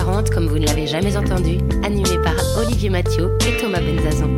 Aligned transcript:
Le 0.00 0.06
Next 0.06 0.14
40, 0.14 0.30
comme 0.30 0.46
vous 0.46 0.58
ne 0.58 0.66
l'avez 0.66 0.86
jamais 0.86 1.16
entendu, 1.16 1.58
animé 1.84 2.18
par 2.22 2.34
Olivier 2.58 2.88
Mathieu 2.88 3.36
et 3.46 3.60
Thomas 3.60 3.80
Benzazan. 3.80 4.30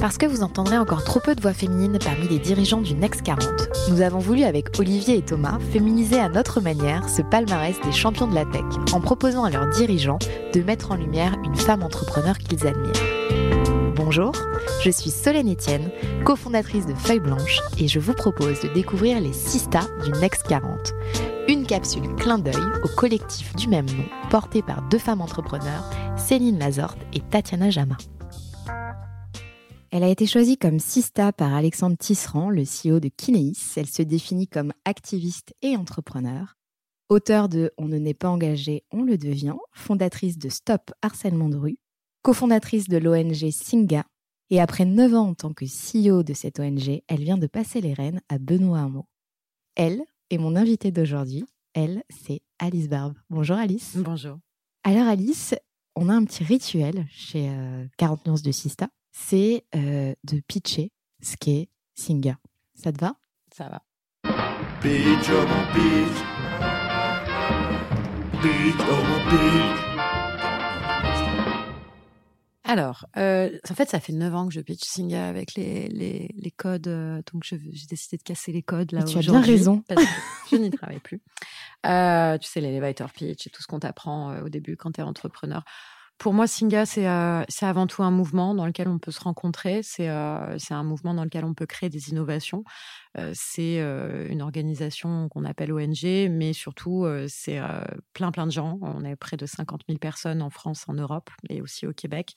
Parce 0.00 0.18
que 0.18 0.26
vous 0.26 0.42
entendrez 0.42 0.76
encore 0.78 1.04
trop 1.04 1.20
peu 1.20 1.34
de 1.34 1.40
voix 1.40 1.52
féminines 1.52 1.98
parmi 2.02 2.28
les 2.28 2.38
dirigeants 2.38 2.80
du 2.80 2.94
Next 2.94 3.22
40, 3.22 3.46
nous 3.90 4.00
avons 4.00 4.18
voulu 4.18 4.42
avec 4.42 4.78
Olivier 4.78 5.18
et 5.18 5.22
Thomas 5.22 5.58
féminiser 5.72 6.18
à 6.18 6.28
notre 6.28 6.60
manière 6.60 7.08
ce 7.08 7.22
palmarès 7.22 7.76
des 7.84 7.92
champions 7.92 8.26
de 8.26 8.34
la 8.34 8.44
tech 8.44 8.64
en 8.92 9.00
proposant 9.00 9.44
à 9.44 9.50
leurs 9.50 9.68
dirigeants 9.68 10.18
de 10.52 10.60
mettre 10.62 10.90
en 10.90 10.96
lumière 10.96 11.36
une 11.44 11.56
femme 11.56 11.82
entrepreneur 11.82 12.36
qu'ils 12.38 12.66
admirent. 12.66 13.23
Bonjour, 14.16 14.32
je 14.84 14.90
suis 14.90 15.10
Solène 15.10 15.50
Etienne, 15.50 15.90
cofondatrice 16.24 16.86
de 16.86 16.94
Feuille 16.94 17.18
Blanche 17.18 17.58
et 17.78 17.88
je 17.88 17.98
vous 17.98 18.12
propose 18.12 18.60
de 18.60 18.68
découvrir 18.68 19.20
les 19.20 19.32
6 19.32 19.58
stars 19.58 19.88
du 20.04 20.12
Next 20.20 20.44
40. 20.46 20.92
Une 21.48 21.66
capsule 21.66 22.14
clin 22.14 22.38
d'œil 22.38 22.54
au 22.84 22.88
collectif 22.96 23.56
du 23.56 23.66
même 23.66 23.86
nom 23.86 24.04
porté 24.30 24.62
par 24.62 24.88
deux 24.88 25.00
femmes 25.00 25.20
entrepreneurs, 25.20 25.90
Céline 26.16 26.60
Lazorte 26.60 27.00
et 27.12 27.22
Tatiana 27.22 27.70
Jama. 27.70 27.96
Elle 29.90 30.04
a 30.04 30.08
été 30.08 30.26
choisie 30.26 30.58
comme 30.58 30.78
Sista 30.78 31.32
par 31.32 31.52
Alexandre 31.52 31.96
Tisserand, 31.96 32.50
le 32.50 32.62
CEO 32.62 33.00
de 33.00 33.08
Kineis. 33.08 33.56
Elle 33.76 33.88
se 33.88 34.02
définit 34.02 34.46
comme 34.46 34.72
activiste 34.84 35.54
et 35.60 35.76
entrepreneur. 35.76 36.54
Auteur 37.08 37.48
de 37.48 37.72
On 37.78 37.88
ne 37.88 37.98
n'est 37.98 38.14
pas 38.14 38.30
engagé, 38.30 38.84
on 38.92 39.02
le 39.02 39.18
devient, 39.18 39.56
fondatrice 39.72 40.38
de 40.38 40.50
Stop 40.50 40.92
Harcèlement 41.02 41.48
de 41.48 41.56
rue, 41.56 41.78
cofondatrice 42.24 42.88
de 42.88 42.96
l'ONG 42.96 43.50
Singa. 43.52 44.04
Et 44.50 44.60
après 44.60 44.84
9 44.84 45.14
ans 45.14 45.28
en 45.28 45.34
tant 45.34 45.52
que 45.52 45.64
CEO 45.64 46.24
de 46.24 46.34
cette 46.34 46.58
ONG, 46.58 47.02
elle 47.06 47.22
vient 47.22 47.38
de 47.38 47.46
passer 47.46 47.80
les 47.80 47.94
rênes 47.94 48.20
à 48.28 48.38
Benoît 48.38 48.80
Hamon. 48.80 49.04
Elle 49.76 50.02
est 50.30 50.38
mon 50.38 50.56
invitée 50.56 50.90
d'aujourd'hui. 50.90 51.44
Elle, 51.74 52.02
c'est 52.08 52.40
Alice 52.58 52.88
Barbe. 52.88 53.14
Bonjour 53.30 53.56
Alice. 53.56 53.96
Bonjour. 53.96 54.38
Alors 54.82 55.06
Alice, 55.06 55.54
on 55.94 56.08
a 56.08 56.14
un 56.14 56.24
petit 56.24 56.42
rituel 56.42 57.06
chez 57.10 57.48
euh, 57.48 57.86
40 57.98 58.26
nuances 58.26 58.42
de 58.42 58.52
Sista 58.52 58.88
c'est 59.14 59.64
euh, 59.76 60.12
de 60.24 60.40
pitcher 60.40 60.90
ce 61.22 61.36
qu'est 61.36 61.68
Singa. 61.94 62.36
Ça 62.74 62.92
te 62.92 63.00
va? 63.00 63.14
Ça 63.54 63.68
va. 63.68 63.82
Bitch, 64.82 65.30
oh 65.30 65.46
oh. 69.30 69.83
Alors, 72.66 73.06
euh, 73.18 73.50
en 73.68 73.74
fait, 73.74 73.90
ça 73.90 74.00
fait 74.00 74.14
9 74.14 74.34
ans 74.34 74.48
que 74.48 74.54
je 74.54 74.60
pitch 74.60 74.82
Singa 74.84 75.28
avec 75.28 75.54
les, 75.54 75.86
les, 75.88 76.34
les 76.34 76.50
codes. 76.50 76.88
euh, 76.88 77.20
donc, 77.32 77.44
j'ai 77.44 77.58
décidé 77.58 78.16
de 78.16 78.22
casser 78.22 78.52
les 78.52 78.62
codes 78.62 78.92
là 78.92 79.02
tu 79.02 79.18
as 79.18 79.20
bien 79.20 79.40
raison. 79.42 79.82
parce 79.86 80.02
que 80.02 80.08
je 80.50 80.56
n'y 80.56 80.70
travaille 80.70 80.98
plus. 81.00 81.20
Euh, 81.84 82.38
tu 82.38 82.48
sais, 82.48 82.62
l'elevator 82.62 83.10
pitch 83.12 83.46
et 83.46 83.50
tout 83.50 83.60
ce 83.62 83.66
qu'on 83.66 83.80
t'apprend 83.80 84.30
euh, 84.30 84.44
au 84.44 84.48
début 84.48 84.76
quand 84.78 84.92
tu 84.92 85.00
es 85.00 85.04
entrepreneur. 85.04 85.62
Pour 86.18 86.32
moi, 86.32 86.46
Singa, 86.46 86.86
c'est 86.86 87.08
euh, 87.08 87.42
c'est 87.48 87.66
avant 87.66 87.86
tout 87.86 88.02
un 88.02 88.12
mouvement 88.12 88.54
dans 88.54 88.66
lequel 88.66 88.88
on 88.88 88.98
peut 88.98 89.10
se 89.10 89.20
rencontrer. 89.20 89.80
C'est 89.82 90.08
euh, 90.08 90.56
un 90.70 90.82
mouvement 90.84 91.12
dans 91.12 91.24
lequel 91.24 91.44
on 91.44 91.54
peut 91.54 91.66
créer 91.66 91.90
des 91.90 92.10
innovations. 92.10 92.62
Euh, 93.18 93.32
c'est 93.34 93.78
une 93.78 94.40
organisation 94.40 95.28
qu'on 95.28 95.44
appelle 95.44 95.72
ONG, 95.72 96.30
mais 96.30 96.52
surtout, 96.52 97.06
c'est 97.28 97.60
plein, 98.12 98.30
plein 98.30 98.46
de 98.46 98.52
gens. 98.52 98.78
On 98.82 99.04
est 99.04 99.16
près 99.16 99.36
de 99.36 99.44
50 99.44 99.82
000 99.88 99.98
personnes 99.98 100.40
en 100.40 100.50
France, 100.50 100.84
en 100.88 100.94
Europe 100.94 101.30
et 101.48 101.60
aussi 101.60 101.86
au 101.86 101.92
Québec, 101.92 102.34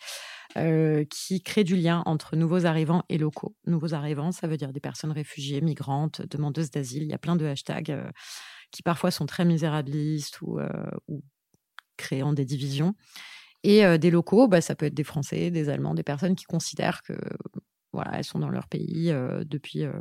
qui 1.09 1.41
créent 1.43 1.63
du 1.63 1.75
lien 1.75 2.03
entre 2.05 2.35
nouveaux 2.35 2.65
arrivants 2.65 3.03
et 3.09 3.17
locaux. 3.17 3.55
Nouveaux 3.65 3.93
arrivants, 3.93 4.31
ça 4.31 4.47
veut 4.47 4.57
dire 4.57 4.73
des 4.73 4.79
personnes 4.79 5.11
réfugiées, 5.11 5.61
migrantes, 5.61 6.21
demandeuses 6.23 6.71
d'asile. 6.71 7.03
Il 7.03 7.09
y 7.09 7.13
a 7.13 7.19
plein 7.19 7.35
de 7.35 7.45
hashtags 7.45 7.95
qui 8.71 8.83
parfois 8.83 9.11
sont 9.11 9.25
très 9.25 9.45
misérabilistes 9.45 10.41
ou 10.41 10.59
créant 11.97 12.33
des 12.33 12.45
divisions. 12.45 12.95
Et 13.67 13.83
euh, 13.83 13.97
des 13.97 14.11
locaux, 14.11 14.47
bah, 14.47 14.61
ça 14.61 14.75
peut 14.75 14.85
être 14.85 14.93
des 14.93 15.03
Français, 15.03 15.51
des 15.51 15.67
Allemands, 15.67 15.93
des 15.93 16.01
personnes 16.01 16.35
qui 16.35 16.45
considèrent 16.45 17.03
que 17.03 17.13
voilà, 17.91 18.11
elles 18.13 18.23
sont 18.23 18.39
dans 18.39 18.47
leur 18.47 18.67
pays 18.67 19.11
euh, 19.11 19.43
depuis, 19.43 19.83
euh, 19.83 19.91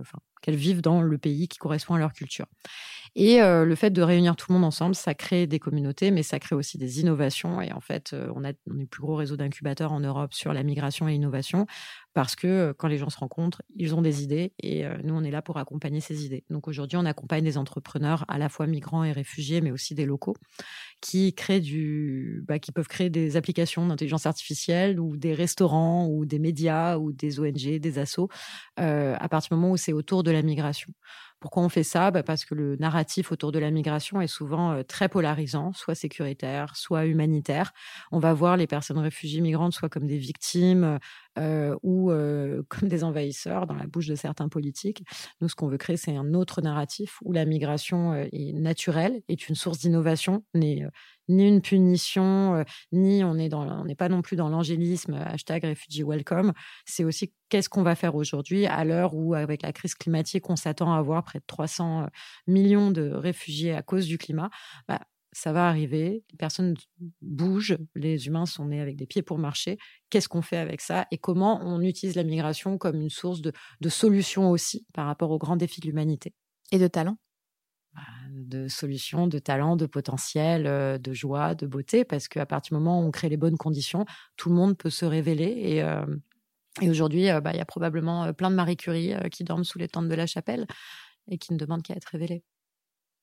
qu'elles 0.40 0.54
vivent 0.54 0.82
dans 0.82 1.02
le 1.02 1.18
pays 1.18 1.48
qui 1.48 1.58
correspond 1.58 1.94
à 1.94 1.98
leur 1.98 2.12
culture. 2.12 2.46
Et 3.16 3.38
le 3.40 3.74
fait 3.74 3.90
de 3.90 4.02
réunir 4.02 4.36
tout 4.36 4.52
le 4.52 4.58
monde 4.58 4.66
ensemble, 4.66 4.94
ça 4.94 5.14
crée 5.14 5.46
des 5.46 5.58
communautés, 5.58 6.10
mais 6.10 6.22
ça 6.22 6.38
crée 6.38 6.54
aussi 6.54 6.76
des 6.76 7.00
innovations. 7.00 7.62
Et 7.62 7.72
en 7.72 7.80
fait, 7.80 8.14
on 8.34 8.44
a 8.44 8.52
on 8.70 8.76
est 8.76 8.82
le 8.82 8.86
plus 8.86 9.00
gros 9.00 9.14
réseau 9.14 9.38
d'incubateurs 9.38 9.92
en 9.92 10.00
Europe 10.00 10.34
sur 10.34 10.52
la 10.52 10.62
migration 10.62 11.08
et 11.08 11.12
l'innovation, 11.12 11.66
parce 12.16 12.34
que 12.34 12.46
euh, 12.46 12.72
quand 12.72 12.88
les 12.88 12.96
gens 12.96 13.10
se 13.10 13.18
rencontrent, 13.18 13.60
ils 13.76 13.94
ont 13.94 14.00
des 14.00 14.22
idées, 14.22 14.54
et 14.58 14.86
euh, 14.86 14.96
nous, 15.04 15.12
on 15.14 15.22
est 15.22 15.30
là 15.30 15.42
pour 15.42 15.58
accompagner 15.58 16.00
ces 16.00 16.24
idées. 16.24 16.44
Donc 16.48 16.66
aujourd'hui, 16.66 16.96
on 16.96 17.04
accompagne 17.04 17.44
des 17.44 17.58
entrepreneurs, 17.58 18.24
à 18.28 18.38
la 18.38 18.48
fois 18.48 18.66
migrants 18.66 19.04
et 19.04 19.12
réfugiés, 19.12 19.60
mais 19.60 19.70
aussi 19.70 19.94
des 19.94 20.06
locaux, 20.06 20.34
qui 21.02 21.34
créent 21.34 21.60
du, 21.60 22.42
bah, 22.48 22.58
qui 22.58 22.72
peuvent 22.72 22.88
créer 22.88 23.10
des 23.10 23.36
applications 23.36 23.86
d'intelligence 23.86 24.24
artificielle 24.24 24.98
ou 24.98 25.18
des 25.18 25.34
restaurants 25.34 26.08
ou 26.08 26.24
des 26.24 26.38
médias 26.38 26.96
ou 26.96 27.12
des 27.12 27.38
ONG, 27.38 27.78
des 27.80 27.98
assos, 27.98 28.30
euh, 28.80 29.14
à 29.18 29.28
partir 29.28 29.50
du 29.54 29.60
moment 29.60 29.72
où 29.72 29.76
c'est 29.76 29.92
autour 29.92 30.22
de 30.22 30.30
la 30.30 30.40
migration. 30.40 30.94
Pourquoi 31.38 31.62
on 31.62 31.68
fait 31.68 31.82
ça? 31.82 32.10
Bah 32.10 32.22
Parce 32.22 32.46
que 32.46 32.54
le 32.54 32.76
narratif 32.76 33.30
autour 33.30 33.52
de 33.52 33.58
la 33.58 33.70
migration 33.70 34.22
est 34.22 34.26
souvent 34.26 34.82
très 34.84 35.10
polarisant, 35.10 35.74
soit 35.74 35.94
sécuritaire, 35.94 36.74
soit 36.76 37.04
humanitaire. 37.04 37.72
On 38.10 38.18
va 38.18 38.32
voir 38.32 38.56
les 38.56 38.66
personnes 38.66 38.96
réfugiées 38.98 39.42
migrantes 39.42 39.74
soit 39.74 39.90
comme 39.90 40.06
des 40.06 40.16
victimes 40.16 40.98
euh, 41.38 41.76
ou 41.82 42.10
euh, 42.10 42.62
comme 42.68 42.88
des 42.88 43.04
envahisseurs 43.04 43.66
dans 43.66 43.74
la 43.74 43.86
bouche 43.86 44.06
de 44.06 44.14
certains 44.14 44.48
politiques. 44.48 45.02
Nous, 45.40 45.48
ce 45.48 45.54
qu'on 45.54 45.68
veut 45.68 45.78
créer, 45.78 45.96
c'est 45.96 46.16
un 46.16 46.34
autre 46.34 46.62
narratif 46.62 47.18
où 47.22 47.32
la 47.32 47.44
migration 47.44 48.12
euh, 48.12 48.26
est 48.32 48.52
naturelle, 48.52 49.22
est 49.28 49.48
une 49.48 49.54
source 49.54 49.78
d'innovation, 49.78 50.44
n'est 50.54 50.84
euh, 50.84 50.90
ni 51.28 51.46
une 51.48 51.60
punition, 51.60 52.54
euh, 52.54 52.64
ni 52.92 53.24
on 53.24 53.36
on 53.36 53.84
n'est 53.84 53.94
pas 53.94 54.08
non 54.08 54.22
plus 54.22 54.36
dans 54.36 54.48
l'angélisme, 54.48 55.14
hashtag 55.14 55.64
refugee 55.64 56.04
welcome. 56.04 56.52
C'est 56.84 57.04
aussi 57.04 57.32
qu'est-ce 57.48 57.68
qu'on 57.68 57.82
va 57.82 57.94
faire 57.94 58.14
aujourd'hui 58.14 58.66
à 58.66 58.84
l'heure 58.84 59.14
où, 59.14 59.34
avec 59.34 59.62
la 59.62 59.72
crise 59.72 59.94
climatique, 59.94 60.48
on 60.48 60.56
s'attend 60.56 60.94
à 60.94 60.98
avoir 60.98 61.24
près 61.24 61.40
de 61.40 61.44
300 61.46 62.08
millions 62.46 62.90
de 62.90 63.10
réfugiés 63.10 63.72
à 63.72 63.82
cause 63.82 64.06
du 64.06 64.18
climat. 64.18 64.50
Bah, 64.88 65.00
ça 65.36 65.52
va 65.52 65.68
arriver, 65.68 66.24
les 66.30 66.36
personnes 66.38 66.74
bougent, 67.20 67.76
les 67.94 68.26
humains 68.26 68.46
sont 68.46 68.66
nés 68.66 68.80
avec 68.80 68.96
des 68.96 69.06
pieds 69.06 69.22
pour 69.22 69.38
marcher. 69.38 69.78
Qu'est-ce 70.10 70.28
qu'on 70.28 70.42
fait 70.42 70.56
avec 70.56 70.80
ça 70.80 71.06
et 71.10 71.18
comment 71.18 71.60
on 71.62 71.80
utilise 71.82 72.16
la 72.16 72.24
migration 72.24 72.78
comme 72.78 73.00
une 73.00 73.10
source 73.10 73.42
de, 73.42 73.52
de 73.80 73.88
solutions 73.88 74.50
aussi 74.50 74.86
par 74.94 75.06
rapport 75.06 75.30
aux 75.30 75.38
grands 75.38 75.56
défis 75.56 75.80
de 75.80 75.86
l'humanité? 75.86 76.34
Et 76.72 76.78
de 76.78 76.88
talent 76.88 77.16
Bah, 77.94 78.02
de 78.30 78.68
solutions, 78.68 79.26
de 79.26 79.38
talents, 79.38 79.76
de 79.76 79.86
potentiel, 79.86 80.66
euh, 80.66 80.98
de 80.98 81.12
joie, 81.14 81.54
de 81.54 81.66
beauté, 81.66 82.04
parce 82.04 82.28
qu'à 82.28 82.44
partir 82.44 82.76
du 82.76 82.82
moment 82.82 83.00
où 83.02 83.06
on 83.06 83.10
crée 83.10 83.28
les 83.30 83.36
bonnes 83.38 83.56
conditions, 83.56 84.04
tout 84.36 84.50
le 84.50 84.54
monde 84.54 84.76
peut 84.76 84.90
se 84.90 85.04
révéler. 85.06 85.44
Et, 85.56 85.82
euh, 85.82 86.04
et 86.82 86.90
aujourd'hui, 86.90 87.30
euh, 87.30 87.40
bah, 87.40 87.52
il 87.54 87.58
y 87.58 87.60
a 87.60 87.66
probablement 87.66 88.32
plein 88.34 88.50
de 88.50 88.56
Marie 88.56 88.76
Curie 88.76 89.14
euh, 89.14 89.28
qui 89.30 89.44
dorment 89.44 89.64
sous 89.64 89.78
les 89.78 89.88
tentes 89.88 90.08
de 90.08 90.14
la 90.16 90.26
chapelle 90.26 90.66
et 91.30 91.38
qui 91.38 91.52
ne 91.54 91.58
demandent 91.58 91.82
qu'à 91.82 91.94
être 91.96 92.06
révélées. 92.06 92.44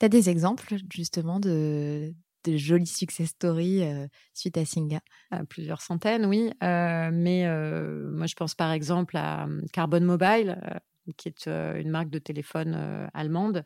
Des 0.09 0.29
exemples 0.29 0.75
justement 0.91 1.39
de, 1.39 2.13
jolies 2.45 2.85
success 2.85 3.29
stories 3.29 3.83
euh, 3.83 4.05
suite 4.33 4.57
à 4.57 4.65
Singa? 4.65 4.99
Plusieurs 5.49 5.81
centaines, 5.81 6.25
oui. 6.25 6.51
Euh, 6.61 7.09
mais 7.11 7.47
euh, 7.47 8.11
moi, 8.11 8.27
je 8.27 8.35
pense 8.35 8.53
par 8.53 8.71
exemple 8.71 9.15
à 9.15 9.45
euh, 9.45 9.61
Carbon 9.71 10.01
Mobile, 10.01 10.59
qui 11.17 11.27
est 11.27 11.47
une 11.47 11.89
marque 11.89 12.09
de 12.09 12.19
téléphone 12.19 13.09
allemande 13.13 13.63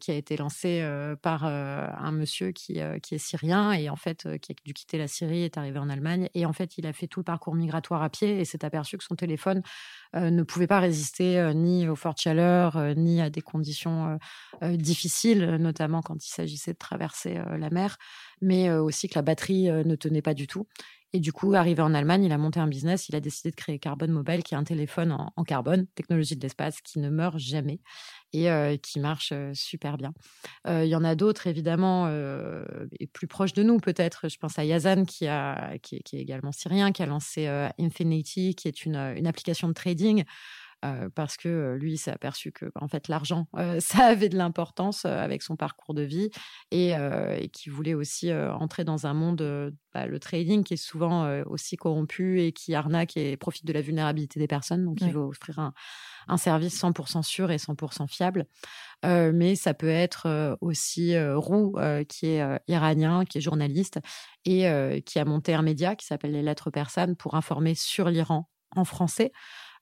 qui 0.00 0.10
a 0.10 0.14
été 0.14 0.36
lancée 0.36 0.86
par 1.22 1.44
un 1.44 2.12
monsieur 2.12 2.52
qui, 2.52 2.80
qui 3.02 3.14
est 3.14 3.18
syrien 3.18 3.72
et 3.72 3.88
en 3.88 3.96
fait 3.96 4.28
qui 4.40 4.52
a 4.52 4.54
dû 4.64 4.72
quitter 4.72 4.98
la 4.98 5.08
Syrie, 5.08 5.42
est 5.42 5.58
arrivé 5.58 5.78
en 5.78 5.88
Allemagne 5.88 6.28
et 6.34 6.46
en 6.46 6.52
fait 6.52 6.78
il 6.78 6.86
a 6.86 6.92
fait 6.92 7.06
tout 7.06 7.20
le 7.20 7.24
parcours 7.24 7.54
migratoire 7.54 8.02
à 8.02 8.10
pied 8.10 8.40
et 8.40 8.44
s'est 8.44 8.64
aperçu 8.64 8.96
que 8.98 9.04
son 9.04 9.16
téléphone 9.16 9.62
ne 10.14 10.42
pouvait 10.42 10.66
pas 10.66 10.80
résister 10.80 11.52
ni 11.54 11.88
aux 11.88 11.96
fortes 11.96 12.20
chaleurs 12.20 12.94
ni 12.96 13.20
à 13.20 13.30
des 13.30 13.42
conditions 13.42 14.18
difficiles, 14.62 15.56
notamment 15.60 16.02
quand 16.02 16.24
il 16.24 16.30
s'agissait 16.30 16.72
de 16.72 16.78
traverser 16.78 17.40
la 17.58 17.70
mer, 17.70 17.96
mais 18.40 18.70
aussi 18.70 19.08
que 19.08 19.14
la 19.16 19.22
batterie 19.22 19.70
ne 19.70 19.94
tenait 19.96 20.22
pas 20.22 20.34
du 20.34 20.46
tout. 20.46 20.66
Et 21.14 21.20
du 21.20 21.32
coup, 21.32 21.54
arrivé 21.54 21.82
en 21.82 21.92
Allemagne, 21.92 22.24
il 22.24 22.32
a 22.32 22.38
monté 22.38 22.58
un 22.58 22.66
business, 22.66 23.08
il 23.08 23.16
a 23.16 23.20
décidé 23.20 23.50
de 23.50 23.56
créer 23.56 23.78
Carbon 23.78 24.08
Mobile, 24.08 24.42
qui 24.42 24.54
est 24.54 24.56
un 24.56 24.64
téléphone 24.64 25.12
en, 25.36 25.44
carbone, 25.44 25.86
technologie 25.94 26.36
de 26.36 26.40
l'espace, 26.40 26.80
qui 26.80 27.00
ne 27.00 27.10
meurt 27.10 27.38
jamais 27.38 27.80
et 28.32 28.48
qui 28.82 28.98
marche 28.98 29.34
super 29.52 29.98
bien. 29.98 30.14
Il 30.66 30.86
y 30.86 30.96
en 30.96 31.04
a 31.04 31.14
d'autres, 31.14 31.46
évidemment, 31.46 32.08
et 32.98 33.06
plus 33.08 33.26
proches 33.26 33.52
de 33.52 33.62
nous 33.62 33.78
peut-être. 33.78 34.30
Je 34.30 34.38
pense 34.38 34.58
à 34.58 34.64
Yazan, 34.64 35.04
qui, 35.04 35.26
est 35.26 36.14
également 36.14 36.50
syrien, 36.50 36.92
qui 36.92 37.02
a 37.02 37.06
lancé 37.06 37.46
Infinity, 37.78 38.54
qui 38.54 38.68
est 38.68 38.86
une 38.86 39.26
application 39.26 39.68
de 39.68 39.74
trading 39.74 40.24
parce 41.14 41.36
que 41.36 41.76
lui 41.80 41.96
s'est 41.96 42.10
aperçu 42.10 42.52
que 42.52 42.66
en 42.74 42.88
fait 42.88 43.08
l'argent 43.08 43.46
ça 43.78 44.04
avait 44.04 44.28
de 44.28 44.36
l'importance 44.36 45.04
avec 45.04 45.42
son 45.42 45.56
parcours 45.56 45.94
de 45.94 46.02
vie 46.02 46.30
et, 46.70 46.94
qui 47.52 47.70
voulait 47.70 47.94
aussi 47.94 48.32
entrer 48.32 48.84
dans 48.84 49.06
un 49.06 49.14
monde 49.14 49.72
bah, 49.94 50.06
le 50.06 50.18
trading 50.18 50.64
qui 50.64 50.74
est 50.74 50.76
souvent 50.76 51.42
aussi 51.44 51.76
corrompu 51.76 52.40
et 52.40 52.52
qui 52.52 52.74
arnaque 52.74 53.16
et 53.16 53.36
profite 53.36 53.66
de 53.66 53.72
la 53.72 53.80
vulnérabilité 53.80 54.40
des 54.40 54.46
personnes. 54.46 54.84
Donc 54.84 55.00
il 55.00 55.12
veut 55.12 55.20
offrir 55.20 55.58
un, 55.58 55.72
un, 56.28 56.36
service 56.36 56.80
100% 56.82 57.22
sûr 57.22 57.50
et 57.50 57.56
100% 57.56 58.08
fiable. 58.08 58.46
Mais 59.04 59.54
ça 59.54 59.74
peut 59.74 59.88
être 59.88 60.56
aussi 60.60 61.14
Roux 61.18 61.74
qui 62.08 62.26
est 62.26 62.60
iranien 62.68 63.24
qui 63.24 63.38
est 63.38 63.40
journaliste 63.40 64.00
et 64.44 65.02
qui 65.04 65.18
a 65.18 65.24
monté 65.24 65.54
un 65.54 65.62
média 65.62 65.96
qui 65.96 66.06
s'appelle 66.06 66.32
les 66.32 66.42
lettres 66.42 66.70
persanes 66.70 67.16
pour 67.16 67.34
informer 67.34 67.74
sur 67.74 68.08
l'Iran 68.08 68.48
en 68.74 68.84
français 68.84 69.32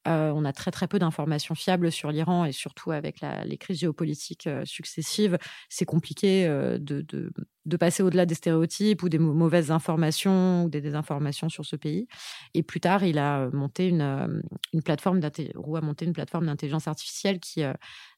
on 0.07 0.45
a 0.45 0.53
très 0.53 0.71
très 0.71 0.89
peu 0.89 0.99
d'informations 0.99 1.55
fiables 1.55 1.93
sur 1.93 2.11
l'Iran 2.11 2.45
et 2.45 2.53
surtout 2.53 2.91
avec 2.91 3.21
les 3.45 3.59
crises 3.59 3.81
géopolitiques 3.81 4.49
successives, 4.65 5.39
c'est 5.69 5.85
compliqué 5.85 6.47
de, 6.49 7.03
de, 7.03 7.77
passer 7.77 8.03
au-delà 8.03 8.27
des 8.27 8.35
stéréotypes 8.35 9.03
ou 9.03 9.09
des 9.09 9.19
mauvaises 9.19 9.71
informations 9.71 10.65
ou 10.65 10.69
des 10.69 10.81
désinformations 10.81 11.49
sur 11.49 11.65
ce 11.65 11.77
pays. 11.77 12.09
Et 12.55 12.63
plus 12.63 12.81
tard, 12.81 13.05
il 13.05 13.19
a 13.19 13.49
monté 13.51 13.89
une, 13.89 14.43
une 14.73 14.83
plateforme 14.83 15.21
a 15.23 15.81
monté 15.81 16.05
une 16.05 16.13
plateforme 16.13 16.47
d'intelligence 16.47 16.89
artificielle 16.89 17.39
qui 17.39 17.63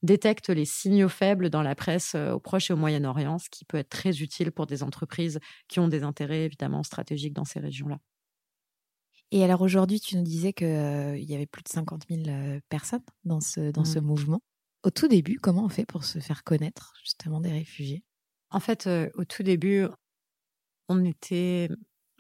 détecte 0.03 0.49
les 0.49 0.65
signaux 0.65 1.09
faibles 1.09 1.51
dans 1.51 1.63
la 1.63 1.75
presse 1.75 2.15
au 2.15 2.41
Proche 2.41 2.71
et 2.71 2.73
au 2.73 2.77
Moyen-Orient, 2.77 3.39
ce 3.39 3.51
qui 3.51 3.65
peut 3.65 3.79
être 3.79 3.91
très 3.91 4.23
utile 4.23 4.53
pour 4.53 4.67
des 4.67 4.83
entreprises 4.83 5.41
qui 5.69 5.81
ont 5.81 5.89
des 5.89 6.03
intérêts 6.03 6.45
évidemment 6.45 6.83
stratégiques 6.83 7.35
dans 7.35 7.45
ces 7.45 7.61
régions-là. 7.61 7.99
Et 9.35 9.43
alors 9.43 9.63
aujourd'hui, 9.63 9.99
tu 9.99 10.17
nous 10.17 10.23
disais 10.23 10.53
qu'il 10.53 10.67
y 10.69 11.35
avait 11.35 11.47
plus 11.47 11.63
de 11.63 11.69
50 11.69 12.03
000 12.09 12.61
personnes 12.69 13.03
dans 13.25 13.41
ce, 13.41 13.71
dans 13.71 13.87
ce 13.87 13.99
mmh. 13.99 14.05
mouvement. 14.05 14.43
Au 14.83 14.91
tout 14.91 15.09
début, 15.09 15.39
comment 15.41 15.65
on 15.65 15.71
fait 15.71 15.87
pour 15.87 16.05
se 16.05 16.19
faire 16.19 16.45
connaître 16.45 16.93
justement 17.03 17.41
des 17.41 17.51
réfugiés? 17.51 18.05
En 18.51 18.61
fait, 18.61 18.87
au 19.15 19.25
tout 19.25 19.43
début, 19.43 19.87
on 20.89 21.03
était, 21.07 21.71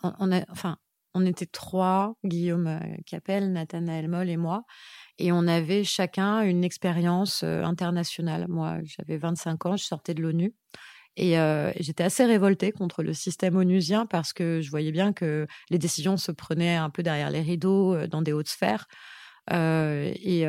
on, 0.02 0.32
a, 0.32 0.42
enfin, 0.50 0.78
on 1.12 1.26
était 1.26 1.44
trois, 1.44 2.16
Guillaume 2.24 2.80
Capel, 3.04 3.52
Nathanaël 3.52 4.08
Moll 4.08 4.30
et 4.30 4.38
moi, 4.38 4.64
et 5.18 5.32
on 5.32 5.46
avait 5.46 5.84
chacun 5.84 6.40
une 6.40 6.64
expérience 6.64 7.42
internationale. 7.42 8.46
Moi, 8.48 8.78
j'avais 8.84 9.18
25 9.18 9.66
ans, 9.66 9.76
je 9.76 9.84
sortais 9.84 10.14
de 10.14 10.22
l'ONU. 10.22 10.54
Et 11.16 11.36
j'étais 11.78 12.04
assez 12.04 12.24
révoltée 12.24 12.72
contre 12.72 13.02
le 13.02 13.12
système 13.12 13.56
onusien 13.56 14.06
parce 14.06 14.32
que 14.32 14.60
je 14.60 14.70
voyais 14.70 14.92
bien 14.92 15.12
que 15.12 15.46
les 15.70 15.78
décisions 15.78 16.16
se 16.16 16.32
prenaient 16.32 16.76
un 16.76 16.90
peu 16.90 17.02
derrière 17.02 17.30
les 17.30 17.42
rideaux, 17.42 18.06
dans 18.06 18.22
des 18.22 18.32
hautes 18.32 18.48
sphères. 18.48 18.86
et 19.50 20.46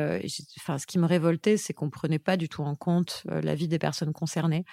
enfin, 0.58 0.78
ce 0.78 0.86
qui 0.86 0.98
me 0.98 1.06
révoltait, 1.06 1.56
c'est 1.56 1.74
qu'on 1.74 1.90
prenait 1.90 2.18
pas 2.18 2.36
du 2.36 2.48
tout 2.48 2.62
en 2.62 2.76
compte 2.76 3.24
la 3.26 3.54
vie 3.54 3.68
des 3.68 3.78
personnes 3.78 4.12
concernées. 4.12 4.64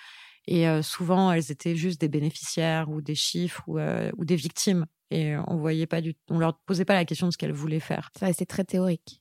Et 0.47 0.65
souvent, 0.81 1.31
elles 1.31 1.51
étaient 1.51 1.75
juste 1.75 1.99
des 1.99 2.09
bénéficiaires 2.09 2.89
ou 2.89 3.01
des 3.01 3.15
chiffres 3.15 3.63
ou, 3.67 3.79
ou 4.17 4.25
des 4.25 4.35
victimes. 4.37 4.85
Et 5.11 5.35
on 5.47 5.57
voyait 5.57 5.87
pas 5.87 5.99
on 6.29 6.39
leur 6.39 6.57
posait 6.59 6.85
pas 6.85 6.93
la 6.93 7.05
question 7.05 7.27
de 7.27 7.33
ce 7.33 7.37
qu'elles 7.37 7.51
voulaient 7.51 7.81
faire. 7.81 8.09
Ça 8.17 8.27
restait 8.27 8.45
très 8.45 8.63
théorique. 8.63 9.20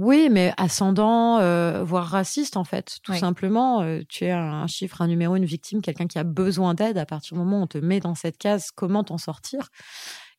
Oui, 0.00 0.28
mais 0.30 0.52
ascendant, 0.56 1.40
euh, 1.40 1.82
voire 1.82 2.06
raciste 2.06 2.56
en 2.56 2.62
fait, 2.62 2.98
tout 3.02 3.14
simplement. 3.14 3.82
Euh, 3.82 4.02
tu 4.08 4.26
es 4.26 4.30
un 4.30 4.68
chiffre, 4.68 5.02
un 5.02 5.08
numéro, 5.08 5.34
une 5.34 5.44
victime, 5.44 5.82
quelqu'un 5.82 6.06
qui 6.06 6.20
a 6.20 6.24
besoin 6.24 6.74
d'aide. 6.74 6.98
À 6.98 7.04
partir 7.04 7.36
du 7.36 7.40
moment 7.40 7.58
où 7.58 7.62
on 7.64 7.66
te 7.66 7.78
met 7.78 7.98
dans 7.98 8.14
cette 8.14 8.38
case, 8.38 8.70
comment 8.70 9.02
t'en 9.02 9.18
sortir? 9.18 9.70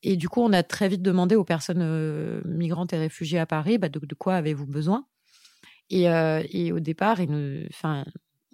Et 0.01 0.15
du 0.15 0.29
coup, 0.29 0.39
on 0.41 0.53
a 0.53 0.63
très 0.63 0.87
vite 0.87 1.01
demandé 1.01 1.35
aux 1.35 1.43
personnes 1.43 1.81
euh, 1.81 2.39
migrantes 2.45 2.93
et 2.93 2.97
réfugiées 2.97 3.39
à 3.39 3.45
Paris, 3.45 3.77
bah, 3.77 3.89
de, 3.89 3.99
quoi 4.15 4.35
avez-vous 4.35 4.65
besoin? 4.65 5.07
Et, 5.89 6.07
au 6.71 6.79
départ, 6.79 7.19
nous, 7.27 7.65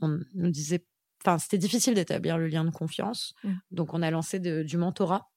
on 0.01 0.19
nous 0.33 0.49
disait, 0.49 0.87
enfin, 1.23 1.37
c'était 1.37 1.59
difficile 1.59 1.93
d'établir 1.93 2.39
le 2.39 2.47
lien 2.47 2.65
de 2.65 2.71
confiance. 2.71 3.35
Mmh. 3.43 3.53
Donc, 3.69 3.93
on 3.93 4.01
a 4.01 4.09
lancé 4.09 4.39
du 4.39 4.77
mentorat 4.77 5.29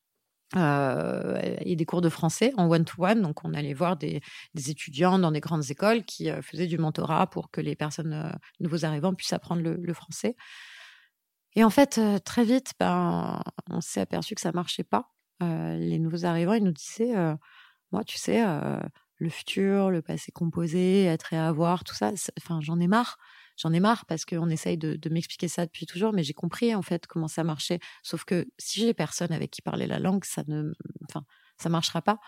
euh, 0.56 1.38
et 1.60 1.76
des 1.76 1.84
cours 1.84 2.00
de 2.00 2.08
français 2.08 2.52
en 2.56 2.70
one-to-one. 2.70 3.20
Donc, 3.20 3.44
on 3.44 3.52
allait 3.52 3.74
voir 3.74 3.96
des, 3.96 4.22
étudiants 4.54 5.18
dans 5.18 5.30
des 5.30 5.40
grandes 5.40 5.70
écoles 5.70 6.04
qui 6.04 6.30
euh, 6.30 6.40
faisaient 6.40 6.66
du 6.66 6.78
mentorat 6.78 7.28
pour 7.28 7.50
que 7.50 7.60
les 7.60 7.76
personnes 7.76 8.14
euh, 8.14 8.30
nouveaux 8.58 8.86
arrivants 8.86 9.14
puissent 9.14 9.34
apprendre 9.34 9.62
le, 9.62 9.94
français. 9.94 10.36
Et 11.54 11.64
en 11.64 11.70
fait, 11.70 12.00
très 12.24 12.44
vite, 12.44 12.72
ben, 12.78 13.42
on 13.68 13.80
s'est 13.80 14.00
aperçu 14.00 14.34
que 14.34 14.40
ça 14.40 14.52
marchait 14.52 14.84
pas. 14.84 15.10
les 15.40 15.98
nouveaux 15.98 16.24
arrivants, 16.24 16.52
ils 16.54 16.62
nous 16.62 16.72
disaient, 16.72 17.14
moi, 17.90 18.04
tu 18.04 18.16
sais, 18.16 18.44
le 19.16 19.28
futur, 19.28 19.90
le 19.90 20.00
passé 20.00 20.30
composé, 20.30 21.04
être 21.04 21.32
et 21.32 21.38
avoir, 21.38 21.84
tout 21.84 21.94
ça, 21.94 22.12
enfin, 22.38 22.60
j'en 22.60 22.78
ai 22.78 22.86
marre 22.86 23.18
j'en 23.58 23.72
ai 23.72 23.81
marre 23.81 24.06
parce 24.06 24.25
qu'on 24.25 24.49
essaye 24.49 24.78
de, 24.78 25.08
m'expliquer 25.10 25.49
ça 25.49 25.66
depuis 25.66 25.84
toujours, 25.84 26.12
mais 26.12 26.22
j'ai 26.22 26.32
compris 26.32 26.75
en 26.75 26.82
fait 26.82 27.06
comment 27.06 27.28
ça 27.28 27.44
marchait. 27.44 27.81
Sauf 28.02 28.25
que 28.25 28.46
si 28.58 28.81
j'ai 28.81 28.94
personne 28.94 29.32
avec 29.32 29.50
qui 29.50 29.62
parler 29.62 29.87
la 29.87 29.99
langue, 29.99 30.25
ça 30.25 30.44
ne, 30.46 30.72
enfin, 31.08 31.25
ça 31.58 31.69
marchera 31.69 32.00
pas. 32.00 32.19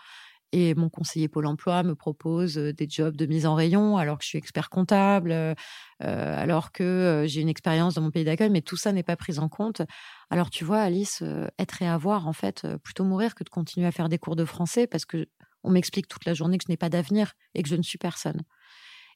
Et 0.53 0.75
mon 0.75 0.89
conseiller 0.89 1.29
Pôle 1.29 1.45
Emploi 1.45 1.81
me 1.83 1.95
propose 1.95 2.57
euh, 2.57 2.73
des 2.73 2.85
jobs 2.89 3.15
de 3.15 3.25
mise 3.25 3.45
en 3.45 3.55
rayon 3.55 3.95
alors 3.97 4.17
que 4.17 4.25
je 4.25 4.29
suis 4.29 4.37
expert 4.37 4.69
comptable, 4.69 5.31
euh, 5.31 5.55
alors 6.01 6.73
que 6.73 6.83
euh, 6.83 7.27
j'ai 7.27 7.39
une 7.39 7.47
expérience 7.47 7.93
dans 7.93 8.01
mon 8.01 8.11
pays 8.11 8.25
d'accueil, 8.25 8.49
mais 8.49 8.61
tout 8.61 8.75
ça 8.75 8.91
n'est 8.91 9.03
pas 9.03 9.15
pris 9.15 9.39
en 9.39 9.47
compte. 9.47 9.81
Alors 10.29 10.49
tu 10.49 10.65
vois, 10.65 10.81
Alice, 10.81 11.23
être 11.57 11.81
et 11.81 11.87
avoir, 11.87 12.27
en 12.27 12.33
fait, 12.33 12.67
plutôt 12.83 13.05
mourir 13.05 13.33
que 13.33 13.45
de 13.45 13.49
continuer 13.49 13.87
à 13.87 13.91
faire 13.91 14.09
des 14.09 14.17
cours 14.17 14.35
de 14.35 14.43
français 14.43 14.87
parce 14.87 15.05
que 15.05 15.27
on 15.63 15.71
m'explique 15.71 16.07
toute 16.07 16.25
la 16.25 16.33
journée 16.33 16.57
que 16.57 16.65
je 16.67 16.71
n'ai 16.71 16.77
pas 16.77 16.89
d'avenir 16.89 17.33
et 17.53 17.63
que 17.63 17.69
je 17.69 17.75
ne 17.75 17.83
suis 17.83 17.99
personne. 17.99 18.41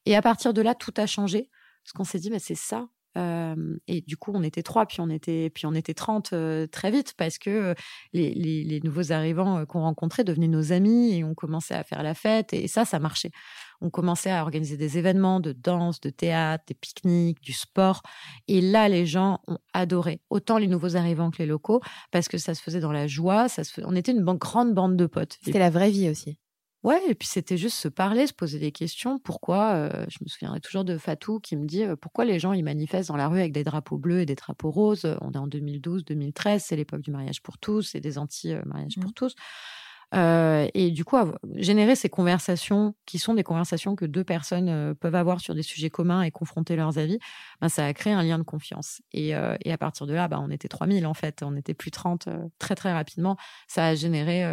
Et 0.05 0.15
à 0.15 0.21
partir 0.21 0.53
de 0.53 0.61
là, 0.61 0.75
tout 0.75 0.93
a 0.97 1.07
changé 1.07 1.49
parce 1.85 1.93
qu'on 1.93 2.03
s'est 2.03 2.19
dit, 2.19 2.31
bah, 2.31 2.39
c'est 2.39 2.55
ça. 2.55 2.87
et 3.87 4.01
du 4.01 4.17
coup, 4.17 4.31
on 4.33 4.41
était 4.41 4.63
trois, 4.63 4.87
puis 4.87 5.01
on 5.01 5.09
était, 5.09 5.51
puis 5.51 5.67
on 5.67 5.73
était 5.73 5.93
30 5.93 6.33
très 6.71 6.91
vite 6.91 7.13
parce 7.15 7.37
que 7.37 7.75
les, 8.11 8.81
nouveaux 8.83 9.11
arrivants 9.11 9.65
qu'on 9.67 9.81
rencontrait 9.81 10.23
devenaient 10.23 10.47
nos 10.47 10.73
amis 10.73 11.13
et 11.13 11.23
on 11.23 11.35
commençait 11.35 11.75
à 11.75 11.83
faire 11.83 12.01
la 12.01 12.15
fête 12.15 12.53
et 12.53 12.67
ça, 12.67 12.85
ça 12.85 12.99
marchait. 12.99 13.31
On 13.81 13.91
commençait 13.91 14.31
à 14.31 14.41
organiser 14.41 14.77
des 14.77 14.97
événements 14.97 15.39
de 15.39 15.51
danse, 15.51 16.01
de 16.01 16.09
théâtre, 16.09 16.63
des 16.67 16.73
pique-niques, 16.73 17.41
du 17.41 17.53
sport. 17.53 18.01
Et 18.47 18.61
là, 18.61 18.89
les 18.89 19.05
gens 19.05 19.41
ont 19.47 19.59
adoré, 19.73 20.21
autant 20.31 20.57
les 20.57 20.67
nouveaux 20.67 20.95
arrivants 20.95 21.29
que 21.29 21.37
les 21.37 21.45
locaux, 21.45 21.81
parce 22.11 22.27
que 22.27 22.39
ça 22.39 22.55
se 22.55 22.63
faisait 22.63 22.79
dans 22.79 22.91
la 22.91 23.05
joie. 23.05 23.47
Ça 23.47 23.63
se 23.63 23.79
On 23.85 23.95
était 23.95 24.11
une 24.11 24.23
grande 24.23 24.73
bande 24.73 24.97
de 24.97 25.05
potes. 25.05 25.37
C'était 25.43 25.59
la 25.59 25.69
vraie 25.69 25.91
vie 25.91 26.09
aussi. 26.09 26.39
Ouais, 26.85 27.01
et 27.07 27.15
puis 27.15 27.27
c'était 27.27 27.57
juste 27.57 27.77
se 27.77 27.87
parler, 27.87 28.27
se 28.27 28.33
poser 28.33 28.59
des 28.59 28.71
questions. 28.71 29.17
Pourquoi 29.17 29.73
euh, 29.73 30.05
Je 30.07 30.19
me 30.21 30.29
souviendrai 30.29 30.59
toujours 30.59 30.83
de 30.83 30.99
Fatou 30.99 31.39
qui 31.39 31.55
me 31.55 31.65
dit 31.65 31.83
euh, 31.83 31.95
pourquoi 31.95 32.25
les 32.25 32.37
gens 32.37 32.53
ils 32.53 32.63
manifestent 32.63 33.07
dans 33.07 33.17
la 33.17 33.27
rue 33.27 33.39
avec 33.39 33.53
des 33.53 33.63
drapeaux 33.63 33.97
bleus 33.97 34.19
et 34.19 34.27
des 34.27 34.35
drapeaux 34.35 34.69
roses? 34.69 35.17
On 35.21 35.31
est 35.31 35.37
en 35.37 35.47
2012, 35.47 36.05
2013, 36.05 36.63
c'est 36.63 36.75
l'époque 36.75 37.01
du 37.01 37.09
mariage 37.09 37.41
pour 37.41 37.57
tous 37.57 37.95
et 37.95 38.01
des 38.01 38.19
anti-mariage 38.19 38.99
pour 39.01 39.09
mmh. 39.09 39.13
tous. 39.13 39.35
Euh, 40.13 40.67
et 40.75 40.91
du 40.91 41.03
coup, 41.03 41.17
générer 41.55 41.95
ces 41.95 42.07
conversations 42.07 42.93
qui 43.07 43.17
sont 43.17 43.33
des 43.33 43.41
conversations 43.41 43.95
que 43.95 44.05
deux 44.05 44.23
personnes 44.23 44.93
peuvent 44.93 45.15
avoir 45.15 45.41
sur 45.41 45.55
des 45.55 45.63
sujets 45.63 45.89
communs 45.89 46.21
et 46.21 46.29
confronter 46.29 46.75
leurs 46.75 46.99
avis, 46.99 47.17
ben, 47.61 47.67
ça 47.67 47.87
a 47.87 47.93
créé 47.93 48.13
un 48.13 48.21
lien 48.21 48.37
de 48.37 48.43
confiance. 48.43 49.01
Et, 49.11 49.29
et 49.29 49.71
à 49.71 49.77
partir 49.79 50.05
de 50.05 50.13
là, 50.13 50.27
ben, 50.27 50.39
on 50.39 50.51
était 50.51 50.67
3000 50.67 51.07
en 51.07 51.15
fait, 51.15 51.41
on 51.41 51.55
était 51.55 51.73
plus 51.73 51.89
30 51.89 52.29
très 52.59 52.75
très 52.75 52.93
rapidement. 52.93 53.37
Ça 53.67 53.87
a 53.87 53.95
généré 53.95 54.45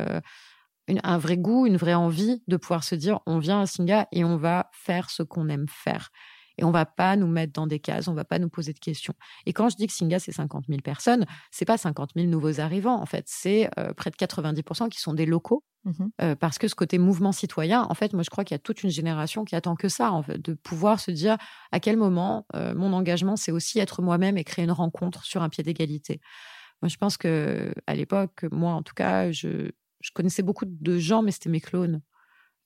un 1.03 1.19
vrai 1.19 1.37
goût, 1.37 1.67
une 1.67 1.77
vraie 1.77 1.95
envie 1.95 2.43
de 2.49 2.57
pouvoir 2.57 2.85
se 2.85 2.95
dire 2.95 3.21
on 3.27 3.39
vient 3.39 3.61
à 3.61 3.67
Singa 3.67 4.09
et 4.13 4.25
on 4.25 4.37
va 4.37 4.71
faire 4.73 5.11
ce 5.11 5.23
qu'on 5.23 5.49
aime 5.49 5.67
faire. 5.69 6.11
Et 6.59 6.65
on 6.65 6.71
va 6.71 6.85
pas 6.85 7.17
nous 7.17 7.27
mettre 7.27 7.53
dans 7.53 7.67
des 7.67 7.79
cases, 7.79 8.09
on 8.09 8.15
va 8.15 8.25
pas 8.25 8.39
nous 8.39 8.49
poser 8.49 8.73
de 8.73 8.79
questions. 8.79 9.15
Et 9.47 9.53
quand 9.53 9.69
je 9.69 9.77
dis 9.77 9.87
que 9.87 9.93
Singa, 9.93 10.19
c'est 10.19 10.33
50 10.33 10.67
000 10.69 10.81
personnes, 10.81 11.25
c'est 11.51 11.65
pas 11.65 11.79
50 11.79 12.11
000 12.15 12.29
nouveaux 12.29 12.61
arrivants, 12.61 13.01
en 13.01 13.07
fait. 13.07 13.25
C'est 13.27 13.71
euh, 13.79 13.93
près 13.95 14.11
de 14.11 14.17
90% 14.17 14.89
qui 14.89 15.01
sont 15.01 15.15
des 15.15 15.27
locaux. 15.27 15.65
Mmh 15.85 15.93
euh, 16.21 16.37
parce 16.37 16.59
que 16.59 16.69
ce 16.69 16.77
côté 16.77 16.99
mouvement 16.99 17.33
citoyen, 17.33 17.87
en 17.91 17.95
fait, 17.95 18.13
moi, 18.13 18.23
je 18.23 18.31
crois 18.31 18.45
qu'il 18.45 18.55
y 18.55 18.57
a 18.57 18.61
toute 18.61 18.85
une 18.85 18.91
génération 18.91 19.45
qui 19.45 19.57
attend 19.57 19.75
que 19.75 19.89
ça, 19.89 20.13
en 20.13 20.23
fait, 20.23 20.39
de 20.39 20.55
pouvoir 20.55 21.01
se 21.01 21.11
dire 21.11 21.37
à 21.73 21.81
quel 21.81 21.97
moment 21.97 22.47
euh, 22.55 22.73
mon 22.75 22.93
engagement, 22.93 23.35
c'est 23.35 23.51
aussi 23.51 23.81
être 23.81 24.01
moi-même 24.01 24.39
et 24.39 24.45
créer 24.45 24.65
une 24.65 24.71
rencontre 24.71 25.25
sur 25.25 25.43
un 25.43 25.49
pied 25.49 25.65
d'égalité. 25.65 26.21
Moi, 26.83 26.89
je 26.89 26.97
pense 26.99 27.17
que 27.17 27.75
à 27.89 27.95
l'époque, 27.97 28.45
moi, 28.53 28.75
en 28.75 28.83
tout 28.83 28.95
cas, 28.95 29.33
je, 29.33 29.73
je 30.03 30.11
connaissais 30.13 30.43
beaucoup 30.43 30.65
de 30.67 30.99
gens, 30.99 31.23
mais 31.23 31.31
c'était 31.31 31.51
mes 31.51 31.61
clones. 31.61 32.03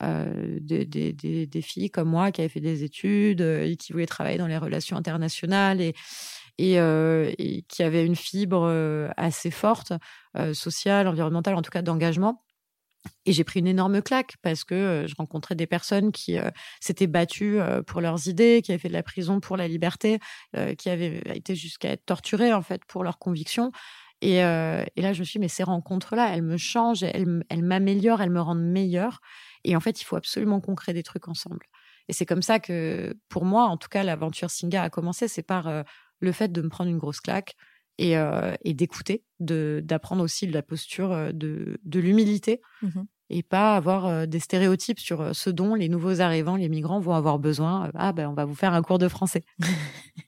Euh, 0.02 0.58
des, 0.60 1.62
filles 1.62 1.90
comme 1.90 2.10
moi 2.10 2.30
qui 2.30 2.42
avaient 2.42 2.50
fait 2.50 2.60
des 2.60 2.84
études 2.84 3.40
euh, 3.40 3.64
et 3.64 3.76
qui 3.76 3.92
voulaient 3.92 4.04
travailler 4.04 4.36
dans 4.36 4.46
les 4.46 4.58
relations 4.58 4.94
internationales 4.94 5.80
et, 5.80 5.94
euh, 6.78 7.32
qui 7.66 7.82
avaient 7.82 8.04
une 8.04 8.16
fibre 8.16 9.10
assez 9.16 9.50
forte, 9.50 9.92
sociale, 10.52 11.08
environnementale, 11.08 11.54
en 11.54 11.62
tout 11.62 11.70
cas 11.70 11.82
d'engagement. 11.82 12.42
Et 13.24 13.32
j'ai 13.32 13.44
pris 13.44 13.60
une 13.60 13.68
énorme 13.68 14.02
claque 14.02 14.34
parce 14.42 14.64
que 14.64 15.04
je 15.06 15.14
rencontrais 15.14 15.54
des 15.54 15.66
personnes 15.66 16.10
qui 16.10 16.36
s'étaient 16.80 17.06
battues 17.06 17.58
pour 17.86 18.00
leurs 18.00 18.26
idées, 18.26 18.62
qui 18.64 18.72
avaient 18.72 18.80
fait 18.80 18.88
de 18.88 18.94
la 18.94 19.02
prison 19.02 19.38
pour 19.38 19.56
la 19.56 19.68
liberté, 19.68 20.18
qui 20.78 20.90
avaient 20.90 21.22
été 21.34 21.54
jusqu'à 21.54 21.90
être 21.90 22.04
torturées 22.04 22.52
en 22.52 22.62
fait 22.62 22.84
pour 22.86 23.04
leurs 23.04 23.18
convictions. 23.18 23.70
Et, 24.22 24.36
et, 24.36 25.02
là, 25.02 25.12
je 25.12 25.20
me 25.20 25.24
suis 25.24 25.38
dit, 25.38 25.40
mais 25.40 25.48
ces 25.48 25.62
rencontres-là, 25.62 26.34
elles 26.34 26.42
me 26.42 26.56
changent, 26.56 27.02
elles, 27.02 27.44
elles 27.48 27.62
m'améliorent, 27.62 28.22
elles 28.22 28.30
me 28.30 28.40
rendent 28.40 28.64
meilleure. 28.64 29.20
Et 29.64 29.76
en 29.76 29.80
fait, 29.80 30.00
il 30.00 30.04
faut 30.04 30.16
absolument 30.16 30.60
qu'on 30.60 30.74
crée 30.74 30.94
des 30.94 31.02
trucs 31.02 31.28
ensemble. 31.28 31.66
Et 32.08 32.12
c'est 32.12 32.26
comme 32.26 32.42
ça 32.42 32.58
que, 32.58 33.14
pour 33.28 33.44
moi, 33.44 33.64
en 33.64 33.76
tout 33.76 33.88
cas, 33.88 34.02
l'aventure 34.02 34.50
Singa 34.50 34.82
a 34.82 34.90
commencé. 34.90 35.28
C'est 35.28 35.42
par 35.42 35.70
le 36.20 36.32
fait 36.32 36.50
de 36.50 36.62
me 36.62 36.68
prendre 36.68 36.90
une 36.90 36.98
grosse 36.98 37.20
claque 37.20 37.56
et, 37.98 38.14
et 38.64 38.74
d'écouter, 38.74 39.22
d'apprendre 39.38 40.22
aussi 40.22 40.46
de 40.46 40.52
la 40.52 40.62
posture 40.62 41.32
de, 41.34 41.78
de 41.84 42.00
l'humilité. 42.00 42.60
Mmh 42.82 43.02
et 43.28 43.42
pas 43.42 43.74
avoir 43.74 44.28
des 44.28 44.38
stéréotypes 44.38 45.00
sur 45.00 45.34
ce 45.34 45.50
dont 45.50 45.74
les 45.74 45.88
nouveaux 45.88 46.20
arrivants, 46.20 46.56
les 46.56 46.68
migrants 46.68 47.00
vont 47.00 47.14
avoir 47.14 47.40
besoin. 47.40 47.90
Ah 47.94 48.12
ben 48.12 48.28
on 48.28 48.34
va 48.34 48.44
vous 48.44 48.54
faire 48.54 48.72
un 48.72 48.82
cours 48.82 48.98
de 48.98 49.08
français. 49.08 49.42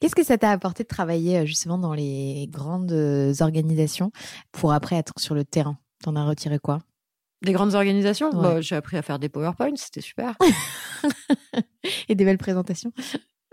Qu'est-ce 0.00 0.14
que 0.14 0.24
ça 0.24 0.38
t'a 0.38 0.50
apporté 0.50 0.82
de 0.82 0.88
travailler 0.88 1.46
justement 1.46 1.78
dans 1.78 1.94
les 1.94 2.46
grandes 2.50 2.92
organisations 3.40 4.10
pour 4.52 4.72
après 4.72 4.96
être 4.96 5.12
sur 5.18 5.34
le 5.34 5.44
terrain? 5.44 5.78
T'en 6.02 6.16
as 6.16 6.24
retiré 6.24 6.58
quoi? 6.58 6.80
Des 7.42 7.52
grandes 7.52 7.74
organisations? 7.74 8.30
Bah, 8.30 8.60
J'ai 8.60 8.76
appris 8.76 8.96
à 8.96 9.02
faire 9.02 9.18
des 9.18 9.28
PowerPoints, 9.28 9.76
c'était 9.76 10.00
super. 10.00 10.36
et 12.08 12.14
des 12.14 12.24
belles 12.24 12.38
présentations. 12.38 12.92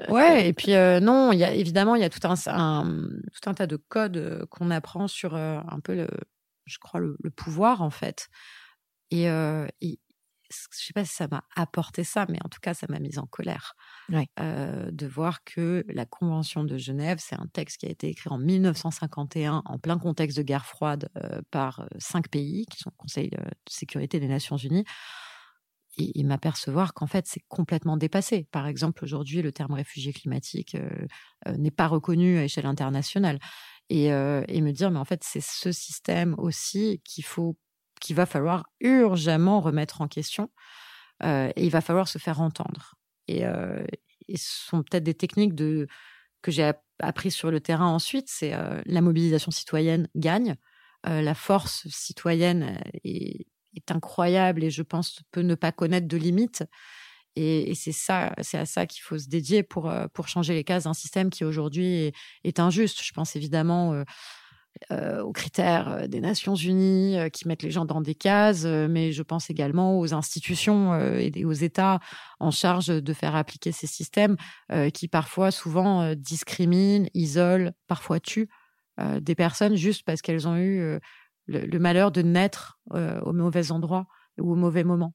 Ouais, 0.08 0.48
et 0.48 0.54
puis 0.54 0.72
non, 1.02 1.32
il 1.32 1.40
y 1.40 1.44
a 1.44 1.54
évidemment 1.54 1.96
il 1.96 2.02
y 2.02 2.06
a 2.06 2.10
tout 2.10 2.26
un, 2.26 2.36
tout 2.36 3.50
un 3.50 3.54
tas 3.54 3.68
de 3.68 3.76
codes 3.76 4.46
qu'on 4.50 4.72
apprend 4.72 5.08
sur 5.08 5.36
un 5.36 5.80
peu 5.84 5.96
le, 5.96 6.08
je 6.66 6.78
crois 6.78 7.00
le, 7.00 7.18
le 7.22 7.30
pouvoir 7.30 7.82
en 7.82 7.90
fait. 7.90 8.30
Et, 9.12 9.30
euh, 9.30 9.68
je 10.50 10.86
sais 10.86 10.94
pas 10.94 11.06
si 11.06 11.14
ça 11.14 11.28
m'a 11.28 11.44
apporté 11.56 12.04
ça, 12.04 12.26
mais 12.30 12.40
en 12.44 12.50
tout 12.50 12.60
cas, 12.62 12.74
ça 12.74 12.88
m'a 12.90 13.00
mise 13.00 13.20
en 13.20 13.26
colère 13.26 13.76
euh, 14.40 14.90
de 14.92 15.08
voir 15.08 15.44
que 15.44 15.86
la 15.88 16.06
Convention 16.06 16.64
de 16.64 16.78
Genève, 16.78 17.20
c'est 17.22 17.36
un 17.36 17.48
texte 17.54 17.78
qui 17.78 17.86
a 17.86 17.90
été 17.90 18.10
écrit 18.10 18.30
en 18.30 18.40
1951 18.40 19.62
en 19.66 19.78
plein 19.78 20.00
contexte 20.00 20.38
de 20.38 20.44
guerre 20.44 20.66
froide 20.66 21.10
euh, 21.18 21.42
par 21.52 21.82
euh, 21.82 21.86
cinq 22.00 22.30
pays 22.30 22.66
qui 22.66 22.80
sont 22.80 22.90
au 22.90 22.98
Conseil 22.98 23.30
de 23.30 23.40
sécurité 23.70 24.20
des 24.20 24.28
Nations 24.28 24.58
Unies. 24.58 24.86
Et, 25.98 26.24
m'apercevoir 26.24 26.94
qu'en 26.94 27.08
fait, 27.08 27.28
c'est 27.28 27.44
complètement 27.50 27.98
dépassé. 27.98 28.48
Par 28.52 28.68
exemple, 28.68 29.04
aujourd'hui, 29.04 29.42
le 29.42 29.52
terme 29.52 29.74
réfugié 29.74 30.14
climatique 30.14 30.78
n'est 31.46 31.72
pas 31.72 31.88
reconnu 31.88 32.38
à 32.38 32.46
échelle 32.46 32.68
internationale. 32.68 33.38
Et, 33.90 34.06
et 34.06 34.62
me 34.62 34.72
dire, 34.72 34.92
mais 34.92 35.00
en 35.00 35.04
fait, 35.04 35.26
c'est 35.26 35.42
ce 35.42 35.74
système 35.74 36.36
aussi 36.38 37.02
qu'il 37.04 37.26
faut 37.26 37.58
qu'il 38.00 38.16
va 38.16 38.26
falloir 38.26 38.70
urgemment 38.80 39.62
remettre 39.62 40.02
en 40.02 40.08
question 40.08 40.50
euh, 41.24 41.52
et 41.56 41.66
il 41.66 41.72
va 41.72 41.82
falloir 41.82 42.08
se 42.08 42.18
faire 42.18 42.42
entendre. 42.42 42.96
Et, 43.28 43.46
euh, 43.46 43.84
ce 44.30 44.68
sont 44.68 44.84
peut-être 44.84 45.04
des 45.04 45.16
techniques 45.16 45.56
que 45.56 46.52
j'ai 46.52 46.72
appris 47.00 47.32
sur 47.32 47.50
le 47.50 47.60
terrain 47.60 47.88
ensuite, 47.88 48.28
c'est 48.30 48.54
euh, 48.54 48.82
la 48.86 49.02
mobilisation 49.02 49.52
citoyenne 49.52 50.08
gagne, 50.16 50.56
la 51.06 51.34
force 51.34 51.88
citoyenne 51.88 52.80
est, 53.06 53.48
incroyable 53.90 54.66
et 54.66 54.70
je 54.70 54.84
pense 54.84 55.22
peut 55.32 55.42
ne 55.42 55.56
pas 55.56 55.72
connaître 55.72 56.08
de 56.08 56.18
limites. 56.18 56.64
Et, 57.36 57.74
c'est 57.74 57.94
ça, 57.94 58.34
c'est 58.42 58.58
à 58.58 58.66
ça 58.66 58.86
qu'il 58.86 59.02
faut 59.02 59.18
se 59.18 59.30
dédier 59.30 59.64
pour 59.64 59.92
pour 60.14 60.28
changer 60.28 60.54
les 60.54 60.66
cases 60.66 60.84
d'un 60.84 60.94
système 60.94 61.30
qui 61.30 61.46
aujourd'hui 61.46 61.86
est, 61.86 62.16
est, 62.44 62.60
injuste. 62.60 63.02
Je 63.02 63.14
pense 63.14 63.36
évidemment 63.36 64.04
euh, 64.92 65.22
aux 65.22 65.34
critères 65.34 65.90
euh, 65.90 66.08
des 66.08 66.22
Nations 66.22 66.56
Unies 66.56 67.18
euh, 67.18 67.28
qui 67.28 67.48
mettent 67.50 67.64
les 67.64 67.70
gens 67.70 67.84
dans 67.84 68.00
des 68.00 68.16
cases, 68.16 68.64
mais 68.64 69.12
je 69.12 69.22
pense 69.24 69.50
également 69.50 70.00
aux 70.00 70.14
institutions 70.14 70.98
et 71.18 71.46
aux 71.46 71.52
États 71.52 72.00
en 72.40 72.50
charge 72.50 72.88
de 72.88 73.14
faire 73.14 73.36
appliquer 73.36 73.72
ces 73.72 73.88
systèmes 73.88 74.36
qui 74.94 75.08
parfois, 75.08 75.52
souvent, 75.52 76.14
discriminent, 76.16 77.08
isolent, 77.14 77.72
parfois 77.88 78.20
tuent 78.20 78.50
des 79.22 79.36
personnes 79.36 79.76
juste 79.76 80.04
parce 80.06 80.22
qu'elles 80.22 80.48
ont 80.48 80.58
eu 80.58 81.00
le, 81.48 81.80
malheur 81.80 82.12
de 82.12 82.22
naître 82.22 82.80
au 82.92 83.34
mauvais 83.34 83.72
endroit 83.72 84.08
ou 84.40 84.52
au 84.54 84.56
mauvais 84.56 84.84
moment. 84.84 85.14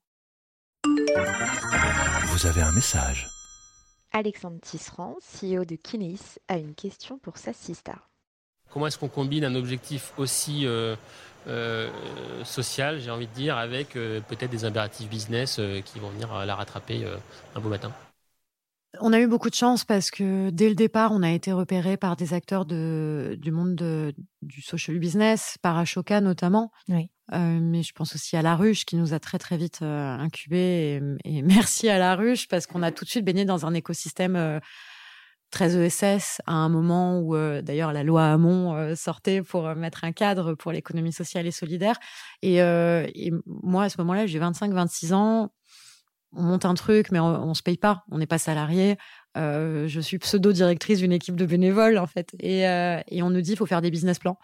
Vous 0.84 2.46
avez 2.46 2.60
un 2.60 2.72
message. 2.72 3.28
Alexandre 4.12 4.60
Tisserand, 4.60 5.16
CEO 5.20 5.64
de 5.64 5.76
Kineis, 5.76 6.38
a 6.48 6.58
une 6.58 6.74
question 6.74 7.18
pour 7.18 7.38
sa 7.38 7.52
sister. 7.52 7.94
Comment 8.74 8.88
est-ce 8.88 8.98
qu'on 8.98 9.08
combine 9.08 9.44
un 9.44 9.54
objectif 9.54 10.12
aussi 10.16 10.66
euh, 10.66 10.96
euh, 11.46 11.88
social, 12.42 12.98
j'ai 12.98 13.12
envie 13.12 13.28
de 13.28 13.32
dire, 13.32 13.56
avec 13.56 13.94
euh, 13.94 14.20
peut-être 14.28 14.50
des 14.50 14.64
impératifs 14.64 15.08
business 15.08 15.60
qui 15.84 16.00
vont 16.00 16.08
venir 16.08 16.44
la 16.44 16.56
rattraper 16.56 17.06
un 17.54 17.60
beau 17.60 17.68
matin? 17.68 17.92
On 19.00 19.12
a 19.12 19.20
eu 19.20 19.28
beaucoup 19.28 19.48
de 19.48 19.54
chance 19.54 19.84
parce 19.84 20.10
que 20.10 20.50
dès 20.50 20.68
le 20.68 20.74
départ, 20.74 21.12
on 21.12 21.22
a 21.22 21.30
été 21.30 21.52
repéré 21.52 21.96
par 21.96 22.16
des 22.16 22.34
acteurs 22.34 22.64
de, 22.64 23.38
du 23.40 23.52
monde 23.52 23.76
du 24.42 24.60
social 24.60 24.98
business, 24.98 25.56
par 25.62 25.78
Ashoka 25.78 26.20
notamment. 26.20 26.72
Oui. 26.88 27.10
mais 27.30 27.84
je 27.84 27.92
pense 27.92 28.16
aussi 28.16 28.36
à 28.36 28.42
La 28.42 28.56
Ruche 28.56 28.84
qui 28.84 28.96
nous 28.96 29.14
a 29.14 29.20
très 29.20 29.38
très 29.38 29.56
vite 29.56 29.82
incubés. 29.82 31.00
Et, 31.24 31.36
et, 31.36 31.42
merci 31.42 31.88
à 31.88 31.98
La 31.98 32.16
Ruche 32.16 32.48
parce 32.48 32.66
qu'on 32.66 32.82
a 32.82 32.90
tout 32.90 33.04
de 33.04 33.10
suite 33.10 33.24
baigné 33.24 33.44
dans 33.44 33.66
un 33.66 33.74
écosystème 33.74 34.60
très 35.54 35.76
ESS 35.76 36.42
à 36.46 36.52
un 36.52 36.68
moment 36.68 37.20
où 37.20 37.36
euh, 37.36 37.62
d'ailleurs 37.62 37.92
la 37.92 38.02
loi 38.02 38.26
Hamon 38.26 38.74
euh, 38.74 38.96
sortait 38.96 39.40
pour 39.40 39.68
euh, 39.68 39.74
mettre 39.76 40.02
un 40.02 40.10
cadre 40.10 40.54
pour 40.54 40.72
l'économie 40.72 41.12
sociale 41.12 41.46
et 41.46 41.52
solidaire. 41.52 41.96
Et, 42.42 42.60
moi, 43.46 43.84
à 43.84 43.88
ce 43.88 43.96
moment-là, 43.98 44.26
j'ai 44.26 44.40
25-26 44.40 45.14
ans. 45.14 45.52
On 46.32 46.42
monte 46.42 46.64
un 46.64 46.74
truc, 46.74 47.12
mais 47.12 47.20
on, 47.20 47.48
ne 47.48 47.54
se 47.54 47.62
paye 47.62 47.76
pas. 47.76 48.04
On 48.10 48.18
n'est 48.18 48.26
pas 48.26 48.38
salarié. 48.38 48.96
je 49.36 50.00
suis 50.02 50.18
pseudo-directrice 50.18 50.98
d'une 50.98 51.12
équipe 51.12 51.36
de 51.36 51.46
bénévoles, 51.46 51.98
en 51.98 52.06
fait. 52.06 52.34
Et, 52.40 52.66
on 53.22 53.30
nous 53.30 53.40
dit, 53.40 53.52
il 53.52 53.56
faut 53.56 53.66
faire 53.66 53.80
des 53.80 53.90
business 53.90 54.18
plans. 54.18 54.38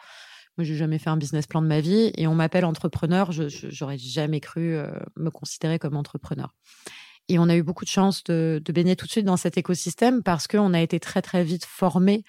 Moi, 0.56 0.64
j'ai 0.64 0.76
jamais 0.76 0.98
fait 0.98 1.10
un 1.10 1.16
business 1.16 1.46
plan 1.46 1.60
de 1.60 1.66
ma 1.66 1.80
vie. 1.80 2.12
Et 2.16 2.26
on 2.26 2.34
m'appelle 2.34 2.64
entrepreneur. 2.64 3.32
Je 3.32 3.48
j'aurais 3.48 3.98
jamais 3.98 4.40
cru 4.40 4.78
me 5.16 5.30
considérer 5.30 5.78
comme 5.78 5.96
entrepreneur. 5.96 6.54
Et 7.30 7.38
on 7.38 7.48
a 7.48 7.54
eu 7.54 7.62
beaucoup 7.62 7.84
de 7.84 7.90
chance 7.90 8.24
de, 8.24 8.60
baigner 8.74 8.96
tout 8.96 9.06
de 9.06 9.10
suite 9.12 9.24
dans 9.24 9.36
cet 9.36 9.56
écosystème 9.56 10.20
parce 10.24 10.48
qu'on 10.48 10.74
a 10.74 10.80
été 10.80 10.98
très 10.98 11.22
très 11.22 11.44
vite 11.44 11.64
formé 11.64 12.24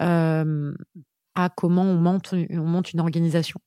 euh, 0.00 0.72
à 1.34 1.50
comment 1.50 1.82
on 1.82 1.96
monte 1.96 2.92
une 2.92 3.00
organisation. 3.00 3.60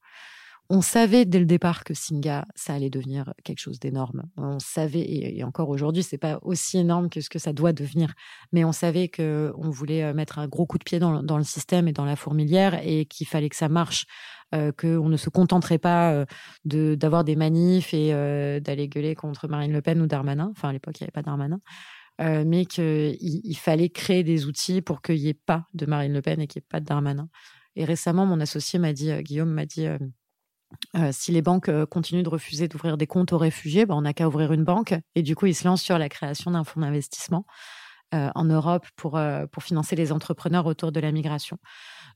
On 0.73 0.79
savait 0.79 1.25
dès 1.25 1.39
le 1.39 1.45
départ 1.45 1.83
que 1.83 1.93
Singa, 1.93 2.45
ça 2.55 2.73
allait 2.73 2.89
devenir 2.89 3.33
quelque 3.43 3.59
chose 3.59 3.77
d'énorme. 3.77 4.23
On 4.37 4.57
savait, 4.59 5.01
et 5.05 5.43
encore 5.43 5.67
aujourd'hui, 5.67 6.01
c'est 6.01 6.17
pas 6.17 6.39
aussi 6.43 6.77
énorme 6.77 7.09
que 7.09 7.19
ce 7.19 7.29
que 7.29 7.39
ça 7.39 7.51
doit 7.51 7.73
devenir, 7.73 8.13
mais 8.53 8.63
on 8.63 8.71
savait 8.71 9.09
que 9.09 9.51
on 9.57 9.69
voulait 9.69 10.01
euh, 10.01 10.13
mettre 10.13 10.39
un 10.39 10.47
gros 10.47 10.65
coup 10.65 10.77
de 10.77 10.85
pied 10.85 10.97
dans, 10.97 11.19
le 11.19 11.43
système 11.43 11.89
et 11.89 11.91
dans 11.91 12.05
la 12.05 12.15
fourmilière 12.15 12.79
et 12.87 13.03
qu'il 13.03 13.27
fallait 13.27 13.49
que 13.49 13.57
ça 13.57 13.67
marche 13.67 14.05
euh, 14.55 14.71
qu'on 14.71 15.09
ne 15.09 15.17
se 15.17 15.29
contenterait 15.29 15.77
pas 15.77 16.13
euh, 16.13 16.25
de 16.63 16.95
d'avoir 16.95 17.25
des 17.25 17.35
manifs 17.35 17.93
et 17.93 18.11
d'aller 18.61 18.87
gueuler 18.87 19.13
contre 19.13 19.49
Marine 19.49 19.73
Le 19.73 19.81
Pen 19.81 19.99
ou 20.01 20.07
Darmanin. 20.07 20.51
Enfin, 20.51 20.69
à 20.69 20.71
l'époque, 20.71 21.01
il 21.01 21.03
n'y 21.03 21.07
avait 21.07 21.11
pas 21.11 21.21
Darmanin. 21.21 21.59
mais 22.17 22.63
qu'il 22.65 23.17
il 23.19 23.57
fallait 23.57 23.89
créer 23.89 24.23
des 24.23 24.45
outils 24.45 24.81
pour 24.81 25.01
qu'il 25.01 25.15
n'y 25.15 25.27
ait 25.27 25.33
pas 25.33 25.65
de 25.73 25.85
Marine 25.85 26.13
Le 26.13 26.21
Pen 26.21 26.39
et 26.39 26.47
qu'il 26.47 26.61
n'y 26.61 26.63
ait 26.63 26.71
pas 26.71 26.79
de 26.79 26.85
Darmanin. 26.85 27.27
Et 27.75 27.83
récemment, 27.83 28.25
mon 28.25 28.39
associé 28.39 28.79
m'a 28.79 28.93
dit, 28.93 29.11
Guillaume 29.23 29.51
m'a 29.51 29.65
dit, 29.65 29.87
si 31.11 31.31
les 31.31 31.41
banques 31.41 31.69
continuent 31.85 32.23
de 32.23 32.29
refuser 32.29 32.67
d'ouvrir 32.67 32.97
des 32.97 33.07
comptes 33.07 33.33
aux 33.33 33.37
réfugiés, 33.37 33.85
ben, 33.85 33.95
on 33.95 34.01
n'a 34.01 34.13
qu'à 34.13 34.27
ouvrir 34.27 34.51
une 34.53 34.63
banque. 34.63 34.93
Et 35.15 35.21
du 35.21 35.35
coup, 35.35 35.45
il 35.45 35.55
se 35.55 35.65
lance 35.65 35.81
sur 35.81 35.97
la 35.97 36.09
création 36.09 36.51
d'un 36.51 36.63
fonds 36.63 36.81
d'investissement 36.81 37.45
en 38.13 38.43
Europe 38.43 38.85
pour, 38.95 39.19
financer 39.61 39.95
les 39.95 40.11
entrepreneurs 40.11 40.65
autour 40.65 40.91
de 40.91 40.99
la 40.99 41.11
migration. 41.11 41.57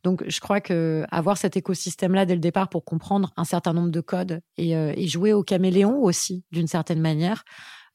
Donc, 0.05 0.23
je 0.27 0.39
crois 0.39 0.61
que 0.61 1.03
avoir 1.09 1.35
cet 1.35 1.57
écosystème-là 1.57 2.27
dès 2.27 2.35
le 2.35 2.39
départ 2.39 2.69
pour 2.69 2.85
comprendre 2.85 3.33
un 3.37 3.43
certain 3.43 3.73
nombre 3.73 3.89
de 3.89 4.01
codes 4.01 4.39
et, 4.55 4.77
euh, 4.77 4.93
jouer 5.07 5.33
au 5.33 5.43
caméléon 5.43 6.03
aussi, 6.03 6.43
d'une 6.51 6.67
certaine 6.67 7.01
manière, 7.01 7.43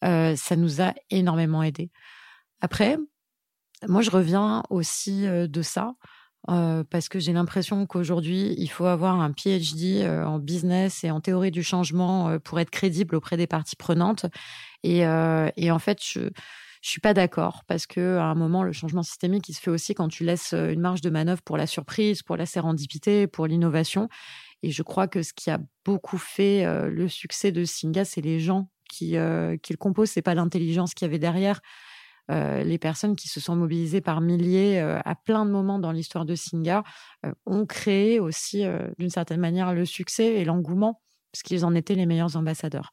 euh, 0.05 0.35
ça 0.35 0.57
nous 0.57 0.83
a 0.83 0.93
énormément 1.11 1.63
aidé. 1.63 1.93
Après, 2.61 2.99
moi, 3.87 4.03
je 4.03 4.11
reviens 4.11 4.65
aussi 4.71 5.25
euh, 5.25 5.47
de 5.47 5.63
ça. 5.63 5.95
Parce 6.47 7.09
que 7.09 7.19
j'ai 7.19 7.33
l'impression 7.33 7.87
qu'aujourd'hui, 7.87 8.55
il 8.59 8.69
faut 8.69 8.87
avoir 8.87 9.21
un 9.21 9.33
PhD 9.33 10.05
en 10.07 10.39
business 10.39 11.05
et 11.05 11.11
en 11.11 11.21
théorie 11.21 11.51
du 11.51 11.63
changement 11.63 12.39
pour 12.41 12.59
être 12.61 12.71
crédible 12.71 13.15
auprès 13.15 13.37
des 13.37 13.47
parties 13.47 13.77
prenantes. 13.77 14.27
Et, 14.83 15.01
et 15.01 15.71
en 15.71 15.79
fait, 15.79 15.99
je, 16.03 16.31
je 16.83 16.89
suis 16.89 17.01
pas 17.01 17.15
d'accord 17.15 17.63
parce 17.67 17.87
que 17.87 18.17
à 18.17 18.25
un 18.25 18.35
moment, 18.35 18.63
le 18.63 18.73
changement 18.73 19.03
systémique, 19.03 19.49
il 19.49 19.55
se 19.55 19.61
fait 19.61 19.71
aussi 19.71 19.95
quand 19.95 20.09
tu 20.09 20.25
laisses 20.25 20.55
euh, 20.55 20.73
une 20.73 20.81
marge 20.81 21.03
de 21.03 21.11
manœuvre 21.11 21.43
pour 21.43 21.57
la 21.57 21.67
surprise, 21.67 22.23
pour 22.23 22.37
la 22.37 22.47
sérendipité, 22.47 23.27
pour 23.27 23.47
l'innovation. 23.47 24.09
Et 24.63 24.71
je 24.71 24.83
crois 24.83 25.07
que 25.07 25.23
ce 25.23 25.33
qui 25.35 25.51
a 25.51 25.59
beaucoup 25.85 26.19
fait 26.19 26.65
euh, 26.65 26.89
le 26.89 27.09
succès 27.09 27.53
de 27.53 27.65
Singa, 27.65 28.05
c'est 28.05 28.23
les 28.23 28.41
gens 28.41 28.71
qui, 28.89 29.17
euh, 29.17 29.57
qui 29.59 29.73
le 29.73 29.77
composent. 29.77 30.11
C'est 30.11 30.23
pas 30.23 30.35
l'intelligence 30.35 30.95
qu'il 30.95 31.07
y 31.07 31.09
avait 31.09 31.19
derrière. 31.19 31.61
Les 32.31 32.79
personnes 32.79 33.17
qui 33.17 33.29
se 33.29 33.41
sont 33.41 33.57
mobilisées 33.57 34.01
par 34.01 34.21
milliers 34.21 34.79
à 34.79 35.15
plein 35.15 35.45
de 35.45 35.51
moments 35.51 35.79
dans 35.79 35.93
l'histoire 35.93 36.25
de 36.25 36.35
Singa 36.35 36.85
ont 37.47 37.67
créé 37.67 38.21
aussi, 38.21 38.65
d'une 38.99 39.11
certaine 39.11 39.41
manière, 39.41 39.75
le 39.75 39.85
succès 39.85 40.35
et 40.35 40.45
l'engouement 40.45 41.01
parce 41.33 41.43
qu'ils 41.43 41.65
en 41.65 41.75
étaient 41.75 41.95
les 41.95 42.07
meilleurs 42.07 42.37
ambassadeurs. 42.37 42.93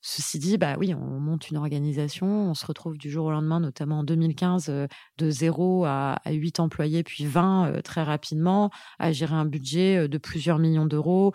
Ceci 0.00 0.38
dit, 0.38 0.58
bah 0.58 0.76
oui, 0.78 0.94
on 0.94 1.18
monte 1.18 1.50
une 1.50 1.56
organisation, 1.56 2.26
on 2.26 2.54
se 2.54 2.64
retrouve 2.64 2.96
du 2.96 3.10
jour 3.10 3.26
au 3.26 3.30
lendemain, 3.32 3.58
notamment 3.58 4.00
en 4.00 4.04
2015, 4.04 4.66
de 5.18 5.30
0 5.30 5.84
à, 5.86 6.20
8 6.26 6.60
employés, 6.60 7.02
puis 7.02 7.26
20 7.26 7.82
très 7.82 8.04
rapidement, 8.04 8.70
à 9.00 9.10
gérer 9.10 9.34
un 9.34 9.44
budget 9.44 10.08
de 10.08 10.18
plusieurs 10.18 10.60
millions 10.60 10.86
d'euros, 10.86 11.32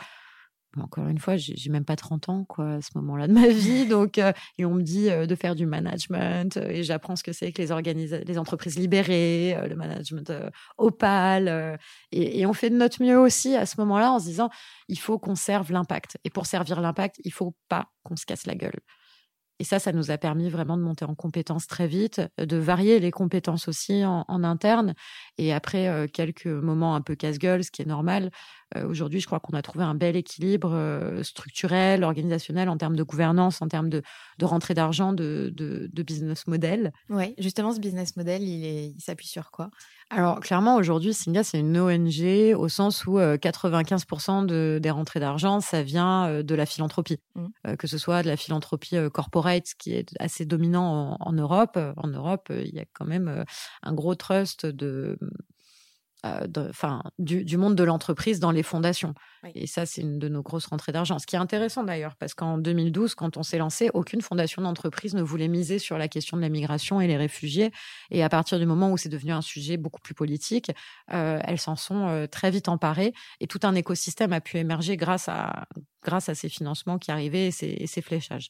encore 0.81 1.07
une 1.07 1.19
fois, 1.19 1.35
j'ai 1.37 1.69
même 1.69 1.85
pas 1.85 1.95
30 1.95 2.29
ans 2.29 2.45
quoi 2.45 2.73
à 2.73 2.81
ce 2.81 2.89
moment-là 2.95 3.27
de 3.27 3.33
ma 3.33 3.47
vie, 3.49 3.85
donc 3.87 4.17
euh, 4.17 4.31
et 4.57 4.65
on 4.65 4.73
me 4.73 4.81
dit 4.81 5.09
euh, 5.09 5.25
de 5.25 5.35
faire 5.35 5.55
du 5.55 5.65
management 5.65 6.57
euh, 6.57 6.69
et 6.69 6.83
j'apprends 6.83 7.15
ce 7.15 7.23
que 7.23 7.31
c'est 7.31 7.51
que 7.51 7.61
les 7.61 8.23
les 8.23 8.37
entreprises 8.37 8.77
libérées, 8.77 9.57
le 9.67 9.75
management 9.75 10.31
opal 10.77 11.77
et, 12.11 12.39
et, 12.39 12.45
on 12.45 12.53
fait 12.53 12.69
de 12.69 12.75
notre 12.75 13.01
mieux 13.01 13.19
aussi 13.19 13.55
à 13.55 13.65
ce 13.65 13.79
moment-là 13.79 14.11
en 14.11 14.19
se 14.19 14.25
disant 14.25 14.49
il 14.87 14.99
faut 14.99 15.19
qu'on 15.19 15.35
serve 15.35 15.71
l'impact 15.71 16.17
et 16.23 16.29
pour 16.29 16.45
servir 16.45 16.81
l'impact, 16.81 17.19
il 17.23 17.31
faut 17.31 17.55
pas 17.69 17.87
qu'on 18.03 18.15
se 18.15 18.25
casse 18.25 18.45
la 18.45 18.55
gueule. 18.55 18.79
Et 19.59 19.63
ça, 19.63 19.79
ça 19.79 19.91
nous 19.91 20.11
a 20.11 20.17
permis 20.17 20.49
vraiment 20.49 20.77
de 20.77 20.81
monter 20.81 21.05
en 21.05 21.15
compétences 21.15 21.67
très 21.67 21.87
vite, 21.87 22.21
de 22.37 22.57
varier 22.57 22.99
les 22.99 23.11
compétences 23.11 23.67
aussi 23.67 24.03
en, 24.05 24.25
interne. 24.43 24.93
Et 25.37 25.53
après 25.53 26.07
quelques 26.11 26.47
moments 26.47 26.95
un 26.95 27.01
peu 27.01 27.15
casse-gueule, 27.15 27.63
ce 27.63 27.71
qui 27.71 27.81
est 27.81 27.85
normal, 27.85 28.31
aujourd'hui, 28.75 29.19
je 29.19 29.27
crois 29.27 29.39
qu'on 29.39 29.55
a 29.55 29.61
trouvé 29.61 29.85
un 29.85 29.95
bel 29.95 30.15
équilibre 30.15 31.19
structurel, 31.21 32.03
organisationnel, 32.03 32.67
en 32.67 32.77
termes 32.77 32.95
de 32.95 33.03
gouvernance, 33.03 33.61
en 33.61 33.67
termes 33.67 33.89
de, 33.89 34.01
rentrée 34.41 34.73
d'argent, 34.73 35.13
de, 35.13 35.89
business 35.93 36.47
model. 36.47 36.91
Oui, 37.09 37.35
justement, 37.37 37.73
ce 37.73 37.79
business 37.79 38.17
model, 38.17 38.41
il 38.43 38.95
s'appuie 38.99 39.27
sur 39.27 39.51
quoi? 39.51 39.69
Alors, 40.15 40.39
clairement, 40.39 40.75
aujourd'hui, 40.75 41.13
Singa, 41.13 41.43
c'est 41.43 41.59
une 41.59 41.77
ONG 41.77 42.55
au 42.55 42.69
sens 42.69 43.05
où 43.05 43.17
95% 43.19 44.45
de, 44.45 44.79
des 44.81 44.89
rentrées 44.91 45.19
d'argent, 45.19 45.59
ça 45.59 45.83
vient 45.83 46.43
de 46.43 46.55
la 46.55 46.65
philanthropie. 46.65 47.19
Mmh. 47.35 47.75
que 47.77 47.87
ce 47.87 47.97
soit 47.97 48.21
de 48.21 48.27
la 48.27 48.37
philanthropie 48.37 48.95
corporate, 49.11 49.73
qui 49.79 49.93
est 49.93 50.13
assez 50.19 50.45
dominant 50.45 51.17
en 51.19 51.33
Europe. 51.33 51.79
En 51.97 52.07
Europe, 52.07 52.49
il 52.51 52.73
y 52.73 52.79
a 52.79 52.85
quand 52.93 53.05
même 53.05 53.43
un 53.81 53.93
gros 53.93 54.15
trust 54.15 54.65
de 54.65 55.17
euh, 56.25 56.47
enfin, 56.69 57.03
du, 57.19 57.43
du, 57.43 57.57
monde 57.57 57.75
de 57.75 57.83
l'entreprise 57.83 58.39
dans 58.39 58.51
les 58.51 58.63
fondations. 58.63 59.13
Et 59.55 59.67
ça, 59.67 59.85
c'est 59.85 60.01
une 60.01 60.19
de 60.19 60.29
nos 60.29 60.41
grosses 60.41 60.67
rentrées 60.67 60.93
d'argent. 60.93 61.19
Ce 61.19 61.25
qui 61.25 61.35
est 61.35 61.39
intéressant 61.39 61.83
d'ailleurs, 61.83 62.15
parce 62.15 62.33
qu'en 62.33 62.57
2012, 62.57 63.13
quand 63.15 63.35
on 63.35 63.43
s'est 63.43 63.57
lancé, 63.57 63.89
aucune 63.93 64.21
fondation 64.21 64.61
d'entreprise 64.61 65.15
ne 65.15 65.21
voulait 65.21 65.49
miser 65.49 65.79
sur 65.79 65.97
la 65.97 66.07
question 66.07 66.37
de 66.37 66.41
la 66.41 66.49
migration 66.49 67.01
et 67.01 67.07
les 67.07 67.17
réfugiés. 67.17 67.71
Et 68.09 68.23
à 68.23 68.29
partir 68.29 68.57
du 68.57 68.65
moment 68.65 68.91
où 68.91 68.97
c'est 68.97 69.09
devenu 69.09 69.33
un 69.33 69.41
sujet 69.41 69.75
beaucoup 69.75 70.01
plus 70.01 70.13
politique, 70.13 70.71
euh, 71.11 71.39
elles 71.43 71.59
s'en 71.59 71.75
sont 71.75 72.07
euh, 72.07 72.27
très 72.27 72.51
vite 72.51 72.69
emparées. 72.69 73.13
Et 73.41 73.47
tout 73.47 73.59
un 73.63 73.75
écosystème 73.75 74.31
a 74.31 74.39
pu 74.39 74.57
émerger 74.57 74.95
grâce 74.95 75.27
à, 75.27 75.67
grâce 76.03 76.29
à 76.29 76.35
ces 76.35 76.49
financements 76.49 76.99
qui 76.99 77.11
arrivaient 77.11 77.47
et 77.47 77.51
ces, 77.51 77.67
et 77.67 77.87
ces 77.87 78.01
fléchages. 78.01 78.49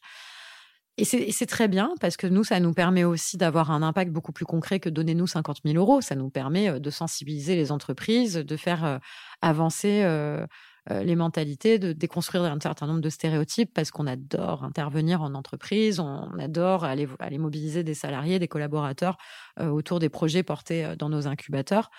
Et 0.97 1.05
c'est 1.05 1.45
très 1.47 1.67
bien 1.67 1.95
parce 2.01 2.17
que 2.17 2.27
nous, 2.27 2.43
ça 2.43 2.59
nous 2.59 2.71
permet 2.71 3.03
aussi 3.03 3.37
d'avoir 3.37 3.71
un 3.71 3.81
impact 3.81 4.11
beaucoup 4.11 4.31
plus 4.31 4.45
concret 4.45 4.79
que 4.79 4.89
donnez-nous 4.89 5.25
50 5.25 5.61
000 5.65 5.75
euros. 5.75 6.01
Ça 6.01 6.15
nous 6.15 6.29
permet 6.29 6.69
euh, 6.69 6.79
de 6.79 6.89
sensibiliser 6.91 7.55
les 7.55 7.71
entreprises, 7.71 8.35
de 8.35 8.57
faire 8.57 8.85
euh, 8.85 8.97
avancer 9.41 10.03
euh, 10.03 10.45
les 10.89 11.15
mentalités, 11.15 11.79
de 11.79 11.93
déconstruire 11.93 12.43
un 12.43 12.59
certain 12.59 12.87
nombre 12.87 13.01
de 13.01 13.09
stéréotypes 13.09 13.73
parce 13.73 13.91
qu'on 13.91 14.07
adore 14.07 14.63
intervenir 14.63 15.21
en 15.21 15.33
entreprise, 15.33 15.99
on 15.99 16.37
adore 16.39 16.83
aller, 16.83 17.07
aller 17.19 17.37
mobiliser 17.37 17.83
des 17.83 17.93
salariés, 17.93 18.39
des 18.39 18.47
collaborateurs 18.47 19.17
euh, 19.59 19.69
autour 19.69 19.99
des 19.99 20.09
projets 20.09 20.43
portés 20.43 20.83
euh, 20.83 20.95
dans 20.95 21.09
nos 21.09 21.27
incubateurs. 21.27 21.89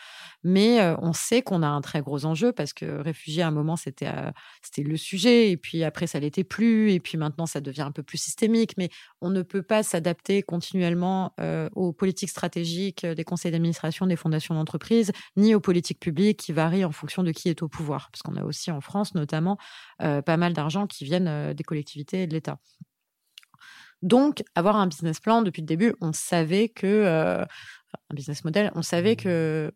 Mais 0.42 0.80
on 1.00 1.14
sait 1.14 1.40
qu'on 1.40 1.62
a 1.62 1.66
un 1.66 1.80
très 1.80 2.02
gros 2.02 2.26
enjeu 2.26 2.52
parce 2.52 2.74
que 2.74 3.00
réfugiés, 3.00 3.42
à 3.42 3.48
un 3.48 3.50
moment, 3.50 3.76
c'était 3.76 4.10
c'était 4.60 4.82
le 4.82 4.96
sujet 4.98 5.50
et 5.50 5.56
puis 5.56 5.84
après, 5.84 6.06
ça 6.06 6.20
l'était 6.20 6.44
plus 6.44 6.92
et 6.92 7.00
puis 7.00 7.16
maintenant, 7.16 7.46
ça 7.46 7.62
devient 7.62 7.82
un 7.82 7.92
peu 7.92 8.02
plus 8.02 8.18
systémique. 8.18 8.74
Mais 8.76 8.90
on 9.22 9.30
ne 9.30 9.40
peut 9.40 9.62
pas 9.62 9.82
s'adapter 9.82 10.42
continuellement 10.42 11.34
aux 11.74 11.92
politiques 11.92 12.28
stratégiques 12.28 13.06
des 13.06 13.24
conseils 13.24 13.52
d'administration 13.52 14.06
des 14.06 14.16
fondations 14.16 14.54
d'entreprise 14.54 15.12
ni 15.36 15.54
aux 15.54 15.60
politiques 15.60 16.00
publiques 16.00 16.40
qui 16.40 16.52
varient 16.52 16.84
en 16.84 16.92
fonction 16.92 17.22
de 17.22 17.32
qui 17.32 17.48
est 17.48 17.62
au 17.62 17.68
pouvoir 17.68 18.10
parce 18.10 18.22
qu'on 18.22 18.36
a 18.36 18.44
aussi 18.44 18.70
en 18.74 18.80
France 18.80 19.14
notamment, 19.14 19.58
pas 19.98 20.36
mal 20.36 20.52
d'argent 20.52 20.86
qui 20.86 21.04
viennent 21.04 21.52
des 21.52 21.64
collectivités 21.64 22.22
et 22.22 22.26
de 22.26 22.34
l'État. 22.34 22.58
Donc, 24.02 24.44
avoir 24.54 24.76
un 24.76 24.86
business 24.86 25.18
plan 25.18 25.40
depuis 25.40 25.62
le 25.62 25.66
début, 25.66 25.94
on 26.02 26.12
savait 26.12 26.68
que 26.68 26.86
euh, 26.86 27.42
un 27.42 28.14
business 28.14 28.44
model, 28.44 28.70
on 28.74 28.82
savait 28.82 29.16
que 29.16 29.72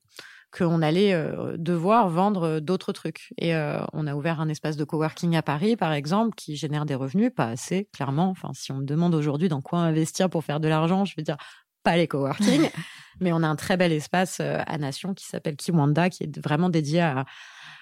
qu'on 0.50 0.80
allait 0.80 1.14
devoir 1.58 2.08
vendre 2.08 2.58
d'autres 2.58 2.92
trucs. 2.92 3.34
Et 3.36 3.54
on 3.92 4.06
a 4.06 4.14
ouvert 4.14 4.40
un 4.40 4.48
espace 4.48 4.78
de 4.78 4.84
coworking 4.84 5.36
à 5.36 5.42
Paris, 5.42 5.76
par 5.76 5.92
exemple, 5.92 6.34
qui 6.36 6.56
génère 6.56 6.86
des 6.86 6.94
revenus, 6.94 7.30
pas 7.36 7.48
assez, 7.48 7.86
clairement. 7.92 8.30
Enfin, 8.30 8.52
si 8.54 8.72
on 8.72 8.76
me 8.76 8.84
demande 8.84 9.14
aujourd'hui 9.14 9.50
dans 9.50 9.60
quoi 9.60 9.80
investir 9.80 10.30
pour 10.30 10.42
faire 10.44 10.58
de 10.58 10.66
l'argent, 10.66 11.04
je 11.04 11.14
vais 11.16 11.22
dire 11.22 11.36
pas 11.82 11.98
les 11.98 12.08
coworking. 12.08 12.70
mais 13.20 13.30
on 13.32 13.42
a 13.42 13.46
un 13.46 13.56
très 13.56 13.76
bel 13.76 13.92
espace 13.92 14.40
à 14.40 14.78
Nation 14.78 15.12
qui 15.12 15.26
s'appelle 15.26 15.56
Kiwanda, 15.56 16.08
qui 16.08 16.24
est 16.24 16.38
vraiment 16.42 16.70
dédié 16.70 17.02
à, 17.02 17.26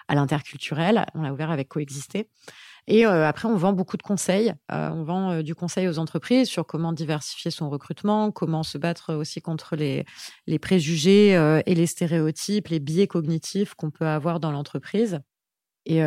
à 0.09 0.15
l'interculturel. 0.15 1.07
On 1.15 1.23
l'a 1.23 1.33
ouvert 1.33 1.51
avec 1.51 1.69
Coexister. 1.69 2.29
Et 2.89 3.05
euh, 3.05 3.27
après, 3.27 3.49
on 3.49 3.57
vend 3.57 3.73
beaucoup 3.73 3.97
de 3.97 4.03
conseils. 4.03 4.55
Euh, 4.71 4.91
on 4.91 5.03
vend 5.03 5.33
euh, 5.33 5.43
du 5.43 5.55
conseil 5.55 5.89
aux 5.89 5.99
entreprises 5.99 6.49
sur 6.49 6.67
comment 6.67 6.93
diversifier 6.93 7.51
son 7.51 7.69
recrutement, 7.69 8.31
comment 8.31 8.63
se 8.63 8.79
battre 8.79 9.15
aussi 9.15 9.41
contre 9.41 9.75
les, 9.75 10.05
les 10.47 10.59
préjugés 10.59 11.33
et 11.67 11.75
les 11.75 11.87
stéréotypes, 11.87 12.69
les 12.69 12.81
biais 12.81 13.07
cognitifs 13.07 13.75
qu'on 13.75 13.91
peut 13.91 14.07
avoir 14.07 14.41
dans 14.41 14.53
l'entreprise. 14.53 15.21
Et 15.89 16.03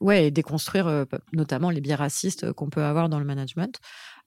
ouais, 0.00 0.32
déconstruire 0.32 1.06
notamment 1.32 1.70
les 1.70 1.80
biais 1.80 1.94
racistes 1.94 2.52
qu'on 2.52 2.70
peut 2.70 2.82
avoir 2.82 3.08
dans 3.08 3.20
le 3.20 3.24
management. 3.24 3.78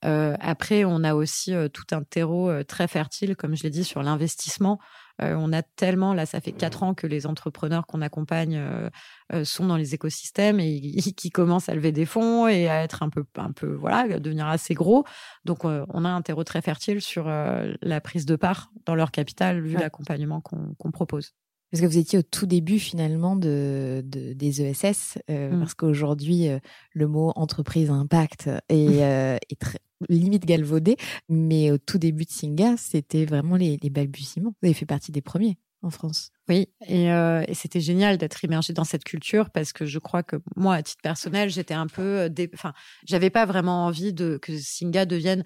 après, 0.02 0.84
on 0.86 1.04
a 1.04 1.14
aussi 1.14 1.52
tout 1.72 1.84
un 1.92 2.02
terreau 2.02 2.50
très 2.64 2.88
fertile, 2.88 3.36
comme 3.36 3.54
je 3.54 3.62
l'ai 3.62 3.70
dit, 3.70 3.84
sur 3.84 4.02
l'investissement. 4.02 4.78
Euh, 5.22 5.34
on 5.38 5.52
a 5.52 5.62
tellement, 5.62 6.14
là, 6.14 6.26
ça 6.26 6.40
fait 6.40 6.52
quatre 6.52 6.82
ans 6.82 6.94
que 6.94 7.06
les 7.06 7.26
entrepreneurs 7.26 7.86
qu'on 7.86 8.00
accompagne 8.00 8.56
euh, 8.56 8.88
euh, 9.32 9.44
sont 9.44 9.66
dans 9.66 9.76
les 9.76 9.94
écosystèmes 9.94 10.60
et 10.60 10.80
qui 11.16 11.30
commencent 11.30 11.68
à 11.68 11.74
lever 11.74 11.92
des 11.92 12.06
fonds 12.06 12.48
et 12.48 12.68
à 12.68 12.82
être 12.82 13.02
un 13.02 13.10
peu, 13.10 13.24
un 13.36 13.52
peu, 13.52 13.72
voilà, 13.74 14.14
à 14.14 14.18
devenir 14.18 14.46
assez 14.46 14.74
gros. 14.74 15.04
Donc, 15.44 15.64
on 15.64 16.04
a 16.04 16.08
un 16.08 16.22
terreau 16.22 16.44
très 16.44 16.62
fertile 16.62 17.00
sur 17.00 17.26
la 17.26 18.00
prise 18.00 18.26
de 18.26 18.36
part 18.36 18.70
dans 18.86 18.94
leur 18.94 19.10
capital 19.10 19.60
vu 19.60 19.76
l'accompagnement 19.76 20.40
qu'on 20.40 20.90
propose. 20.90 21.34
Parce 21.70 21.82
que 21.82 21.86
vous 21.86 21.98
étiez 21.98 22.18
au 22.18 22.22
tout 22.22 22.46
début 22.46 22.80
finalement 22.80 23.36
de, 23.36 24.02
des 24.04 24.62
ESS, 24.62 25.18
mmh. 25.28 25.60
parce 25.60 25.74
qu'aujourd'hui 25.74 26.48
le 26.92 27.06
mot 27.06 27.32
entreprise 27.36 27.90
impact 27.90 28.50
est, 28.68 28.98
est 28.98 29.60
très, 29.60 29.78
limite 30.08 30.46
galvaudé. 30.46 30.96
Mais 31.28 31.70
au 31.70 31.78
tout 31.78 31.98
début 31.98 32.24
de 32.24 32.30
Singa, 32.30 32.76
c'était 32.76 33.24
vraiment 33.24 33.56
les, 33.56 33.78
balbutiements. 33.90 34.54
Vous 34.60 34.66
avez 34.66 34.74
fait 34.74 34.86
partie 34.86 35.12
des 35.12 35.20
premiers 35.20 35.58
en 35.82 35.90
France. 35.90 36.30
Oui, 36.48 36.68
euh, 36.90 37.42
et, 37.48 37.54
c'était 37.54 37.80
génial 37.80 38.18
d'être 38.18 38.44
immergé 38.44 38.72
dans 38.72 38.84
cette 38.84 39.04
culture 39.04 39.50
parce 39.50 39.72
que 39.72 39.86
je 39.86 39.98
crois 39.98 40.22
que 40.22 40.36
moi, 40.56 40.74
à 40.74 40.82
titre 40.82 41.00
personnel, 41.02 41.48
j'étais 41.48 41.74
un 41.74 41.86
peu, 41.86 42.20
euh, 42.20 42.46
enfin, 42.54 42.74
j'avais 43.06 43.30
pas 43.30 43.46
vraiment 43.46 43.86
envie 43.86 44.12
de 44.12 44.38
que 44.40 44.56
Singa 44.58 45.06
devienne 45.06 45.44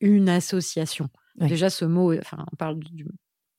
une 0.00 0.28
association. 0.28 1.08
Déjà, 1.36 1.68
ce 1.68 1.84
mot, 1.84 2.14
enfin, 2.18 2.46
on 2.50 2.56
parle 2.56 2.78
du, 2.78 3.06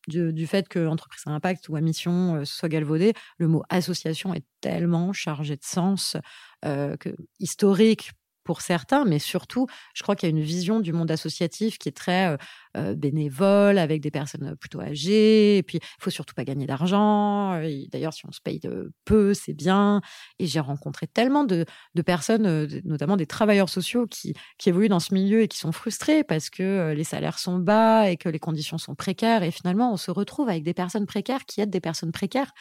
du, 0.07 0.47
fait 0.47 0.67
que 0.67 0.87
entreprise 0.87 1.21
à 1.27 1.31
impact 1.31 1.69
ou 1.69 1.75
à 1.75 1.81
mission 1.81 2.35
euh, 2.35 2.45
soit 2.45 2.69
galvaudé, 2.69 3.13
le 3.37 3.47
mot 3.47 3.63
association 3.69 4.33
est 4.33 4.45
tellement 4.61 5.13
chargé 5.13 5.55
de 5.55 5.63
sens 5.63 6.17
que 6.63 7.15
historique 7.39 8.11
pour 8.47 8.61
certains, 8.61 9.03
mais 9.03 9.19
surtout, 9.19 9.67
je 9.93 10.03
crois 10.03 10.15
qu'il 10.15 10.29
y 10.29 10.31
a 10.31 10.35
une 10.35 10.41
vision 10.41 10.79
du 10.79 10.93
monde 10.93 11.11
associatif 11.11 11.77
qui 11.77 11.89
est 11.89 11.91
très 11.91 12.27
euh, 12.27 12.37
euh, 12.77 12.95
bénévole, 12.95 13.77
avec 13.77 13.99
des 13.99 14.09
personnes 14.09 14.55
plutôt 14.55 14.79
âgées, 14.79 15.57
et 15.57 15.63
puis 15.63 15.79
il 15.81 16.01
faut 16.01 16.11
surtout 16.11 16.33
pas 16.33 16.45
gagner 16.45 16.65
d'argent. 16.65 17.59
D'ailleurs, 17.91 18.13
si 18.13 18.25
on 18.25 18.31
se 18.31 18.39
paye 18.39 18.61
peu, 19.03 19.33
c'est 19.33 19.53
bien. 19.53 19.99
Et 20.39 20.47
j'ai 20.47 20.61
rencontré 20.61 21.07
tellement 21.07 21.43
de, 21.43 21.65
personnes, 22.05 22.45
euh, 22.45 22.67
notamment 22.85 23.17
des 23.17 23.25
travailleurs 23.25 23.67
sociaux, 23.67 24.07
qui, 24.07 24.33
qui 24.57 24.69
évoluent 24.69 24.87
dans 24.87 25.01
ce 25.01 25.13
milieu 25.13 25.41
et 25.41 25.49
qui 25.49 25.57
sont 25.57 25.73
frustrés 25.73 26.23
parce 26.23 26.49
que 26.49 26.93
les 26.95 27.03
salaires 27.03 27.39
sont 27.39 27.59
bas 27.59 28.09
et 28.09 28.15
que 28.15 28.29
les 28.29 28.39
conditions 28.39 28.77
sont 28.77 28.95
précaires. 28.95 29.43
Et 29.43 29.51
finalement, 29.51 29.91
on 29.91 29.97
se 29.97 30.09
retrouve 30.09 30.47
avec 30.47 30.63
des 30.63 30.73
personnes 30.73 31.05
précaires 31.05 31.43
qui 31.45 31.59
aident 31.59 31.69
des 31.69 31.81
personnes 31.81 32.13
précaires. 32.13 32.53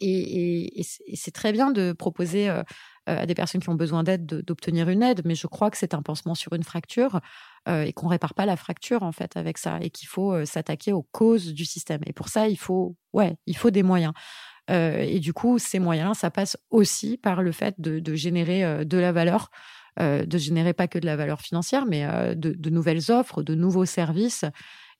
Et, 0.00 0.82
c'est 1.14 1.32
très 1.32 1.52
bien 1.52 1.70
de 1.70 1.92
proposer 1.92 2.50
euh, 3.08 3.22
à 3.22 3.26
des 3.26 3.34
personnes 3.34 3.60
qui 3.60 3.68
ont 3.68 3.74
besoin 3.74 4.04
d'aide 4.04 4.26
d'obtenir 4.26 4.88
une 4.88 5.02
aide, 5.02 5.22
mais 5.24 5.34
je 5.34 5.48
crois 5.48 5.72
que 5.72 5.76
c'est 5.76 5.92
un 5.92 6.02
pansement 6.02 6.36
sur 6.36 6.52
une 6.52 6.62
fracture 6.62 7.20
euh, 7.68 7.82
et 7.82 7.92
qu'on 7.92 8.06
répare 8.06 8.32
pas 8.32 8.46
la 8.46 8.54
fracture 8.54 9.02
en 9.02 9.10
fait 9.10 9.36
avec 9.36 9.58
ça 9.58 9.78
et 9.80 9.90
qu'il 9.90 10.06
faut 10.06 10.32
euh, 10.32 10.44
s'attaquer 10.44 10.92
aux 10.92 11.02
causes 11.02 11.52
du 11.52 11.64
système. 11.64 12.00
Et 12.06 12.12
pour 12.12 12.28
ça, 12.28 12.46
il 12.46 12.58
faut, 12.58 12.94
ouais, 13.12 13.34
il 13.46 13.56
faut 13.56 13.70
des 13.70 13.82
moyens. 13.82 14.12
et 14.68 15.18
du 15.18 15.32
coup, 15.32 15.58
ces 15.58 15.80
moyens, 15.80 16.16
ça 16.18 16.30
passe 16.30 16.56
aussi 16.70 17.16
par 17.16 17.42
le 17.42 17.50
fait 17.50 17.74
de, 17.78 18.14
générer 18.14 18.84
de 18.84 18.98
la 18.98 19.10
valeur. 19.10 19.50
de 19.98 20.38
générer 20.38 20.72
pas 20.72 20.86
que 20.86 21.00
de 21.00 21.06
la 21.06 21.16
valeur 21.16 21.40
financière, 21.40 21.84
mais 21.84 22.06
de, 22.36 22.70
nouvelles 22.70 23.10
offres, 23.10 23.42
de 23.42 23.56
nouveaux 23.56 23.84
services 23.84 24.44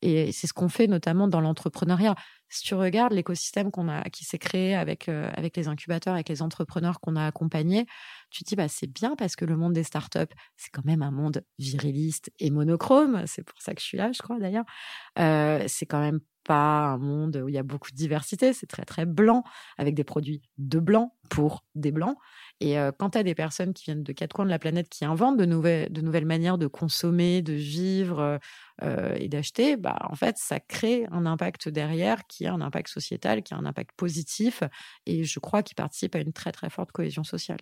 Et 0.03 0.33
c'est 0.33 0.47
ce 0.47 0.53
qu'on 0.53 0.69
fait 0.69 0.87
notamment 0.87 1.29
dans 1.29 1.41
l'entrepreneuriat. 1.41 2.15
Si 2.49 2.63
tu 2.63 2.75
regardes 2.75 3.13
l'écosystème 3.13 3.71
qu'on 3.71 3.89
a, 3.89 4.03
qui 4.11 4.25
s'est 4.25 4.39
créé 4.39 4.75
avec, 4.75 5.09
euh, 5.09 5.31
avec 5.35 5.57
les 5.57 5.69
incubateurs, 5.69 6.15
avec 6.15 6.29
les 6.29 6.43
entrepreneurs 6.43 7.01
qu'on 7.01 7.17
a 7.17 7.25
accompagnés, 7.27 7.87
tu 8.31 8.45
te 8.45 8.49
dis, 8.51 8.57
bah, 8.57 8.69
c'est 8.69 8.93
bien 8.93 9.15
parce 9.17 9.37
que 9.37 9.45
le 9.45 9.57
monde 9.57 9.73
des 9.73 9.85
startups, 9.85 10.35
c'est 10.57 10.71
quand 10.71 10.85
même 10.85 11.03
un 11.03 11.11
monde 11.11 11.45
viriliste 11.59 12.31
et 12.39 12.51
monochrome. 12.51 13.23
C'est 13.27 13.43
pour 13.43 13.61
ça 13.61 13.75
que 13.75 13.81
je 13.81 13.87
suis 13.87 13.99
là, 13.99 14.11
je 14.13 14.21
crois 14.23 14.39
d'ailleurs. 14.39 14.65
Euh, 15.19 15.65
c'est 15.69 15.87
quand 15.87 16.01
même 16.01 16.21
pas 16.45 16.85
un 16.87 16.99
monde 16.99 17.37
où 17.37 17.49
il 17.49 17.55
y 17.55 17.59
a 17.59 17.63
beaucoup 17.63 17.91
de 17.91 17.97
diversité. 17.97 18.53
C'est 18.53 18.67
très, 18.67 18.85
très 18.85 19.07
blanc, 19.07 19.45
avec 19.79 19.95
des 19.95 20.05
produits 20.05 20.43
de 20.59 20.79
blanc 20.79 21.17
pour 21.31 21.65
des 21.75 21.93
blancs. 21.93 22.17
Et 22.61 22.79
euh, 22.79 22.93
quand 22.97 23.11
tu 23.11 23.19
as 23.19 23.23
des 23.23 23.35
personnes 23.35 23.73
qui 23.73 23.85
viennent 23.85 24.03
de 24.03 24.13
quatre 24.13 24.35
coins 24.35 24.45
de 24.45 24.51
la 24.51 24.59
planète 24.59 24.89
qui 24.89 25.05
inventent 25.05 25.39
de 25.39 25.45
nouvelles, 25.45 25.93
de 25.93 26.01
nouvelles 26.01 26.27
manières 26.27 26.59
de 26.59 26.67
consommer, 26.67 27.43
de 27.43 27.55
vivre 27.55 28.39
euh, 28.83 29.15
et 29.17 29.29
d'acheter, 29.29 29.77
bah, 29.77 29.97
en 30.11 30.15
fait, 30.15 30.37
ça 30.39 30.61
crée 30.61 31.07
un 31.11 31.27
impact 31.27 31.69
derrière 31.69 32.27
qui 32.27 32.47
a 32.47 32.53
un 32.53 32.61
impact 32.61 32.89
sociétal, 32.89 33.43
qui 33.43 33.55
a 33.55 33.57
un 33.57 33.65
impact 33.65 33.91
positif. 33.97 34.63
Et 35.07 35.25
je 35.25 35.41
crois 35.41 35.63
qu'il 35.63 35.75
participe 35.75 36.15
à 36.15 36.21
une 36.21 36.33
très, 36.33 36.53
très 36.53 36.71
forte 36.71 36.93
cohésion 36.93 37.25
sociale. 37.25 37.59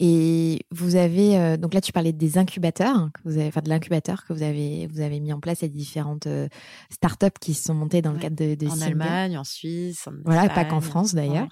Et 0.00 0.60
vous 0.70 0.96
avez 0.96 1.36
euh, 1.36 1.56
donc 1.56 1.74
là 1.74 1.80
tu 1.80 1.92
parlais 1.92 2.12
des 2.12 2.38
incubateurs, 2.38 2.94
hein, 2.94 3.10
que 3.14 3.20
vous 3.24 3.38
avez, 3.38 3.48
enfin 3.48 3.62
de 3.62 3.68
l'incubateur 3.68 4.24
que 4.24 4.32
vous 4.32 4.42
avez 4.42 4.86
vous 4.86 5.00
avez 5.00 5.18
mis 5.18 5.32
en 5.32 5.40
place 5.40 5.62
et 5.62 5.68
différentes 5.68 6.26
euh, 6.26 6.48
startups 6.90 7.26
qui 7.40 7.54
se 7.54 7.64
sont 7.64 7.74
montées 7.74 8.00
dans 8.00 8.12
le 8.12 8.18
cadre 8.18 8.36
de, 8.36 8.54
de 8.54 8.66
en 8.68 8.80
Allemagne, 8.80 9.36
en 9.36 9.44
Suisse, 9.44 10.06
en 10.06 10.12
voilà, 10.24 10.44
Espagne. 10.44 10.64
pas 10.64 10.70
qu'en 10.70 10.80
France 10.80 11.14
d'ailleurs. 11.14 11.48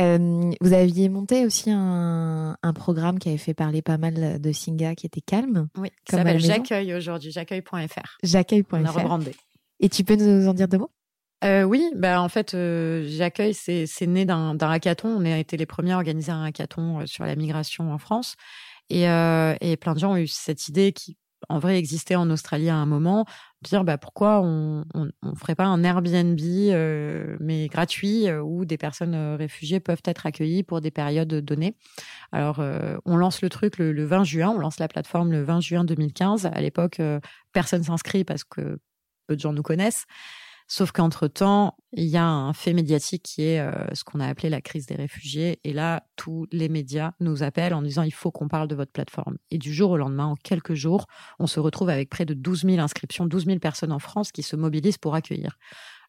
Euh, 0.00 0.50
vous 0.60 0.72
aviez 0.72 1.08
monté 1.08 1.46
aussi 1.46 1.70
un, 1.70 2.56
un 2.62 2.72
programme 2.72 3.18
qui 3.18 3.28
avait 3.28 3.38
fait 3.38 3.54
parler 3.54 3.80
pas 3.80 3.98
mal 3.98 4.40
de 4.40 4.52
Singa, 4.52 4.94
qui 4.94 5.06
était 5.06 5.20
calme. 5.20 5.68
Oui, 5.76 5.90
qui 6.04 6.16
s'appelle. 6.16 6.40
J'accueille 6.40 6.94
aujourd'hui, 6.94 7.30
j'accueille.fr. 7.30 8.18
J'accueille.fr. 8.22 8.74
On 8.74 8.84
a 8.84 8.90
rebrandé. 8.90 9.36
Et 9.80 9.88
tu 9.88 10.04
peux 10.04 10.16
nous 10.16 10.48
en 10.48 10.54
dire 10.54 10.68
deux 10.68 10.78
mots? 10.78 10.90
Euh, 11.44 11.62
oui, 11.62 11.90
bah 11.94 12.22
en 12.22 12.28
fait, 12.28 12.54
euh, 12.54 13.04
j'accueille, 13.06 13.54
c'est 13.54 14.06
né 14.06 14.24
d'un 14.24 14.56
hackathon. 14.58 15.08
On 15.08 15.24
a 15.26 15.38
été 15.38 15.56
les 15.56 15.66
premiers 15.66 15.92
à 15.92 15.96
organiser 15.96 16.32
un 16.32 16.42
hackathon 16.42 17.00
euh, 17.00 17.06
sur 17.06 17.24
la 17.24 17.36
migration 17.36 17.92
en 17.92 17.98
France. 17.98 18.36
Et, 18.90 19.08
euh, 19.08 19.54
et 19.60 19.76
plein 19.76 19.94
de 19.94 19.98
gens 19.98 20.12
ont 20.12 20.16
eu 20.16 20.26
cette 20.26 20.68
idée 20.68 20.92
qui, 20.92 21.18
en 21.50 21.58
vrai, 21.58 21.78
existait 21.78 22.14
en 22.16 22.30
Australie 22.30 22.70
à 22.70 22.76
un 22.76 22.86
moment, 22.86 23.26
de 23.62 23.68
dire 23.68 23.84
bah, 23.84 23.98
pourquoi 23.98 24.40
on 24.42 24.84
on 24.94 25.34
ferait 25.34 25.54
pas 25.54 25.64
un 25.64 25.82
Airbnb, 25.84 26.38
euh, 26.40 27.36
mais 27.40 27.66
gratuit, 27.68 28.28
euh, 28.28 28.40
où 28.42 28.64
des 28.64 28.78
personnes 28.78 29.14
euh, 29.14 29.36
réfugiées 29.36 29.80
peuvent 29.80 30.02
être 30.06 30.26
accueillies 30.26 30.62
pour 30.62 30.80
des 30.80 30.90
périodes 30.90 31.34
données. 31.34 31.76
Alors, 32.32 32.60
euh, 32.60 32.96
on 33.04 33.16
lance 33.16 33.42
le 33.42 33.50
truc 33.50 33.78
le, 33.78 33.92
le 33.92 34.04
20 34.04 34.24
juin, 34.24 34.50
on 34.50 34.58
lance 34.58 34.78
la 34.78 34.88
plateforme 34.88 35.32
le 35.32 35.42
20 35.42 35.60
juin 35.60 35.84
2015. 35.84 36.46
À 36.46 36.60
l'époque, 36.62 37.00
euh, 37.00 37.20
personne 37.52 37.82
s'inscrit 37.82 38.24
parce 38.24 38.44
que 38.44 38.78
peu 39.26 39.36
de 39.36 39.40
gens 39.40 39.52
nous 39.52 39.62
connaissent. 39.62 40.06
Sauf 40.66 40.92
qu'entre-temps, 40.92 41.76
il 41.92 42.04
y 42.04 42.16
a 42.16 42.26
un 42.26 42.52
fait 42.52 42.72
médiatique 42.72 43.22
qui 43.22 43.42
est 43.42 43.60
euh, 43.60 43.72
ce 43.92 44.02
qu'on 44.02 44.18
a 44.18 44.26
appelé 44.26 44.48
la 44.48 44.60
crise 44.60 44.86
des 44.86 44.94
réfugiés. 44.94 45.60
Et 45.62 45.72
là, 45.72 46.04
tous 46.16 46.46
les 46.52 46.68
médias 46.68 47.12
nous 47.20 47.42
appellent 47.42 47.74
en 47.74 47.82
disant 47.82 48.02
il 48.02 48.14
faut 48.14 48.30
qu'on 48.30 48.48
parle 48.48 48.68
de 48.68 48.74
votre 48.74 48.92
plateforme. 48.92 49.36
Et 49.50 49.58
du 49.58 49.72
jour 49.72 49.90
au 49.90 49.96
lendemain, 49.96 50.26
en 50.26 50.36
quelques 50.36 50.74
jours, 50.74 51.06
on 51.38 51.46
se 51.46 51.60
retrouve 51.60 51.90
avec 51.90 52.08
près 52.08 52.24
de 52.24 52.34
12 52.34 52.62
000 52.62 52.78
inscriptions, 52.78 53.26
12 53.26 53.46
000 53.46 53.58
personnes 53.58 53.92
en 53.92 53.98
France 53.98 54.32
qui 54.32 54.42
se 54.42 54.56
mobilisent 54.56 54.98
pour 54.98 55.14
accueillir. 55.14 55.58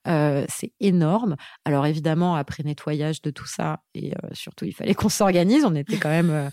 Euh, 0.08 0.46
c'est 0.50 0.74
énorme. 0.80 1.36
Alors 1.66 1.86
évidemment, 1.86 2.36
après 2.36 2.64
nettoyage 2.64 3.22
de 3.22 3.32
tout 3.32 3.48
ça, 3.48 3.82
et 3.94 4.14
euh, 4.14 4.30
surtout, 4.34 4.66
il 4.66 4.74
fallait 4.74 4.94
qu'on 4.94 5.10
s'organise. 5.10 5.66
On 5.66 5.76
était 5.76 5.98
quand 5.98 6.10
même, 6.10 6.30
euh, 6.30 6.50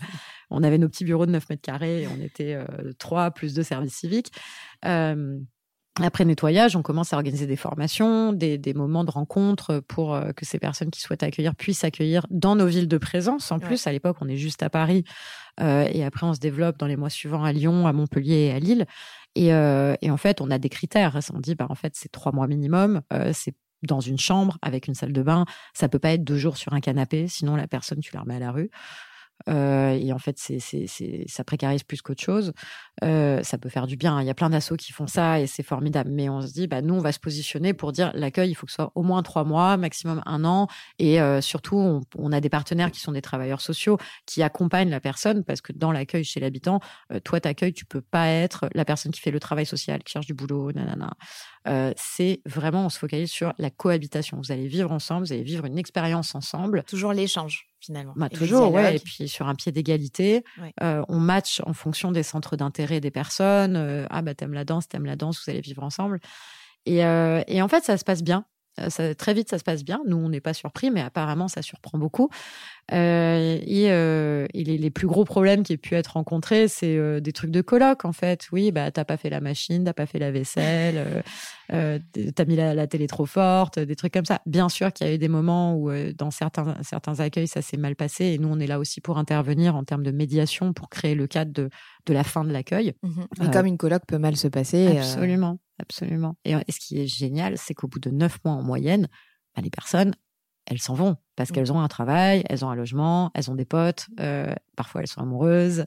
on 0.49 0.63
avait 0.63 0.77
nos 0.77 0.89
petits 0.89 1.05
bureaux 1.05 1.25
de 1.25 1.31
9 1.31 1.49
mètres 1.49 1.61
carrés, 1.61 2.07
on 2.07 2.21
était 2.21 2.55
euh, 2.55 2.93
trois 2.97 3.31
plus 3.31 3.53
deux 3.53 3.63
services 3.63 3.95
civiques. 3.95 4.31
Après 6.01 6.25
nettoyage, 6.25 6.75
on 6.75 6.81
commence 6.81 7.13
à 7.13 7.17
organiser 7.17 7.45
des 7.45 7.55
formations, 7.55 8.33
des, 8.33 8.57
des 8.57 8.73
moments 8.73 9.03
de 9.03 9.11
rencontre 9.11 9.79
pour 9.87 10.15
euh, 10.15 10.31
que 10.31 10.43
ces 10.43 10.57
personnes 10.57 10.89
qui 10.89 11.01
souhaitent 11.01 11.21
accueillir 11.21 11.55
puissent 11.55 11.83
accueillir 11.83 12.25
dans 12.31 12.55
nos 12.55 12.65
villes 12.65 12.87
de 12.87 12.97
présence. 12.97 13.51
En 13.51 13.59
plus, 13.59 13.85
à 13.85 13.91
l'époque, 13.91 14.17
on 14.21 14.27
est 14.27 14.37
juste 14.37 14.63
à 14.63 14.71
Paris 14.71 15.03
euh, 15.59 15.87
et 15.91 16.03
après, 16.03 16.25
on 16.25 16.33
se 16.33 16.39
développe 16.39 16.77
dans 16.77 16.87
les 16.87 16.95
mois 16.95 17.09
suivants 17.09 17.43
à 17.43 17.51
Lyon, 17.51 17.87
à 17.87 17.93
Montpellier 17.93 18.47
et 18.47 18.51
à 18.51 18.59
Lille. 18.59 18.85
Et, 19.35 19.53
euh, 19.53 19.95
et 20.01 20.11
en 20.11 20.17
fait, 20.17 20.41
on 20.41 20.49
a 20.51 20.57
des 20.57 20.69
critères. 20.69 21.19
On 21.33 21.39
dit, 21.39 21.55
bah, 21.55 21.67
en 21.69 21.75
fait, 21.75 21.93
c'est 21.95 22.11
trois 22.11 22.31
mois 22.31 22.47
minimum. 22.47 23.01
Euh, 23.11 23.31
c'est 23.33 23.55
dans 23.83 23.99
une 23.99 24.17
chambre 24.17 24.57
avec 24.61 24.87
une 24.87 24.95
salle 24.95 25.13
de 25.13 25.21
bain. 25.21 25.45
Ça 25.73 25.89
peut 25.89 25.99
pas 25.99 26.13
être 26.13 26.23
deux 26.23 26.37
jours 26.37 26.57
sur 26.57 26.73
un 26.73 26.79
canapé, 26.79 27.27
sinon 27.27 27.55
la 27.55 27.67
personne, 27.67 27.99
tu 27.99 28.13
la 28.13 28.21
remets 28.21 28.35
à 28.35 28.39
la 28.39 28.51
rue. 28.51 28.69
Euh, 29.49 29.91
et 29.91 30.13
en 30.13 30.19
fait, 30.19 30.37
ça 30.37 31.43
précarise 31.43 31.83
plus 31.83 32.01
qu'autre 32.01 32.21
chose. 32.21 32.53
Euh, 33.03 33.43
ça 33.43 33.57
peut 33.57 33.69
faire 33.69 33.87
du 33.87 33.97
bien. 33.97 34.21
Il 34.21 34.27
y 34.27 34.29
a 34.29 34.33
plein 34.33 34.49
d'assauts 34.49 34.75
qui 34.75 34.91
font 34.91 35.07
ça 35.07 35.39
et 35.39 35.47
c'est 35.47 35.63
formidable. 35.63 36.09
Mais 36.11 36.29
on 36.29 36.41
se 36.41 36.53
dit, 36.53 36.67
bah, 36.67 36.81
nous, 36.81 36.93
on 36.93 37.01
va 37.01 37.11
se 37.11 37.19
positionner 37.19 37.73
pour 37.73 37.91
dire 37.91 38.11
l'accueil, 38.13 38.51
il 38.51 38.55
faut 38.55 38.65
que 38.65 38.71
ce 38.71 38.75
soit 38.75 38.91
au 38.95 39.03
moins 39.03 39.23
trois 39.23 39.43
mois, 39.43 39.77
maximum 39.77 40.21
un 40.25 40.45
an. 40.45 40.67
Et 40.99 41.21
euh, 41.21 41.41
surtout, 41.41 41.77
on, 41.77 42.01
on 42.17 42.31
a 42.31 42.39
des 42.39 42.49
partenaires 42.49 42.91
qui 42.91 42.99
sont 42.99 43.11
des 43.11 43.21
travailleurs 43.21 43.61
sociaux 43.61 43.97
qui 44.25 44.43
accompagnent 44.43 44.89
la 44.89 45.01
personne 45.01 45.43
parce 45.43 45.61
que 45.61 45.73
dans 45.73 45.91
l'accueil 45.91 46.23
chez 46.23 46.39
l'habitant, 46.39 46.79
toi, 47.23 47.39
t'accueilles, 47.39 47.73
tu 47.73 47.85
peux 47.85 48.01
pas 48.01 48.27
être 48.27 48.67
la 48.73 48.85
personne 48.85 49.11
qui 49.11 49.21
fait 49.21 49.31
le 49.31 49.39
travail 49.39 49.65
social, 49.65 50.03
qui 50.03 50.13
cherche 50.13 50.25
du 50.25 50.33
boulot, 50.33 50.71
nanana. 50.71 51.13
C'est 51.97 52.41
vraiment, 52.45 52.85
on 52.85 52.89
se 52.89 52.99
focalise 52.99 53.31
sur 53.31 53.53
la 53.57 53.69
cohabitation. 53.69 54.37
Vous 54.37 54.51
allez 54.51 54.67
vivre 54.67 54.91
ensemble, 54.91 55.25
vous 55.25 55.33
allez 55.33 55.43
vivre 55.43 55.65
une 55.65 55.77
expérience 55.77 56.35
ensemble. 56.35 56.83
Toujours 56.87 57.13
l'échange, 57.13 57.72
finalement. 57.83 58.13
Bah, 58.15 58.29
toujours, 58.29 58.71
ouais. 58.71 58.95
Et 58.95 58.99
puis 58.99 59.27
sur 59.27 59.47
un 59.47 59.55
pied 59.55 59.71
d'égalité, 59.71 60.43
Ouais. 60.61 60.73
euh, 60.81 61.03
on 61.09 61.19
match 61.19 61.61
en 61.65 61.73
fonction 61.73 62.11
des 62.11 62.23
centres 62.23 62.55
d'intérêt 62.55 62.99
des 62.99 63.11
personnes. 63.11 63.75
Euh, 63.75 64.05
ah 64.09 64.21
bah 64.21 64.33
t'aimes 64.35 64.53
la 64.53 64.65
danse, 64.65 64.87
t'aimes 64.87 65.05
la 65.05 65.15
danse, 65.15 65.43
vous 65.43 65.51
allez 65.51 65.61
vivre 65.61 65.83
ensemble. 65.83 66.19
Et, 66.85 67.05
euh, 67.05 67.41
et 67.47 67.61
en 67.61 67.67
fait, 67.67 67.83
ça 67.83 67.97
se 67.97 68.03
passe 68.03 68.23
bien. 68.23 68.45
Euh, 68.79 68.89
Ça, 68.89 69.13
très 69.15 69.33
vite, 69.33 69.49
ça 69.49 69.59
se 69.59 69.63
passe 69.63 69.83
bien. 69.83 70.01
Nous, 70.07 70.17
on 70.17 70.29
n'est 70.29 70.41
pas 70.41 70.53
surpris, 70.53 70.89
mais 70.91 71.01
apparemment, 71.01 71.47
ça 71.47 71.61
surprend 71.61 71.97
beaucoup. 71.97 72.29
Euh, 72.91 73.57
et 73.61 73.91
euh, 73.91 74.45
et 74.53 74.63
les, 74.63 74.77
les 74.77 74.89
plus 74.89 75.07
gros 75.07 75.23
problèmes 75.23 75.63
qui 75.63 75.73
aient 75.73 75.77
pu 75.77 75.95
être 75.95 76.13
rencontrés, 76.13 76.67
c'est 76.67 76.97
euh, 76.97 77.21
des 77.21 77.31
trucs 77.31 77.51
de 77.51 77.61
coloc, 77.61 78.03
en 78.03 78.11
fait. 78.11 78.47
Oui, 78.51 78.71
bah 78.71 78.91
t'as 78.91 79.05
pas 79.05 79.15
fait 79.15 79.29
la 79.29 79.39
machine, 79.39 79.85
t'as 79.85 79.93
pas 79.93 80.05
fait 80.05 80.19
la 80.19 80.31
vaisselle, 80.31 80.95
euh, 80.97 81.21
euh, 81.71 81.99
t'as 82.35 82.45
mis 82.45 82.55
la, 82.57 82.73
la 82.73 82.87
télé 82.87 83.07
trop 83.07 83.25
forte, 83.25 83.79
des 83.79 83.95
trucs 83.95 84.11
comme 84.13 84.25
ça. 84.25 84.41
Bien 84.45 84.67
sûr 84.69 84.91
qu'il 84.91 85.07
y 85.07 85.09
a 85.09 85.13
eu 85.13 85.17
des 85.17 85.29
moments 85.29 85.75
où, 85.75 85.89
euh, 85.89 86.11
dans 86.13 86.31
certains, 86.31 86.75
certains 86.81 87.19
accueils, 87.21 87.47
ça 87.47 87.61
s'est 87.61 87.77
mal 87.77 87.95
passé. 87.95 88.25
Et 88.25 88.37
nous, 88.37 88.49
on 88.51 88.59
est 88.59 88.67
là 88.67 88.79
aussi 88.79 88.99
pour 88.99 89.17
intervenir 89.17 89.75
en 89.77 89.83
termes 89.85 90.03
de 90.03 90.11
médiation, 90.11 90.73
pour 90.73 90.89
créer 90.89 91.15
le 91.15 91.27
cadre 91.27 91.53
de, 91.53 91.69
de 92.05 92.13
la 92.13 92.23
fin 92.25 92.43
de 92.43 92.51
l'accueil. 92.51 92.93
Mais 93.39 93.47
Euh, 93.47 93.49
comme 93.49 93.65
une 93.67 93.77
coloc 93.77 94.03
peut 94.07 94.17
mal 94.17 94.35
se 94.35 94.49
passer. 94.49 94.97
Absolument, 94.97 95.59
absolument. 95.79 96.35
Et, 96.45 96.55
euh, 96.55 96.59
et 96.67 96.71
ce 96.71 96.79
qui 96.79 96.99
est 96.99 97.07
génial, 97.07 97.57
c'est 97.57 97.73
qu'au 97.73 97.87
bout 97.87 97.99
de 97.99 98.09
neuf 98.09 98.39
mois 98.45 98.53
en 98.53 98.63
moyenne, 98.63 99.07
bah, 99.55 99.61
les 99.61 99.69
personnes, 99.69 100.13
elles 100.65 100.79
s'en 100.79 100.93
vont 100.93 101.17
parce 101.35 101.49
Mm. 101.49 101.53
qu'elles 101.53 101.73
ont 101.73 101.81
un 101.81 101.87
travail, 101.87 102.43
elles 102.49 102.63
ont 102.63 102.69
un 102.69 102.75
logement, 102.75 103.31
elles 103.33 103.51
ont 103.51 103.55
des 103.55 103.65
potes, 103.65 104.07
euh, 104.19 104.53
parfois 104.77 105.01
elles 105.01 105.07
sont 105.07 105.21
amoureuses, 105.21 105.85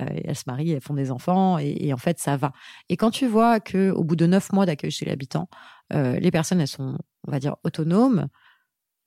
euh, 0.00 0.06
elles 0.24 0.36
se 0.36 0.42
marient, 0.46 0.72
elles 0.72 0.82
font 0.82 0.94
des 0.94 1.10
enfants, 1.10 1.58
et, 1.58 1.76
et 1.80 1.92
en 1.94 1.96
fait 1.98 2.18
ça 2.18 2.36
va. 2.36 2.52
Et 2.90 2.96
quand 2.96 3.10
tu 3.10 3.26
vois 3.26 3.58
que 3.60 3.90
au 3.90 4.04
bout 4.04 4.16
de 4.16 4.26
neuf 4.26 4.52
mois 4.52 4.66
d'accueil 4.66 4.90
chez 4.90 5.06
l'habitant, 5.06 5.48
euh, 5.94 6.18
les 6.18 6.30
personnes 6.30 6.60
elles 6.60 6.68
sont, 6.68 6.98
on 7.26 7.30
va 7.30 7.38
dire, 7.38 7.56
autonomes, 7.64 8.28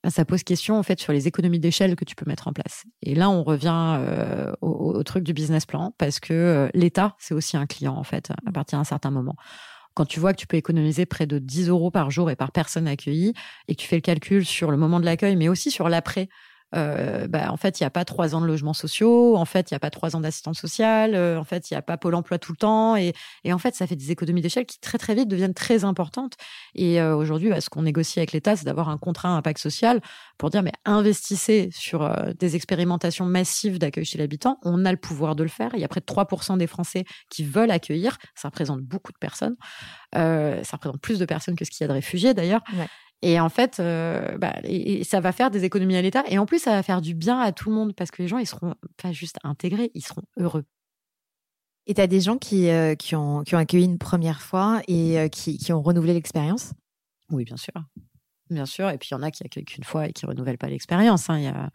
bah, 0.02 0.10
ça 0.10 0.24
pose 0.24 0.42
question 0.42 0.76
en 0.76 0.82
fait 0.82 0.98
sur 0.98 1.12
les 1.12 1.28
économies 1.28 1.60
d'échelle 1.60 1.94
que 1.94 2.04
tu 2.04 2.16
peux 2.16 2.24
mettre 2.28 2.48
en 2.48 2.52
place. 2.52 2.84
Et 3.02 3.14
là, 3.14 3.30
on 3.30 3.44
revient 3.44 3.96
euh, 4.00 4.52
au, 4.60 4.68
au- 4.68 4.94
au 4.96 5.02
truc 5.04 5.22
du 5.22 5.32
business 5.32 5.66
plan 5.66 5.94
parce 5.98 6.18
que 6.18 6.32
euh, 6.32 6.68
l'État, 6.74 7.14
c'est 7.20 7.34
aussi 7.34 7.56
un 7.56 7.66
client 7.66 7.94
en 7.94 8.02
fait 8.02 8.32
à 8.46 8.50
partir 8.50 8.78
d'un 8.78 8.84
certain 8.84 9.12
moment. 9.12 9.36
Quand 9.94 10.06
tu 10.06 10.20
vois 10.20 10.32
que 10.32 10.38
tu 10.40 10.46
peux 10.46 10.56
économiser 10.56 11.06
près 11.06 11.26
de 11.26 11.38
10 11.38 11.68
euros 11.68 11.90
par 11.90 12.10
jour 12.10 12.30
et 12.30 12.36
par 12.36 12.52
personne 12.52 12.88
accueillie 12.88 13.34
et 13.68 13.74
que 13.74 13.80
tu 13.80 13.88
fais 13.88 13.96
le 13.96 14.02
calcul 14.02 14.44
sur 14.46 14.70
le 14.70 14.76
moment 14.76 15.00
de 15.00 15.04
l'accueil, 15.04 15.36
mais 15.36 15.48
aussi 15.48 15.70
sur 15.70 15.88
l'après. 15.88 16.28
Euh, 16.74 17.26
bah, 17.28 17.52
en 17.52 17.56
fait, 17.56 17.80
il 17.80 17.82
n'y 17.82 17.86
a 17.86 17.90
pas 17.90 18.04
trois 18.04 18.34
ans 18.34 18.40
de 18.40 18.46
logements 18.46 18.72
sociaux, 18.72 19.36
en 19.36 19.44
fait, 19.44 19.70
il 19.70 19.74
n'y 19.74 19.76
a 19.76 19.80
pas 19.80 19.90
trois 19.90 20.16
ans 20.16 20.20
d'assistance 20.20 20.58
sociale, 20.58 21.14
euh, 21.14 21.38
en 21.38 21.44
fait, 21.44 21.70
il 21.70 21.74
n'y 21.74 21.78
a 21.78 21.82
pas 21.82 21.96
Pôle 21.96 22.14
emploi 22.14 22.38
tout 22.38 22.52
le 22.52 22.56
temps. 22.56 22.96
Et, 22.96 23.12
et 23.44 23.52
en 23.52 23.58
fait, 23.58 23.74
ça 23.74 23.86
fait 23.86 23.96
des 23.96 24.10
économies 24.10 24.40
d'échelle 24.40 24.66
qui 24.66 24.80
très, 24.80 24.98
très 24.98 25.14
vite 25.14 25.28
deviennent 25.28 25.54
très 25.54 25.84
importantes. 25.84 26.34
Et 26.74 27.00
euh, 27.00 27.16
aujourd'hui, 27.16 27.50
bah, 27.50 27.60
ce 27.60 27.70
qu'on 27.70 27.82
négocie 27.82 28.18
avec 28.18 28.32
l'État, 28.32 28.56
c'est 28.56 28.64
d'avoir 28.64 28.88
un 28.88 28.98
contrat 28.98 29.28
à 29.28 29.32
impact 29.32 29.58
social 29.58 30.00
pour 30.38 30.50
dire, 30.50 30.62
mais 30.62 30.72
investissez 30.84 31.70
sur 31.72 32.02
euh, 32.02 32.32
des 32.38 32.56
expérimentations 32.56 33.26
massives 33.26 33.78
d'accueil 33.78 34.04
chez 34.04 34.18
l'habitant. 34.18 34.58
On 34.62 34.84
a 34.84 34.90
le 34.90 34.98
pouvoir 34.98 35.36
de 35.36 35.42
le 35.42 35.48
faire. 35.48 35.70
Il 35.74 35.80
y 35.80 35.84
a 35.84 35.88
près 35.88 36.00
de 36.00 36.06
3% 36.06 36.58
des 36.58 36.66
Français 36.66 37.04
qui 37.30 37.44
veulent 37.44 37.70
accueillir. 37.70 38.18
Ça 38.34 38.48
représente 38.48 38.80
beaucoup 38.80 39.12
de 39.12 39.18
personnes. 39.18 39.56
Euh, 40.14 40.62
ça 40.64 40.76
représente 40.76 41.00
plus 41.00 41.18
de 41.18 41.24
personnes 41.24 41.56
que 41.56 41.64
ce 41.64 41.70
qu'il 41.70 41.82
y 41.82 41.84
a 41.84 41.88
de 41.88 41.92
réfugiés, 41.92 42.34
d'ailleurs. 42.34 42.62
Ouais. 42.76 42.86
Et 43.22 43.38
en 43.38 43.48
fait, 43.48 43.78
euh, 43.78 44.36
bah, 44.36 44.54
et, 44.64 45.00
et 45.00 45.04
ça 45.04 45.20
va 45.20 45.32
faire 45.32 45.50
des 45.50 45.64
économies 45.64 45.96
à 45.96 46.02
l'État. 46.02 46.24
Et 46.28 46.38
en 46.38 46.46
plus, 46.46 46.58
ça 46.58 46.72
va 46.72 46.82
faire 46.82 47.00
du 47.00 47.14
bien 47.14 47.38
à 47.38 47.52
tout 47.52 47.70
le 47.70 47.76
monde 47.76 47.94
parce 47.94 48.10
que 48.10 48.20
les 48.20 48.28
gens, 48.28 48.38
ils 48.38 48.46
seront 48.46 48.74
pas 49.00 49.12
juste 49.12 49.36
intégrés, 49.44 49.92
ils 49.94 50.04
seront 50.04 50.22
heureux. 50.36 50.64
Et 51.86 51.94
tu 51.94 52.00
as 52.00 52.06
des 52.06 52.20
gens 52.20 52.38
qui, 52.38 52.68
euh, 52.68 52.94
qui, 52.94 53.16
ont, 53.16 53.42
qui 53.42 53.54
ont 53.54 53.58
accueilli 53.58 53.84
une 53.84 53.98
première 53.98 54.42
fois 54.42 54.82
et 54.88 55.18
euh, 55.18 55.28
qui, 55.28 55.56
qui 55.58 55.72
ont 55.72 55.82
renouvelé 55.82 56.14
l'expérience? 56.14 56.72
Oui, 57.30 57.44
bien 57.44 57.56
sûr. 57.56 57.72
Bien 58.50 58.66
sûr. 58.66 58.90
Et 58.90 58.98
puis, 58.98 59.08
il 59.10 59.14
y 59.14 59.16
en 59.16 59.22
a 59.22 59.30
qui 59.30 59.44
accueillent 59.44 59.64
qu'une 59.64 59.84
fois 59.84 60.08
et 60.08 60.12
qui 60.12 60.26
renouvellent 60.26 60.58
pas 60.58 60.68
l'expérience. 60.68 61.30
hein. 61.30 61.38
Il 61.38 61.44
y 61.44 61.48
a... 61.48 61.70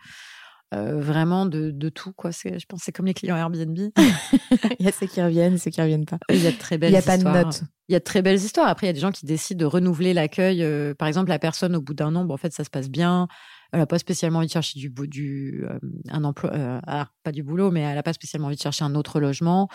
euh, 0.73 0.99
vraiment 0.99 1.45
de, 1.45 1.71
de 1.71 1.89
tout. 1.89 2.11
Quoi. 2.13 2.31
C'est, 2.31 2.59
je 2.59 2.65
pense 2.65 2.81
c'est 2.83 2.91
comme 2.91 3.05
les 3.05 3.13
clients 3.13 3.37
Airbnb. 3.37 3.77
Il 4.79 4.85
y 4.85 4.89
a 4.89 4.91
ceux 4.91 5.07
qui 5.07 5.21
reviennent, 5.21 5.57
ceux 5.57 5.71
qui 5.71 5.81
reviennent 5.81 6.05
pas. 6.05 6.17
Il 6.29 6.41
y 6.41 6.47
a 6.47 6.51
de 6.51 6.57
très 6.57 6.77
belles 6.77 6.89
Il 6.89 6.93
n'y 6.93 6.97
a 6.99 7.01
pas 7.01 7.17
de 7.17 7.23
histoires. 7.23 7.45
notes. 7.45 7.61
Il 7.89 7.93
y 7.93 7.95
a 7.95 7.99
de 7.99 8.03
très 8.03 8.21
belles 8.21 8.37
histoires. 8.37 8.67
Après, 8.67 8.85
il 8.87 8.89
y 8.89 8.91
a 8.91 8.93
des 8.93 8.99
gens 8.99 9.11
qui 9.11 9.25
décident 9.25 9.59
de 9.59 9.65
renouveler 9.65 10.13
l'accueil. 10.13 10.61
Euh, 10.63 10.93
par 10.93 11.07
exemple, 11.07 11.29
la 11.29 11.39
personne, 11.39 11.75
au 11.75 11.81
bout 11.81 11.93
d'un 11.93 12.15
an, 12.15 12.25
bon, 12.25 12.33
en 12.33 12.37
fait, 12.37 12.51
ça 12.53 12.63
se 12.65 12.69
passe 12.69 12.89
bien. 12.89 13.27
Elle 13.71 13.79
n'a 13.79 13.85
pas 13.85 13.99
spécialement 13.99 14.39
envie 14.39 14.47
de 14.47 14.51
chercher 14.51 14.79
du, 14.79 14.89
du 15.07 15.65
euh, 15.69 15.79
un 16.09 16.23
emploi, 16.23 16.51
euh, 16.53 16.79
ah, 16.87 17.07
pas 17.23 17.31
du 17.31 17.43
boulot, 17.43 17.71
mais 17.71 17.81
elle 17.81 17.95
n'a 17.95 18.03
pas 18.03 18.13
spécialement 18.13 18.47
envie 18.47 18.55
de 18.57 18.61
chercher 18.61 18.83
un 18.85 18.95
autre 18.95 19.19
logement. 19.19 19.67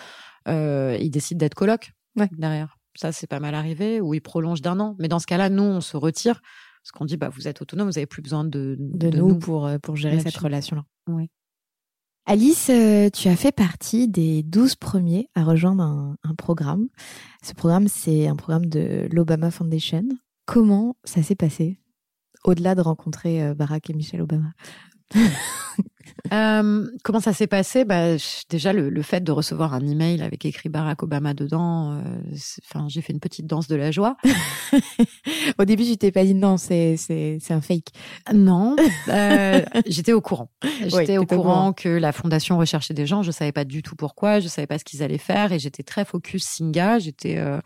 Euh, 0.47 0.97
il 0.99 1.09
décide 1.09 1.37
d'être 1.37 1.55
coloc 1.55 1.91
Ouais. 2.15 2.29
derrière. 2.37 2.77
Ça, 2.95 3.11
c'est 3.11 3.25
pas 3.27 3.39
mal 3.39 3.55
arrivé. 3.55 3.99
Ou 4.01 4.13
il 4.13 4.21
prolonge 4.21 4.61
d'un 4.61 4.79
an. 4.79 4.95
Mais 4.99 5.07
dans 5.07 5.17
ce 5.19 5.25
cas-là, 5.25 5.49
nous, 5.49 5.63
on 5.63 5.81
se 5.81 5.97
retire 5.97 6.41
parce 6.83 6.91
qu'on 6.91 7.05
dit, 7.05 7.15
bah, 7.15 7.29
vous 7.29 7.47
êtes 7.47 7.61
autonome, 7.61 7.87
vous 7.87 7.97
avez 7.97 8.05
plus 8.05 8.21
besoin 8.21 8.43
de, 8.43 8.75
de, 8.77 9.09
nous, 9.09 9.39
pour, 9.39 9.65
euh, 9.65 9.77
pour 9.79 9.95
gérer 9.95 10.19
cette 10.19 10.35
relation-là. 10.35 10.83
Oui. 11.07 11.29
Alice, 12.25 12.69
euh, 12.69 13.09
tu 13.09 13.29
as 13.29 13.37
fait 13.37 13.53
partie 13.53 14.09
des 14.09 14.43
12 14.43 14.75
premiers 14.75 15.29
à 15.33 15.45
rejoindre 15.45 15.81
un, 15.81 16.17
un 16.23 16.35
programme. 16.35 16.87
Ce 17.41 17.53
programme, 17.53 17.87
c'est 17.87 18.27
un 18.27 18.35
programme 18.35 18.65
de 18.65 19.07
l'Obama 19.11 19.49
Foundation. 19.49 20.03
Comment 20.45 20.97
ça 21.05 21.23
s'est 21.23 21.35
passé? 21.35 21.79
Au-delà 22.43 22.75
de 22.75 22.81
rencontrer 22.81 23.41
euh, 23.41 23.53
Barack 23.53 23.89
et 23.89 23.93
Michelle 23.93 24.21
Obama. 24.21 24.51
Euh, 26.31 26.87
comment 27.03 27.19
ça 27.19 27.33
s'est 27.33 27.47
passé? 27.47 27.83
Bah, 27.83 28.15
Déjà, 28.49 28.71
le, 28.71 28.89
le 28.89 29.01
fait 29.01 29.21
de 29.21 29.31
recevoir 29.31 29.73
un 29.73 29.85
email 29.85 30.21
avec 30.21 30.45
écrit 30.45 30.69
Barack 30.69 31.03
Obama 31.03 31.33
dedans, 31.33 31.93
euh, 31.97 32.01
enfin, 32.63 32.87
j'ai 32.87 33.01
fait 33.01 33.11
une 33.11 33.19
petite 33.19 33.45
danse 33.45 33.67
de 33.67 33.75
la 33.75 33.91
joie. 33.91 34.15
Au 35.59 35.65
début, 35.65 35.83
tu 35.83 35.97
t'es 35.97 36.11
pas 36.11 36.23
dit 36.23 36.33
non, 36.33 36.57
c'est 36.57 36.95
c'est- 36.97 37.37
c'est 37.41 37.53
un 37.53 37.61
fake. 37.61 37.87
Non, 38.33 38.75
euh, 39.09 39.61
j'étais 39.85 40.13
au 40.13 40.21
courant. 40.21 40.49
J'étais 40.81 41.17
au 41.17 41.23
au 41.23 41.25
courant 41.25 41.73
que 41.73 41.89
la 41.89 42.11
fondation 42.11 42.57
recherchait 42.57 42.93
des 42.93 43.05
gens. 43.05 43.21
Je 43.21 43.31
savais 43.31 43.51
pas 43.51 43.65
du 43.65 43.81
tout 43.83 43.95
pourquoi. 43.95 44.39
Je 44.39 44.47
savais 44.47 44.67
pas 44.67 44.79
ce 44.79 44.85
qu'ils 44.85 45.03
allaient 45.03 45.17
faire 45.17 45.51
et 45.51 45.59
j'étais 45.59 45.83
très 45.83 46.05
focus 46.05 46.43
Singa. 46.45 46.99
J'étais, 46.99 47.37
euh, 47.37 47.59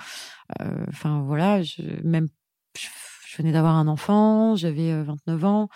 euh, 0.61 0.85
enfin 0.89 1.21
voilà, 1.25 1.61
je, 1.61 1.81
même 2.03 2.27
je, 2.77 2.87
venais 3.37 3.51
d'avoir 3.51 3.75
un 3.75 3.87
enfant. 3.87 4.55
J'avais 4.55 4.91
euh, 4.91 5.03
29 5.03 5.45
ans. 5.45 5.69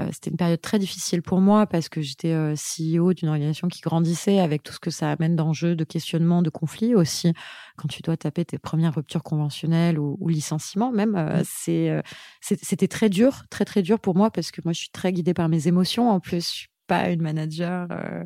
Euh, 0.00 0.08
C'était 0.12 0.30
une 0.30 0.36
période 0.36 0.60
très 0.60 0.78
difficile 0.80 1.22
pour 1.22 1.40
moi 1.40 1.66
parce 1.66 1.88
que 1.88 2.00
j'étais 2.02 2.32
euh, 2.32 2.54
CEO 2.56 3.12
d'une 3.14 3.28
organisation 3.28 3.68
qui 3.68 3.80
grandissait 3.80 4.40
avec 4.40 4.62
tout 4.64 4.72
ce 4.72 4.80
que 4.80 4.90
ça 4.90 5.12
amène 5.12 5.36
d'enjeux, 5.36 5.76
de 5.76 5.84
questionnements, 5.84 6.42
de 6.42 6.50
conflits 6.50 6.94
aussi. 6.96 7.32
Quand 7.76 7.86
tu 7.88 8.02
dois 8.02 8.16
taper 8.16 8.44
tes 8.44 8.58
premières 8.58 8.94
ruptures 8.94 9.22
conventionnelles 9.22 9.98
ou, 9.98 10.16
ou 10.20 10.28
licenciements, 10.28 10.90
même, 10.90 11.14
euh, 11.14 11.42
c'est, 11.44 11.90
euh, 11.90 12.02
c'est- 12.40 12.62
c'était 12.64 12.88
très 12.88 13.08
dur, 13.08 13.44
très 13.50 13.64
très 13.64 13.82
dur 13.82 14.00
pour 14.00 14.16
moi 14.16 14.30
parce 14.30 14.50
que 14.50 14.60
moi 14.64 14.72
je 14.72 14.80
suis 14.80 14.90
très 14.90 15.12
guidée 15.12 15.34
par 15.34 15.48
mes 15.48 15.68
émotions. 15.68 16.10
En 16.10 16.18
plus, 16.20 16.44
je 16.48 16.52
suis 16.54 16.68
pas 16.88 17.10
une 17.10 17.22
manager. 17.22 17.86
euh, 17.92 18.24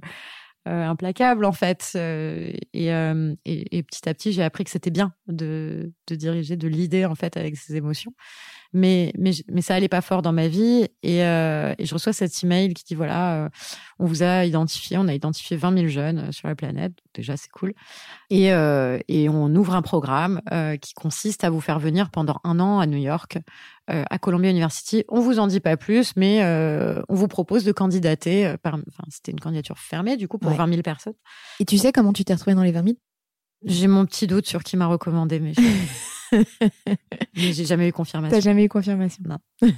euh, 0.69 0.85
implacable 0.87 1.45
en 1.45 1.53
fait 1.53 1.93
Euh, 1.97 2.53
et, 2.75 2.93
euh, 2.93 3.35
et, 3.45 3.79
et 3.79 3.83
petit 3.83 4.09
à 4.09 4.15
petit 4.15 4.33
j'ai 4.33 4.43
appris 4.43 4.65
que 4.65 4.71
c'était 4.71 4.91
bien 4.91 5.13
de, 5.27 5.93
de 6.09 6.15
diriger 6.15 6.57
de 6.57 6.69
l'idée 6.69 7.05
en 7.07 7.15
fait 7.15 7.37
avec 7.37 7.57
ses 7.57 7.77
émotions 7.77 8.13
mais, 8.73 9.13
mais, 9.19 9.31
mais 9.51 9.63
ça 9.63 9.75
allait 9.75 9.89
pas 9.89 10.01
fort 10.01 10.23
dans 10.23 10.33
ma 10.33 10.49
vie. 10.49 10.87
Et, 11.03 11.23
euh, 11.25 11.75
et 11.79 11.87
je 11.87 11.95
reçois 11.95 12.13
cet 12.13 12.43
email 12.45 12.75
qui 12.75 12.85
dit 12.85 12.95
voilà, 12.95 13.45
euh, 13.45 13.49
on 13.99 14.05
vous 14.07 14.23
a 14.23 14.45
identifié, 14.45 14.99
on 14.99 15.09
a 15.09 15.15
identifié 15.15 15.57
20 15.57 15.75
000 15.77 15.87
jeunes 15.89 16.19
euh, 16.19 16.33
sur 16.33 16.49
la 16.49 16.55
planète. 16.55 16.93
Déjà, 17.15 17.37
c'est 17.37 17.51
cool. 17.51 17.73
Et, 18.31 18.53
euh, 18.53 18.99
et 19.09 19.29
on 19.29 19.47
ouvre 19.55 19.75
un 19.75 19.83
programme 19.83 20.41
euh, 20.53 20.77
qui 20.77 20.93
consiste 20.95 21.45
à 21.45 21.51
vous 21.51 21.61
faire 21.61 21.79
venir 21.79 22.11
pendant 22.11 22.41
un 22.45 22.61
an 22.61 22.79
à 22.79 22.87
New 22.87 22.99
York, 22.99 23.39
euh, 23.91 24.05
à 24.11 24.19
Columbia 24.19 24.51
University. 24.51 25.05
On 25.09 25.21
vous 25.21 25.39
en 25.39 25.47
dit 25.47 25.61
pas 25.61 25.77
plus, 25.77 26.13
mais 26.17 26.43
euh, 26.45 27.01
on 27.09 27.15
vous 27.15 27.29
propose 27.29 27.65
de 27.65 27.73
candidater. 27.73 28.55
Par, 28.63 28.75
enfin, 28.75 29.05
c'était 29.09 29.33
une 29.33 29.41
candidature 29.41 29.79
fermée, 29.79 30.17
du 30.17 30.29
coup, 30.29 30.39
pour 30.39 30.51
Ouais. 30.51 30.57
20 30.59 30.69
000 30.69 30.83
personnes. 30.83 31.15
Et 31.61 31.65
tu 31.65 31.79
sais 31.79 31.91
comment 31.93 32.13
tu 32.13 32.25
t'es 32.25 32.35
retrouvée 32.35 32.55
dans 32.55 32.63
les 32.63 32.73
20 32.73 32.83
000 32.85 32.97
J'ai 33.65 33.87
mon 33.89 34.05
petit 34.07 34.27
doute 34.27 34.47
sur 34.47 34.63
qui 34.63 34.77
m'a 34.77 34.87
recommandé, 34.87 35.41
mais 35.41 35.55
je- 35.55 35.61
mais 37.37 37.53
j'ai 37.53 37.65
jamais 37.65 37.89
eu 37.89 37.93
confirmation. 37.93 38.37
T'as 38.37 38.43
jamais 38.43 38.65
eu 38.65 38.69
confirmation 38.69 39.23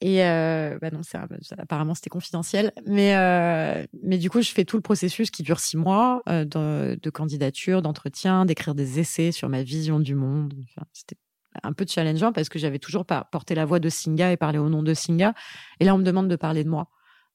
Et 0.00 0.24
euh, 0.24 0.78
bah 0.80 0.90
non, 0.92 1.00
c'est 1.02 1.18
apparemment 1.58 1.94
c'était 1.94 2.10
confidentiel. 2.10 2.72
Mais 2.86 3.16
euh, 3.16 3.84
mais 4.04 4.18
du 4.18 4.30
coup, 4.30 4.40
je 4.42 4.50
fais 4.50 4.64
tout 4.64 4.76
le 4.76 4.82
processus 4.82 5.30
qui 5.30 5.42
dure 5.42 5.58
six 5.58 5.76
mois 5.76 6.22
euh, 6.28 6.44
de, 6.44 6.98
de 7.00 7.10
candidature, 7.10 7.82
d'entretien, 7.82 8.44
d'écrire 8.44 8.76
des 8.76 9.00
essais 9.00 9.32
sur 9.32 9.48
ma 9.48 9.62
vision 9.62 9.98
du 9.98 10.14
monde. 10.14 10.54
Enfin, 10.70 10.86
c'était 10.92 11.16
un 11.64 11.72
peu 11.72 11.84
challengeant 11.88 12.32
parce 12.32 12.48
que 12.48 12.60
j'avais 12.60 12.78
toujours 12.78 13.04
pas 13.04 13.28
porté 13.32 13.56
la 13.56 13.64
voix 13.64 13.80
de 13.80 13.88
Singa 13.88 14.30
et 14.30 14.36
parlé 14.36 14.58
au 14.58 14.68
nom 14.68 14.84
de 14.84 14.94
Singa. 14.94 15.34
Et 15.80 15.84
là, 15.84 15.96
on 15.96 15.98
me 15.98 16.04
demande 16.04 16.28
de 16.28 16.36
parler 16.36 16.62
de 16.62 16.68
moi. 16.68 16.88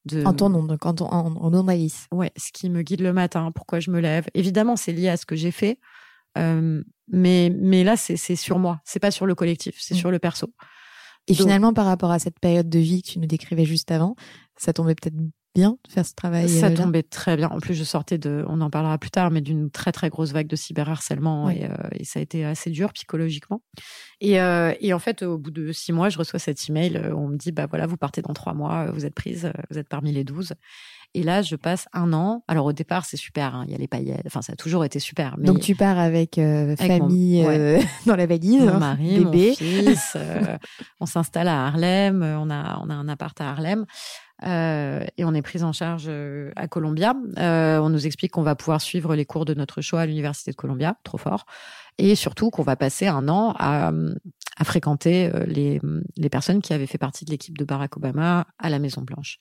De, 0.06 0.24
En 0.26 0.34
ton 0.34 0.50
nom, 0.50 0.64
donc 0.64 0.86
en, 0.86 0.94
ton, 0.94 1.06
en, 1.06 1.36
en 1.36 1.52
nom 1.52 1.64
d'Alice. 1.64 2.08
Ouais, 2.12 2.32
ce 2.38 2.52
qui 2.54 2.70
me 2.70 2.82
guide 2.82 3.02
le 3.02 3.14
matin, 3.14 3.52
pourquoi 3.54 3.80
je 3.82 3.90
me 3.92 4.00
lève. 4.00 4.28
Évidemment, 4.34 4.76
c'est 4.78 4.92
lié 4.94 5.10
à 5.10 5.18
ce 5.18 5.26
que 5.26 5.36
j'ai 5.36 5.52
fait. 5.52 5.80
Euh, 6.38 6.84
mais, 7.12 7.52
mais 7.56 7.84
là, 7.84 7.96
c'est 7.98 8.18
c'est 8.18 8.36
sur 8.36 8.60
moi. 8.60 8.80
C'est 8.86 9.00
pas 9.00 9.12
sur 9.12 9.26
le 9.26 9.36
collectif, 9.36 9.76
c'est 9.80 9.96
Mm. 9.96 9.98
sur 9.98 10.12
le 10.12 10.20
perso. 10.20 10.54
Et 11.28 11.34
Donc- 11.34 11.42
finalement, 11.42 11.74
par 11.74 11.86
rapport 11.86 12.12
à 12.12 12.20
cette 12.20 12.40
période 12.40 12.70
de 12.70 12.80
vie 12.80 13.02
que 13.04 13.12
tu 13.12 13.20
nous 13.20 13.28
décrivais 13.28 13.66
juste 13.66 13.92
avant, 13.92 14.16
ça 14.58 14.74
tombait 14.74 14.96
peut-être 14.96 15.16
bien 15.56 15.78
de 15.86 15.92
faire 15.92 16.06
ce 16.06 16.16
travail. 16.16 16.50
Ça 16.50 16.66
euh, 16.66 16.70
là? 16.70 16.76
tombait 16.76 17.04
très 17.04 17.38
bien. 17.38 17.48
En 17.50 17.60
plus, 17.60 17.76
je 17.76 17.84
sortais 17.84 18.18
de, 18.18 18.44
on 18.48 18.60
en 18.60 18.72
parlera 18.72 18.98
plus 18.98 19.12
tard, 19.12 19.30
mais 19.30 19.40
d'une 19.40 19.70
très 19.70 19.92
très 19.92 20.10
grosse 20.10 20.32
vague 20.32 20.48
de 20.48 20.56
cyberharcèlement 20.56 21.46
Ouais. 21.46 21.60
et, 21.60 21.66
euh, 21.66 21.76
et 21.92 22.04
ça 22.06 22.18
a 22.20 22.24
été 22.24 22.44
assez 22.44 22.72
dur 22.72 22.92
psychologiquement. 22.94 23.62
Et, 24.20 24.42
euh, 24.42 24.74
et 24.82 24.94
en 24.94 25.00
fait, 25.00 25.22
au 25.22 25.38
bout 25.38 25.52
de 25.52 25.72
six 25.72 25.94
mois, 25.94 26.10
je 26.10 26.18
reçois 26.18 26.40
cet 26.40 26.68
email 26.70 26.98
où 27.14 27.18
on 27.20 27.28
me 27.28 27.38
dit, 27.38 27.52
bah 27.52 27.68
voilà, 27.68 27.86
vous 27.86 27.98
partez 27.98 28.22
dans 28.24 28.34
trois 28.34 28.54
mois, 28.56 28.90
vous 28.92 29.06
êtes 29.06 29.14
prise, 29.14 29.52
vous 29.70 29.78
êtes 29.78 29.88
parmi 29.88 30.12
les 30.12 30.24
douze. 30.24 30.54
Et 31.16 31.22
là, 31.24 31.42
je 31.44 31.56
passe 31.56 31.88
un 31.94 32.12
an. 32.14 32.44
Alors 32.48 32.66
au 32.66 32.74
départ, 32.74 33.06
c'est 33.06 33.18
super, 33.18 33.54
hein, 33.56 33.64
il 33.68 33.72
y 33.72 33.76
a 33.76 33.78
les 33.78 33.88
paillettes, 33.88 34.24
enfin 34.26 34.42
ça 34.42 34.54
a 34.54 34.56
toujours 34.56 34.84
été 34.84 35.00
super. 35.00 35.36
Mais 35.38 35.46
Donc 35.46 35.60
tu 35.60 35.76
pars 35.76 36.00
avec, 36.00 36.38
euh, 36.40 36.76
Avec 36.80 36.80
mon- 37.02 37.08
famille 37.08 37.46
euh, 37.46 37.80
dans 38.08 38.16
la 38.16 38.26
valise, 38.26 38.62
mon 38.62 38.70
hein, 38.70 38.80
mari, 38.80 39.24
bébé. 39.24 39.50
mon 39.50 39.54
fils. 39.56 40.14
euh, 40.16 40.58
on 41.00 41.06
s'installe 41.06 41.48
à 41.48 41.68
Harlem. 41.68 42.24
euh, 42.24 42.40
On 42.40 42.50
a, 42.50 42.80
on 42.84 42.90
a 42.90 42.94
un 42.96 43.08
appart 43.10 43.40
à 43.42 43.52
Harlem. 43.52 43.86
euh, 44.44 45.06
et 45.18 45.24
on 45.24 45.34
est 45.36 45.42
prise 45.44 45.64
en 45.64 45.72
charge 45.72 46.06
euh, 46.08 46.52
à 46.56 46.68
Columbia. 46.68 47.14
Euh, 47.38 47.78
on 47.80 47.90
nous 47.90 48.06
explique 48.08 48.32
qu'on 48.32 48.42
va 48.44 48.56
pouvoir 48.56 48.82
suivre 48.82 49.16
les 49.16 49.26
cours 49.26 49.46
de 49.46 49.54
notre 49.54 49.82
choix 49.82 50.02
à 50.02 50.06
l'université 50.08 50.50
de 50.52 50.56
Columbia, 50.56 50.98
trop 51.04 51.18
fort, 51.20 51.46
et 52.00 52.16
surtout 52.16 52.50
qu'on 52.50 52.64
va 52.64 52.76
passer 52.76 53.06
un 53.08 53.30
an 53.30 53.54
à, 53.60 53.92
à 54.58 54.64
fréquenter 54.64 55.30
les, 55.46 55.80
les 56.18 56.30
personnes 56.30 56.62
qui 56.62 56.74
avaient 56.74 56.88
fait 56.88 56.98
partie 56.98 57.24
de 57.24 57.30
l'équipe 57.32 57.56
de 57.58 57.64
Barack 57.66 57.96
Obama 57.98 58.48
à 58.58 58.70
la 58.70 58.80
Maison 58.80 59.02
Blanche. 59.04 59.38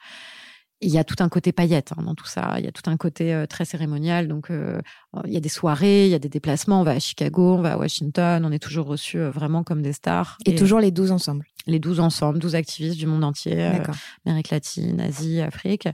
Il 0.82 0.90
y 0.90 0.98
a 0.98 1.04
tout 1.04 1.16
un 1.20 1.28
côté 1.28 1.52
paillette 1.52 1.92
hein, 1.96 2.02
dans 2.02 2.14
tout 2.14 2.26
ça. 2.26 2.56
Il 2.58 2.64
y 2.64 2.68
a 2.68 2.72
tout 2.72 2.90
un 2.90 2.96
côté 2.96 3.32
euh, 3.32 3.46
très 3.46 3.64
cérémonial. 3.64 4.28
Donc, 4.28 4.50
euh, 4.50 4.80
il 5.24 5.32
y 5.32 5.36
a 5.36 5.40
des 5.40 5.48
soirées, 5.48 6.06
il 6.06 6.10
y 6.10 6.14
a 6.14 6.18
des 6.18 6.28
déplacements. 6.28 6.80
On 6.80 6.84
va 6.84 6.92
à 6.92 6.98
Chicago, 6.98 7.54
on 7.54 7.62
va 7.62 7.74
à 7.74 7.76
Washington. 7.78 8.44
On 8.44 8.52
est 8.52 8.58
toujours 8.58 8.86
reçus 8.86 9.18
euh, 9.18 9.30
vraiment 9.30 9.62
comme 9.62 9.80
des 9.80 9.92
stars. 9.92 10.38
Et, 10.44 10.54
toujours 10.54 10.80
les 10.80 10.90
12 10.90 11.12
ensemble. 11.12 11.46
les 11.66 11.78
12 11.78 12.00
ensemble, 12.00 12.38
12 12.38 12.56
activistes 12.56 12.98
du 12.98 13.06
monde 13.06 13.24
entier, 13.24 13.62
euh. 13.62 13.78
Amérique 14.26 14.50
latine, 14.50 15.00
Asie, 15.00 15.40
Afrique, 15.40 15.88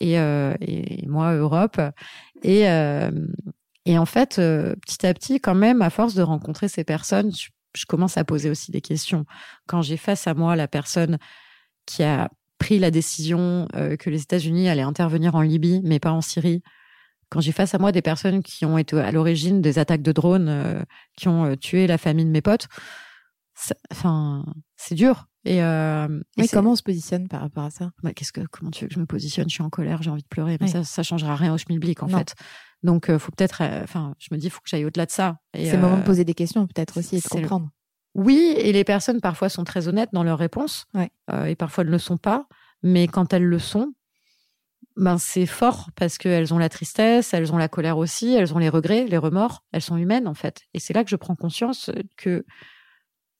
et, 0.00 0.18
euh, 0.18 0.54
et 0.60 1.06
moi, 1.06 1.34
Europe. 1.34 1.80
Et, 2.42 2.68
euh, 2.68 3.10
et 3.84 3.98
en 3.98 4.06
fait, 4.06 4.38
euh, 4.38 4.74
petit 4.76 5.06
à 5.06 5.14
petit, 5.14 5.40
quand 5.40 5.54
même, 5.54 5.82
à 5.82 5.90
force 5.90 6.14
de 6.14 6.22
rencontrer 6.22 6.68
ces 6.68 6.84
personnes, 6.84 7.32
je, 7.34 7.48
je 7.74 7.86
commence 7.86 8.16
à 8.16 8.24
poser 8.24 8.50
aussi 8.50 8.70
des 8.70 8.80
questions. 8.80 9.24
Quand 9.66 9.82
j'ai 9.82 9.96
face 9.96 10.26
à 10.26 10.34
moi 10.34 10.56
la 10.56 10.68
personne 10.68 11.18
qui 11.86 12.02
a 12.02 12.30
pris 12.58 12.78
la 12.78 12.90
décision 12.90 13.68
euh, 13.74 13.96
que 13.96 14.10
les 14.10 14.22
États-Unis 14.22 14.68
allaient 14.68 14.82
intervenir 14.82 15.34
en 15.34 15.42
Libye, 15.42 15.80
mais 15.84 15.98
pas 16.00 16.12
en 16.12 16.20
Syrie, 16.20 16.62
quand 17.28 17.40
j'ai 17.40 17.52
face 17.52 17.74
à 17.74 17.78
moi 17.78 17.92
des 17.92 18.02
personnes 18.02 18.42
qui 18.42 18.64
ont 18.64 18.78
été 18.78 18.98
à 19.00 19.10
l'origine 19.12 19.60
des 19.60 19.78
attaques 19.78 20.02
de 20.02 20.12
drones, 20.12 20.48
euh, 20.48 20.82
qui 21.16 21.28
ont 21.28 21.44
euh, 21.44 21.56
tué 21.56 21.86
la 21.86 21.98
famille 21.98 22.24
de 22.24 22.30
mes 22.30 22.40
potes, 22.42 22.68
enfin, 23.90 24.44
c'est 24.76 24.94
dur. 24.94 25.26
Et, 25.44 25.62
euh, 25.62 26.08
Mais 26.36 26.46
c'est- 26.46 26.56
comment 26.56 26.72
on 26.72 26.76
se 26.76 26.82
positionne 26.82 27.28
par 27.28 27.40
rapport 27.40 27.64
à 27.64 27.70
ça? 27.70 27.90
Bah, 28.02 28.12
qu'est-ce 28.12 28.32
que 28.32 28.40
comment 28.50 28.70
tu 28.70 28.84
veux 28.84 28.88
que 28.88 28.94
je 28.94 29.00
me 29.00 29.06
positionne? 29.06 29.48
Je 29.48 29.54
suis 29.54 29.62
en 29.62 29.70
colère, 29.70 30.02
j'ai 30.02 30.10
envie 30.10 30.22
de 30.22 30.28
pleurer, 30.28 30.56
mais 30.60 30.66
ça 30.66 30.82
ça 30.84 31.02
changera 31.02 31.36
rien 31.36 31.54
au 31.54 31.58
schmilblick 31.58 32.02
en 32.02 32.08
Non. 32.08 32.18
fait. 32.18 32.34
Donc 32.82 33.08
euh, 33.08 33.18
faut 33.18 33.30
peut-être 33.32 33.62
euh, 33.62 33.80
enfin 33.84 34.14
je 34.18 34.28
me 34.32 34.38
dis 34.38 34.50
faut 34.50 34.60
que 34.60 34.68
j'aille 34.68 34.84
au-delà 34.84 35.06
de 35.06 35.10
ça. 35.10 35.38
C'est 35.54 35.72
le 35.76 35.78
moment 35.78 35.96
euh, 35.96 36.00
de 36.00 36.04
poser 36.04 36.24
des 36.24 36.34
questions 36.34 36.66
peut-être 36.66 36.98
aussi 36.98 37.16
et 37.16 37.18
de 37.20 37.24
le- 37.24 37.40
comprendre. 37.42 37.70
Oui, 38.16 38.54
et 38.56 38.72
les 38.72 38.84
personnes 38.84 39.20
parfois 39.20 39.48
sont 39.48 39.64
très 39.64 39.88
honnêtes 39.88 40.10
dans 40.12 40.24
leurs 40.24 40.38
réponses 40.38 40.86
Ouais. 40.94 41.10
euh, 41.30 41.44
et 41.44 41.54
parfois 41.54 41.84
ne 41.84 41.90
le 41.90 41.98
sont 41.98 42.16
pas, 42.16 42.48
mais 42.82 43.06
quand 43.06 43.32
elles 43.32 43.44
le 43.44 43.58
sont 43.58 43.92
ben 44.96 45.18
c'est 45.18 45.44
fort 45.44 45.90
parce 45.94 46.16
qu'elles 46.16 46.54
ont 46.54 46.58
la 46.58 46.70
tristesse, 46.70 47.34
elles 47.34 47.52
ont 47.52 47.58
la 47.58 47.68
colère 47.68 47.98
aussi, 47.98 48.32
elles 48.32 48.54
ont 48.54 48.58
les 48.58 48.70
regrets, 48.70 49.04
les 49.04 49.18
remords, 49.18 49.62
elles 49.72 49.82
sont 49.82 49.98
humaines 49.98 50.26
en 50.26 50.32
fait. 50.32 50.62
Et 50.72 50.78
c'est 50.78 50.94
là 50.94 51.04
que 51.04 51.10
je 51.10 51.16
prends 51.16 51.36
conscience 51.36 51.90
que 52.16 52.46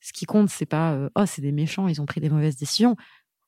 ce 0.00 0.12
qui 0.12 0.26
compte, 0.26 0.50
c'est 0.50 0.66
pas 0.66 0.92
euh, 0.92 1.08
oh 1.16 1.24
c'est 1.26 1.40
des 1.40 1.52
méchants, 1.52 1.88
ils 1.88 2.00
ont 2.02 2.06
pris 2.06 2.20
des 2.20 2.28
mauvaises 2.28 2.56
décisions. 2.56 2.94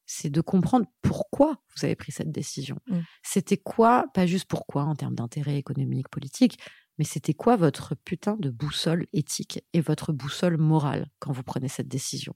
C'est 0.06 0.30
de 0.30 0.40
comprendre 0.40 0.86
pourquoi 1.02 1.58
vous 1.76 1.84
avez 1.84 1.94
pris 1.96 2.12
cette 2.12 2.32
décision. 2.32 2.78
Mm. 2.86 3.00
C'était 3.22 3.58
quoi, 3.58 4.06
pas 4.14 4.24
juste 4.24 4.46
pourquoi 4.46 4.84
en 4.84 4.94
termes 4.94 5.14
d'intérêt 5.14 5.56
économique, 5.58 6.08
politique, 6.08 6.58
mais 6.98 7.04
c'était 7.04 7.34
quoi 7.34 7.56
votre 7.56 7.94
putain 7.94 8.37
de 8.38 8.50
boussole 8.50 9.06
éthique 9.12 9.64
et 9.72 9.80
votre 9.80 10.12
boussole 10.12 10.56
morale 10.56 11.11
quand 11.18 11.32
vous 11.32 11.42
prenez 11.42 11.68
cette 11.68 11.88
décision? 11.88 12.34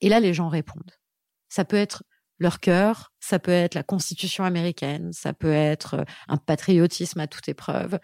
Et 0.00 0.08
là, 0.08 0.20
les 0.20 0.34
gens 0.34 0.48
répondent. 0.48 0.92
Ça 1.48 1.64
peut 1.64 1.76
être 1.76 2.04
leur 2.38 2.60
cœur, 2.60 3.12
ça 3.20 3.38
peut 3.38 3.50
être 3.50 3.74
la 3.74 3.82
Constitution 3.82 4.44
américaine, 4.44 5.12
ça 5.12 5.34
peut 5.34 5.52
être 5.52 5.94
euh, 5.94 6.04
un 6.28 6.38
patriotisme 6.38 7.20
à 7.20 7.26
toute 7.26 7.48
épreuve. 7.48 7.98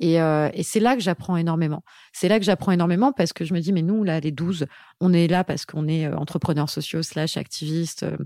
Et, 0.00 0.20
euh, 0.20 0.48
et 0.54 0.62
c'est 0.62 0.80
là 0.80 0.96
que 0.96 1.02
j'apprends 1.02 1.36
énormément. 1.36 1.84
C'est 2.12 2.28
là 2.28 2.38
que 2.38 2.44
j'apprends 2.44 2.72
énormément 2.72 3.12
parce 3.12 3.34
que 3.34 3.44
je 3.44 3.52
me 3.52 3.60
dis, 3.60 3.72
mais 3.72 3.82
nous, 3.82 4.02
là, 4.02 4.18
les 4.18 4.32
12, 4.32 4.66
on 5.00 5.12
est 5.12 5.28
là 5.28 5.44
parce 5.44 5.66
qu'on 5.66 5.86
est 5.86 6.06
euh, 6.06 6.16
entrepreneurs 6.16 6.70
sociaux 6.70 7.02
slash 7.02 7.36
activistes, 7.36 8.04
euh, 8.04 8.16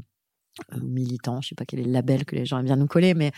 militants, 0.81 1.41
je 1.41 1.49
sais 1.49 1.55
pas 1.57 1.65
quel 1.65 1.81
est 1.81 1.85
le 1.85 1.91
label 1.91 2.25
que 2.25 2.37
les 2.37 2.47
gens 2.47 2.59
aiment 2.61 2.67
bien 2.67 2.77
nous 2.77 2.87
coller, 2.87 3.15
mais 3.15 3.33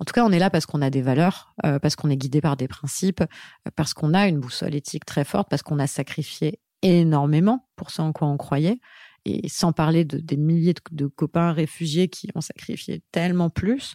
en 0.00 0.04
tout 0.04 0.12
cas, 0.12 0.24
on 0.24 0.32
est 0.32 0.38
là 0.38 0.50
parce 0.50 0.66
qu'on 0.66 0.82
a 0.82 0.90
des 0.90 1.02
valeurs, 1.02 1.54
euh, 1.64 1.78
parce 1.78 1.96
qu'on 1.96 2.10
est 2.10 2.16
guidé 2.16 2.40
par 2.40 2.56
des 2.56 2.68
principes, 2.68 3.20
euh, 3.22 3.70
parce 3.76 3.94
qu'on 3.94 4.12
a 4.14 4.26
une 4.28 4.40
boussole 4.40 4.74
éthique 4.74 5.04
très 5.04 5.24
forte, 5.24 5.48
parce 5.48 5.62
qu'on 5.62 5.78
a 5.78 5.86
sacrifié 5.86 6.58
énormément 6.82 7.68
pour 7.76 7.90
ce 7.90 8.02
en 8.02 8.12
quoi 8.12 8.28
on 8.28 8.36
croyait. 8.36 8.80
Et 9.24 9.48
sans 9.48 9.72
parler 9.72 10.04
de, 10.04 10.18
des 10.18 10.36
milliers 10.36 10.74
de, 10.74 10.80
de 10.92 11.06
copains 11.06 11.52
réfugiés 11.52 12.08
qui 12.08 12.28
ont 12.34 12.42
sacrifié 12.42 13.02
tellement 13.10 13.48
plus. 13.48 13.94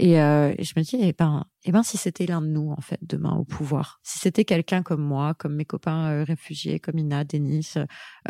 Et, 0.00 0.18
euh, 0.18 0.54
et 0.56 0.64
je 0.64 0.72
me 0.76 0.82
dis, 0.82 0.96
eh 0.98 1.12
ben, 1.12 1.44
eh 1.64 1.72
ben, 1.72 1.82
si 1.82 1.98
c'était 1.98 2.24
l'un 2.24 2.40
de 2.40 2.46
nous, 2.46 2.70
en 2.70 2.80
fait, 2.80 2.98
demain 3.02 3.34
au 3.34 3.44
pouvoir, 3.44 4.00
si 4.02 4.18
c'était 4.18 4.46
quelqu'un 4.46 4.82
comme 4.82 5.02
moi, 5.02 5.34
comme 5.34 5.54
mes 5.54 5.66
copains 5.66 6.06
euh, 6.10 6.24
réfugiés, 6.24 6.80
comme 6.80 6.98
Ina, 6.98 7.24
Denis, 7.24 7.74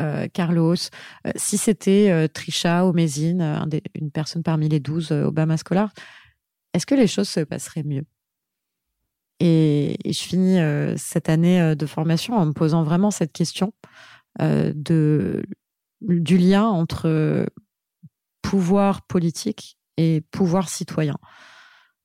euh, 0.01 0.27
Carlos, 0.35 0.75
euh, 0.75 1.31
si 1.37 1.57
c'était 1.57 2.29
Trisha 2.29 2.83
des- 2.93 3.83
une 3.95 4.11
personne 4.11 4.43
parmi 4.43 4.69
les 4.69 4.81
12 4.81 5.13
euh, 5.13 5.27
Obama 5.27 5.57
Scholars, 5.57 5.93
est-ce 6.73 6.87
que 6.87 6.95
les 6.95 7.07
choses 7.07 7.29
se 7.29 7.41
passeraient 7.41 7.83
mieux? 7.83 8.05
Et, 9.41 9.97
je 10.05 10.21
finis 10.21 10.61
euh, 10.61 10.95
cette 10.97 11.29
année 11.29 11.61
euh, 11.61 11.75
de 11.75 11.87
formation 11.87 12.35
en 12.35 12.47
me 12.47 12.53
posant 12.53 12.83
vraiment 12.83 13.11
cette 13.11 13.33
question 13.33 13.73
euh, 14.41 14.73
du 14.75 16.39
lien 16.39 16.67
entre 16.67 17.47
pouvoir 18.43 19.03
politique 19.03 19.79
et 19.97 20.23
pouvoir 20.31 20.69
citoyen. 20.69 21.17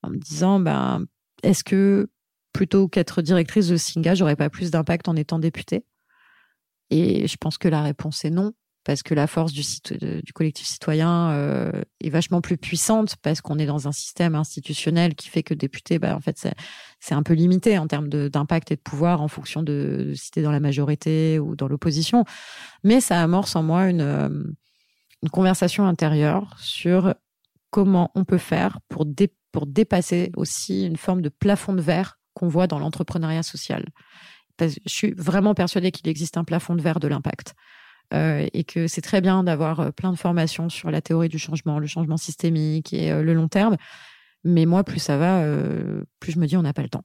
En 0.02 0.10
me 0.10 0.18
disant, 0.18 0.60
ben, 0.60 1.06
est-ce 1.44 1.64
que 1.64 2.10
plutôt 2.54 2.88
qu'être 2.88 3.22
directrice 3.22 3.68
de 3.68 3.78
Singa, 3.78 4.16
j'aurais 4.16 4.36
pas 4.36 4.50
plus 4.50 4.72
d'impact 4.72 5.10
en 5.10 5.16
étant 5.16 5.40
députée? 5.40 5.86
Et 6.90 7.28
je 7.28 7.38
pense 7.38 7.58
que 7.58 7.68
la 7.68 7.82
réponse 7.82 8.24
est 8.24 8.30
non, 8.30 8.54
parce 8.86 9.02
que 9.02 9.16
la 9.16 9.26
force 9.26 9.52
du, 9.52 9.64
collectif 10.34 10.68
citoyen 10.68 11.32
euh, 11.32 11.72
est 12.00 12.10
vachement 12.10 12.40
plus 12.40 12.56
puissante, 12.56 13.16
parce 13.18 13.42
qu'on 13.42 13.58
est 13.58 13.66
dans 13.66 13.88
un 13.88 13.92
système 13.92 14.36
institutionnel 14.36 15.16
qui 15.16 15.28
fait 15.28 15.42
que 15.42 15.56
député, 15.56 15.98
ben, 15.98 16.16
en 16.16 16.22
fait, 16.22 16.48
c'est 17.00 17.16
un 17.16 17.24
peu 17.24 17.34
limité 17.34 17.80
en 17.80 17.88
termes 17.88 18.08
d'impact 18.08 18.72
et 18.72 18.76
de 18.76 18.82
pouvoir 18.82 19.22
en 19.22 19.28
fonction 19.28 19.64
de, 19.64 20.06
de 20.10 20.14
si 20.14 20.30
t'es 20.30 20.44
dans 20.44 20.52
la 20.52 20.60
majorité 20.60 21.40
ou 21.40 21.56
dans 21.56 21.68
l'opposition. 21.68 22.26
Mais 22.84 23.02
ça 23.02 23.22
amorce 23.22 23.56
en 23.56 23.64
moi 23.64 23.90
une, 23.90 24.02
euh, 24.02 24.30
une 25.24 25.30
conversation 25.30 25.88
intérieure 25.88 26.56
sur 26.60 27.16
comment 27.72 28.12
on 28.14 28.24
peut 28.24 28.38
faire 28.38 28.80
pour, 28.88 29.08
dé- 29.08 29.34
pour 29.52 29.66
dépasser 29.66 30.32
aussi 30.38 30.86
une 30.86 30.98
forme 30.98 31.24
de 31.24 31.30
plafond 31.30 31.74
de 31.74 31.82
verre 31.82 32.20
qu'on 32.36 32.50
voit 32.50 32.68
dans 32.68 32.78
l'entrepreneuriat 32.78 33.42
social. 33.42 33.88
Parce 34.58 34.76
que 34.76 34.82
je 34.86 34.94
suis 34.94 35.12
vraiment 35.18 35.56
persuadée 35.56 35.90
qu'il 35.90 36.08
existe 36.08 36.38
un 36.38 36.44
plafond 36.44 36.76
de 36.76 36.84
verre 36.84 37.00
de 37.00 37.08
l'impact. 37.08 37.56
Euh, 38.14 38.48
et 38.54 38.64
que 38.64 38.88
c'est 38.88 39.02
très 39.02 39.22
bien 39.22 39.44
d'avoir 39.44 39.80
euh, 39.80 39.92
plein 39.92 40.12
de 40.12 40.18
formations 40.18 40.70
sur 40.70 40.92
la 40.92 41.02
théorie 41.02 41.30
du 41.30 41.40
changement, 41.40 41.80
le 41.80 41.88
changement 41.88 42.18
systémique 42.18 42.94
et 42.94 43.12
euh, 43.12 43.24
le 43.24 43.34
long 43.34 43.48
terme. 43.48 43.78
Mais 44.44 44.66
moi, 44.66 44.84
plus 44.84 45.00
ça 45.00 45.18
va, 45.18 45.44
plus 46.20 46.34
je 46.34 46.40
me 46.40 46.46
dis 46.46 46.56
on 46.56 46.62
n'a 46.62 46.74
pas 46.74 46.84
le 46.84 46.90
temps. 46.90 47.04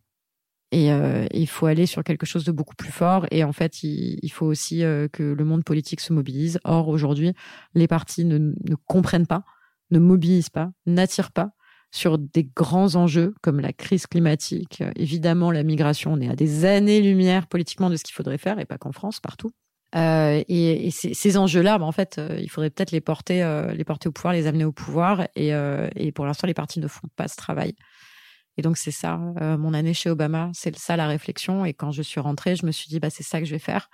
Et 0.72 0.90
il 1.32 1.46
faut 1.48 1.64
aller 1.64 1.86
sur 1.86 2.04
quelque 2.04 2.26
chose 2.26 2.44
de 2.44 2.52
beaucoup 2.52 2.76
plus 2.76 2.92
fort. 2.92 3.26
Et 3.30 3.44
en 3.44 3.52
fait, 3.52 3.82
il, 3.82 4.28
faut 4.28 4.44
aussi 4.44 4.80
que 4.80 5.22
le 5.22 5.44
monde 5.46 5.64
politique 5.64 6.00
se 6.00 6.12
mobilise. 6.12 6.60
Or, 6.64 6.88
aujourd'hui, 6.88 7.32
les 7.74 7.88
partis 7.88 8.26
ne, 8.26 8.36
ne 8.36 8.74
comprennent 8.84 9.26
pas, 9.26 9.44
ne 9.90 9.98
mobilisent 9.98 10.50
pas, 10.50 10.70
n'attirent 10.84 11.32
pas 11.32 11.52
sur 11.92 12.18
des 12.18 12.44
grands 12.44 12.94
enjeux 12.94 13.34
comme 13.40 13.58
la 13.58 13.72
crise 13.72 14.06
climatique, 14.06 14.82
évidemment 14.96 15.50
la 15.50 15.62
migration. 15.62 16.12
On 16.12 16.20
est 16.20 16.28
à 16.28 16.36
des 16.36 16.66
années-lumière 16.66 17.46
politiquement 17.46 17.88
de 17.88 17.96
ce 17.96 18.04
qu'il 18.04 18.14
faudrait 18.14 18.36
faire, 18.36 18.58
et 18.58 18.66
pas 18.66 18.76
qu'en 18.76 18.92
France, 18.92 19.18
partout. 19.18 19.52
Euh, 19.96 20.42
et, 20.48 20.86
et 20.86 20.90
ces, 20.90 21.36
enjeux-là, 21.36 21.78
bah, 21.78 21.84
en 21.84 21.92
fait, 21.92 22.18
euh, 22.18 22.38
il 22.40 22.48
faudrait 22.48 22.70
peut-être 22.70 22.92
les 22.92 23.00
porter, 23.00 23.42
euh, 23.42 23.72
les 23.72 23.84
porter 23.84 24.08
au 24.08 24.12
pouvoir, 24.12 24.34
les 24.34 24.46
amener 24.46 24.64
au 24.64 24.72
pouvoir. 24.72 25.26
Et, 25.34 25.54
euh, 25.54 25.88
et 25.96 26.12
pour 26.12 26.26
l'instant, 26.26 26.46
les 26.46 26.54
partis 26.54 26.80
ne 26.80 26.88
font 26.88 27.08
pas 27.16 27.28
ce 27.28 27.36
travail. 27.36 27.74
Et 28.56 28.62
donc, 28.62 28.76
c'est 28.76 28.90
ça, 28.90 29.20
euh, 29.40 29.56
mon 29.56 29.74
année 29.74 29.94
chez 29.94 30.10
Obama, 30.10 30.50
c'est 30.54 30.76
ça 30.76 30.96
la 30.96 31.06
réflexion. 31.06 31.64
Et 31.64 31.74
quand 31.74 31.92
je 31.92 32.02
suis 32.02 32.20
rentrée, 32.20 32.56
je 32.56 32.66
me 32.66 32.72
suis 32.72 32.88
dit, 32.88 33.00
bah, 33.00 33.10
c'est 33.10 33.22
ça 33.22 33.40
que 33.40 33.46
je 33.46 33.52
vais 33.52 33.58
faire. 33.58 33.88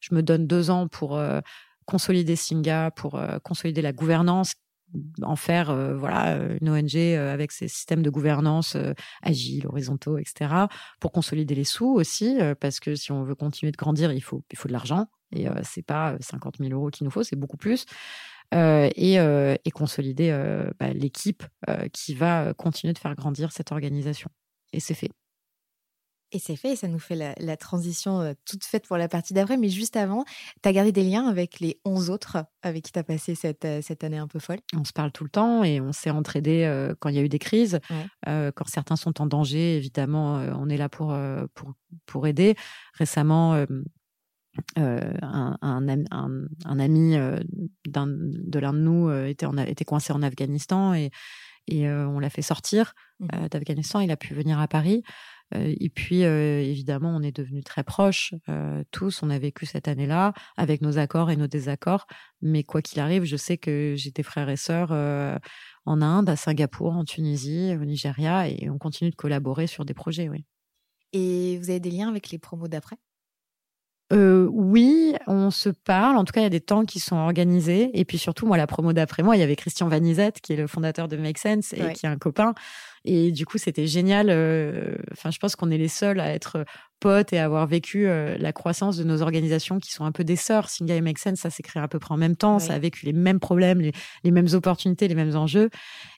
Je 0.00 0.14
me 0.14 0.22
donne 0.22 0.46
deux 0.46 0.70
ans 0.70 0.88
pour 0.88 1.16
euh, 1.16 1.40
consolider 1.86 2.36
Singa, 2.36 2.90
pour 2.92 3.20
consolider 3.42 3.82
la 3.82 3.92
gouvernance, 3.92 4.54
en 5.22 5.36
faire 5.36 5.70
euh, 5.70 5.96
voilà 5.96 6.38
une 6.60 6.68
ONG 6.68 6.96
euh, 6.96 7.32
avec 7.32 7.52
ses 7.52 7.68
systèmes 7.68 8.02
de 8.02 8.10
gouvernance 8.10 8.76
euh, 8.76 8.92
agiles, 9.22 9.66
horizontaux, 9.66 10.18
etc. 10.18 10.66
Pour 11.00 11.12
consolider 11.12 11.54
les 11.54 11.64
sous 11.64 11.94
aussi, 11.94 12.38
parce 12.60 12.80
que 12.80 12.94
si 12.94 13.12
on 13.12 13.22
veut 13.24 13.34
continuer 13.34 13.72
de 13.72 13.76
grandir, 13.76 14.12
il 14.12 14.22
faut 14.22 14.44
il 14.50 14.58
faut 14.58 14.68
de 14.68 14.72
l'argent 14.72 15.06
et 15.32 15.48
euh, 15.48 15.54
c'est 15.62 15.82
pas 15.82 16.16
50 16.20 16.56
000 16.58 16.72
euros 16.72 16.90
qu'il 16.90 17.04
nous 17.04 17.10
faut, 17.10 17.22
c'est 17.22 17.36
beaucoup 17.36 17.56
plus. 17.56 17.86
Euh, 18.52 18.90
et, 18.96 19.20
euh, 19.20 19.54
et 19.64 19.70
consolider 19.70 20.30
euh, 20.30 20.70
bah, 20.80 20.92
l'équipe 20.92 21.44
euh, 21.68 21.86
qui 21.92 22.14
va 22.14 22.52
continuer 22.54 22.92
de 22.92 22.98
faire 22.98 23.14
grandir 23.14 23.52
cette 23.52 23.70
organisation. 23.70 24.28
Et 24.72 24.80
c'est 24.80 24.94
fait. 24.94 25.10
Et 26.32 26.38
c'est 26.38 26.54
fait, 26.54 26.72
et 26.72 26.76
ça 26.76 26.86
nous 26.86 27.00
fait 27.00 27.16
la, 27.16 27.34
la 27.38 27.56
transition 27.56 28.20
euh, 28.20 28.34
toute 28.46 28.62
faite 28.62 28.86
pour 28.86 28.96
la 28.96 29.08
partie 29.08 29.34
d'après. 29.34 29.56
Mais 29.56 29.68
juste 29.68 29.96
avant, 29.96 30.24
tu 30.62 30.68
as 30.68 30.72
gardé 30.72 30.92
des 30.92 31.02
liens 31.02 31.26
avec 31.26 31.58
les 31.58 31.80
11 31.84 32.08
autres 32.10 32.44
avec 32.62 32.84
qui 32.84 32.92
tu 32.92 32.98
as 33.00 33.02
passé 33.02 33.34
cette, 33.34 33.64
euh, 33.64 33.80
cette 33.82 34.04
année 34.04 34.18
un 34.18 34.28
peu 34.28 34.38
folle? 34.38 34.58
On 34.76 34.84
se 34.84 34.92
parle 34.92 35.10
tout 35.10 35.24
le 35.24 35.30
temps 35.30 35.64
et 35.64 35.80
on 35.80 35.92
s'est 35.92 36.10
entraidé 36.10 36.64
euh, 36.64 36.94
quand 37.00 37.08
il 37.08 37.16
y 37.16 37.18
a 37.18 37.22
eu 37.22 37.28
des 37.28 37.40
crises. 37.40 37.80
Ouais. 37.90 38.06
Euh, 38.28 38.52
quand 38.54 38.68
certains 38.68 38.94
sont 38.94 39.20
en 39.20 39.26
danger, 39.26 39.76
évidemment, 39.76 40.38
euh, 40.38 40.52
on 40.56 40.68
est 40.68 40.76
là 40.76 40.88
pour, 40.88 41.12
euh, 41.12 41.46
pour, 41.54 41.72
pour 42.06 42.28
aider. 42.28 42.54
Récemment, 42.94 43.64
euh, 44.78 45.12
un, 45.22 45.56
un, 45.62 45.88
am- 45.88 46.04
un- 46.10 46.46
un 46.64 46.78
ami 46.78 47.16
euh, 47.16 47.38
de 47.86 48.58
l'un 48.58 48.72
de 48.72 48.78
nous 48.78 49.08
euh, 49.08 49.26
était, 49.26 49.46
en, 49.46 49.56
était 49.58 49.84
coincé 49.84 50.12
en 50.12 50.22
Afghanistan 50.22 50.94
et, 50.94 51.10
et 51.66 51.88
on 51.88 52.18
l'a 52.18 52.30
fait 52.30 52.42
sortir 52.42 52.94
euh, 53.34 53.48
d'Afghanistan. 53.48 54.00
Il 54.00 54.10
a 54.10 54.16
pu 54.16 54.34
venir 54.34 54.58
à 54.58 54.68
Paris. 54.68 55.02
Et 55.52 55.88
puis, 55.88 56.20
évidemment, 56.20 57.10
on 57.10 57.22
est 57.22 57.34
devenus 57.36 57.64
très 57.64 57.82
proches 57.82 58.34
tous. 58.92 59.20
On 59.24 59.30
a 59.30 59.38
vécu 59.40 59.66
cette 59.66 59.88
année-là 59.88 60.32
avec 60.56 60.80
nos 60.80 60.96
accords 60.96 61.28
et 61.28 61.36
nos 61.36 61.48
désaccords. 61.48 62.06
Mais 62.40 62.62
quoi 62.62 62.82
qu'il 62.82 63.00
arrive, 63.00 63.24
je 63.24 63.36
sais 63.36 63.58
que 63.58 63.94
j'ai 63.96 64.12
des 64.12 64.22
frères 64.22 64.48
et 64.48 64.56
sœurs 64.56 64.92
en 65.86 66.02
Inde, 66.02 66.28
à 66.28 66.36
Singapour, 66.36 66.92
en 66.92 67.04
Tunisie, 67.04 67.74
au 67.74 67.84
Nigeria, 67.84 68.48
et 68.48 68.70
on 68.70 68.78
continue 68.78 69.10
de 69.10 69.16
collaborer 69.16 69.66
sur 69.66 69.84
des 69.84 69.92
projets. 69.92 70.28
Oui. 70.28 70.44
Et 71.12 71.58
vous 71.58 71.68
avez 71.70 71.80
des 71.80 71.90
liens 71.90 72.08
avec 72.08 72.30
les 72.30 72.38
promos 72.38 72.68
d'après? 72.68 72.96
Euh, 74.12 74.48
oui, 74.50 75.14
on 75.28 75.50
se 75.50 75.68
parle. 75.68 76.16
En 76.16 76.24
tout 76.24 76.32
cas, 76.32 76.40
il 76.40 76.44
y 76.44 76.46
a 76.46 76.50
des 76.50 76.60
temps 76.60 76.84
qui 76.84 76.98
sont 76.98 77.16
organisés. 77.16 77.90
Et 77.94 78.04
puis 78.04 78.18
surtout, 78.18 78.44
moi, 78.44 78.56
la 78.56 78.66
promo 78.66 78.92
d'après 78.92 79.22
moi, 79.22 79.36
il 79.36 79.40
y 79.40 79.42
avait 79.42 79.54
Christian 79.54 79.86
Vanizette, 79.86 80.40
qui 80.40 80.52
est 80.52 80.56
le 80.56 80.66
fondateur 80.66 81.06
de 81.06 81.16
Make 81.16 81.38
Sense 81.38 81.72
et 81.74 81.82
Ouais. 81.82 81.92
qui 81.92 82.06
est 82.06 82.08
un 82.08 82.18
copain. 82.18 82.54
Et 83.04 83.30
du 83.30 83.46
coup, 83.46 83.56
c'était 83.56 83.86
génial. 83.86 84.26
euh, 84.30 84.96
Enfin, 85.12 85.30
je 85.30 85.38
pense 85.38 85.54
qu'on 85.54 85.70
est 85.70 85.78
les 85.78 85.88
seuls 85.88 86.18
à 86.18 86.34
être 86.34 86.64
potes 86.98 87.32
et 87.32 87.38
à 87.38 87.44
avoir 87.44 87.66
vécu 87.68 88.08
euh, 88.08 88.36
la 88.38 88.52
croissance 88.52 88.96
de 88.96 89.04
nos 89.04 89.22
organisations 89.22 89.78
qui 89.78 89.92
sont 89.92 90.04
un 90.04 90.12
peu 90.12 90.24
des 90.24 90.36
sœurs. 90.36 90.68
Singa 90.68 90.96
et 90.96 91.00
Make 91.00 91.18
Sense, 91.18 91.38
ça 91.38 91.48
s'est 91.50 91.62
créé 91.62 91.80
à 91.82 91.86
peu 91.88 91.98
près 92.00 92.12
en 92.12 92.18
même 92.18 92.36
temps. 92.36 92.54
Ouais. 92.54 92.60
Ça 92.60 92.74
a 92.74 92.78
vécu 92.80 93.06
les 93.06 93.12
mêmes 93.12 93.38
problèmes, 93.40 93.80
les, 93.80 93.92
les 94.24 94.30
mêmes 94.32 94.48
opportunités, 94.54 95.06
les 95.06 95.14
mêmes 95.14 95.36
enjeux. 95.36 95.70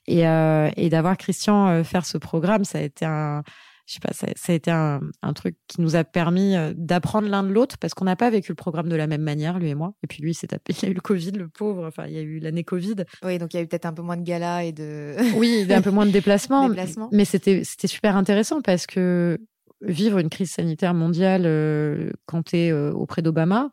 Et, 0.07 0.27
euh, 0.27 0.69
et 0.77 0.89
d'avoir 0.89 1.15
Christian 1.17 1.67
euh, 1.69 1.83
faire 1.83 2.05
ce 2.05 2.17
programme, 2.17 2.65
ça 2.65 2.79
a 2.79 2.81
été 2.81 3.05
un 3.05 3.43
je 3.85 3.95
sais 3.95 3.99
pas, 3.99 4.13
ça, 4.13 4.27
ça 4.35 4.53
a 4.53 4.55
été 4.55 4.71
un, 4.71 5.01
un 5.21 5.33
truc 5.33 5.57
qui 5.67 5.81
nous 5.81 5.95
a 5.95 6.03
permis 6.03 6.55
euh, 6.55 6.73
d'apprendre 6.75 7.27
l'un 7.27 7.43
de 7.43 7.49
l'autre 7.49 7.77
parce 7.77 7.93
qu'on 7.93 8.05
n'a 8.05 8.15
pas 8.15 8.29
vécu 8.29 8.51
le 8.51 8.55
programme 8.55 8.87
de 8.87 8.95
la 8.95 9.07
même 9.07 9.21
manière, 9.21 9.59
lui 9.59 9.69
et 9.69 9.75
moi. 9.75 9.93
Et 10.03 10.07
puis 10.07 10.21
lui, 10.21 10.31
il 10.31 10.35
s'est 10.35 10.47
tapé, 10.47 10.73
il 10.81 10.83
y 10.83 10.85
a 10.87 10.89
eu 10.89 10.93
le 10.93 11.01
Covid, 11.01 11.31
le 11.31 11.49
pauvre. 11.49 11.85
Enfin, 11.85 12.05
il 12.07 12.13
y 12.13 12.17
a 12.17 12.21
eu 12.21 12.39
l'année 12.39 12.63
Covid. 12.63 12.95
Oui, 13.23 13.37
donc 13.37 13.53
il 13.53 13.57
y 13.57 13.59
a 13.59 13.63
eu 13.63 13.67
peut-être 13.67 13.85
un 13.85 13.93
peu 13.93 14.01
moins 14.01 14.17
de 14.17 14.23
galas 14.23 14.63
et 14.63 14.71
de. 14.71 15.15
Oui, 15.35 15.59
il 15.61 15.67
y 15.67 15.73
a 15.73 15.77
un 15.77 15.81
peu 15.81 15.91
moins 15.91 16.05
de 16.05 16.11
déplacements. 16.11 16.69
Mais 17.11 17.25
c'était, 17.25 17.63
c'était 17.63 17.87
super 17.87 18.15
intéressant 18.15 18.61
parce 18.61 18.87
que 18.87 19.39
vivre 19.81 20.19
une 20.19 20.29
crise 20.29 20.51
sanitaire 20.51 20.93
mondiale 20.93 21.43
euh, 21.45 22.11
quand 22.25 22.43
tu 22.43 22.57
es 22.57 22.71
auprès 22.71 23.21
d'Obama, 23.21 23.65
euh, 23.65 23.69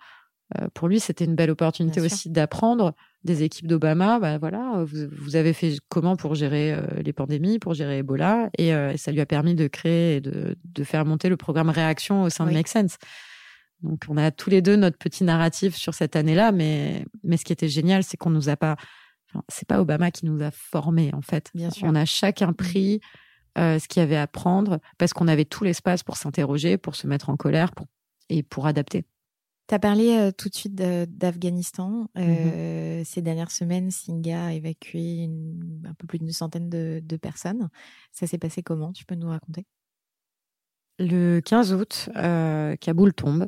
pour 0.74 0.88
lui, 0.88 1.00
c'était 1.00 1.24
une 1.24 1.34
belle 1.34 1.50
opportunité 1.50 2.00
aussi 2.00 2.30
d'apprendre 2.30 2.94
des 3.24 3.42
équipes 3.42 3.66
d'Obama. 3.66 4.18
Bah 4.18 4.38
voilà, 4.38 4.84
vous, 4.84 5.06
vous 5.12 5.36
avez 5.36 5.52
fait 5.52 5.76
comment 5.88 6.16
pour 6.16 6.34
gérer 6.34 6.72
euh, 6.72 6.82
les 7.04 7.12
pandémies, 7.12 7.58
pour 7.58 7.74
gérer 7.74 7.98
Ebola, 7.98 8.50
et 8.58 8.74
euh, 8.74 8.96
ça 8.96 9.12
lui 9.12 9.20
a 9.20 9.26
permis 9.26 9.54
de 9.54 9.68
créer 9.68 10.16
et 10.16 10.20
de, 10.20 10.56
de 10.64 10.84
faire 10.84 11.04
monter 11.04 11.28
le 11.28 11.36
programme 11.36 11.70
Réaction 11.70 12.22
au 12.22 12.30
sein 12.30 12.44
Oui. 12.44 12.50
de 12.50 12.56
Make 12.56 12.68
Sense. 12.68 12.96
Donc, 13.82 14.04
on 14.08 14.16
a 14.16 14.30
tous 14.30 14.50
les 14.50 14.60
deux 14.60 14.76
notre 14.76 14.98
petit 14.98 15.24
narratif 15.24 15.74
sur 15.76 15.94
cette 15.94 16.16
année-là, 16.16 16.52
mais 16.52 17.04
mais 17.22 17.36
ce 17.36 17.44
qui 17.44 17.52
était 17.52 17.68
génial, 17.68 18.02
c'est 18.02 18.16
qu'on 18.16 18.30
nous 18.30 18.48
a 18.48 18.56
pas. 18.56 18.76
enfin, 19.30 19.42
c'est 19.48 19.66
pas 19.68 19.80
Obama 19.80 20.10
qui 20.10 20.26
nous 20.26 20.42
a 20.42 20.50
formés 20.50 21.10
en 21.14 21.22
fait. 21.22 21.50
Bien 21.54 21.70
sûr. 21.70 21.86
On 21.86 21.94
a 21.94 22.04
chacun 22.04 22.52
pris 22.52 23.00
euh, 23.58 23.78
ce 23.78 23.88
qu'il 23.88 24.00
y 24.00 24.02
avait 24.02 24.16
à 24.16 24.26
prendre 24.26 24.80
parce 24.98 25.12
qu'on 25.12 25.28
avait 25.28 25.44
tout 25.44 25.64
l'espace 25.64 26.02
pour 26.02 26.16
s'interroger, 26.16 26.76
pour 26.76 26.94
se 26.96 27.06
mettre 27.06 27.30
en 27.30 27.36
colère, 27.36 27.72
pour 27.72 27.86
et 28.28 28.42
pour 28.42 28.66
adapter. 28.66 29.04
Tu 29.70 29.74
as 29.76 29.78
parlé 29.78 30.16
euh, 30.16 30.32
tout 30.32 30.48
de 30.48 30.54
suite 30.56 30.74
d'Afghanistan. 30.74 32.08
Mhm. 32.16 32.24
Euh, 32.26 33.02
Ces 33.04 33.22
dernières 33.22 33.52
semaines, 33.52 33.92
Singa 33.92 34.46
a 34.46 34.52
évacué 34.52 35.22
une- 35.22 35.84
un 35.88 35.94
peu 35.94 36.08
plus 36.08 36.18
d'une 36.18 36.32
centaine 36.32 36.68
de, 36.68 37.00
de 37.04 37.16
personnes. 37.16 37.68
Ça 38.10 38.26
s'est 38.26 38.36
passé 38.36 38.64
comment? 38.64 38.92
Tu 38.92 39.04
peux 39.04 39.14
nous 39.14 39.28
raconter? 39.28 39.64
Le 40.98 41.38
15 41.38 41.72
août, 41.72 42.08
euh, 42.16 42.74
Kaboul 42.80 43.14
tombe. 43.14 43.46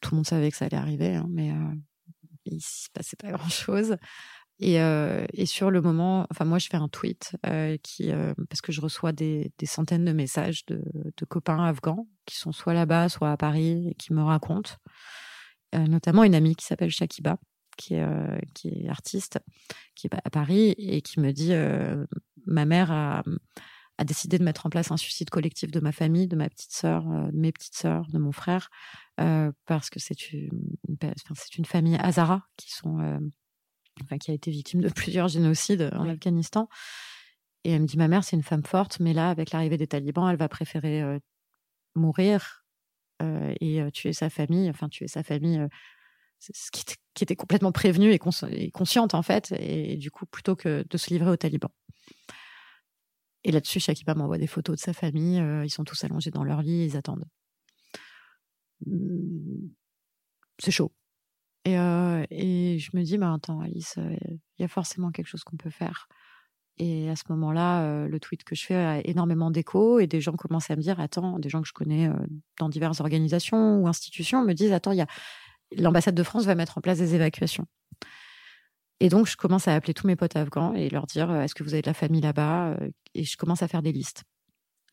Tout 0.00 0.12
le 0.12 0.16
monde 0.18 0.26
savait 0.26 0.52
que 0.52 0.56
ça 0.56 0.66
allait 0.66 0.76
arriver, 0.76 1.16
hein, 1.16 1.26
mais 1.28 1.52
il 2.44 2.60
se 2.60 2.88
passait 2.92 3.16
pas 3.16 3.32
grand-chose. 3.32 3.96
Et, 4.60 4.80
euh, 4.80 5.26
et 5.32 5.46
sur 5.46 5.70
le 5.70 5.82
moment, 5.82 6.26
enfin 6.30 6.44
moi 6.44 6.58
je 6.58 6.68
fais 6.68 6.76
un 6.76 6.88
tweet 6.88 7.36
euh, 7.46 7.76
qui 7.82 8.12
euh, 8.12 8.34
parce 8.48 8.60
que 8.60 8.70
je 8.72 8.80
reçois 8.80 9.12
des, 9.12 9.52
des 9.58 9.66
centaines 9.66 10.04
de 10.04 10.12
messages 10.12 10.64
de, 10.66 10.82
de 11.16 11.24
copains 11.24 11.64
afghans 11.64 12.06
qui 12.24 12.36
sont 12.36 12.52
soit 12.52 12.72
là-bas, 12.74 13.08
soit 13.08 13.32
à 13.32 13.36
Paris, 13.36 13.88
et 13.90 13.94
qui 13.94 14.12
me 14.12 14.22
racontent, 14.22 14.74
Euh, 15.74 15.86
notamment 15.88 16.22
une 16.24 16.36
amie 16.36 16.54
qui 16.54 16.64
s'appelle 16.64 16.90
Shakiba, 16.90 17.36
qui 17.76 17.94
est, 17.94 18.02
euh, 18.02 18.38
qui 18.54 18.68
est 18.68 18.88
artiste, 18.88 19.40
qui 19.96 20.06
est 20.06 20.14
à 20.24 20.30
Paris 20.30 20.74
et 20.78 21.02
qui 21.02 21.18
me 21.20 21.32
dit 21.32 21.52
euh, 21.52 22.06
ma 22.46 22.64
mère 22.64 22.92
a, 22.92 23.24
a 23.98 24.04
décidé 24.04 24.38
de 24.38 24.44
mettre 24.44 24.66
en 24.66 24.70
place 24.70 24.92
un 24.92 24.96
suicide 24.96 25.30
collectif 25.30 25.72
de 25.72 25.80
ma 25.80 25.90
famille, 25.90 26.28
de 26.28 26.36
ma 26.36 26.48
petite 26.48 26.72
sœur, 26.72 27.02
de 27.04 27.36
mes 27.36 27.50
petites 27.50 27.74
sœurs, 27.76 28.06
de 28.12 28.18
mon 28.18 28.30
frère, 28.32 28.70
parce 29.66 29.90
que 29.90 29.98
c'est 29.98 30.32
une, 30.32 30.50
une 30.88 30.96
une 31.58 31.64
famille 31.64 31.96
Hazara 31.96 32.42
qui 32.56 32.70
sont, 32.70 33.20
qui 34.20 34.30
a 34.30 34.34
été 34.34 34.50
victime 34.50 34.80
de 34.80 34.88
plusieurs 34.94 35.28
génocides 35.28 35.90
en 35.94 36.04
Oui. 36.04 36.10
Afghanistan. 36.10 36.68
Et 37.64 37.70
elle 37.70 37.82
me 37.82 37.86
dit 37.86 37.96
ma 37.96 38.08
mère 38.08 38.24
c'est 38.24 38.36
une 38.36 38.42
femme 38.42 38.64
forte, 38.64 39.00
mais 39.00 39.12
là 39.14 39.30
avec 39.30 39.50
l'arrivée 39.52 39.76
des 39.78 39.86
talibans, 39.86 40.28
elle 40.28 40.36
va 40.36 40.48
préférer 40.48 41.00
euh, 41.02 41.18
mourir 41.94 42.64
euh, 43.22 43.54
et 43.60 43.80
euh, 43.80 43.90
tuer 43.90 44.12
sa 44.12 44.28
famille, 44.28 44.68
enfin 44.68 44.88
tuer 44.88 45.08
sa 45.08 45.22
famille. 45.22 45.60
ce 46.40 46.70
qui 46.70 46.82
était, 46.82 46.96
qui 47.14 47.24
était 47.24 47.36
complètement 47.36 47.72
prévenue 47.72 48.10
et, 48.12 48.18
cons- 48.18 48.46
et 48.50 48.70
consciente 48.70 49.14
en 49.14 49.22
fait, 49.22 49.52
et, 49.58 49.96
du 49.96 50.10
coup 50.10 50.26
plutôt 50.26 50.56
que 50.56 50.84
de 50.88 50.96
se 50.98 51.08
livrer 51.10 51.30
aux 51.30 51.36
talibans. 51.36 51.70
Et 53.44 53.52
là-dessus, 53.52 53.78
Shakiba 53.80 54.14
m'envoie 54.14 54.38
des 54.38 54.46
photos 54.46 54.76
de 54.76 54.80
sa 54.80 54.92
famille. 54.92 55.36
ils 55.64 55.70
sont 55.70 55.84
tous 55.84 56.02
allongés 56.04 56.30
dans 56.30 56.44
leur 56.44 56.60
lit, 56.62 56.84
ils 56.86 56.96
attendent. 56.96 57.24
Mm, 58.86 59.68
C'est 60.58 60.70
chaud. 60.70 60.92
Et, 61.64 61.78
euh, 61.78 62.24
et 62.30 62.78
je 62.78 62.90
me 62.94 63.02
dis, 63.02 63.16
bah, 63.18 63.32
attends, 63.32 63.60
Alice, 63.60 63.94
euh, 63.98 64.16
il 64.58 64.62
y 64.62 64.64
a 64.64 64.68
forcément 64.68 65.10
quelque 65.10 65.26
chose 65.26 65.44
qu'on 65.44 65.56
peut 65.56 65.70
faire. 65.70 66.08
Et 66.76 67.08
à 67.08 67.16
ce 67.16 67.22
moment-là, 67.30 67.82
euh, 67.84 68.08
le 68.08 68.20
tweet 68.20 68.44
que 68.44 68.54
je 68.54 68.64
fais 68.64 68.74
a 68.74 69.00
énormément 69.06 69.50
d'écho 69.50 69.98
et 69.98 70.06
des 70.06 70.20
gens 70.20 70.32
commencent 70.32 70.70
à 70.70 70.76
me 70.76 70.82
dire, 70.82 71.00
attends, 71.00 71.38
des 71.38 71.48
gens 71.48 71.62
que 71.62 71.68
je 71.68 71.72
connais 71.72 72.10
dans 72.58 72.68
diverses 72.68 73.00
organisations 73.00 73.78
ou 73.80 73.88
institutions 73.88 74.44
me 74.44 74.52
disent, 74.52 74.72
attends, 74.72 74.92
l'ambassade 75.76 76.14
de 76.14 76.22
France 76.22 76.44
va 76.44 76.54
mettre 76.54 76.76
en 76.76 76.80
place 76.80 76.98
des 76.98 77.14
évacuations. 77.14 77.66
Et 79.00 79.08
donc, 79.08 79.28
je 79.28 79.36
commence 79.36 79.68
à 79.68 79.74
appeler 79.74 79.94
tous 79.94 80.06
mes 80.06 80.16
potes 80.16 80.36
afghans 80.36 80.74
et 80.74 80.90
leur 80.90 81.06
dire, 81.06 81.30
est-ce 81.36 81.54
que 81.54 81.62
vous 81.62 81.74
avez 81.74 81.82
de 81.82 81.86
la 81.86 81.94
famille 81.94 82.20
là-bas 82.20 82.76
Et 83.14 83.24
je 83.24 83.36
commence 83.36 83.62
à 83.62 83.68
faire 83.68 83.82
des 83.82 83.92
listes. 83.92 84.24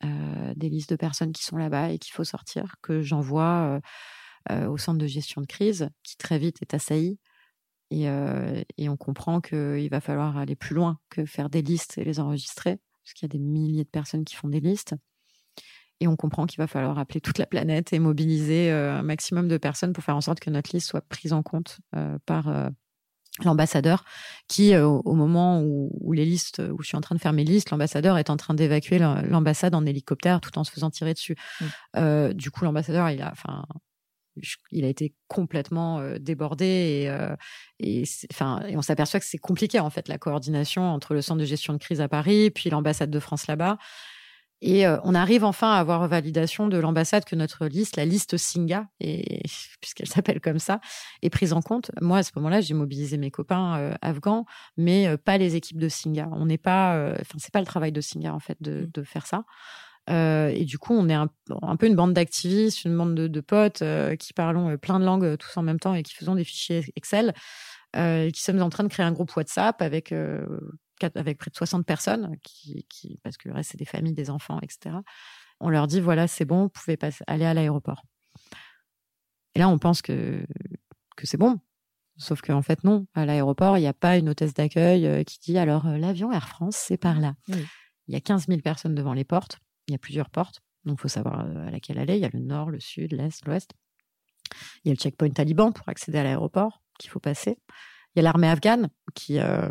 Des 0.03 0.69
listes 0.69 0.91
de 0.91 0.95
personnes 0.95 1.31
qui 1.31 1.43
sont 1.43 1.57
là-bas 1.57 1.89
et 1.89 1.97
qu'il 1.97 2.13
faut 2.13 2.23
sortir, 2.23 2.75
que 2.81 3.01
j'envoie 3.01 3.81
au 4.49 4.77
centre 4.77 4.97
de 4.97 5.07
gestion 5.07 5.41
de 5.41 5.47
crise, 5.47 5.89
qui 6.03 6.17
très 6.17 6.39
vite 6.39 6.61
est 6.61 6.73
assailli. 6.73 7.19
Et, 7.89 8.07
euh, 8.07 8.63
et 8.77 8.87
on 8.87 8.95
comprend 8.95 9.41
qu'il 9.41 9.89
va 9.89 9.99
falloir 9.99 10.37
aller 10.37 10.55
plus 10.55 10.75
loin 10.75 10.97
que 11.09 11.25
faire 11.25 11.49
des 11.49 11.61
listes 11.61 11.97
et 11.97 12.05
les 12.05 12.19
enregistrer, 12.21 12.79
parce 13.03 13.13
qu'il 13.13 13.25
y 13.25 13.29
a 13.29 13.33
des 13.37 13.43
milliers 13.43 13.83
de 13.83 13.89
personnes 13.89 14.23
qui 14.23 14.35
font 14.35 14.47
des 14.47 14.61
listes. 14.61 14.95
Et 15.99 16.07
on 16.07 16.15
comprend 16.15 16.45
qu'il 16.45 16.57
va 16.57 16.67
falloir 16.67 16.97
appeler 16.97 17.21
toute 17.21 17.37
la 17.37 17.45
planète 17.45 17.93
et 17.93 17.99
mobiliser 17.99 18.71
euh, 18.71 18.99
un 18.99 19.03
maximum 19.03 19.47
de 19.47 19.57
personnes 19.57 19.93
pour 19.93 20.03
faire 20.03 20.15
en 20.15 20.21
sorte 20.21 20.39
que 20.39 20.49
notre 20.49 20.71
liste 20.73 20.87
soit 20.87 21.01
prise 21.01 21.33
en 21.33 21.43
compte 21.43 21.79
euh, 21.95 22.17
par 22.25 22.47
euh, 22.47 22.69
l'ambassadeur, 23.43 24.03
qui, 24.47 24.73
euh, 24.73 24.87
au 24.87 25.13
moment 25.13 25.61
où, 25.61 25.91
où 25.99 26.13
les 26.13 26.25
listes, 26.25 26.59
où 26.59 26.81
je 26.81 26.87
suis 26.87 26.97
en 26.97 27.01
train 27.01 27.15
de 27.15 27.21
faire 27.21 27.33
mes 27.33 27.43
listes, 27.43 27.69
l'ambassadeur 27.69 28.17
est 28.17 28.29
en 28.29 28.37
train 28.37 28.53
d'évacuer 28.53 28.99
l'am- 28.99 29.25
l'ambassade 29.27 29.75
en 29.75 29.85
hélicoptère 29.85 30.41
tout 30.41 30.57
en 30.57 30.63
se 30.63 30.71
faisant 30.71 30.89
tirer 30.89 31.13
dessus. 31.13 31.35
Mm. 31.59 31.65
Euh, 31.97 32.33
du 32.33 32.51
coup, 32.51 32.63
l'ambassadeur, 32.63 33.09
il 33.09 33.21
a, 33.21 33.31
enfin, 33.31 33.65
je- 34.41 34.57
il 34.71 34.85
a 34.85 34.87
été 34.87 35.13
complètement 35.27 35.99
euh, 35.99 36.17
débordé 36.19 36.65
et, 36.65 37.09
euh, 37.09 37.35
et, 37.79 38.03
enfin, 38.31 38.61
et 38.67 38.77
on 38.77 38.81
s'aperçoit 38.81 39.19
que 39.19 39.25
c'est 39.25 39.37
compliqué 39.37 39.79
en 39.79 39.89
fait 39.89 40.07
la 40.07 40.17
coordination 40.17 40.83
entre 40.83 41.13
le 41.13 41.21
centre 41.21 41.39
de 41.39 41.45
gestion 41.45 41.73
de 41.73 41.79
crise 41.79 42.01
à 42.01 42.07
Paris 42.07 42.51
puis 42.51 42.69
l'ambassade 42.69 43.09
de 43.11 43.19
France 43.19 43.47
là-bas. 43.47 43.77
Et 44.63 44.85
euh, 44.85 44.97
on 45.03 45.15
arrive 45.15 45.43
enfin 45.43 45.71
à 45.71 45.79
avoir 45.79 46.07
validation 46.07 46.67
de 46.67 46.77
l'ambassade 46.77 47.25
que 47.25 47.35
notre 47.35 47.65
liste, 47.65 47.97
la 47.97 48.05
liste 48.05 48.37
Singa, 48.37 48.85
et 48.99 49.41
puisqu'elle 49.81 50.07
s'appelle 50.07 50.39
comme 50.39 50.59
ça, 50.59 50.79
est 51.23 51.31
prise 51.31 51.51
en 51.53 51.61
compte. 51.63 51.89
Moi, 51.99 52.19
à 52.19 52.23
ce 52.23 52.31
moment-là, 52.35 52.61
j'ai 52.61 52.75
mobilisé 52.75 53.17
mes 53.17 53.31
copains 53.31 53.79
euh, 53.79 53.93
afghans, 54.03 54.45
mais 54.77 55.07
euh, 55.07 55.17
pas 55.17 55.39
les 55.39 55.55
équipes 55.55 55.79
de 55.79 55.89
Singa. 55.89 56.29
On 56.33 56.45
n'est 56.45 56.59
pas, 56.59 57.15
enfin, 57.19 57.39
c'est 57.39 57.51
pas 57.51 57.59
le 57.59 57.65
travail 57.65 57.91
de 57.91 58.01
Singa 58.01 58.33
en 58.35 58.39
fait 58.39 58.57
de, 58.61 58.87
de 58.93 59.03
faire 59.03 59.25
ça. 59.25 59.45
Euh, 60.09 60.49
et 60.49 60.65
du 60.65 60.77
coup, 60.77 60.93
on 60.93 61.07
est 61.09 61.13
un, 61.13 61.29
un 61.61 61.75
peu 61.75 61.85
une 61.85 61.95
bande 61.95 62.13
d'activistes, 62.13 62.85
une 62.85 62.97
bande 62.97 63.15
de, 63.15 63.27
de 63.27 63.41
potes 63.41 63.81
euh, 63.81 64.15
qui 64.15 64.33
parlons 64.33 64.69
euh, 64.69 64.77
plein 64.77 64.99
de 64.99 65.05
langues 65.05 65.37
tous 65.37 65.55
en 65.57 65.63
même 65.63 65.79
temps 65.79 65.93
et 65.93 66.03
qui 66.03 66.13
faisons 66.13 66.35
des 66.35 66.43
fichiers 66.43 66.83
Excel, 66.95 67.33
euh, 67.95 68.25
et 68.25 68.31
qui 68.31 68.41
sommes 68.41 68.61
en 68.61 68.69
train 68.69 68.83
de 68.83 68.89
créer 68.89 69.05
un 69.05 69.11
groupe 69.11 69.35
WhatsApp 69.35 69.81
avec 69.81 70.11
euh, 70.11 70.45
près 70.97 71.09
de 71.09 71.55
60 71.55 71.85
personnes, 71.85 72.35
qui, 72.43 72.85
qui, 72.89 73.19
parce 73.23 73.37
que 73.37 73.49
le 73.49 73.55
reste, 73.55 73.71
c'est 73.71 73.77
des 73.77 73.85
familles, 73.85 74.13
des 74.13 74.29
enfants, 74.29 74.59
etc. 74.61 74.95
On 75.59 75.69
leur 75.69 75.87
dit, 75.87 75.99
voilà, 75.99 76.27
c'est 76.27 76.45
bon, 76.45 76.63
vous 76.63 76.69
pouvez 76.69 76.97
passer, 76.97 77.23
aller 77.27 77.45
à 77.45 77.53
l'aéroport. 77.53 78.03
Et 79.53 79.59
là, 79.59 79.69
on 79.69 79.77
pense 79.77 80.01
que, 80.01 80.45
que 81.15 81.27
c'est 81.27 81.37
bon. 81.37 81.59
Sauf 82.17 82.41
qu'en 82.41 82.61
fait, 82.61 82.83
non. 82.83 83.07
À 83.13 83.25
l'aéroport, 83.25 83.77
il 83.77 83.81
n'y 83.81 83.87
a 83.87 83.93
pas 83.93 84.17
une 84.17 84.29
hôtesse 84.29 84.53
d'accueil 84.53 85.25
qui 85.25 85.39
dit, 85.39 85.57
alors, 85.57 85.87
l'avion 85.87 86.31
Air 86.31 86.47
France, 86.47 86.75
c'est 86.75 86.97
par 86.97 87.19
là. 87.19 87.35
Oui. 87.49 87.65
Il 88.07 88.13
y 88.13 88.17
a 88.17 88.21
15 88.21 88.47
000 88.47 88.61
personnes 88.61 88.95
devant 88.95 89.13
les 89.13 89.23
portes. 89.23 89.59
Il 89.87 89.91
y 89.91 89.95
a 89.95 89.97
plusieurs 89.97 90.29
portes. 90.29 90.61
Donc, 90.85 90.97
il 90.99 91.01
faut 91.01 91.07
savoir 91.07 91.45
euh, 91.45 91.67
à 91.67 91.71
laquelle 91.71 91.99
aller. 91.99 92.15
Il 92.15 92.21
y 92.21 92.25
a 92.25 92.29
le 92.33 92.39
nord, 92.39 92.69
le 92.69 92.79
sud, 92.79 93.13
l'est, 93.13 93.45
l'ouest. 93.45 93.71
Il 94.83 94.89
y 94.89 94.91
a 94.91 94.93
le 94.93 94.99
checkpoint 94.99 95.29
taliban 95.29 95.71
pour 95.71 95.87
accéder 95.89 96.17
à 96.17 96.23
l'aéroport 96.23 96.81
qu'il 96.99 97.09
faut 97.09 97.19
passer. 97.19 97.57
Il 98.15 98.19
y 98.19 98.19
a 98.19 98.23
l'armée 98.23 98.47
afghane 98.47 98.89
qui, 99.13 99.39
euh, 99.39 99.69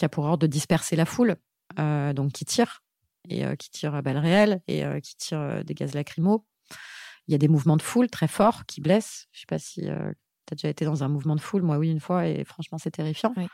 a 0.00 0.08
pour 0.08 0.24
ordre 0.24 0.38
de 0.38 0.46
disperser 0.46 0.96
la 0.96 1.06
foule, 1.06 1.36
euh, 1.78 2.12
donc 2.12 2.32
qui 2.32 2.44
tire, 2.44 2.82
et 3.28 3.44
qui 3.56 3.70
tire 3.70 3.94
à 3.94 4.02
balles 4.02 4.18
réelles, 4.18 4.60
et 4.68 4.84
qui 5.02 5.16
tire 5.16 5.64
des 5.64 5.74
gaz 5.74 5.94
lacrymaux. 5.94 6.46
Il 7.26 7.32
y 7.32 7.34
a 7.34 7.38
des 7.38 7.48
mouvements 7.48 7.76
de 7.76 7.82
foule 7.82 8.08
très 8.08 8.28
forts 8.28 8.64
qui 8.66 8.80
blessent. 8.80 9.28
Je 9.32 9.40
sais 9.40 9.46
pas 9.46 9.58
si 9.58 9.82
tu 9.82 9.88
as 9.90 10.14
déjà 10.54 10.68
été 10.68 10.84
dans 10.84 11.04
un 11.04 11.08
mouvement 11.08 11.36
de 11.36 11.40
foule. 11.40 11.62
Moi, 11.62 11.78
oui, 11.78 11.90
une 11.90 12.00
fois, 12.00 12.26
et 12.26 12.44
franchement, 12.44 12.78
c'est 12.78 12.90
terrifiant. 12.90 13.32
Oui. 13.36 13.48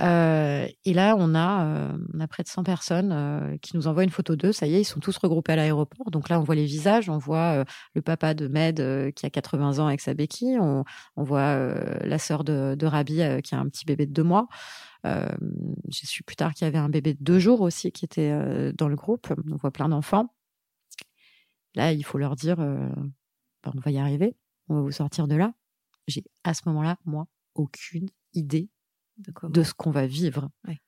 Euh, 0.00 0.68
et 0.84 0.94
là, 0.94 1.16
on 1.18 1.34
a, 1.34 1.64
euh, 1.64 2.26
près 2.28 2.42
de 2.42 2.48
100 2.48 2.62
personnes 2.62 3.10
euh, 3.12 3.56
qui 3.58 3.76
nous 3.76 3.88
envoient 3.88 4.04
une 4.04 4.10
photo 4.10 4.36
d'eux. 4.36 4.52
Ça 4.52 4.66
y 4.66 4.74
est, 4.74 4.82
ils 4.82 4.84
sont 4.84 5.00
tous 5.00 5.16
regroupés 5.18 5.52
à 5.52 5.56
l'aéroport. 5.56 6.10
Donc 6.10 6.28
là, 6.28 6.40
on 6.40 6.44
voit 6.44 6.54
les 6.54 6.66
visages. 6.66 7.08
On 7.08 7.18
voit 7.18 7.64
le 7.94 8.02
papa 8.02 8.34
de 8.34 8.48
Med 8.48 9.12
qui 9.14 9.26
a 9.26 9.30
80 9.30 9.78
ans 9.78 9.86
avec 9.86 10.00
sa 10.00 10.14
béquille. 10.14 10.58
On, 10.58 10.84
voit 11.16 11.74
la 12.04 12.18
sœur 12.18 12.44
de, 12.44 12.86
Rabi 12.86 13.20
qui 13.42 13.54
a 13.54 13.58
un 13.58 13.68
petit 13.68 13.84
bébé 13.84 14.06
de 14.06 14.12
deux 14.12 14.22
mois. 14.22 14.48
J'ai 15.04 16.06
su 16.06 16.22
plus 16.22 16.36
tard 16.36 16.54
qu'il 16.54 16.66
y 16.66 16.68
avait 16.68 16.78
un 16.78 16.88
bébé 16.88 17.14
de 17.14 17.22
deux 17.22 17.38
jours 17.38 17.60
aussi 17.60 17.92
qui 17.92 18.04
était 18.04 18.72
dans 18.74 18.88
le 18.88 18.96
groupe. 18.96 19.32
On 19.50 19.56
voit 19.56 19.70
plein 19.70 19.88
d'enfants. 19.88 20.34
Là, 21.74 21.92
il 21.92 22.04
faut 22.04 22.18
leur 22.18 22.36
dire, 22.36 22.56
ben, 22.56 22.92
on 23.64 23.80
va 23.80 23.90
y 23.90 23.98
arriver. 23.98 24.36
On 24.68 24.76
va 24.76 24.80
vous 24.82 24.92
sortir 24.92 25.28
de 25.28 25.36
là. 25.36 25.52
J'ai 26.06 26.24
à 26.44 26.54
ce 26.54 26.62
moment-là, 26.66 26.96
moi, 27.04 27.26
aucune 27.54 28.08
idée 28.32 28.70
De 29.18 29.62
ce 29.62 29.74
qu'on 29.74 29.90
va 29.90 30.06
vivre. 30.06 30.48
Ouais. 30.66 30.78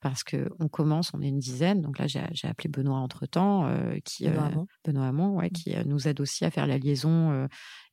Parce 0.00 0.22
que 0.22 0.50
on 0.60 0.68
commence, 0.68 1.12
on 1.14 1.22
est 1.22 1.28
une 1.28 1.38
dizaine. 1.38 1.80
Donc 1.80 1.98
là, 1.98 2.06
j'ai 2.06 2.20
appelé 2.46 2.68
Benoît 2.68 2.98
entre 2.98 3.24
temps, 3.24 3.74
qui 4.04 4.28
Benoît 4.28 4.42
euh, 4.42 4.46
Hamon. 4.46 4.66
Benoît 4.84 5.06
Hamon, 5.06 5.36
ouais, 5.38 5.48
qui 5.48 5.74
euh, 5.74 5.82
nous 5.86 6.06
aide 6.06 6.20
aussi 6.20 6.44
à 6.44 6.50
faire 6.50 6.66
la 6.66 6.76
liaison 6.76 7.30
euh, 7.32 7.46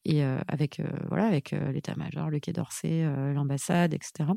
et 0.03 0.23
euh, 0.23 0.39
avec 0.47 0.79
euh, 0.79 0.89
voilà 1.07 1.25
avec 1.27 1.53
euh, 1.53 1.71
l'état-major, 1.71 2.29
le 2.29 2.39
Quai 2.39 2.53
d'Orsay, 2.53 3.03
euh, 3.03 3.33
l'ambassade, 3.33 3.93
etc. 3.93 4.29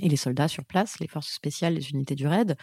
Et 0.00 0.08
les 0.08 0.16
soldats 0.16 0.48
sur 0.48 0.64
place, 0.64 0.98
les 1.00 1.08
forces 1.08 1.32
spéciales, 1.32 1.74
les 1.74 1.90
unités 1.90 2.14
du 2.14 2.26
RAID. 2.26 2.56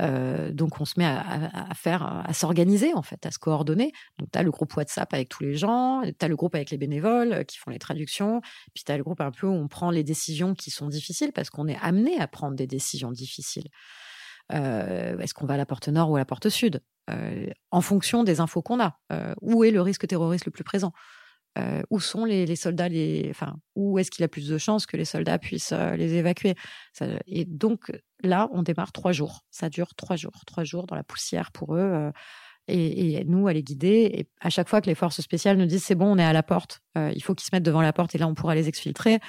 Euh, 0.00 0.52
donc 0.52 0.80
on 0.80 0.84
se 0.84 0.94
met 0.96 1.04
à, 1.04 1.70
à- 1.70 1.74
faire, 1.74 2.02
à 2.24 2.32
s'organiser 2.32 2.94
en 2.94 3.02
fait, 3.02 3.24
à 3.26 3.30
se 3.30 3.38
coordonner. 3.38 3.92
Donc 4.18 4.28
tu 4.32 4.38
as 4.38 4.42
le 4.42 4.50
groupe 4.50 4.74
WhatsApp 4.76 5.12
avec 5.12 5.28
tous 5.28 5.42
les 5.42 5.54
gens, 5.56 6.02
tu 6.02 6.24
as 6.24 6.28
le 6.28 6.36
groupe 6.36 6.54
avec 6.54 6.70
les 6.70 6.78
bénévoles 6.78 7.32
euh, 7.32 7.42
qui 7.44 7.58
font 7.58 7.70
les 7.70 7.78
traductions, 7.80 8.40
puis 8.74 8.84
tu 8.84 8.92
as 8.92 8.96
le 8.96 9.02
groupe 9.02 9.20
un 9.20 9.30
peu 9.32 9.46
où 9.46 9.52
on 9.52 9.66
prend 9.68 9.90
les 9.90 10.04
décisions 10.04 10.54
qui 10.54 10.70
sont 10.70 10.88
difficiles 10.88 11.32
parce 11.32 11.50
qu'on 11.50 11.66
est 11.66 11.78
amené 11.82 12.18
à 12.20 12.28
prendre 12.28 12.54
des 12.56 12.66
décisions 12.66 13.10
difficiles. 13.10 13.68
Euh, 14.52 15.18
Est-ce 15.18 15.34
qu'on 15.34 15.46
va 15.46 15.54
à 15.54 15.56
la 15.56 15.66
porte 15.66 15.88
nord 15.88 16.10
ou 16.10 16.16
à 16.16 16.20
la 16.20 16.24
porte 16.24 16.48
sud? 16.48 16.80
Euh, 17.10 17.46
En 17.70 17.80
fonction 17.80 18.24
des 18.24 18.40
infos 18.40 18.62
qu'on 18.62 18.80
a. 18.80 18.98
Euh, 19.12 19.34
où 19.40 19.64
est 19.64 19.70
le 19.70 19.80
risque 19.82 20.06
terroriste 20.06 20.46
le 20.46 20.52
plus 20.52 20.64
présent? 20.64 20.92
Euh, 21.58 21.82
Où 21.90 21.98
sont 22.00 22.24
les, 22.24 22.46
les 22.46 22.56
soldats 22.56 22.88
les, 22.88 23.26
enfin, 23.30 23.56
Où 23.74 23.98
est-ce 23.98 24.10
qu'il 24.10 24.24
a 24.24 24.28
plus 24.28 24.48
de 24.48 24.58
chances 24.58 24.86
que 24.86 24.96
les 24.96 25.04
soldats 25.04 25.38
puissent 25.38 25.72
euh, 25.72 25.96
les 25.96 26.14
évacuer? 26.14 26.54
Ça- 26.92 27.06
Et 27.26 27.44
donc 27.44 27.90
là, 28.22 28.48
on 28.52 28.62
démarre 28.62 28.92
trois 28.92 29.12
jours. 29.12 29.44
Ça 29.50 29.68
dure 29.68 29.94
trois 29.96 30.16
jours. 30.16 30.42
Trois 30.46 30.64
jours 30.64 30.86
dans 30.86 30.96
la 30.96 31.02
poussière 31.04 31.50
pour 31.52 31.74
eux. 31.74 31.80
euh, 31.80 32.10
et, 32.70 33.14
et 33.14 33.24
nous 33.24 33.48
à 33.48 33.52
les 33.54 33.62
guider. 33.62 34.10
Et 34.12 34.28
à 34.40 34.50
chaque 34.50 34.68
fois 34.68 34.80
que 34.82 34.86
les 34.86 34.94
forces 34.94 35.20
spéciales 35.22 35.56
nous 35.56 35.64
disent 35.66 35.84
c'est 35.84 35.94
bon, 35.94 36.12
on 36.12 36.18
est 36.18 36.24
à 36.24 36.34
la 36.34 36.42
porte, 36.42 36.80
il 36.96 37.22
faut 37.22 37.34
qu'ils 37.34 37.46
se 37.46 37.54
mettent 37.54 37.62
devant 37.62 37.80
la 37.80 37.94
porte 37.94 38.14
et 38.14 38.18
là 38.18 38.28
on 38.28 38.34
pourra 38.34 38.54
les 38.54 38.68
exfiltrer 38.68 39.20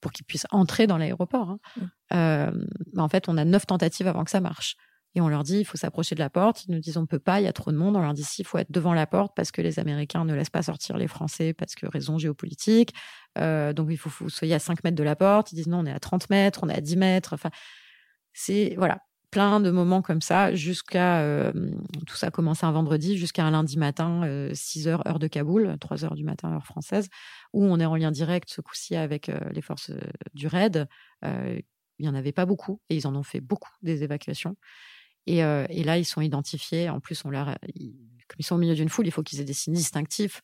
pour 0.00 0.12
qu'ils 0.12 0.24
puissent 0.24 0.46
entrer 0.52 0.86
dans 0.86 0.96
l'aéroport. 0.96 1.50
hein. 1.50 1.58
Mm. 1.76 1.82
Euh, 2.14 2.50
bah, 2.92 3.02
en 3.02 3.08
fait, 3.08 3.28
on 3.28 3.36
a 3.36 3.44
neuf 3.44 3.66
tentatives 3.66 4.06
avant 4.06 4.22
que 4.22 4.30
ça 4.30 4.40
marche. 4.40 4.76
Et 5.14 5.20
on 5.20 5.28
leur 5.28 5.42
dit, 5.42 5.58
il 5.60 5.64
faut 5.64 5.76
s'approcher 5.76 6.14
de 6.14 6.20
la 6.20 6.30
porte. 6.30 6.64
Ils 6.64 6.72
nous 6.72 6.80
disent, 6.80 6.96
on 6.96 7.06
peut 7.06 7.18
pas, 7.18 7.40
il 7.40 7.44
y 7.44 7.48
a 7.48 7.52
trop 7.52 7.72
de 7.72 7.76
monde. 7.76 7.96
On 7.96 8.00
leur 8.00 8.14
dit, 8.14 8.24
si, 8.24 8.42
il 8.42 8.44
faut 8.44 8.58
être 8.58 8.70
devant 8.70 8.92
la 8.94 9.06
porte 9.06 9.32
parce 9.34 9.50
que 9.50 9.62
les 9.62 9.78
Américains 9.78 10.24
ne 10.24 10.34
laissent 10.34 10.50
pas 10.50 10.62
sortir 10.62 10.96
les 10.98 11.08
Français 11.08 11.54
parce 11.54 11.74
que 11.74 11.86
raison 11.86 12.18
géopolitique. 12.18 12.94
Euh, 13.38 13.72
donc, 13.72 13.88
il 13.90 13.96
faut 13.96 14.10
que 14.10 14.16
vous 14.20 14.30
soyez 14.30 14.54
à 14.54 14.58
5 14.58 14.84
mètres 14.84 14.96
de 14.96 15.02
la 15.02 15.16
porte. 15.16 15.52
Ils 15.52 15.56
disent, 15.56 15.68
non, 15.68 15.78
on 15.80 15.86
est 15.86 15.92
à 15.92 16.00
30 16.00 16.30
mètres, 16.30 16.60
on 16.62 16.68
est 16.68 16.76
à 16.76 16.80
10 16.80 16.96
mètres. 16.96 17.32
Enfin, 17.32 17.50
c'est, 18.32 18.74
voilà, 18.76 18.98
plein 19.30 19.60
de 19.60 19.70
moments 19.70 20.02
comme 20.02 20.20
ça 20.20 20.54
jusqu'à, 20.54 21.20
euh, 21.20 21.52
tout 22.06 22.16
ça 22.16 22.30
commence 22.30 22.64
un 22.64 22.72
vendredi 22.72 23.16
jusqu'à 23.16 23.44
un 23.44 23.50
lundi 23.50 23.76
matin, 23.76 24.22
euh, 24.24 24.50
6 24.54 24.88
heures, 24.88 25.06
heure 25.06 25.18
de 25.18 25.26
Kaboul, 25.26 25.76
3 25.80 26.04
heures 26.04 26.14
du 26.14 26.24
matin, 26.24 26.52
heure 26.52 26.66
française, 26.66 27.08
où 27.52 27.64
on 27.64 27.78
est 27.78 27.84
en 27.84 27.96
lien 27.96 28.10
direct 28.10 28.48
ce 28.50 28.60
coup-ci 28.60 28.96
avec 28.96 29.28
euh, 29.28 29.38
les 29.52 29.62
forces 29.62 29.90
du 30.34 30.46
RAID. 30.46 30.86
Il 32.00 32.04
n'y 32.04 32.08
en 32.08 32.14
avait 32.14 32.32
pas 32.32 32.46
beaucoup 32.46 32.80
et 32.90 32.96
ils 32.96 33.08
en 33.08 33.16
ont 33.16 33.24
fait 33.24 33.40
beaucoup 33.40 33.72
des 33.82 34.04
évacuations. 34.04 34.56
Et, 35.28 35.44
euh, 35.44 35.66
et 35.68 35.84
là, 35.84 35.98
ils 35.98 36.04
sont 36.04 36.20
identifiés. 36.22 36.88
En 36.88 37.00
plus, 37.00 37.22
on 37.24 37.30
leur, 37.30 37.56
ils- 37.74 37.94
comme 38.28 38.36
ils 38.38 38.44
sont 38.44 38.54
au 38.54 38.58
milieu 38.58 38.74
d'une 38.74 38.88
foule, 38.88 39.06
il 39.06 39.10
faut 39.10 39.22
qu'ils 39.22 39.40
aient 39.40 39.44
des 39.44 39.52
signes 39.52 39.74
distinctifs. 39.74 40.40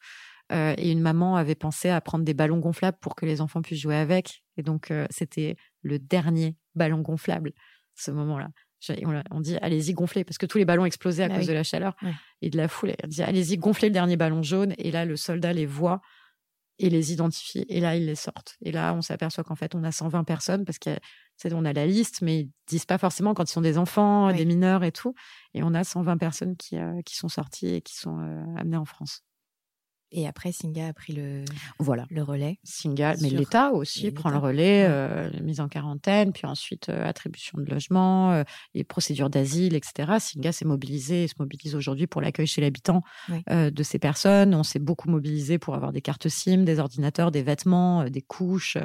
Euh, 0.53 0.75
et 0.77 0.91
une 0.91 1.01
maman 1.01 1.37
avait 1.37 1.55
pensé 1.55 1.89
à 1.89 2.01
prendre 2.03 2.25
des 2.25 2.35
ballons 2.35 2.59
gonflables 2.59 2.99
pour 3.01 3.15
que 3.15 3.25
les 3.25 3.41
enfants 3.41 3.63
puissent 3.63 3.81
jouer 3.81 3.97
avec. 3.97 4.43
Et 4.59 4.63
donc, 4.63 4.91
euh, 4.91 5.07
c'était 5.11 5.57
le 5.83 5.99
dernier 5.99 6.57
ballon 6.75 7.01
gonflable, 7.01 7.53
ce 7.95 8.11
moment-là. 8.11 8.49
On, 9.31 9.41
dit, 9.41 9.57
allez-y, 9.63 9.95
gonflez, 9.95 10.25
parce 10.25 10.37
que 10.37 10.45
tous 10.45 10.59
les 10.59 10.67
ballons 10.67 10.85
explosaient 10.85 11.23
à 11.23 11.27
Ah 11.27 11.37
cause 11.37 11.39
oui. 11.41 11.47
de 11.47 11.53
la 11.55 11.63
chaleur 11.63 11.97
Ouais. 12.03 12.13
et 12.43 12.51
de 12.51 12.59
la 12.59 12.69
foule. 12.69 12.93
On 13.03 13.07
dit, 13.09 13.23
allez-y, 13.23 13.57
gonflez 13.57 13.89
le 13.89 13.95
dernier 13.95 14.17
ballon 14.19 14.43
jaune. 14.43 14.75
Et 14.77 14.91
là, 14.91 15.07
le 15.07 15.17
soldat 15.17 15.55
les 15.55 15.65
voit 15.65 16.03
et 16.79 16.91
les 16.91 17.13
identifie. 17.13 17.65
Et 17.69 17.81
là, 17.81 17.97
ils 17.97 18.07
les 18.07 18.15
sortent. 18.15 18.57
Et 18.63 18.73
là, 18.73 18.95
on 18.95 19.03
s'aperçoit 19.03 19.45
qu'en 19.45 19.55
fait, 19.55 19.75
on 19.75 19.85
a 19.85 19.93
120 19.93 20.25
personnes 20.25 20.65
parce 20.65 20.79
que 20.79 20.91
c'est 21.37 21.53
on 21.53 21.65
a 21.65 21.73
la 21.73 21.87
liste, 21.87 22.23
mais 22.23 22.41
ils 22.41 22.51
disent 22.67 22.85
pas 22.87 22.99
forcément 22.99 23.35
quand 23.35 23.49
ils 23.49 23.53
sont 23.53 23.61
des 23.61 23.79
enfants, 23.79 24.29
Oui. 24.29 24.37
des 24.37 24.45
mineurs 24.45 24.85
et 24.85 24.93
tout. 24.93 25.15
Et 25.55 25.63
on 25.63 25.75
a 25.75 25.85
120 25.85 26.17
personnes 26.19 26.57
qui, 26.57 26.77
euh, 26.79 27.01
qui 27.03 27.17
sont 27.17 27.29
sorties 27.29 27.69
et 27.69 27.81
qui 27.81 27.97
sont 27.97 28.19
euh, 28.21 28.45
amenées 28.57 28.77
en 28.77 28.85
France. 28.85 29.23
Et 30.17 30.29
après, 30.29 30.53
Singa 30.53 30.87
a 30.89 30.93
pris 30.93 31.13
le, 31.13 31.45
Voilà. 31.81 32.07
le 32.09 32.23
relais. 32.23 32.59
Singa, 32.63 33.17
mais 33.21 33.31
l'État 33.31 33.73
aussi 33.73 34.13
prend 34.13 34.31
le 34.31 34.39
relais, 34.39 34.87
euh, 34.89 35.29
mise 35.43 35.61
en 35.61 35.69
quarantaine, 35.69 36.33
puis 36.33 36.47
ensuite 36.47 36.89
euh, 36.89 37.05
attribution 37.05 37.59
de 37.59 37.65
logement, 37.69 38.31
euh, 38.31 38.45
les 38.75 38.85
procédures 38.85 39.29
d'asile, 39.29 39.75
etc. 39.75 40.13
Singa 40.21 40.53
s'est 40.53 40.65
mobilisé 40.65 41.25
et 41.25 41.29
se 41.29 41.35
mobilise 41.41 41.75
aujourd'hui 41.75 42.07
pour 42.07 42.21
l'accueil 42.21 42.47
chez 42.47 42.61
l'habitant 42.61 43.03
Oui. 43.29 43.43
de 43.49 43.83
ces 43.83 43.99
personnes. 43.99 44.55
On 44.55 44.63
s'est 44.63 44.79
beaucoup 44.79 45.11
mobilisé 45.11 45.59
pour 45.59 45.75
avoir 45.75 45.91
des 45.93 46.01
cartes 46.01 46.29
SIM, 46.29 46.59
des 46.65 46.79
ordinateurs, 46.79 47.33
des 47.33 47.43
vêtements, 47.43 48.05
des 48.09 48.23
couches, 48.23 48.79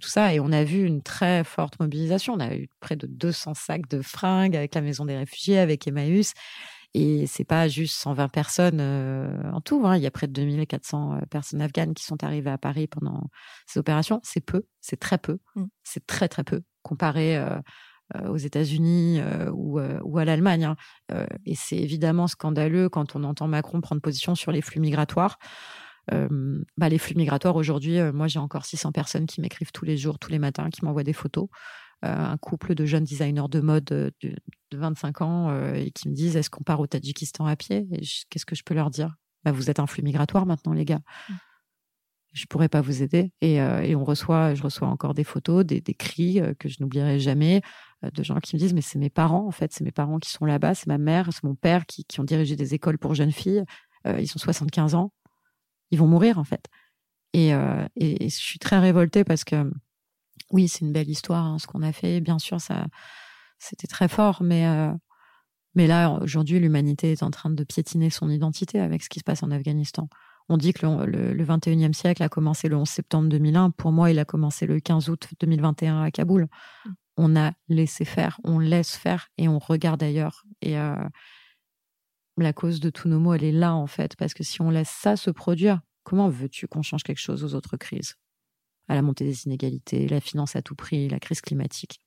tout 0.00 0.08
ça. 0.08 0.34
Et 0.34 0.40
on 0.40 0.52
a 0.52 0.64
vu 0.64 0.84
une 0.84 1.02
très 1.02 1.44
forte 1.44 1.80
mobilisation. 1.80 2.34
On 2.34 2.40
a 2.40 2.54
eu 2.54 2.68
près 2.80 2.96
de 2.96 3.06
200 3.06 3.54
sacs 3.54 3.88
de 3.88 4.02
fringues 4.02 4.54
avec 4.54 4.74
la 4.74 4.82
Maison 4.82 5.06
des 5.06 5.16
réfugiés, 5.16 5.58
avec 5.58 5.86
Emmaüs. 5.88 6.34
Et 6.94 7.26
c'est 7.26 7.44
pas 7.44 7.68
juste 7.68 7.94
120 7.96 8.28
personnes 8.28 8.80
euh, 8.80 9.50
en 9.52 9.60
tout. 9.60 9.82
hein. 9.86 9.96
Il 9.96 10.02
y 10.02 10.06
a 10.06 10.10
près 10.10 10.26
de 10.26 10.32
2400 10.32 11.14
euh, 11.16 11.20
personnes 11.30 11.60
afghanes 11.60 11.94
qui 11.94 12.04
sont 12.04 12.24
arrivées 12.24 12.50
à 12.50 12.58
Paris 12.58 12.86
pendant 12.86 13.28
ces 13.66 13.78
opérations. 13.80 14.20
C'est 14.24 14.40
peu, 14.40 14.64
c'est 14.80 14.98
très 14.98 15.18
peu, 15.18 15.38
Mm. 15.54 15.64
c'est 15.84 16.06
très 16.06 16.28
très 16.28 16.44
peu 16.44 16.62
comparé 16.82 17.36
euh, 17.36 17.58
euh, 18.16 18.28
aux 18.30 18.36
États-Unis 18.38 19.20
euh, 19.20 19.50
ou, 19.52 19.80
euh, 19.80 20.00
ou 20.04 20.18
à 20.18 20.24
l'Allemagne. 20.24 20.64
hein. 20.64 20.76
Euh, 21.12 21.26
et 21.46 21.54
c'est 21.54 21.76
évidemment 21.78 22.26
scandaleux 22.26 22.88
quand 22.88 23.16
on 23.16 23.24
entend 23.24 23.48
Macron 23.48 23.80
prendre 23.82 24.00
position 24.02 24.34
sur 24.34 24.52
les 24.52 24.62
flux 24.62 24.80
migratoires. 24.80 25.38
Euh, 26.12 26.62
bah, 26.78 26.88
les 26.88 26.98
flux 26.98 27.14
migratoires 27.16 27.56
aujourd'hui, 27.56 27.98
euh, 27.98 28.12
moi 28.12 28.28
j'ai 28.28 28.38
encore 28.38 28.64
600 28.64 28.92
personnes 28.92 29.26
qui 29.26 29.40
m'écrivent 29.42 29.72
tous 29.72 29.84
les 29.84 29.98
jours, 29.98 30.18
tous 30.18 30.30
les 30.30 30.38
matins, 30.38 30.70
qui 30.70 30.84
m'envoient 30.84 31.04
des 31.04 31.12
photos. 31.12 31.48
Euh, 32.04 32.14
un 32.16 32.36
couple 32.36 32.76
de 32.76 32.84
jeunes 32.84 33.02
designers 33.02 33.48
de 33.50 33.58
mode 33.58 33.90
euh, 33.90 34.10
de, 34.22 34.36
de 34.70 34.78
25 34.78 35.20
ans 35.20 35.50
euh, 35.50 35.74
et 35.74 35.90
qui 35.90 36.08
me 36.08 36.14
disent 36.14 36.36
est-ce 36.36 36.48
qu'on 36.48 36.62
part 36.62 36.78
au 36.78 36.86
Tadjikistan 36.86 37.44
à 37.44 37.56
pied? 37.56 37.88
Qu'est-ce 38.30 38.46
que 38.46 38.54
je 38.54 38.62
peux 38.62 38.74
leur 38.74 38.90
dire? 38.90 39.16
Bah, 39.44 39.50
Vous 39.50 39.68
êtes 39.68 39.80
un 39.80 39.86
flux 39.88 40.02
migratoire 40.02 40.46
maintenant, 40.46 40.72
les 40.72 40.84
gars. 40.84 41.00
Je 42.32 42.46
pourrais 42.46 42.68
pas 42.68 42.82
vous 42.82 43.02
aider. 43.02 43.32
Et, 43.40 43.60
euh, 43.60 43.80
et 43.80 43.96
on 43.96 44.04
reçoit, 44.04 44.54
je 44.54 44.62
reçois 44.62 44.86
encore 44.86 45.12
des 45.12 45.24
photos, 45.24 45.64
des, 45.64 45.80
des 45.80 45.94
cris 45.94 46.40
euh, 46.40 46.54
que 46.54 46.68
je 46.68 46.76
n'oublierai 46.80 47.18
jamais 47.18 47.62
euh, 48.04 48.10
de 48.12 48.22
gens 48.22 48.38
qui 48.38 48.54
me 48.54 48.60
disent 48.60 48.74
mais 48.74 48.80
c'est 48.80 48.98
mes 48.98 49.10
parents 49.10 49.46
en 49.46 49.50
fait, 49.50 49.72
c'est 49.72 49.82
mes 49.82 49.90
parents 49.90 50.18
qui 50.18 50.30
sont 50.30 50.44
là-bas, 50.44 50.74
c'est 50.74 50.86
ma 50.86 50.98
mère, 50.98 51.30
c'est 51.32 51.42
mon 51.42 51.56
père 51.56 51.84
qui, 51.86 52.04
qui 52.04 52.20
ont 52.20 52.24
dirigé 52.24 52.54
des 52.54 52.74
écoles 52.74 52.98
pour 52.98 53.14
jeunes 53.14 53.32
filles. 53.32 53.64
Euh, 54.06 54.20
ils 54.20 54.30
ont 54.36 54.38
75 54.38 54.94
ans, 54.94 55.12
ils 55.90 55.98
vont 55.98 56.06
mourir 56.06 56.38
en 56.38 56.44
fait. 56.44 56.66
Et, 57.32 57.54
euh, 57.54 57.84
et, 57.96 58.26
et 58.26 58.28
je 58.28 58.36
suis 58.36 58.60
très 58.60 58.78
révoltée 58.78 59.24
parce 59.24 59.42
que 59.42 59.68
oui, 60.50 60.68
c'est 60.68 60.80
une 60.80 60.92
belle 60.92 61.08
histoire 61.08 61.44
hein, 61.44 61.58
ce 61.58 61.66
qu'on 61.66 61.82
a 61.82 61.92
fait. 61.92 62.20
Bien 62.20 62.38
sûr, 62.38 62.60
ça, 62.60 62.86
c'était 63.58 63.86
très 63.86 64.08
fort, 64.08 64.42
mais 64.42 64.66
euh, 64.66 64.92
mais 65.74 65.86
là 65.86 66.18
aujourd'hui, 66.22 66.58
l'humanité 66.58 67.12
est 67.12 67.22
en 67.22 67.30
train 67.30 67.50
de 67.50 67.64
piétiner 67.64 68.10
son 68.10 68.28
identité 68.30 68.80
avec 68.80 69.02
ce 69.02 69.08
qui 69.08 69.20
se 69.20 69.24
passe 69.24 69.42
en 69.42 69.50
Afghanistan. 69.50 70.08
On 70.48 70.56
dit 70.56 70.72
que 70.72 70.86
le, 70.86 71.06
le, 71.06 71.32
le 71.34 71.44
21e 71.44 71.92
siècle 71.92 72.22
a 72.22 72.28
commencé 72.28 72.68
le 72.68 72.76
11 72.76 72.88
septembre 72.88 73.28
2001. 73.28 73.70
Pour 73.70 73.92
moi, 73.92 74.10
il 74.10 74.18
a 74.18 74.24
commencé 74.24 74.66
le 74.66 74.80
15 74.80 75.10
août 75.10 75.28
2021 75.40 76.02
à 76.02 76.10
Kaboul. 76.10 76.48
On 77.16 77.36
a 77.36 77.52
laissé 77.68 78.04
faire, 78.04 78.40
on 78.44 78.58
laisse 78.58 78.96
faire 78.96 79.28
et 79.36 79.48
on 79.48 79.58
regarde 79.58 80.02
ailleurs. 80.02 80.44
Et 80.62 80.78
euh, 80.78 80.96
la 82.38 82.52
cause 82.52 82.80
de 82.80 82.90
tous 82.90 83.08
nos 83.08 83.20
maux, 83.20 83.34
elle 83.34 83.44
est 83.44 83.52
là 83.52 83.74
en 83.74 83.86
fait, 83.86 84.16
parce 84.16 84.34
que 84.34 84.42
si 84.42 84.62
on 84.62 84.70
laisse 84.70 84.88
ça 84.88 85.16
se 85.16 85.30
produire, 85.30 85.80
comment 86.02 86.28
veux-tu 86.28 86.66
qu'on 86.66 86.82
change 86.82 87.02
quelque 87.02 87.20
chose 87.20 87.44
aux 87.44 87.54
autres 87.54 87.76
crises? 87.76 88.14
À 88.88 88.94
la 88.94 89.02
montée 89.02 89.24
des 89.24 89.44
inégalités, 89.44 90.08
la 90.08 90.20
finance 90.20 90.56
à 90.56 90.62
tout 90.62 90.74
prix, 90.74 91.08
la 91.08 91.20
crise 91.20 91.40
climatique. 91.40 92.00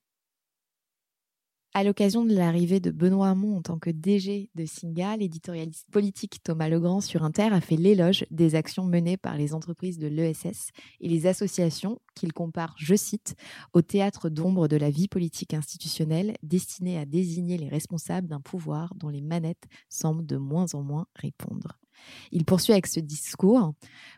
À 1.74 1.84
l'occasion 1.84 2.26
de 2.26 2.34
l'arrivée 2.34 2.80
de 2.80 2.90
Benoît 2.90 3.30
Hamon 3.30 3.56
en 3.56 3.62
tant 3.62 3.78
que 3.78 3.88
DG 3.88 4.50
de 4.54 4.66
Singa, 4.66 5.16
l'éditorialiste 5.16 5.90
politique 5.90 6.42
Thomas 6.42 6.68
Legrand 6.68 7.00
sur 7.00 7.24
Inter 7.24 7.44
a 7.44 7.62
fait 7.62 7.76
l'éloge 7.76 8.26
des 8.30 8.56
actions 8.56 8.84
menées 8.84 9.16
par 9.16 9.38
les 9.38 9.54
entreprises 9.54 9.98
de 9.98 10.06
l'ESS 10.06 10.68
et 11.00 11.08
les 11.08 11.26
associations 11.26 11.98
qu'il 12.14 12.34
compare, 12.34 12.74
je 12.76 12.94
cite, 12.94 13.36
au 13.72 13.80
théâtre 13.80 14.28
d'ombre 14.28 14.68
de 14.68 14.76
la 14.76 14.90
vie 14.90 15.08
politique 15.08 15.54
institutionnelle 15.54 16.36
destiné 16.42 16.98
à 16.98 17.06
désigner 17.06 17.56
les 17.56 17.70
responsables 17.70 18.28
d'un 18.28 18.42
pouvoir 18.42 18.94
dont 18.96 19.08
les 19.08 19.22
manettes 19.22 19.64
semblent 19.88 20.26
de 20.26 20.36
moins 20.36 20.74
en 20.74 20.82
moins 20.82 21.06
répondre. 21.14 21.81
Il 22.30 22.44
poursuit 22.44 22.72
avec 22.72 22.86
ce 22.86 23.00
discours. 23.00 23.72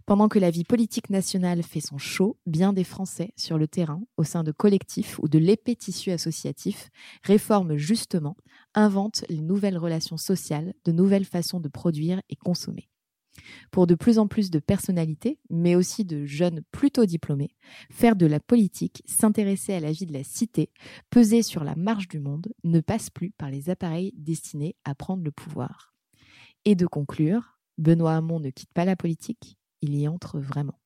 Pendant 0.07 0.29
que 0.29 0.39
la 0.39 0.51
vie 0.51 0.65
politique 0.65 1.11
nationale 1.11 1.63
fait 1.63 1.81
son 1.81 1.99
show, 1.99 2.39
bien 2.47 2.73
des 2.73 2.85
Français 2.85 3.33
sur 3.37 3.59
le 3.59 3.69
terrain, 3.69 4.03
au 4.17 4.25
sein 4.25 4.45
de 4.45 4.53
collectifs 4.53 5.19
ou 5.19 5.29
de 5.29 5.39
l'épais 5.39 5.75
tissu 5.75 6.11
associatif, 6.11 6.91
réforment 7.23 7.77
justement, 7.77 8.37
inventent 8.75 9.25
les 9.29 9.41
nouvelles 9.41 9.79
relations 9.79 10.17
sociales, 10.17 10.75
de 10.85 10.93
nouvelles 10.93 11.25
façons 11.25 11.61
de 11.61 11.69
produire 11.69 12.21
et 12.29 12.37
consommer. 12.37 12.89
Pour 13.71 13.87
de 13.87 13.95
plus 13.95 14.19
en 14.19 14.29
plus 14.29 14.51
de 14.51 14.59
personnalités, 14.59 15.39
mais 15.51 15.75
aussi 15.75 16.05
de 16.05 16.25
jeunes 16.25 16.63
plutôt 16.71 17.05
diplômés, 17.05 17.55
faire 17.91 18.17
de 18.17 18.27
la 18.27 18.41
politique, 18.41 19.03
s'intéresser 19.07 19.75
à 19.75 19.81
la 19.81 19.93
vie 19.93 20.07
de 20.07 20.13
la 20.13 20.25
cité, 20.25 20.71
peser 21.11 21.43
sur 21.43 21.65
la 21.65 21.75
marche 21.75 22.09
du 22.09 22.21
monde, 22.21 22.53
ne 22.63 22.81
passe 22.81 23.11
plus 23.11 23.33
par 23.33 23.51
les 23.51 23.71
appareils 23.71 24.13
destinés 24.17 24.77
à 24.85 24.95
prendre 24.95 25.25
le 25.25 25.33
pouvoir. 25.33 25.95
Et 26.65 26.75
de 26.75 26.87
conclure, 26.87 27.54
Benoît 27.79 28.17
Hamon 28.17 28.41
ne 28.41 28.51
quitte 28.51 28.73
pas 28.73 28.85
la 28.85 28.97
politique, 28.97 29.59
il 29.81 29.97
y 29.97 30.09
entre 30.09 30.39
vraiment. 30.39 30.81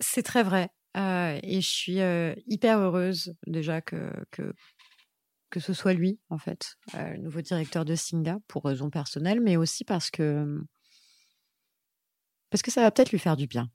C'est 0.00 0.22
très 0.22 0.42
vrai. 0.42 0.70
Euh, 0.96 1.38
et 1.42 1.60
je 1.60 1.68
suis 1.68 2.00
euh, 2.00 2.34
hyper 2.46 2.78
heureuse 2.78 3.34
déjà 3.46 3.80
que, 3.80 4.12
que, 4.30 5.60
ce 5.60 5.72
soit 5.72 5.92
lui, 5.92 6.20
en 6.30 6.38
fait, 6.38 6.76
euh, 6.94 7.14
le 7.14 7.18
nouveau 7.18 7.40
directeur 7.40 7.84
de 7.84 7.94
Singa, 7.94 8.38
pour 8.48 8.64
raison 8.64 8.90
personnelle, 8.90 9.40
mais 9.40 9.56
aussi 9.56 9.84
parce 9.84 10.10
que, 10.10 10.60
parce 12.50 12.62
que 12.62 12.70
ça 12.70 12.82
va 12.82 12.90
peut-être 12.90 13.10
lui 13.10 13.18
faire 13.18 13.36
du 13.36 13.46
bien. 13.46 13.70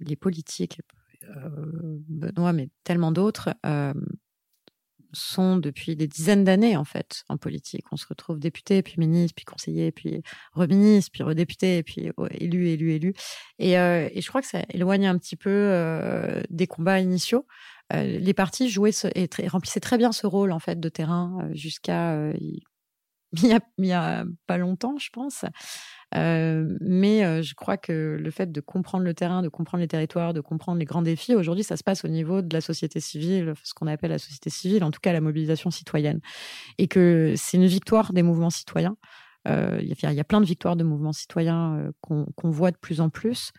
Les 0.00 0.16
politiques, 0.16 0.80
Benoît, 1.22 2.52
mais 2.52 2.68
tellement 2.84 3.10
d'autres, 3.10 3.54
sont 5.14 5.56
depuis 5.56 5.96
des 5.96 6.06
dizaines 6.06 6.44
d'années 6.44 6.76
en 6.76 6.84
fait 6.84 7.24
en 7.28 7.36
politique. 7.36 7.84
On 7.92 7.96
se 7.96 8.06
retrouve 8.06 8.38
député, 8.38 8.82
puis 8.82 8.96
ministre, 8.98 9.34
puis 9.36 9.44
conseiller, 9.44 9.92
puis 9.92 10.22
reministre, 10.52 11.10
puis 11.12 11.22
redéputé, 11.22 11.82
puis 11.82 12.10
élu, 12.32 12.68
élu, 12.68 12.92
élu. 12.92 13.14
Et, 13.58 13.78
euh, 13.78 14.08
et, 14.12 14.20
je 14.20 14.28
crois 14.28 14.42
que 14.42 14.48
ça 14.48 14.60
éloigne 14.70 15.06
un 15.06 15.18
petit 15.18 15.36
peu 15.36 15.50
euh, 15.50 16.42
des 16.50 16.66
combats 16.66 17.00
initiaux. 17.00 17.46
Euh, 17.92 18.02
les 18.02 18.34
partis 18.34 18.68
jouaient 18.68 18.90
et, 19.14 19.28
et, 19.38 19.48
remplissaient 19.48 19.80
très 19.80 19.98
bien 19.98 20.12
ce 20.12 20.26
rôle 20.26 20.52
en 20.52 20.58
fait 20.58 20.80
de 20.80 20.88
terrain 20.88 21.48
jusqu'à 21.52 22.32
il 23.42 23.48
y, 23.48 23.52
a, 23.52 23.60
il 23.78 23.86
y 23.86 23.92
a 23.92 24.24
pas 24.46 24.58
longtemps, 24.58 24.96
je 24.98 25.10
pense. 25.10 25.44
Euh, 26.14 26.76
mais 26.80 27.24
euh, 27.24 27.42
je 27.42 27.54
crois 27.54 27.76
que 27.76 28.16
le 28.20 28.30
fait 28.30 28.52
de 28.52 28.60
comprendre 28.60 29.04
le 29.04 29.14
terrain, 29.14 29.42
de 29.42 29.48
comprendre 29.48 29.80
les 29.82 29.88
territoires, 29.88 30.32
de 30.32 30.40
comprendre 30.40 30.78
les 30.78 30.84
grands 30.84 31.02
défis, 31.02 31.34
aujourd'hui, 31.34 31.64
ça 31.64 31.76
se 31.76 31.82
passe 31.82 32.04
au 32.04 32.08
niveau 32.08 32.40
de 32.42 32.54
la 32.54 32.60
société 32.60 33.00
civile, 33.00 33.54
ce 33.64 33.74
qu'on 33.74 33.86
appelle 33.88 34.10
la 34.10 34.18
société 34.18 34.48
civile, 34.50 34.84
en 34.84 34.90
tout 34.92 35.00
cas 35.00 35.12
la 35.12 35.20
mobilisation 35.20 35.70
citoyenne. 35.70 36.20
Et 36.78 36.86
que 36.88 37.34
c'est 37.36 37.56
une 37.56 37.66
victoire 37.66 38.12
des 38.12 38.22
mouvements 38.22 38.50
citoyens. 38.50 38.96
Euh, 39.48 39.78
Il 39.82 39.88
y, 39.88 40.06
a- 40.06 40.12
il 40.12 40.16
y 40.16 40.20
a 40.20 40.24
plein 40.24 40.40
de 40.40 40.46
victoires 40.46 40.76
de 40.76 40.84
mouvements 40.84 41.12
citoyens 41.12 41.76
euh, 41.78 41.90
qu'on 42.00 42.26
qu'on 42.36 42.50
voit 42.50 42.70
de 42.70 42.76
plus 42.78 43.00
en 43.00 43.10
plus, 43.10 43.50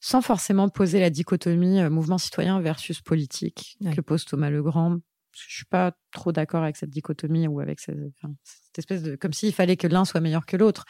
sans 0.00 0.22
forcément 0.22 0.68
poser 0.68 1.00
la 1.00 1.10
dichotomie 1.10 1.80
euh, 1.80 1.90
mouvement 1.90 2.18
citoyen 2.18 2.60
versus 2.60 3.00
politique 3.02 3.76
Ouais. 3.82 3.94
que 3.94 4.00
pose 4.00 4.24
Thomas 4.24 4.50
Legrand. 4.50 4.98
Je 5.34 5.54
suis 5.54 5.64
pas 5.64 5.92
trop 6.12 6.32
d'accord 6.32 6.62
avec 6.62 6.76
cette 6.76 6.90
dichotomie 6.90 7.48
ou 7.48 7.60
avec 7.60 7.80
cette, 7.80 7.98
enfin, 8.22 8.34
cette 8.42 8.78
espèce 8.78 9.02
de 9.02 9.16
comme 9.16 9.32
s'il 9.32 9.52
fallait 9.52 9.76
que 9.76 9.86
l'un 9.86 10.04
soit 10.04 10.20
meilleur 10.20 10.46
que 10.46 10.56
l'autre. 10.56 10.84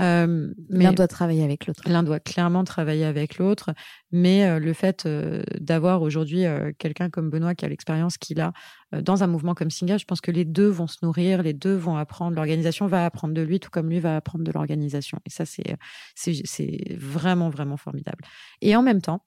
Euh, 0.00 0.48
L'un 0.70 0.92
doit 0.92 1.08
travailler 1.08 1.44
avec 1.44 1.66
l'autre. 1.66 1.82
L'un 1.86 2.02
doit 2.02 2.20
clairement 2.20 2.64
travailler 2.64 3.04
avec 3.04 3.36
l'autre, 3.38 3.70
mais 4.12 4.46
euh, 4.46 4.58
le 4.58 4.72
fait 4.72 5.04
euh, 5.04 5.42
d'avoir 5.58 6.00
aujourd'hui 6.02 6.44
quelqu'un 6.78 7.10
comme 7.10 7.28
Benoît 7.28 7.54
qui 7.54 7.64
a 7.64 7.68
l'expérience 7.68 8.16
qu'il 8.16 8.40
a 8.40 8.52
dans 8.92 9.22
un 9.22 9.26
mouvement 9.26 9.54
comme 9.54 9.70
Singa, 9.70 9.98
je 9.98 10.04
pense 10.04 10.20
que 10.20 10.30
les 10.30 10.44
deux 10.44 10.68
vont 10.68 10.86
se 10.86 10.98
nourrir, 11.02 11.42
les 11.42 11.52
deux 11.52 11.74
vont 11.74 11.96
apprendre. 11.96 12.34
L'organisation 12.34 12.86
va 12.86 13.04
apprendre 13.04 13.34
de 13.34 13.42
lui, 13.42 13.60
tout 13.60 13.70
comme 13.70 13.88
lui 13.88 14.00
va 14.00 14.16
apprendre 14.16 14.44
de 14.44 14.52
l'organisation. 14.52 15.18
Et 15.26 15.30
ça, 15.30 15.44
c'est 15.44 16.96
vraiment 16.96 17.50
vraiment 17.50 17.76
formidable. 17.76 18.24
Et 18.62 18.74
en 18.74 18.82
même 18.82 19.00
temps, 19.00 19.24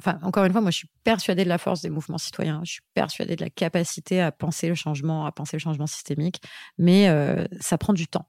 enfin 0.00 0.18
encore 0.22 0.44
une 0.44 0.52
fois, 0.52 0.60
moi 0.60 0.70
je 0.70 0.78
suis 0.78 0.90
persuadée 1.04 1.44
de 1.44 1.48
la 1.48 1.58
force 1.58 1.82
des 1.82 1.90
mouvements 1.90 2.18
citoyens. 2.18 2.60
Je 2.64 2.72
suis 2.72 2.82
persuadée 2.94 3.36
de 3.36 3.42
la 3.42 3.50
capacité 3.50 4.20
à 4.20 4.32
penser 4.32 4.68
le 4.68 4.74
changement, 4.74 5.26
à 5.26 5.32
penser 5.32 5.56
le 5.56 5.60
changement 5.60 5.86
systémique, 5.86 6.40
mais 6.78 7.08
euh, 7.08 7.46
ça 7.60 7.78
prend 7.78 7.92
du 7.92 8.08
temps 8.08 8.26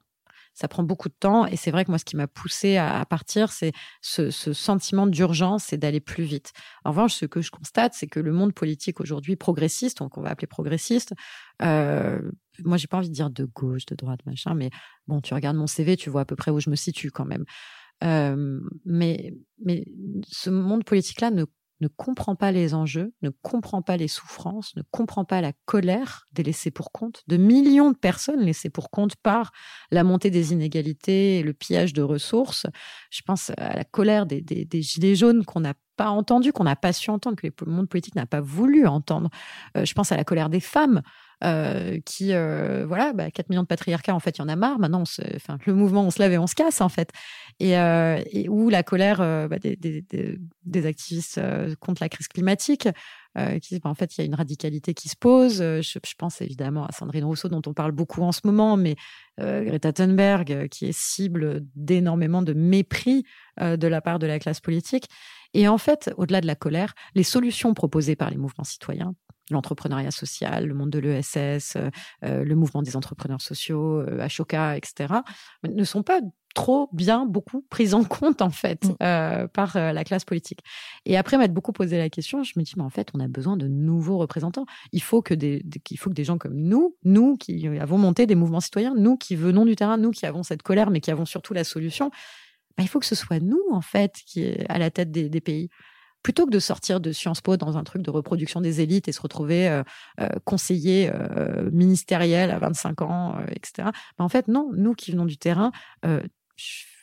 ça 0.54 0.68
prend 0.68 0.84
beaucoup 0.84 1.10
de 1.10 1.16
temps. 1.18 1.46
Et 1.46 1.56
c'est 1.56 1.72
vrai 1.72 1.86
que 1.86 1.92
moi, 1.92 1.98
ce 1.98 2.06
qui 2.06 2.16
m'a 2.16 2.28
poussé 2.28 2.78
à, 2.78 3.00
à 3.00 3.06
partir, 3.06 3.52
c'est 3.52 3.72
ce, 4.02 4.32
ce 4.32 4.54
sentiment 4.54 5.08
d'urgence 5.08 5.74
et 5.74 5.78
d'aller 5.78 6.00
plus 6.00 6.24
vite. 6.24 6.52
En 6.84 6.92
revanche, 6.92 7.14
ce 7.14 7.26
que 7.26 7.42
je 7.42 7.52
constate, 7.52 7.94
c'est 7.94 8.08
que 8.08 8.20
le 8.20 8.32
monde 8.32 8.54
politique 8.54 9.00
aujourd'hui 9.00 9.36
progressiste, 9.36 10.00
donc 10.00 10.18
on 10.18 10.22
va 10.22 10.30
appeler 10.30 10.48
progressiste, 10.48 11.14
euh, 11.62 12.20
moi, 12.64 12.78
j'ai 12.78 12.88
pas 12.88 12.98
envie 12.98 13.10
de 13.10 13.14
dire 13.14 13.30
de 13.30 13.46
gauche, 13.46 13.86
de 13.86 13.96
droite, 13.96 14.20
machin, 14.26 14.54
mais 14.54 14.70
bon, 15.08 15.22
tu 15.22 15.34
regardes 15.34 15.58
mon 15.58 15.68
CV, 15.68 15.96
tu 15.98 16.10
vois 16.10 16.22
à 16.22 16.26
peu 16.26 16.36
près 16.36 16.52
où 16.52 16.60
je 16.60 16.70
me 16.70 16.76
situe 16.76 17.12
quand 17.12 17.26
même. 17.26 17.46
Euh, 18.04 18.60
mais, 18.86 19.34
mais 19.64 19.86
ce 20.28 20.50
monde 20.50 20.84
politique-là 20.84 21.32
ne 21.32 21.46
ne 21.82 21.88
comprend 21.88 22.36
pas 22.36 22.52
les 22.52 22.74
enjeux, 22.74 23.14
ne 23.22 23.30
comprend 23.30 23.82
pas 23.82 23.98
les 23.98 24.08
souffrances, 24.08 24.76
ne 24.76 24.84
comprend 24.92 25.26
pas 25.26 25.42
la 25.42 25.52
colère 25.66 26.28
des 26.32 26.44
laissés 26.44 26.72
pour 26.72 26.92
compte, 26.92 27.24
de 27.28 27.38
millions 27.38 27.92
de 27.92 27.98
personnes 27.98 28.42
laissées 28.42 28.70
pour 28.70 28.92
compte 28.92 29.16
par 29.18 29.52
la 29.90 30.04
montée 30.04 30.30
des 30.30 30.54
inégalités 30.54 31.40
et 31.40 31.44
le 31.44 31.54
pillage 31.54 31.94
de 31.94 32.02
ressources. 32.02 32.68
Je 33.10 33.22
pense 33.24 33.52
à 33.58 33.76
la 33.76 33.84
colère 33.84 34.26
des, 34.26 34.42
des, 34.42 34.82
gilets 34.82 35.16
jaunes 35.16 35.44
qu'on 35.44 35.62
n'a 35.62 35.74
pas 35.98 36.10
entendu, 36.10 36.54
qu'on 36.54 36.64
n'a 36.64 36.76
pas 36.76 36.94
su 36.94 37.10
entendre, 37.10 37.36
que 37.36 37.48
le 37.48 37.72
monde 37.72 37.90
politique 37.90 38.16
n'a 38.16 38.26
pas 38.26 38.42
voulu 38.42 38.88
entendre. 38.88 39.30
Euh, 39.76 39.84
je 39.84 39.94
pense 39.94 40.12
à 40.12 40.18
la 40.18 40.24
colère 40.24 40.50
des 40.50 40.60
femmes. 40.60 41.02
Euh, 41.44 42.00
qui 42.06 42.34
euh, 42.34 42.86
voilà 42.88 43.14
bah, 43.14 43.32
4 43.32 43.50
millions 43.50 43.64
de 43.64 43.68
patriarcats 43.68 44.14
en 44.14 44.20
fait 44.20 44.38
il 44.38 44.42
y 44.42 44.44
en 44.44 44.48
a 44.48 44.56
marre. 44.56 44.78
Maintenant 44.78 45.02
on 45.02 45.06
se, 45.06 45.24
enfin 45.36 45.58
le 45.66 45.74
mouvement 45.74 46.04
on 46.04 46.12
se 46.12 46.20
lève 46.20 46.32
et 46.34 46.38
on 46.38 46.46
se 46.46 46.54
casse 46.54 46.82
en 46.82 46.90
fait. 46.90 47.10
Et, 47.60 47.80
euh, 47.80 48.22
et 48.32 48.48
où 48.48 48.70
la 48.70 48.84
colère 48.84 49.22
euh, 49.22 49.48
bah, 49.48 49.58
des, 49.58 49.76
des, 49.76 50.04
des, 50.66 50.86
activistes 50.86 51.40
euh, 51.40 51.74
contre 51.80 52.04
la 52.04 52.10
crise 52.10 52.28
climatique 52.28 52.88
euh, 53.40 53.58
qui 53.58 53.80
bah, 53.80 53.90
en 53.90 53.96
fait 53.96 54.16
il 54.16 54.22
y 54.22 54.24
a 54.24 54.26
une 54.26 54.36
radicalité 54.36 54.94
qui 54.94 55.10
se 55.10 55.16
pose. 55.16 55.58
Je, 55.58 55.82
je, 55.82 56.14
pense 56.16 56.42
évidemment 56.42 56.86
à 56.86 56.92
Sandrine 56.92 57.26
Rousseau 57.26 57.50
dont 57.50 57.62
on 57.66 57.74
parle 57.74 57.92
beaucoup 57.92 58.22
en 58.22 58.32
ce 58.32 58.42
moment 58.44 58.78
mais 58.78 58.96
Greta 59.40 59.94
Thunberg 59.94 60.68
qui 60.70 60.86
est 60.86 60.96
cible 60.96 61.62
d'énormément 61.76 62.44
de 62.44 62.54
mépris 62.54 63.24
de 63.60 63.88
la 63.88 64.02
part 64.02 64.20
de 64.20 64.28
la 64.28 64.38
classe 64.38 64.60
politique. 64.60 65.08
Et 65.56 65.68
en 65.68 65.80
fait 65.80 66.12
au-delà 66.18 66.40
de 66.40 66.48
la 66.48 66.56
colère 66.56 66.94
les 67.16 67.24
solutions 67.24 67.74
proposées 67.74 68.16
par 68.16 68.30
les 68.30 68.38
mouvements 68.38 68.64
citoyens 68.64 69.16
l'entrepreneuriat 69.52 70.12
social, 70.12 70.66
le 70.66 70.74
monde 70.74 70.90
de 70.90 71.00
l'ESS, 71.00 71.78
euh, 71.78 72.44
le 72.44 72.56
mouvement 72.56 72.82
des 72.82 72.96
entrepreneurs 72.96 73.42
sociaux, 73.42 74.00
euh, 74.00 74.20
Ashoka, 74.20 74.78
etc., 74.78 75.14
ne 75.64 75.84
sont 75.84 76.04
pas 76.04 76.20
trop 76.54 76.90
bien, 76.92 77.26
beaucoup 77.26 77.66
prises 77.70 77.94
en 77.94 78.04
compte, 78.04 78.42
en 78.42 78.50
fait, 78.50 78.84
mmh. 78.84 78.96
euh, 79.04 79.48
par 79.48 79.78
la 79.78 80.04
classe 80.04 80.26
politique. 80.26 80.60
Et 81.06 81.16
après 81.16 81.38
m'être 81.38 81.54
beaucoup 81.54 81.72
posé 81.72 81.98
la 81.98 82.10
question, 82.10 82.44
je 82.44 82.54
me 82.58 82.64
dis, 82.64 82.74
mais 82.76 82.84
en 82.84 82.90
fait, 82.90 83.10
on 83.14 83.20
a 83.20 83.28
besoin 83.28 83.56
de 83.56 83.68
nouveaux 83.68 84.18
représentants. 84.18 84.66
Il 84.92 85.02
faut 85.02 85.22
que 85.22 85.34
des, 85.34 85.62
des, 85.64 85.82
il 85.90 85.98
faut 85.98 86.10
que 86.10 86.16
des 86.16 86.26
gens 86.26 86.38
comme 86.38 86.56
nous, 86.56 86.98
nous 87.04 87.38
qui 87.38 87.68
avons 87.80 87.98
monté 87.98 88.26
des 88.26 88.36
mouvements 88.36 88.60
citoyens, 88.60 88.94
nous 88.98 89.16
qui 89.16 89.38
venons 89.38 89.66
du 89.66 89.76
terrain, 89.76 89.98
nous 89.98 90.12
qui 90.12 90.26
avons 90.26 90.44
cette 90.44 90.62
colère, 90.62 90.92
mais 90.92 91.00
qui 91.00 91.12
avons 91.12 91.26
surtout 91.26 91.54
la 91.54 91.64
solution, 91.64 92.12
bah, 92.78 92.84
il 92.84 92.90
faut 92.90 93.00
que 93.00 93.06
ce 93.06 93.16
soit 93.16 93.40
nous, 93.40 93.62
en 93.72 93.82
fait, 93.82 94.16
qui 94.26 94.44
est 94.44 94.66
à 94.70 94.78
la 94.78 94.92
tête 94.92 95.12
des, 95.12 95.30
des 95.30 95.42
pays 95.42 95.70
plutôt 96.24 96.46
que 96.46 96.52
de 96.52 96.60
sortir 96.60 97.00
de 97.00 97.12
Sciences 97.12 97.42
Po 97.42 97.58
dans 97.58 97.78
un 97.78 97.84
truc 97.84 98.02
de 98.02 98.10
reproduction 98.10 98.62
des 98.62 98.82
élites 98.82 99.08
et 99.08 99.12
se 99.12 99.22
retrouver 99.22 99.68
euh, 99.68 99.84
euh, 100.20 100.28
conseiller 100.46 101.12
euh, 101.14 101.70
ministériel 101.72 102.52
à 102.52 102.60
25 102.60 103.02
ans, 103.02 103.36
etc. 103.52 103.90
Mais 104.18 104.26
en 104.26 104.30
fait, 104.30 104.48
non, 104.48 104.72
nous 104.76 104.94
qui 104.94 105.12
venons 105.12 105.26
du 105.26 105.38
terrain, 105.38 105.72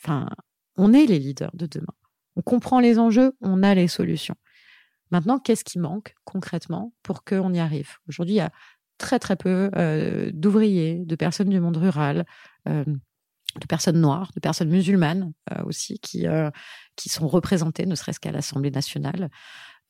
enfin, 0.03 0.29
on 0.77 0.93
est 0.93 1.07
les 1.07 1.19
leaders 1.19 1.51
de 1.55 1.67
demain. 1.67 1.95
On 2.37 2.43
comprend 2.43 2.81
les 2.81 2.99
enjeux, 2.99 3.33
on 3.41 3.63
a 3.63 3.75
les 3.75 3.89
solutions. 3.89 4.37
Maintenant, 5.11 5.39
qu'est-ce 5.39 5.65
qui 5.65 5.79
manque 5.79 6.15
concrètement 6.25 6.93
pour 7.03 7.25
qu'on 7.25 7.53
y 7.53 7.59
arrive? 7.59 7.97
Aujourd'hui, 8.09 8.35
il 8.35 8.39
y 8.39 8.43
a 8.43 8.53
très 8.99 9.19
très 9.19 9.37
peu 9.37 9.71
d'ouvriers, 10.33 11.03
de 11.05 11.17
personnes 11.17 11.49
du 11.49 11.61
monde 11.61 11.79
rural, 11.79 12.27
de 13.61 13.67
personnes 13.67 14.01
noires, 14.01 14.31
de 14.35 14.41
personnes 14.41 14.69
musulmanes 14.69 15.33
euh, 15.53 15.63
aussi, 15.65 15.99
qui, 15.99 16.27
euh, 16.27 16.51
qui 16.97 17.09
sont 17.09 17.27
représentées, 17.27 17.87
ne 17.87 17.95
serait-ce 17.95 18.21
qu'à 18.21 18.33
l'Assemblée 18.33 18.71
nationale. 18.71 19.31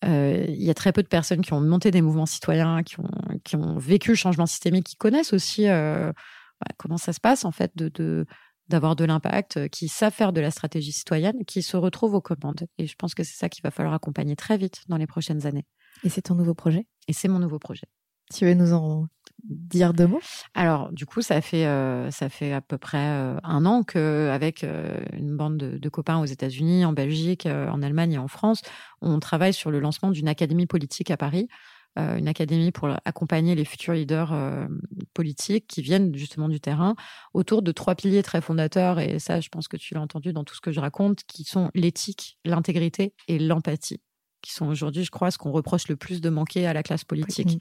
Euh, 0.05 0.45
il 0.49 0.63
y 0.63 0.71
a 0.71 0.75
très 0.75 0.93
peu 0.93 1.03
de 1.03 1.09
personnes 1.09 1.43
qui 1.43 1.53
ont 1.53 1.61
monté 1.61 1.91
des 1.91 2.03
mouvements 2.03 2.27
citoyens, 2.27 2.83
qui 2.83 3.01
ont, 3.01 3.11
qui 3.45 3.57
ont 3.57 3.79
vécu 3.79 4.11
le 4.11 4.17
changement 4.17 4.47
systémique, 4.47 4.87
qui 4.87 4.97
connaissent 4.97 5.33
aussi 5.33 5.67
bah, 5.67 6.13
comment 6.77 6.99
ça 6.99 7.13
se 7.13 7.21
passe, 7.21 7.45
en 7.45 7.53
fait, 7.53 7.73
de, 7.77 7.89
de 7.89 8.27
d'avoir 8.69 8.97
de 8.97 9.07
l'impact, 9.07 9.71
qui 9.71 9.89
savent 9.89 10.13
faire 10.13 10.31
de 10.31 10.43
la 10.43 10.51
stratégie 10.51 10.93
citoyenne, 10.93 11.43
qui 11.47 11.63
se 11.63 11.75
retrouvent 11.79 12.13
aux 12.13 12.21
commandes. 12.21 12.67
Et 12.77 12.87
je 12.87 12.95
pense 12.97 13.15
que 13.15 13.25
c'est 13.25 13.35
ça 13.35 13.49
qu'il 13.49 13.63
va 13.63 13.71
falloir 13.71 13.95
accompagner 13.95 14.37
très 14.37 14.59
vite 14.59 14.83
dans 14.89 14.99
les 14.99 15.07
prochaines 15.07 15.47
années. 15.47 15.65
Et 16.05 16.11
c'est 16.11 16.21
ton 16.21 16.35
nouveau 16.35 16.53
projet? 16.53 16.87
Et 17.09 17.15
c'est 17.15 17.29
mon 17.29 17.39
nouveau 17.39 17.59
projet. 17.59 17.87
Tu 18.35 18.45
veux 18.45 18.53
nous 18.53 18.75
en 18.75 19.07
dire 19.45 19.95
deux 19.95 20.07
mots? 20.07 20.21
Alors, 20.55 20.93
du 20.93 21.07
coup, 21.07 21.23
ça 21.23 21.41
fait 21.41 21.67
euh, 21.67 22.11
ça 22.11 22.29
fait 22.29 22.53
à 22.53 22.61
peu 22.61 22.79
près 22.79 22.99
euh, 22.99 23.37
un 23.43 23.65
an 23.67 23.83
que, 23.83 24.31
avec 24.33 24.65
euh, 24.65 25.01
une 25.13 25.37
bande 25.37 25.57
de, 25.57 25.79
de, 25.79 25.89
copains 25.89 26.19
aux 26.19 26.25
États-Unis, 26.25 26.85
en 26.85 26.93
Belgique, 26.93 27.47
euh, 27.47 27.69
en 27.69 27.83
Allemagne 27.83 28.13
et 28.13 28.19
en 28.19 28.29
France, 28.29 28.63
on 29.01 29.19
travaille 29.21 29.53
sur 29.53 29.71
le 29.71 29.81
lancement 29.81 30.11
d'une 30.11 30.29
académie 30.29 30.67
politique 30.67 31.11
à 31.11 31.17
Paris, 31.17 31.49
euh, 31.99 32.17
une 32.17 32.29
académie 32.29 32.71
pour 32.71 32.89
accompagner 33.05 33.55
les 33.55 33.65
futurs 33.65 33.95
leaders 33.95 34.33
euh, 34.33 34.67
politiques 35.15 35.67
qui 35.67 35.83
viennent 35.83 36.15
justement 36.15 36.49
du 36.49 36.61
terrain 36.61 36.95
autour 37.35 37.63
de 37.63 37.73
trois 37.73 37.95
piliers 37.95 38.23
très 38.23 38.41
fondateurs. 38.41 39.01
Et 39.01 39.19
ça, 39.19 39.41
je 39.41 39.49
pense 39.49 39.69
que 39.69 39.77
tu 39.77 39.95
l'as 39.95 40.01
entendu 40.01 40.33
dans 40.33 40.45
tout 40.45 40.55
ce 40.55 40.61
que 40.61 40.71
je 40.71 40.81
raconte, 40.81 41.25
qui 41.27 41.45
sont 41.45 41.71
l'éthique, 41.75 42.39
l'intégrité 42.45 43.15
et 43.27 43.39
l'empathie 43.39 44.01
qui 44.41 44.53
sont 44.53 44.67
aujourd'hui, 44.67 45.03
je 45.03 45.11
crois, 45.11 45.33
ce 45.33 45.39
qu'on 45.39 45.51
reproche 45.51 45.89
le 45.89 45.97
plus 45.97 46.21
de 46.21 46.31
manquer 46.31 46.67
à 46.67 46.73
la 46.73 46.85
classe 46.85 47.03
politique. 47.03 47.59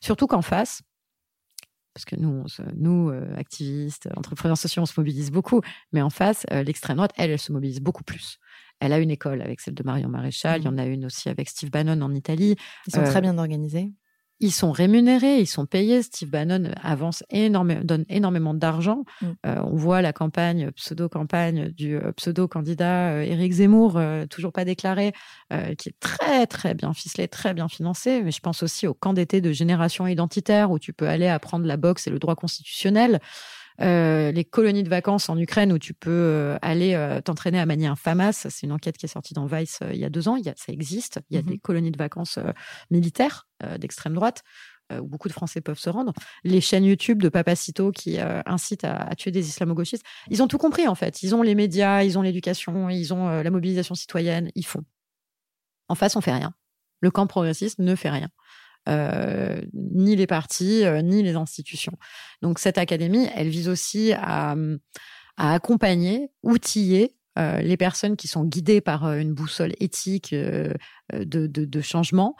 Surtout 0.00 0.26
qu'en 0.26 0.40
face, 0.40 0.80
parce 1.94 2.04
que 2.04 2.16
nous, 2.16 2.46
se, 2.48 2.62
nous 2.76 3.10
euh, 3.10 3.34
activistes, 3.36 4.08
entrepreneurs 4.16 4.58
sociaux, 4.58 4.82
on 4.82 4.86
se 4.86 4.98
mobilise 4.98 5.30
beaucoup, 5.30 5.60
mais 5.92 6.02
en 6.02 6.10
face, 6.10 6.44
euh, 6.50 6.62
l'extrême 6.62 6.96
droite, 6.96 7.12
elle, 7.16 7.30
elle 7.30 7.38
se 7.38 7.52
mobilise 7.52 7.80
beaucoup 7.80 8.04
plus. 8.04 8.38
Elle 8.80 8.92
a 8.92 8.98
une 8.98 9.10
école 9.10 9.40
avec 9.40 9.60
celle 9.60 9.74
de 9.74 9.82
Marion 9.84 10.08
Maréchal, 10.08 10.60
mmh. 10.60 10.62
il 10.62 10.66
y 10.66 10.68
en 10.68 10.78
a 10.78 10.84
une 10.84 11.06
aussi 11.06 11.28
avec 11.28 11.48
Steve 11.48 11.70
Bannon 11.70 12.02
en 12.02 12.12
Italie. 12.12 12.56
Ils 12.88 12.92
sont 12.92 13.00
euh, 13.00 13.06
très 13.06 13.20
bien 13.20 13.38
organisés. 13.38 13.92
Ils 14.40 14.50
sont 14.50 14.72
rémunérés, 14.72 15.38
ils 15.38 15.46
sont 15.46 15.64
payés. 15.64 16.02
Steve 16.02 16.28
Bannon 16.28 16.72
avance 16.82 17.22
énormément, 17.30 17.82
donne 17.84 18.04
énormément 18.08 18.52
d'argent. 18.52 19.04
Mm. 19.22 19.26
Euh, 19.46 19.60
on 19.64 19.76
voit 19.76 20.02
la 20.02 20.12
campagne, 20.12 20.70
pseudo-campagne 20.72 21.70
du 21.70 21.96
euh, 21.96 22.12
pseudo-candidat 22.12 23.12
euh, 23.12 23.22
Éric 23.22 23.52
Zemmour, 23.52 23.96
euh, 23.96 24.26
toujours 24.26 24.52
pas 24.52 24.64
déclaré, 24.64 25.12
euh, 25.52 25.74
qui 25.76 25.90
est 25.90 25.98
très, 26.00 26.46
très 26.46 26.74
bien 26.74 26.92
ficelé, 26.92 27.28
très 27.28 27.54
bien 27.54 27.68
financé. 27.68 28.22
Mais 28.22 28.32
je 28.32 28.40
pense 28.40 28.62
aussi 28.62 28.88
au 28.88 28.94
camp 28.94 29.12
d'été 29.12 29.40
de 29.40 29.52
génération 29.52 30.06
identitaire 30.06 30.70
où 30.70 30.78
tu 30.78 30.92
peux 30.92 31.08
aller 31.08 31.28
apprendre 31.28 31.66
la 31.66 31.76
boxe 31.76 32.06
et 32.08 32.10
le 32.10 32.18
droit 32.18 32.34
constitutionnel. 32.34 33.20
Euh, 33.80 34.30
les 34.30 34.44
colonies 34.44 34.84
de 34.84 34.88
vacances 34.88 35.28
en 35.28 35.36
Ukraine 35.36 35.72
où 35.72 35.78
tu 35.78 35.94
peux 35.94 36.10
euh, 36.10 36.56
aller 36.62 36.94
euh, 36.94 37.20
t'entraîner 37.20 37.58
à 37.58 37.66
manier 37.66 37.86
un 37.88 37.96
FAMAS. 37.96 38.46
C'est 38.48 38.62
une 38.62 38.72
enquête 38.72 38.96
qui 38.96 39.06
est 39.06 39.08
sortie 39.08 39.34
dans 39.34 39.46
Vice 39.46 39.80
il 39.90 39.98
y 39.98 40.04
a 40.04 40.10
deux 40.10 40.28
ans. 40.28 40.36
Il 40.36 40.44
y 40.44 40.48
a, 40.48 40.54
ça 40.56 40.72
existe. 40.72 41.20
Il 41.30 41.36
y 41.36 41.38
a 41.38 41.42
mmh. 41.42 41.46
des 41.46 41.58
colonies 41.58 41.90
de 41.90 41.98
vacances 41.98 42.38
militaires 42.90 43.48
d'extrême 43.78 44.14
droite 44.14 44.42
où 44.92 45.06
beaucoup 45.06 45.28
de 45.28 45.32
Français 45.32 45.62
peuvent 45.62 45.78
se 45.78 45.88
rendre. 45.88 46.12
Les 46.44 46.60
chaînes 46.60 46.84
YouTube 46.84 47.22
de 47.22 47.28
Papacito 47.30 47.90
qui 47.90 48.18
incitent 48.20 48.84
à, 48.84 48.96
à, 48.96 49.14
tuer 49.14 49.30
des 49.30 49.48
islamo-gauchistes. 49.48 50.04
Ils 50.28 50.42
ont 50.42 50.48
tout 50.48 50.58
compris 50.58 50.86
en 50.86 50.94
fait. 50.94 51.22
Ils 51.22 51.34
ont 51.34 51.42
les 51.42 51.54
médias, 51.54 52.02
ils 52.02 52.18
ont 52.18 52.22
l'éducation, 52.22 52.90
ils 52.90 53.14
ont 53.14 53.42
la 53.42 53.50
mobilisation 53.50 53.94
citoyenne. 53.94 54.50
Ils 54.54 54.66
font. 54.66 54.84
En 55.88 55.94
face, 55.94 56.16
on 56.16 56.20
fait 56.20 56.34
rien. 56.34 56.52
Le 57.00 57.10
camp 57.10 57.26
progressiste 57.26 57.78
ne 57.78 57.94
fait 57.94 58.10
rien. 58.10 58.28
Euh, 58.88 59.62
ni 59.72 60.14
les 60.14 60.26
partis, 60.26 60.84
euh, 60.84 61.00
ni 61.00 61.22
les 61.22 61.36
institutions. 61.36 61.96
Donc 62.42 62.58
cette 62.58 62.76
académie, 62.76 63.28
elle 63.34 63.48
vise 63.48 63.68
aussi 63.70 64.12
à, 64.12 64.54
à 65.36 65.54
accompagner, 65.54 66.30
outiller 66.42 67.16
euh, 67.36 67.60
les 67.60 67.76
personnes 67.76 68.16
qui 68.16 68.28
sont 68.28 68.44
guidées 68.44 68.80
par 68.80 69.06
euh, 69.06 69.18
une 69.18 69.34
boussole 69.34 69.72
éthique 69.80 70.32
euh, 70.32 70.72
de, 71.12 71.48
de, 71.48 71.64
de, 71.64 71.80
changement, 71.80 72.36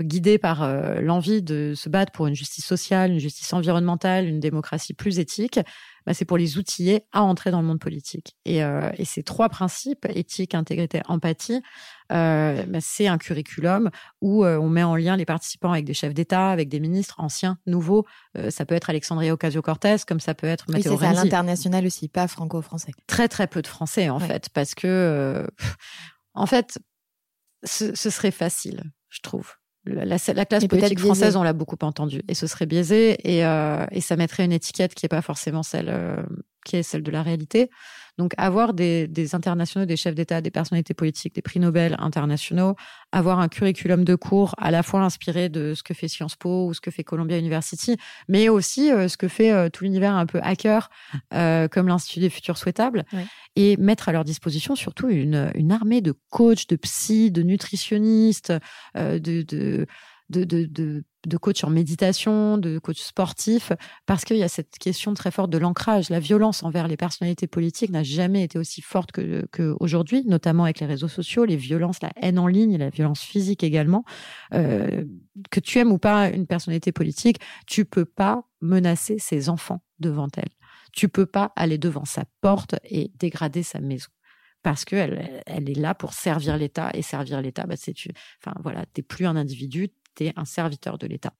guidées 0.00 0.38
par 0.38 0.66
l'envie 1.00 1.42
de 1.42 1.74
se 1.76 1.88
battre 1.88 2.10
pour 2.10 2.26
une 2.26 2.34
justice 2.34 2.64
sociale, 2.64 3.12
une 3.12 3.18
justice 3.20 3.52
environnementale, 3.52 4.26
une 4.26 4.40
démocratie 4.40 4.94
plus 4.94 5.20
éthique, 5.20 5.60
bah, 6.06 6.14
c'est 6.14 6.24
pour 6.24 6.38
les 6.38 6.58
outiller 6.58 7.04
à 7.12 7.22
entrer 7.22 7.50
dans 7.50 7.60
le 7.60 7.66
monde 7.66 7.80
politique. 7.80 8.36
Et, 8.44 8.58
et 8.58 9.04
ces 9.04 9.22
trois 9.22 9.48
principes, 9.48 10.06
éthique, 10.14 10.54
intégrité, 10.54 11.02
empathie, 11.08 11.62
euh, 12.12 12.64
bah, 12.66 12.78
c'est 12.80 13.06
un 13.06 13.18
curriculum 13.18 13.90
où 14.20 14.44
on 14.44 14.68
met 14.68 14.82
en 14.82 14.96
lien 14.96 15.16
les 15.16 15.24
participants 15.24 15.72
avec 15.72 15.84
des 15.84 15.94
chefs 15.94 16.14
d'État, 16.14 16.50
avec 16.50 16.68
des 16.68 16.80
ministres 16.80 17.16
anciens, 17.18 17.58
nouveaux. 17.66 18.06
ça 18.48 18.64
peut 18.64 18.74
être 18.74 18.90
Alexandria 18.90 19.32
Ocasio-Cortez, 19.34 19.96
comme 20.06 20.20
ça 20.20 20.34
peut 20.34 20.46
être 20.46 20.70
Matteo 20.70 20.92
oui, 20.92 20.98
c'est 21.00 21.06
à 21.06 21.12
l'international 21.12 21.86
aussi, 21.86 22.08
pas 22.08 22.28
franco-français. 22.28 22.92
Très 23.06 23.28
très 23.28 23.46
peu 23.46 23.62
de 23.62 23.66
français 23.66 24.10
en 24.10 24.18
fait, 24.18 24.48
parce 24.50 24.74
que 24.74 24.86
euh, 24.86 25.46
en 26.34 26.46
fait, 26.46 26.78
ce, 27.64 27.94
serait 27.94 28.30
facile, 28.30 28.84
je 29.08 29.20
trouve. 29.20 29.54
La, 29.94 30.44
classe 30.46 30.66
politique 30.66 30.98
française, 31.00 31.36
on 31.36 31.42
l'a 31.42 31.52
beaucoup 31.52 31.78
entendu, 31.82 32.22
et 32.28 32.34
ce 32.34 32.46
serait 32.46 32.66
biaisé, 32.66 33.16
et, 33.24 33.44
euh, 33.44 33.84
et 33.90 34.00
ça 34.00 34.16
mettrait 34.16 34.44
une 34.44 34.52
étiquette 34.52 34.94
qui 34.94 35.04
n'est 35.04 35.08
pas 35.08 35.22
forcément 35.22 35.62
celle 35.62 35.88
euh, 35.88 36.22
qui 36.64 36.76
est 36.76 36.82
celle 36.82 37.02
de 37.02 37.10
la 37.10 37.22
réalité. 37.22 37.70
Donc 38.20 38.34
avoir 38.36 38.74
des, 38.74 39.08
internationaux, 39.34 39.86
des 39.86 39.96
chefs 39.96 40.14
d'État, 40.14 40.42
des 40.42 40.50
personnalités 40.50 40.92
politiques, 40.92 41.34
des 41.34 41.40
prix 41.40 41.58
Nobel 41.58 41.96
internationaux, 42.00 42.76
avoir 43.12 43.40
un 43.40 43.48
curriculum 43.48 44.04
de 44.04 44.14
cours 44.14 44.54
à 44.58 44.70
la 44.70 44.82
fois 44.82 45.00
inspiré 45.00 45.48
de 45.48 45.72
ce 45.72 45.82
que 45.82 45.94
fait 45.94 46.06
Sciences 46.06 46.36
Po 46.36 46.66
ou 46.66 46.74
ce 46.74 46.82
que 46.82 46.90
fait 46.90 47.02
Columbia 47.02 47.38
University, 47.38 47.96
mais 48.28 48.50
aussi 48.50 48.92
euh, 48.92 49.08
ce 49.08 49.16
que 49.16 49.26
fait 49.26 49.52
euh, 49.52 49.70
tout 49.70 49.84
l'univers 49.84 50.14
un 50.14 50.26
peu 50.26 50.38
hacker, 50.42 50.90
euh, 51.32 51.66
comme 51.68 51.88
l'Institut 51.88 52.20
des 52.20 52.28
futurs 52.28 52.58
souhaitables, 52.58 53.04
et 53.56 53.78
mettre 53.78 54.10
à 54.10 54.12
leur 54.12 54.24
disposition 54.24 54.76
surtout 54.76 55.08
une, 55.08 55.50
une 55.54 55.72
armée 55.72 56.02
de 56.02 56.12
coachs, 56.28 56.68
de 56.68 56.76
psy, 56.76 57.30
de 57.30 57.42
nutritionnistes, 57.42 58.52
de, 58.94 59.18
de 59.18 59.86
de, 60.30 60.44
de, 60.44 61.04
de, 61.26 61.36
coach 61.36 61.64
en 61.64 61.70
méditation, 61.70 62.56
de 62.56 62.78
coach 62.78 63.00
sportif, 63.00 63.72
parce 64.06 64.24
qu'il 64.24 64.36
y 64.36 64.42
a 64.42 64.48
cette 64.48 64.78
question 64.78 65.12
très 65.14 65.30
forte 65.30 65.50
de 65.50 65.58
l'ancrage. 65.58 66.08
La 66.08 66.20
violence 66.20 66.62
envers 66.62 66.88
les 66.88 66.96
personnalités 66.96 67.46
politiques 67.46 67.90
n'a 67.90 68.02
jamais 68.02 68.44
été 68.44 68.58
aussi 68.58 68.80
forte 68.80 69.10
qu'aujourd'hui, 69.50 70.24
notamment 70.26 70.64
avec 70.64 70.80
les 70.80 70.86
réseaux 70.86 71.08
sociaux, 71.08 71.44
les 71.44 71.56
violences, 71.56 72.00
la 72.00 72.12
haine 72.16 72.38
en 72.38 72.46
ligne, 72.46 72.76
la 72.78 72.90
violence 72.90 73.22
physique 73.22 73.64
également. 73.64 74.04
Euh, 74.54 75.04
que 75.50 75.60
tu 75.60 75.78
aimes 75.78 75.92
ou 75.92 75.98
pas 75.98 76.30
une 76.30 76.46
personnalité 76.46 76.92
politique, 76.92 77.38
tu 77.66 77.84
peux 77.84 78.04
pas 78.04 78.44
menacer 78.60 79.18
ses 79.18 79.48
enfants 79.48 79.82
devant 79.98 80.28
elle. 80.36 80.50
Tu 80.92 81.08
peux 81.08 81.26
pas 81.26 81.52
aller 81.56 81.78
devant 81.78 82.04
sa 82.04 82.24
porte 82.40 82.76
et 82.84 83.10
dégrader 83.16 83.62
sa 83.62 83.80
maison 83.80 84.10
parce 84.62 84.84
qu'elle 84.84 85.42
elle 85.46 85.70
est 85.70 85.78
là 85.78 85.94
pour 85.94 86.12
servir 86.12 86.56
l'État 86.56 86.90
et 86.94 87.02
servir 87.02 87.40
l'État, 87.40 87.66
bah, 87.66 87.76
c'est 87.76 87.92
tu, 87.92 88.10
enfin 88.42 88.54
voilà, 88.62 88.84
t'es 88.86 89.02
plus 89.02 89.26
un 89.26 89.36
individu, 89.36 89.88
un 90.36 90.44
serviteur 90.44 90.98
de 90.98 91.06
l'État. 91.06 91.32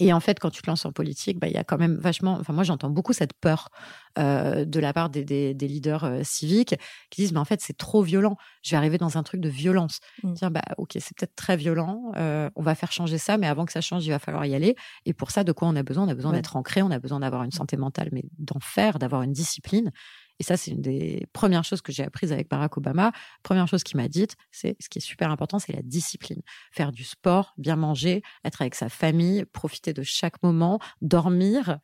Et 0.00 0.14
en 0.14 0.20
fait, 0.20 0.40
quand 0.40 0.48
tu 0.48 0.62
te 0.62 0.66
lances 0.68 0.86
en 0.86 0.92
politique, 0.92 1.38
bah, 1.38 1.46
il 1.46 1.52
y 1.52 1.58
a 1.58 1.62
quand 1.62 1.76
même 1.76 1.96
vachement. 1.96 2.38
Enfin, 2.40 2.54
moi, 2.54 2.64
j'entends 2.64 2.88
beaucoup 2.88 3.12
cette 3.12 3.34
peur 3.34 3.68
euh, 4.18 4.64
de 4.64 4.80
la 4.80 4.94
part 4.94 5.10
des, 5.10 5.52
leaders 5.54 6.04
euh, 6.04 6.20
civiques 6.24 6.74
qui 7.10 7.20
disent, 7.20 7.34
mais 7.34 7.38
en 7.38 7.44
fait, 7.44 7.60
c'est 7.60 7.76
trop 7.76 8.02
violent. 8.02 8.36
Je 8.62 8.70
vais 8.70 8.78
arriver 8.78 8.96
dans 8.96 9.18
un 9.18 9.22
truc 9.22 9.42
de 9.42 9.50
violence. 9.50 10.00
Mmh. 10.22 10.32
Dire, 10.32 10.50
bah, 10.50 10.62
ok, 10.78 10.92
c'est 10.94 11.14
peut-être 11.14 11.36
très 11.36 11.58
violent. 11.58 12.12
Euh, 12.16 12.48
on 12.56 12.62
va 12.62 12.74
faire 12.74 12.92
changer 12.92 13.18
ça, 13.18 13.36
mais 13.36 13.46
avant 13.46 13.66
que 13.66 13.72
ça 13.72 13.82
change, 13.82 14.06
il 14.06 14.10
va 14.10 14.18
falloir 14.18 14.46
y 14.46 14.54
aller. 14.54 14.74
Et 15.04 15.12
pour 15.12 15.30
ça, 15.30 15.44
de 15.44 15.52
quoi 15.52 15.68
on 15.68 15.76
a 15.76 15.82
besoin? 15.82 16.04
On 16.04 16.08
a 16.08 16.14
besoin 16.14 16.32
d'être 16.32 16.56
ancré, 16.56 16.80
on 16.80 16.90
a 16.90 16.98
besoin 16.98 17.20
d'avoir 17.20 17.42
une 17.42 17.52
santé 17.52 17.76
mentale, 17.76 18.08
mais 18.12 18.24
d'en 18.38 18.60
faire, 18.60 18.98
d'avoir 18.98 19.20
une 19.20 19.32
discipline. 19.32 19.92
Et 20.40 20.42
ça, 20.42 20.56
c'est 20.56 20.70
une 20.72 20.80
des 20.80 21.26
premières 21.32 21.64
choses 21.64 21.82
que 21.82 21.92
j'ai 21.92 22.02
apprises 22.02 22.32
avec 22.32 22.48
Barack 22.48 22.78
Obama. 22.78 23.12
Première 23.42 23.68
chose 23.68 23.84
qu'il 23.84 23.98
m'a 23.98 24.08
dite, 24.08 24.36
c'est 24.50 24.74
ce 24.80 24.88
qui 24.88 24.98
est 24.98 25.02
super 25.02 25.30
important, 25.30 25.58
c'est 25.58 25.74
la 25.74 25.82
discipline. 25.82 26.40
Faire 26.72 26.92
du 26.92 27.04
sport, 27.04 27.54
bien 27.58 27.76
manger, 27.76 28.22
être 28.44 28.62
avec 28.62 28.74
sa 28.74 28.88
famille, 28.88 29.44
profiter 29.44 29.92
de 29.92 30.02
chaque 30.02 30.42
moment, 30.42 30.80
dormir 31.02 31.78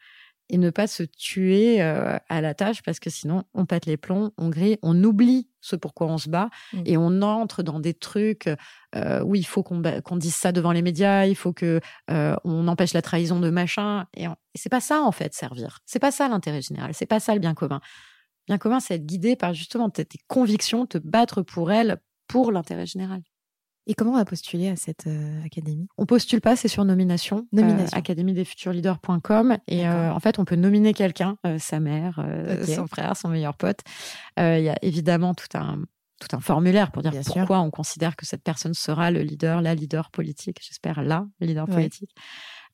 et 0.49 0.59
ne 0.59 0.71
pas 0.71 0.87
se 0.87 1.03
tuer 1.03 1.83
euh, 1.83 2.17
à 2.29 2.41
la 2.41 2.55
tâche 2.55 2.83
parce 2.83 3.01
que 3.01 3.11
sinon 3.11 3.43
on 3.53 3.67
pète 3.67 3.85
les 3.85 3.97
plombs, 3.97 4.31
on 4.39 4.49
grille, 4.49 4.79
on 4.83 5.03
oublie 5.03 5.49
ce 5.61 5.75
pourquoi 5.75 6.07
on 6.07 6.19
se 6.19 6.29
bat 6.29 6.51
mmh. 6.73 6.83
et 6.87 6.97
on 6.97 7.21
entre 7.23 7.65
dans 7.65 7.81
des 7.81 7.95
trucs 7.95 8.49
euh, 8.95 9.23
où 9.25 9.35
il 9.35 9.45
faut 9.45 9.65
qu'on 9.65 10.17
dise 10.17 10.35
ça 10.35 10.53
devant 10.53 10.71
les 10.71 10.83
médias, 10.83 11.27
il 11.27 11.35
faut 11.35 11.53
que 11.53 11.81
euh, 12.11 12.37
on 12.45 12.69
empêche 12.69 12.95
la 12.95 13.03
trahison 13.03 13.41
de 13.41 13.51
machin 13.51 14.07
et, 14.17 14.25
et 14.25 14.29
c'est 14.55 14.69
pas 14.69 14.81
ça 14.81 15.03
en 15.03 15.13
fait 15.13 15.35
servir, 15.35 15.81
c'est 15.85 15.99
pas 15.99 16.13
ça 16.13 16.29
l'intérêt 16.29 16.63
général, 16.63 16.93
c'est 16.95 17.07
pas 17.07 17.19
ça 17.19 17.35
le 17.35 17.41
bien 17.41 17.55
commun 17.55 17.81
bien 18.47 18.59
commun, 18.59 18.81
c'est 18.81 18.95
être 18.95 19.07
guidé 19.07 19.37
par 19.37 19.55
justement 19.55 19.91
tes, 19.91 20.07
convictions, 20.29 20.87
te 20.87 20.99
battre 20.99 21.43
pour 21.43 21.73
elles, 21.73 21.99
pour 22.29 22.53
l'intérêt 22.53 22.87
général. 22.87 23.23
Et 23.89 23.95
comment 23.95 24.13
on 24.13 24.17
va 24.17 24.25
postuler 24.25 24.69
à 24.69 24.75
cette 24.75 25.07
euh, 25.07 25.45
académie? 25.45 25.87
On 25.97 26.07
postule 26.07 26.41
pas, 26.41 26.57
c'est 26.57 26.67
sur 26.67 26.85
nomination. 26.85 27.39
Euh, 27.39 27.57
nomination. 27.63 27.97
Euh, 27.97 27.99
académie-des-futurs-leaders.com. 27.99 29.59
Et 29.69 29.87
euh, 29.87 30.13
en 30.13 30.19
fait, 30.19 30.41
on 30.41 30.45
peut 30.45 30.57
nominer 30.57 30.93
quelqu'un, 30.93 31.37
sa 31.59 31.79
mère, 31.79 32.25
son 32.67 32.89
frère, 32.89 33.17
son 33.17 33.29
meilleur 33.29 33.57
pote. 33.57 33.81
Il 34.39 34.63
y 34.63 34.69
a 34.69 34.77
évidemment 34.83 35.35
tout 35.35 35.57
un 35.57 35.81
tout 36.19 36.35
un 36.35 36.41
formulaire 36.41 36.93
pour 36.93 37.03
dire 37.03 37.13
pourquoi 37.27 37.61
on 37.61 37.71
considère 37.71 38.17
que 38.17 38.25
cette 38.25 38.43
personne 38.43 38.73
sera 38.73 39.11
le 39.11 39.21
leader, 39.21 39.61
la 39.61 39.75
leader 39.75 40.11
politique, 40.11 40.61
j'espère 40.63 41.03
la 41.03 41.27
leader 41.41 41.67
politique. 41.67 42.11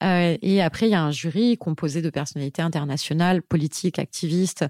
et 0.00 0.62
après, 0.62 0.86
il 0.86 0.92
y 0.92 0.94
a 0.94 1.02
un 1.02 1.10
jury 1.10 1.58
composé 1.58 2.02
de 2.02 2.10
personnalités 2.10 2.62
internationales, 2.62 3.42
politiques, 3.42 3.98
activistes, 3.98 4.62
euh, 4.62 4.68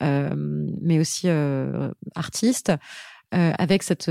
mais 0.00 0.98
aussi 0.98 1.28
euh, 1.28 1.90
artiste. 2.14 2.72
Euh, 3.34 3.52
avec 3.58 3.82
cette, 3.82 4.08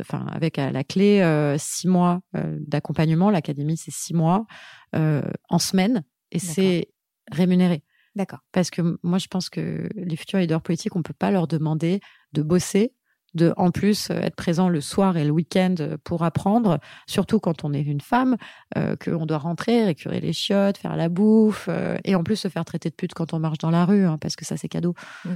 enfin, 0.00 0.26
avec 0.32 0.58
à 0.58 0.72
la 0.72 0.82
clé 0.82 1.56
six 1.58 1.86
mois 1.86 2.20
d'accompagnement. 2.34 3.30
L'académie, 3.30 3.76
c'est 3.76 3.92
six 3.92 4.14
mois 4.14 4.46
en 4.94 5.58
semaine 5.58 6.02
et 6.32 6.38
c'est 6.38 6.88
rémunéré. 7.30 7.84
D'accord. 8.16 8.40
Parce 8.50 8.70
que 8.70 8.98
moi, 9.04 9.18
je 9.18 9.28
pense 9.28 9.48
que 9.48 9.88
les 9.94 10.16
futurs 10.16 10.40
leaders 10.40 10.60
politiques, 10.60 10.96
on 10.96 11.02
peut 11.02 11.14
pas 11.14 11.30
leur 11.30 11.46
demander 11.46 12.00
de 12.32 12.42
bosser 12.42 12.92
de 13.34 13.52
en 13.56 13.70
plus 13.70 14.10
euh, 14.10 14.20
être 14.20 14.36
présent 14.36 14.68
le 14.68 14.80
soir 14.80 15.16
et 15.16 15.24
le 15.24 15.30
week-end 15.30 15.74
euh, 15.80 15.96
pour 16.02 16.24
apprendre, 16.24 16.78
surtout 17.06 17.40
quand 17.40 17.64
on 17.64 17.72
est 17.72 17.82
une 17.82 18.00
femme, 18.00 18.36
euh, 18.76 18.96
qu'on 18.96 19.26
doit 19.26 19.38
rentrer, 19.38 19.84
récurer 19.84 20.20
les 20.20 20.32
chiottes, 20.32 20.78
faire 20.78 20.96
la 20.96 21.08
bouffe, 21.08 21.68
et 22.04 22.14
en 22.14 22.22
plus 22.22 22.36
se 22.36 22.48
faire 22.48 22.64
traiter 22.64 22.90
de 22.90 22.94
pute 22.94 23.14
quand 23.14 23.32
on 23.32 23.38
marche 23.38 23.58
dans 23.58 23.70
la 23.70 23.84
rue, 23.84 24.06
hein, 24.06 24.18
parce 24.18 24.36
que 24.36 24.44
ça 24.44 24.56
c'est 24.56 24.68
cadeau. 24.68 24.94
Mmh. 25.24 25.30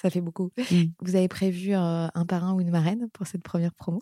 Ça 0.00 0.10
fait 0.10 0.20
beaucoup. 0.20 0.50
Mmh. 0.56 0.84
Vous 1.00 1.16
avez 1.16 1.28
prévu 1.28 1.74
un 1.74 2.10
parrain 2.26 2.54
ou 2.54 2.60
une 2.60 2.70
marraine 2.70 3.08
pour 3.12 3.26
cette 3.26 3.42
première 3.42 3.74
promo? 3.74 4.00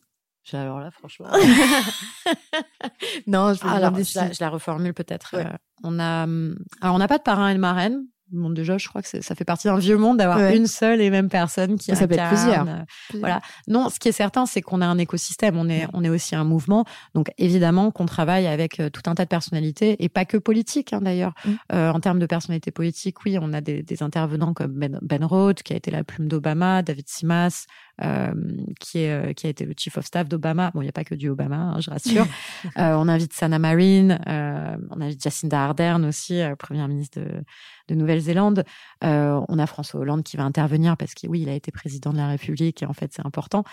Alors 0.53 0.81
là, 0.81 0.91
franchement. 0.91 1.27
non, 3.27 3.53
je, 3.53 3.67
alors, 3.67 3.95
je, 3.95 4.41
la, 4.41 4.49
reformule 4.49 4.95
peut-être. 4.95 5.37
on 5.83 5.99
a, 5.99 6.25
hum, 6.25 6.57
alors 6.81 6.95
on 6.95 6.99
n'a 6.99 7.09
pas 7.09 7.19
de 7.19 7.23
parrain 7.23 7.51
et 7.51 7.55
de 7.55 7.59
marraine 7.59 8.07
Bon, 8.31 8.51
déjà, 8.51 8.79
je 8.79 8.89
crois 8.89 9.03
que 9.03 9.09
ça 9.09 9.35
fait 9.35 9.45
partie 9.45 9.69
d'un 9.69 9.79
vieux 9.79 9.97
monde 9.97 10.19
d'avoir 10.19 10.39
une 10.51 10.67
seule 10.67 11.01
et 11.01 11.11
même 11.11 11.29
personne 11.29 11.79
qui 11.79 11.95
ça 11.95 12.07
peut 12.07 12.15
être 12.15 12.29
plusieurs. 12.29 12.67
Voilà. 13.15 13.41
Non, 13.67 13.89
ce 13.89 13.99
qui 13.99 14.09
est 14.09 14.13
certain, 14.13 14.47
c'est 14.47 14.61
qu'on 14.61 14.81
a 14.81 14.87
un 14.87 14.99
écosystème. 14.99 15.57
On 15.57 15.69
est, 15.69 15.87
on 15.93 16.05
est 16.05 16.09
aussi 16.09 16.35
un 16.37 16.45
mouvement. 16.45 16.85
Donc, 17.15 17.31
évidemment, 17.39 17.91
qu'on 17.91 18.07
travaille 18.07 18.47
avec 18.47 18.81
euh, 18.81 18.91
tout 18.91 19.03
un 19.07 19.15
tas 19.15 19.25
de 19.25 19.29
personnalités 19.29 19.97
et 20.03 20.09
pas 20.09 20.25
que 20.25 20.37
politiques, 20.37 20.93
hein, 20.93 21.01
d'ailleurs. 21.01 21.33
Mm. 21.45 21.51
Euh, 21.73 21.91
en 21.93 22.01
termes 22.01 22.19
de 22.19 22.27
personnalités 22.27 22.71
politiques, 22.71 23.25
oui, 23.25 23.39
on 23.41 23.53
a 23.53 23.61
des, 23.61 23.83
des 23.83 24.03
intervenants 24.03 24.55
comme 24.55 24.73
Ben, 24.73 24.99
ben 25.03 25.25
Rhodes, 25.25 25.63
qui 25.63 25.73
a 25.73 25.77
été 25.77 25.91
la 25.91 26.05
plume 26.05 26.29
d'Obama, 26.29 26.83
David 26.83 27.09
Simas, 27.09 27.67
euh, 28.03 28.33
qui, 28.79 28.99
est, 28.99 29.11
euh, 29.11 29.33
qui 29.33 29.47
a 29.47 29.51
été 29.51 29.65
le 29.65 29.75
chief 29.77 29.99
of 29.99 30.05
staff 30.05 30.29
d'Obama. 30.29 30.71
Bon, 30.73 30.81
il 30.81 30.85
n'y 30.85 30.89
a 30.89 30.93
pas 30.93 31.05
que 31.05 31.15
du 31.15 31.29
Obama, 31.29 31.57
hein, 31.57 31.81
je 31.81 31.91
rassure. 31.91 32.27
euh, 32.79 32.95
on 32.95 33.09
invite 33.09 33.33
Sana 33.33 33.59
Marine, 33.59 34.21
euh, 34.29 34.77
on 34.91 35.01
invite 35.01 35.23
Jacinda 35.23 35.65
Ardern 35.65 36.05
aussi, 36.05 36.41
première 36.59 36.89
ministre 36.89 37.21
de, 37.21 37.45
de 37.89 37.95
Nouvelle-Zélande. 37.95 38.65
on 39.03 39.59
a 39.59 39.67
François 39.67 40.01
Hollande 40.01 40.23
qui 40.23 40.37
va 40.37 40.45
intervenir 40.45 40.97
parce 40.97 41.15
que 41.15 41.27
oui, 41.27 41.41
il 41.43 41.49
a 41.49 41.55
été 41.55 41.73
président 41.73 42.13
de 42.13 42.19
la 42.19 42.29
République 42.29 42.83
et 42.83 42.87
en 42.87 42.93
fait 42.95 43.13
c'est 43.13 43.27
important. 43.27 43.65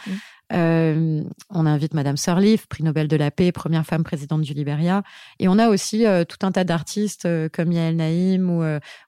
Euh, 0.54 1.24
on 1.50 1.66
invite 1.66 1.94
Madame 1.94 2.18
Sirleaf, 2.18 2.68
prix 2.68 2.84
Nobel 2.84 3.08
de 3.08 3.16
la 3.16 3.32
paix, 3.32 3.52
première 3.52 3.86
femme 3.86 4.04
présidente 4.04 4.42
du 4.42 4.54
Liberia. 4.54 5.04
Et 5.40 5.48
on 5.48 5.58
a 5.58 5.70
aussi 5.70 6.06
euh, 6.06 6.24
tout 6.24 6.46
un 6.46 6.52
tas 6.52 6.64
d'artistes 6.64 7.26
euh, 7.26 7.50
comme 7.50 7.72
Yael 7.72 7.96
Naïm 7.96 8.50
ou, 8.50 8.64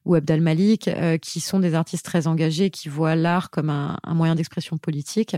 ou 0.05 0.15
Abdel 0.15 0.41
Malik, 0.41 0.89
qui 1.21 1.39
sont 1.39 1.59
des 1.59 1.73
artistes 1.73 2.05
très 2.05 2.27
engagés, 2.27 2.69
qui 2.69 2.89
voient 2.89 3.15
l'art 3.15 3.49
comme 3.49 3.69
un, 3.69 3.97
moyen 4.13 4.35
d'expression 4.35 4.77
politique. 4.77 5.35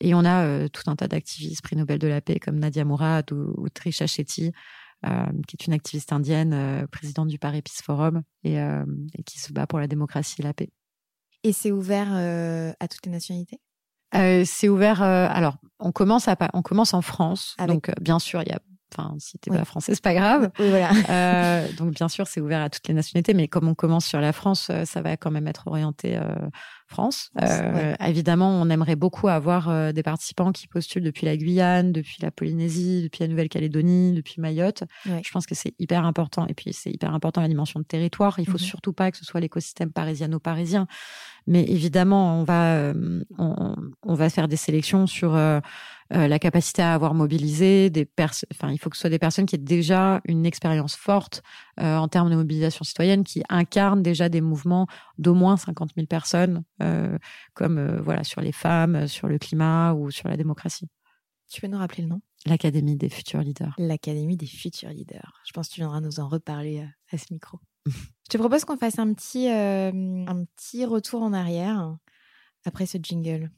Et 0.00 0.14
on 0.14 0.24
a 0.24 0.68
tout 0.68 0.90
un 0.90 0.96
tas 0.96 1.08
d'activistes, 1.08 1.62
prix 1.62 1.76
Nobel 1.76 1.98
de 1.98 2.08
la 2.08 2.20
paix, 2.20 2.38
comme 2.38 2.58
Nadia 2.58 2.84
Mourad 2.84 3.30
ou, 3.32 3.68
Trisha 3.68 4.06
Shetty. 4.06 4.52
qui 5.46 5.56
est 5.56 5.66
une 5.66 5.72
activiste 5.72 6.12
indienne, 6.12 6.86
présidente 6.90 7.28
du 7.28 7.38
Paris 7.38 7.62
Peace 7.62 7.82
Forum 7.82 8.22
et, 8.44 8.58
qui 9.24 9.38
se 9.38 9.52
bat 9.52 9.66
pour 9.66 9.78
la 9.78 9.86
démocratie 9.86 10.36
et 10.40 10.42
la 10.42 10.54
paix. 10.54 10.70
Et 11.44 11.52
c'est 11.52 11.72
ouvert 11.72 12.12
à 12.12 12.88
toutes 12.88 13.06
les 13.06 13.12
nationalités? 13.12 13.60
Euh, 14.14 14.44
c'est 14.46 14.68
ouvert. 14.68 15.02
Euh, 15.02 15.28
alors, 15.30 15.56
on 15.78 15.92
commence 15.92 16.28
à 16.28 16.36
on 16.54 16.62
commence 16.62 16.94
en 16.94 17.02
France. 17.02 17.56
Donc, 17.66 17.88
euh, 17.88 17.92
bien 18.00 18.18
sûr, 18.18 18.42
il 18.42 18.48
y 18.48 18.52
a 18.52 18.60
Enfin, 18.94 19.14
si 19.18 19.38
t'es 19.38 19.50
Oui. 19.50 19.58
pas 19.58 19.64
français, 19.64 19.94
c'est 19.94 20.02
pas 20.04 20.14
grave. 20.14 20.50
Oui, 20.58 20.68
voilà. 20.68 20.90
Euh, 21.10 21.66
donc 21.78 21.92
bien 21.94 22.08
sûr, 22.08 22.26
c'est 22.26 22.40
ouvert 22.40 22.62
à 22.62 22.70
toutes 22.70 22.86
les 22.88 22.94
nationalités, 22.94 23.34
mais 23.34 23.48
comme 23.48 23.66
on 23.68 23.74
commence 23.74 24.06
sur 24.06 24.20
la 24.20 24.32
France, 24.32 24.68
euh, 24.70 24.84
ça 24.84 25.02
va 25.02 25.16
quand 25.16 25.30
même 25.30 25.46
être 25.48 25.66
orienté 25.66 26.16
euh, 26.16 26.22
France. 26.88 27.30
Euh, 27.42 27.94
Évidemment, 28.00 28.50
on 28.50 28.70
aimerait 28.70 28.94
beaucoup 28.96 29.28
avoir 29.28 29.68
euh, 29.68 29.92
des 29.92 30.02
participants 30.04 30.52
qui 30.52 30.68
postulent 30.68 31.02
depuis 31.02 31.26
la 31.26 31.36
Guyane, 31.36 31.90
depuis 31.92 32.16
la 32.22 32.30
Polynésie, 32.30 33.02
depuis 33.02 33.22
la 33.24 33.28
Nouvelle-Calédonie, 33.28 34.12
depuis 34.12 34.40
Mayotte. 34.40 34.84
Ouais. 35.06 35.20
Je 35.24 35.30
pense 35.32 35.46
que 35.46 35.54
c'est 35.56 35.74
hyper 35.80 36.04
important. 36.04 36.46
Et 36.46 36.54
puis 36.54 36.72
c'est 36.72 36.90
hyper 36.90 37.12
important 37.12 37.40
la 37.40 37.48
dimension 37.48 37.80
de 37.80 37.84
territoire. 37.84 38.38
Il 38.38 38.46
faut 38.46 38.52
Mhm. 38.52 38.58
surtout 38.58 38.92
pas 38.92 39.10
que 39.10 39.16
ce 39.16 39.24
soit 39.24 39.40
l'écosystème 39.40 39.90
parisiano-parisien. 39.90 40.86
Mais 41.48 41.62
évidemment, 41.64 42.40
on 42.40 42.44
va 42.44 42.74
euh, 42.74 43.22
on, 43.38 43.74
on 44.02 44.14
va 44.14 44.30
faire 44.30 44.48
des 44.48 44.56
sélections 44.56 45.06
sur 45.06 45.34
euh, 46.12 46.28
la 46.28 46.38
capacité 46.38 46.82
à 46.82 46.94
avoir 46.94 47.14
mobilisé 47.14 47.90
des 47.90 48.04
personnes. 48.04 48.48
Enfin, 48.52 48.72
il 48.72 48.78
faut 48.78 48.90
que 48.90 48.96
ce 48.96 49.02
soit 49.02 49.10
des 49.10 49.18
personnes 49.18 49.46
qui 49.46 49.54
aient 49.54 49.58
déjà 49.58 50.20
une 50.24 50.46
expérience 50.46 50.96
forte 50.96 51.42
euh, 51.80 51.96
en 51.96 52.08
termes 52.08 52.30
de 52.30 52.36
mobilisation 52.36 52.84
citoyenne, 52.84 53.24
qui 53.24 53.42
incarnent 53.48 54.02
déjà 54.02 54.28
des 54.28 54.40
mouvements 54.40 54.86
d'au 55.18 55.34
moins 55.34 55.56
50 55.56 55.90
000 55.94 56.06
personnes, 56.06 56.64
euh, 56.82 57.18
comme 57.54 57.78
euh, 57.78 58.00
voilà 58.00 58.24
sur 58.24 58.40
les 58.40 58.52
femmes, 58.52 59.06
sur 59.08 59.28
le 59.28 59.38
climat 59.38 59.94
ou 59.94 60.10
sur 60.10 60.28
la 60.28 60.36
démocratie. 60.36 60.88
Tu 61.48 61.60
peux 61.60 61.68
nous 61.68 61.78
rappeler 61.78 62.02
le 62.02 62.08
nom? 62.08 62.20
L'Académie 62.44 62.96
des 62.96 63.08
futurs 63.08 63.40
leaders. 63.40 63.74
L'Académie 63.78 64.36
des 64.36 64.46
futurs 64.46 64.90
leaders. 64.90 65.40
Je 65.46 65.52
pense 65.52 65.68
que 65.68 65.74
tu 65.74 65.80
viendras 65.80 66.00
nous 66.00 66.20
en 66.20 66.28
reparler 66.28 66.86
à 67.12 67.18
ce 67.18 67.26
micro. 67.32 67.58
Je 67.86 68.30
te 68.30 68.38
propose 68.38 68.64
qu'on 68.64 68.76
fasse 68.76 68.98
un 68.98 69.12
petit, 69.14 69.48
euh, 69.48 69.90
un 70.26 70.44
petit 70.44 70.84
retour 70.84 71.22
en 71.22 71.32
arrière 71.32 71.96
après 72.64 72.86
ce 72.86 72.98
jingle. 73.00 73.50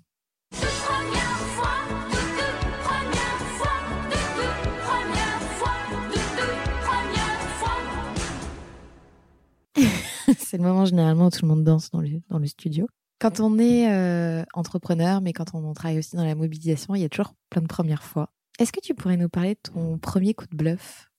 C'est 10.49 10.57
le 10.57 10.63
moment 10.63 10.87
généralement 10.87 11.27
où 11.27 11.31
tout 11.31 11.43
le 11.43 11.49
monde 11.49 11.63
danse 11.63 11.91
dans 11.91 12.01
le, 12.01 12.47
studio. 12.47 12.89
Quand 13.19 13.39
on 13.39 13.59
est 13.59 13.93
euh, 13.93 14.43
entrepreneur, 14.55 15.21
mais 15.21 15.35
quand 15.35 15.55
on 15.55 15.75
travaille 15.75 15.99
aussi 15.99 16.17
dans 16.17 16.25
la 16.25 16.35
mobilisation, 16.35 16.95
il 16.95 17.03
y 17.03 17.05
a 17.05 17.11
toujours 17.11 17.35
plein 17.51 17.61
de 17.61 17.67
premières 17.67 18.03
fois. 18.03 18.33
Est-ce 18.59 18.73
que 18.73 18.81
tu 18.81 18.95
pourrais 18.95 19.19
nous 19.19 19.29
parler 19.29 19.57
de 19.57 19.71
ton 19.71 19.99
premier 19.99 20.33
coup 20.33 20.47
de 20.47 20.57
bluff? 20.57 21.11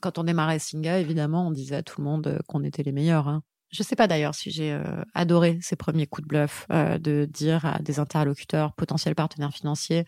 Quand 0.00 0.18
on 0.18 0.22
démarrait 0.22 0.60
Singa, 0.60 1.00
évidemment, 1.00 1.48
on 1.48 1.50
disait 1.50 1.74
à 1.74 1.82
tout 1.82 2.00
le 2.00 2.04
monde 2.04 2.28
euh, 2.28 2.38
qu'on 2.46 2.62
était 2.62 2.84
les 2.84 2.92
meilleurs. 2.92 3.26
hein. 3.26 3.42
Je 3.72 3.82
sais 3.82 3.96
pas 3.96 4.06
d'ailleurs 4.06 4.36
si 4.36 4.52
j'ai 4.52 4.70
euh, 4.72 4.84
adoré 5.14 5.58
ces 5.60 5.74
premiers 5.74 6.06
coups 6.06 6.22
de 6.22 6.28
bluff, 6.28 6.68
de 6.70 7.24
dire 7.24 7.66
à 7.66 7.80
des 7.80 7.98
interlocuteurs, 7.98 8.72
potentiels 8.74 9.16
partenaires 9.16 9.52
financiers, 9.52 10.06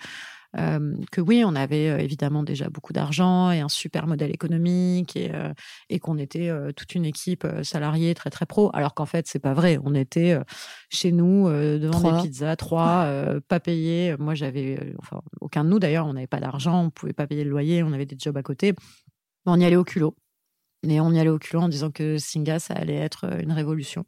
euh, 0.58 0.94
que 1.12 1.20
oui, 1.20 1.44
on 1.46 1.54
avait 1.54 1.88
euh, 1.90 1.98
évidemment 1.98 2.42
déjà 2.42 2.68
beaucoup 2.68 2.92
d'argent 2.92 3.50
et 3.52 3.60
un 3.60 3.68
super 3.68 4.06
modèle 4.06 4.30
économique 4.32 5.16
et, 5.16 5.30
euh, 5.32 5.52
et 5.88 6.00
qu'on 6.00 6.18
était 6.18 6.50
toute 6.74 6.94
une 6.94 7.04
équipe 7.04 7.46
salariée 7.62 8.14
très 8.14 8.30
très 8.30 8.46
pro. 8.46 8.70
Alors 8.74 8.94
qu'en 8.94 9.06
fait, 9.06 9.26
c'est 9.26 9.38
pas 9.38 9.54
vrai. 9.54 9.78
On 9.84 9.94
était 9.94 10.38
chez 10.88 11.12
nous 11.12 11.48
devant 11.48 12.00
des 12.00 12.22
pizzas, 12.22 12.56
trois, 12.56 13.08
pas 13.48 13.60
payés. 13.60 14.16
Moi, 14.18 14.34
j'avais, 14.34 14.94
enfin, 14.98 15.20
aucun 15.40 15.64
de 15.64 15.70
nous 15.70 15.78
d'ailleurs, 15.78 16.06
on 16.06 16.14
n'avait 16.14 16.26
pas 16.26 16.40
d'argent, 16.40 16.84
on 16.84 16.90
pouvait 16.90 17.12
pas 17.12 17.26
payer 17.26 17.44
le 17.44 17.50
loyer, 17.50 17.82
on 17.82 17.92
avait 17.92 18.06
des 18.06 18.16
jobs 18.18 18.36
à 18.36 18.42
côté. 18.42 18.74
Mais 19.46 19.52
on 19.52 19.56
y 19.56 19.64
allait 19.64 19.76
au 19.76 19.84
culot. 19.84 20.16
Et 20.82 21.00
on 21.00 21.12
y 21.12 21.20
allait 21.20 21.30
au 21.30 21.38
culot 21.38 21.62
en 21.62 21.68
disant 21.68 21.90
que 21.90 22.18
Singa, 22.18 22.58
ça 22.58 22.74
allait 22.74 22.96
être 22.96 23.40
une 23.40 23.52
révolution. 23.52 24.04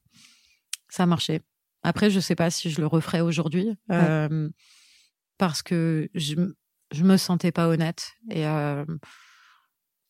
Ça 0.88 1.04
a 1.04 1.06
marché. 1.06 1.42
Après, 1.82 2.10
je 2.10 2.20
sais 2.20 2.34
pas 2.34 2.50
si 2.50 2.70
je 2.70 2.80
le 2.80 2.86
referais 2.86 3.20
aujourd'hui. 3.20 3.74
euh, 3.90 4.48
parce 5.42 5.64
que 5.64 6.08
je, 6.14 6.36
je 6.92 7.02
me 7.02 7.16
sentais 7.16 7.50
pas 7.50 7.66
honnête. 7.66 8.12
Et 8.30 8.46
euh, 8.46 8.84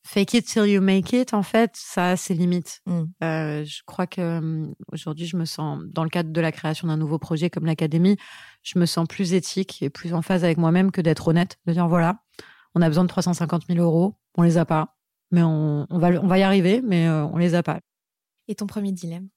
fake 0.05 0.35
it 0.35 0.47
till 0.47 0.67
you 0.67 0.83
make 0.83 1.11
it, 1.15 1.33
en 1.33 1.43
fait, 1.43 1.71
ça 1.75 2.11
a 2.11 2.17
ses 2.19 2.35
limites. 2.35 2.83
Mm. 2.85 3.05
Euh, 3.25 3.65
je 3.65 3.81
crois 3.87 4.07
que 4.07 4.21
euh, 4.21 4.67
aujourd'hui, 4.93 5.25
je 5.25 5.39
me 5.39 5.47
sens, 5.47 5.81
dans 5.87 6.05
le 6.05 6.11
cadre 6.11 6.33
de 6.33 6.41
la 6.43 6.53
création 6.53 6.87
d'un 6.87 6.99
nouveau 6.99 7.19
projet 7.19 7.49
comme 7.49 7.65
l'Académie, 7.65 8.19
je 8.63 8.79
me 8.79 8.85
sens 8.85 9.09
plus 9.09 9.33
éthique 9.33 9.83
et 9.83 9.89
plus 9.89 10.13
en 10.13 10.21
phase 10.21 10.45
avec 10.45 10.59
moi-même 10.59 10.91
que 10.91 11.01
d'être 11.01 11.29
honnête, 11.29 11.57
de 11.65 11.73
dire 11.73 11.89
voilà, 11.89 12.23
on 12.75 12.83
a 12.83 12.89
besoin 12.89 13.05
de 13.05 13.09
350 13.09 13.63
000 13.69 13.83
euros, 13.83 14.19
on 14.37 14.43
les 14.43 14.59
a 14.59 14.67
pas, 14.67 14.99
mais 15.31 15.43
on, 15.43 15.87
on 15.89 15.99
va, 15.99 16.09
on 16.09 16.27
va 16.27 16.39
y 16.39 16.43
arriver, 16.43 16.83
mais 16.83 17.09
on 17.09 17.39
les 17.39 17.55
a 17.55 17.63
pas. 17.63 17.81
Et 18.49 18.55
ton 18.55 18.67
premier 18.67 18.93
dilemme? 18.93 19.31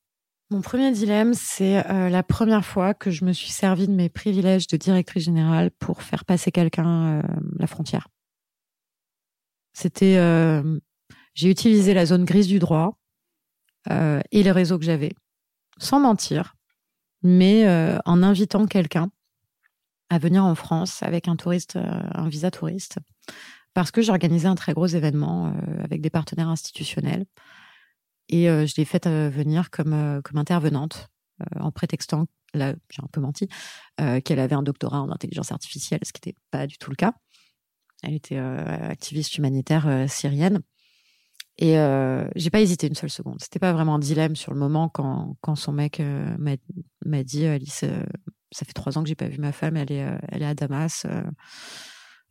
Mon 0.52 0.62
premier 0.62 0.92
dilemme, 0.92 1.34
c'est 1.34 1.84
euh, 1.90 2.08
la 2.08 2.22
première 2.22 2.64
fois 2.64 2.94
que 2.94 3.10
je 3.10 3.26
me 3.26 3.34
suis 3.34 3.50
servi 3.50 3.88
de 3.88 3.94
mes 3.94 4.10
privilèges 4.10 4.68
de 4.68 4.78
directrice 4.78 5.24
générale 5.24 5.72
pour 5.72 6.04
faire 6.04 6.24
passer 6.24 6.52
quelqu'un 6.52 7.18
euh, 7.18 7.22
la 7.58 7.66
frontière. 7.66 8.10
C'était, 9.74 10.18
euh, 10.18 10.80
j'ai 11.34 11.50
utilisé 11.50 11.96
la 11.96 12.06
zone 12.06 12.26
grise 12.26 12.48
du 12.48 12.60
droit 12.60 12.98
et 13.88 14.42
les 14.42 14.52
réseaux 14.52 14.80
que 14.80 14.86
j'avais, 14.86 15.12
sans 15.78 16.00
mentir, 16.00 16.56
mais 17.22 17.68
en 18.04 18.24
invitant 18.24 18.66
quelqu'un 18.66 19.12
à 20.10 20.18
venir 20.18 20.44
en 20.44 20.56
France 20.56 21.04
avec 21.04 21.28
un 21.28 21.36
touriste, 21.36 21.76
un 21.76 22.28
visa 22.28 22.50
touriste, 22.50 22.98
parce 23.76 23.92
que 23.92 24.02
j'organisais 24.02 24.48
un 24.48 24.56
très 24.56 24.74
gros 24.74 24.88
événement 24.88 25.54
avec 25.84 26.02
des 26.02 26.10
partenaires 26.10 26.50
institutionnels. 26.50 27.28
Et 28.30 28.50
euh, 28.50 28.66
je 28.66 28.74
l'ai 28.78 28.86
faite 28.86 29.08
euh, 29.08 29.30
venir 29.30 29.70
comme, 29.70 29.94
euh, 29.94 30.22
comme 30.22 30.38
intervenante 30.38 31.10
en 31.60 31.70
prétextant, 31.70 32.28
là 32.54 32.74
j'ai 32.90 33.04
un 33.04 33.10
peu 33.12 33.20
menti, 33.20 33.50
qu'elle 34.24 34.40
avait 34.40 34.56
un 34.56 34.64
doctorat 34.64 35.02
en 35.02 35.12
intelligence 35.12 35.52
artificielle, 35.52 36.00
ce 36.04 36.14
qui 36.14 36.22
n'était 36.26 36.40
pas 36.50 36.66
du 36.66 36.78
tout 36.78 36.90
le 36.90 36.96
cas. 36.96 37.12
Elle 38.04 38.14
était 38.14 38.38
activiste 38.38 39.38
humanitaire 39.38 40.06
syrienne. 40.08 40.62
Et 41.58 41.78
euh, 41.78 42.28
j'ai 42.36 42.50
pas 42.50 42.60
hésité 42.60 42.88
une 42.88 42.96
seule 42.96 43.10
seconde. 43.10 43.38
C'était 43.42 43.60
pas 43.60 43.72
vraiment 43.72 43.96
un 43.96 44.00
dilemme 44.00 44.36
sur 44.36 44.54
le 44.54 44.60
moment 44.60 44.90
quand, 44.90 45.38
quand 45.42 45.56
son 45.56 45.72
mec 45.72 46.00
euh, 46.00 46.36
m'a 47.06 47.24
dit 47.24 47.46
Alice, 47.46 47.84
euh, 47.84 48.04
ça 48.52 48.66
fait 48.66 48.74
trois 48.74 48.98
ans 48.98 49.04
que 49.04 49.10
j'ai 49.10 49.16
pas 49.16 49.30
vu 49.30 49.38
ma 49.40 49.52
femme, 49.52 49.78
elle 49.78 49.92
est, 49.92 50.06
elle 50.30 50.42
est 50.42 50.48
à 50.48 50.54
Damas. 50.54 51.06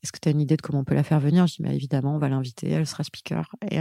Est-ce 0.03 0.12
que 0.12 0.18
tu 0.20 0.28
as 0.28 0.32
une 0.32 0.40
idée 0.40 0.57
de 0.57 0.62
comment 0.62 0.80
on 0.80 0.84
peut 0.84 0.95
la 0.95 1.03
faire 1.03 1.20
venir? 1.20 1.47
Je 1.47 1.57
dis 1.57 1.62
bah, 1.62 1.72
évidemment, 1.72 2.14
on 2.14 2.18
va 2.18 2.28
l'inviter, 2.28 2.70
elle 2.70 2.86
sera 2.86 3.05
speaker. 3.05 3.55
Et 3.70 3.78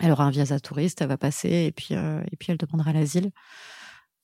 elle 0.00 0.10
aura 0.10 0.24
un 0.24 0.30
visa 0.30 0.58
touriste, 0.60 1.02
elle 1.02 1.08
va 1.08 1.18
passer 1.18 1.50
et 1.50 1.72
puis, 1.72 1.94
euh, 1.94 2.22
et 2.30 2.36
puis 2.36 2.50
elle 2.50 2.58
demandera 2.58 2.92
l'asile. 2.92 3.30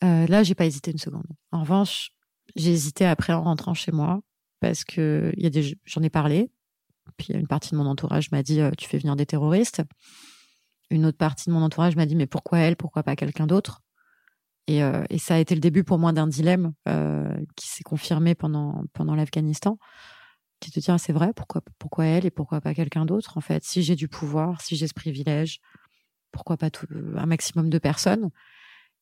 Euh, 0.05 0.27
là, 0.27 0.43
j'ai 0.43 0.55
pas 0.55 0.65
hésité 0.65 0.91
une 0.91 0.99
seconde. 0.99 1.27
En 1.53 1.61
revanche, 1.61 2.11
j'ai 2.57 2.71
hésité 2.71 3.05
après 3.05 3.33
en 3.33 3.43
rentrant 3.43 3.75
chez 3.75 3.93
moi 3.93 4.21
parce 4.61 4.85
que 4.85 5.33
y 5.37 5.47
a 5.47 5.51
des, 5.51 5.77
j'en 5.85 6.03
ai 6.03 6.11
parlé. 6.11 6.51
Puis 7.17 7.33
une 7.33 7.47
partie 7.47 7.71
de 7.71 7.77
mon 7.77 7.87
entourage 7.87 8.31
m'a 8.31 8.43
dit 8.43 8.61
euh, 8.61 8.71
tu 8.77 8.89
fais 8.89 8.99
venir 8.99 9.17
des 9.17 9.27
terroristes. 9.27 9.83
Une 10.91 11.05
autre 11.05 11.19
partie 11.19 11.49
de 11.49 11.55
mon 11.55 11.63
entourage 11.63 11.97
m'a 11.97 12.07
dit 12.07 12.17
mais 12.17 12.27
pourquoi 12.27 12.59
elle, 12.59 12.77
pourquoi 12.77 13.03
pas 13.03 13.17
quelqu'un 13.17 13.47
d'autre? 13.47 13.83
Et, 14.67 14.83
ça 15.19 15.37
a 15.37 15.39
été 15.39 15.55
le 15.55 15.63
début 15.63 15.83
pour 15.83 15.99
moi 15.99 16.13
d'un 16.13 16.27
dilemme 16.27 16.75
qui 17.57 17.69
s'est 17.69 17.83
confirmé 17.83 18.35
pendant 18.35 18.85
pendant 18.93 19.15
l'Afghanistan 19.15 19.79
qui 20.61 20.71
te 20.71 20.81
dit 20.81 20.91
ah, 20.91 20.99
c'est 20.99 21.13
vrai 21.13 21.33
pourquoi 21.35 21.63
pourquoi 21.79 22.05
elle 22.07 22.27
et 22.27 22.31
pourquoi 22.31 22.61
pas 22.61 22.75
quelqu'un 22.75 23.05
d'autre 23.07 23.37
en 23.39 23.41
fait? 23.41 23.65
Si 23.65 23.83
j'ai 23.83 23.97
du 23.97 24.09
pouvoir 24.09 24.61
si 24.61 24.77
j'ai 24.77 24.87
ce 24.89 24.95
privilège 24.95 25.61
pourquoi 26.31 26.57
pas 26.57 26.71
tout, 26.71 26.87
un 27.17 27.27
maximum 27.27 27.71
de 27.71 27.79
personnes? 27.79 28.31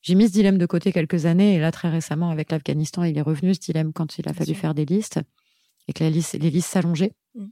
J'ai 0.03 0.15
mis 0.15 0.29
ce 0.29 0.33
dilemme 0.33 0.59
de 0.59 0.67
côté 0.67 0.93
quelques 0.93 1.27
années 1.27 1.55
et 1.57 1.59
là 1.59 1.73
très 1.73 1.89
récemment 1.89 2.31
avec 2.31 2.51
l'Afghanistan 2.53 3.03
il 3.05 3.17
est 3.19 3.23
revenu 3.23 3.55
ce 3.55 3.61
dilemme 3.61 3.93
quand 3.93 4.19
il 4.19 4.29
a 4.29 4.33
Bien 4.33 4.39
fallu 4.39 4.53
sûr. 4.53 4.61
faire 4.61 4.75
des 4.75 4.85
listes 4.85 5.21
et 5.89 5.93
que 5.93 6.05
la 6.05 6.11
liste, 6.11 6.35
les 6.35 6.51
listes 6.51 6.69
s'allongeaient. 6.71 7.13
Mm. 7.35 7.47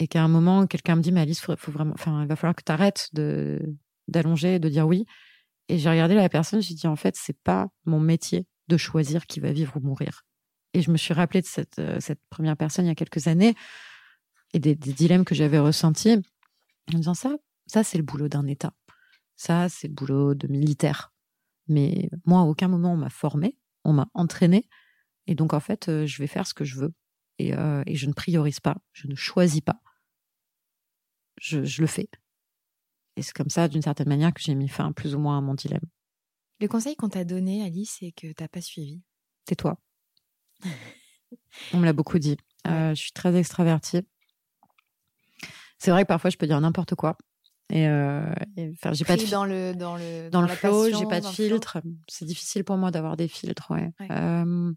et 0.00 0.06
qu'à 0.08 0.22
un 0.22 0.28
moment 0.28 0.66
quelqu'un 0.66 0.96
me 0.96 1.02
dit 1.02 1.12
mais 1.12 1.20
Alice 1.20 1.40
faut, 1.40 1.56
faut 1.56 1.72
vraiment 1.72 1.94
enfin 1.94 2.22
il 2.22 2.28
va 2.28 2.36
falloir 2.36 2.54
que 2.54 2.62
tu 2.64 2.72
arrêtes 2.72 3.08
de 3.12 3.60
d'allonger 4.08 4.56
et 4.56 4.58
de 4.58 4.68
dire 4.68 4.86
oui. 4.86 5.06
Et 5.68 5.78
j'ai 5.78 5.88
regardé 5.90 6.14
la 6.14 6.28
personne 6.28 6.60
j'ai 6.62 6.74
dit 6.74 6.86
en 6.86 6.96
fait 6.96 7.14
c'est 7.16 7.38
pas 7.42 7.68
mon 7.84 8.00
métier 8.00 8.46
de 8.68 8.76
choisir 8.76 9.26
qui 9.26 9.40
va 9.40 9.50
vivre 9.52 9.76
ou 9.76 9.80
mourir 9.80 10.22
et 10.72 10.82
je 10.82 10.90
me 10.90 10.96
suis 10.96 11.14
rappelé 11.14 11.40
de 11.40 11.46
cette, 11.46 11.78
euh, 11.78 11.98
cette 12.00 12.20
première 12.30 12.56
personne 12.56 12.84
il 12.84 12.88
y 12.88 12.92
a 12.92 12.94
quelques 12.94 13.26
années 13.26 13.54
et 14.52 14.58
des, 14.58 14.74
des 14.74 14.92
dilemmes 14.92 15.24
que 15.24 15.34
j'avais 15.34 15.58
ressentis 15.58 16.12
en 16.12 16.92
me 16.92 16.98
disant 16.98 17.14
ça 17.14 17.36
ça 17.66 17.84
c'est 17.84 17.98
le 17.98 18.04
boulot 18.04 18.28
d'un 18.28 18.46
État. 18.46 18.74
Ça 19.36 19.68
c'est 19.68 19.88
le 19.88 19.94
boulot 19.94 20.34
de 20.34 20.46
militaire. 20.48 21.12
Mais 21.68 22.08
moi 22.24 22.40
à 22.40 22.44
aucun 22.44 22.68
moment 22.68 22.92
on 22.92 22.96
m'a 22.96 23.10
formé 23.10 23.56
on 23.84 23.92
m'a 23.92 24.08
entraîné 24.14 24.68
et 25.26 25.34
donc 25.34 25.54
en 25.54 25.60
fait 25.60 25.88
euh, 25.88 26.06
je 26.06 26.18
vais 26.18 26.26
faire 26.26 26.46
ce 26.46 26.54
que 26.54 26.64
je 26.64 26.78
veux. 26.78 26.92
Et, 27.38 27.54
euh, 27.54 27.82
et 27.86 27.96
je 27.96 28.06
ne 28.06 28.12
priorise 28.12 28.60
pas 28.60 28.76
je 28.92 29.06
ne 29.06 29.14
choisis 29.14 29.60
pas. 29.60 29.80
Je, 31.40 31.64
je 31.64 31.80
le 31.80 31.86
fais. 31.86 32.08
Et 33.16 33.22
c'est 33.22 33.32
comme 33.32 33.50
ça 33.50 33.68
d'une 33.68 33.82
certaine 33.82 34.08
manière 34.08 34.32
que 34.32 34.40
j'ai 34.40 34.54
mis 34.54 34.68
fin 34.68 34.92
plus 34.92 35.14
ou 35.14 35.18
moins 35.18 35.38
à 35.38 35.40
mon 35.40 35.54
dilemme. 35.54 35.80
Le 36.60 36.68
conseil 36.68 36.94
qu'on 36.96 37.08
t'a 37.08 37.24
donné, 37.24 37.64
Alice, 37.64 37.96
c'est 38.00 38.12
que 38.12 38.32
t'as 38.32 38.48
pas 38.48 38.60
suivi. 38.60 39.02
tais-toi 39.46 39.80
on 41.72 41.78
me 41.78 41.84
l'a 41.84 41.92
beaucoup 41.92 42.18
dit 42.18 42.36
Euh, 42.66 42.90
je 42.94 43.00
suis 43.00 43.12
très 43.12 43.34
extravertie 43.36 44.02
c'est 45.78 45.90
vrai 45.90 46.02
que 46.02 46.08
parfois 46.08 46.30
je 46.30 46.36
peux 46.36 46.46
dire 46.46 46.60
n'importe 46.60 46.94
quoi 46.94 47.16
et, 47.72 47.86
euh, 47.88 48.22
et, 48.56 48.70
enfin 48.72 48.92
j'ai 48.92 49.04
pas 49.04 49.16
de 49.16 49.24
dans 49.30 49.44
le 49.44 49.74
dans 49.74 49.96
le 49.96 50.28
dans, 50.28 50.42
le 50.42 50.48
la 50.48 50.56
flow, 50.56 50.82
passion, 50.82 50.98
j'ai 50.98 51.06
pas 51.06 51.20
de 51.20 51.26
filtre. 51.26 51.80
C'est 52.08 52.24
difficile 52.24 52.64
pour 52.64 52.76
moi 52.76 52.90
d'avoir 52.90 53.16
des 53.16 53.28
filtres, 53.28 53.70
ouais. 53.70 53.92
Ouais. 54.00 54.08
Euh, 54.10 54.72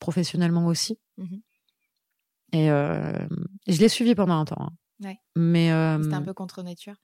professionnellement 0.00 0.66
aussi. 0.66 0.98
Mhm. 1.18 1.40
Et 2.52 2.68
euh, 2.68 3.12
je 3.68 3.78
l'ai 3.78 3.88
suivi 3.88 4.16
pendant 4.16 4.40
un 4.40 4.44
temps. 4.44 4.60
hein. 4.60 4.72
Ouais. 5.04 5.20
Mais 5.36 5.70
C'était 6.02 6.14
un 6.16 6.22
peu 6.22 6.34
contre 6.34 6.64
nature. 6.64 6.96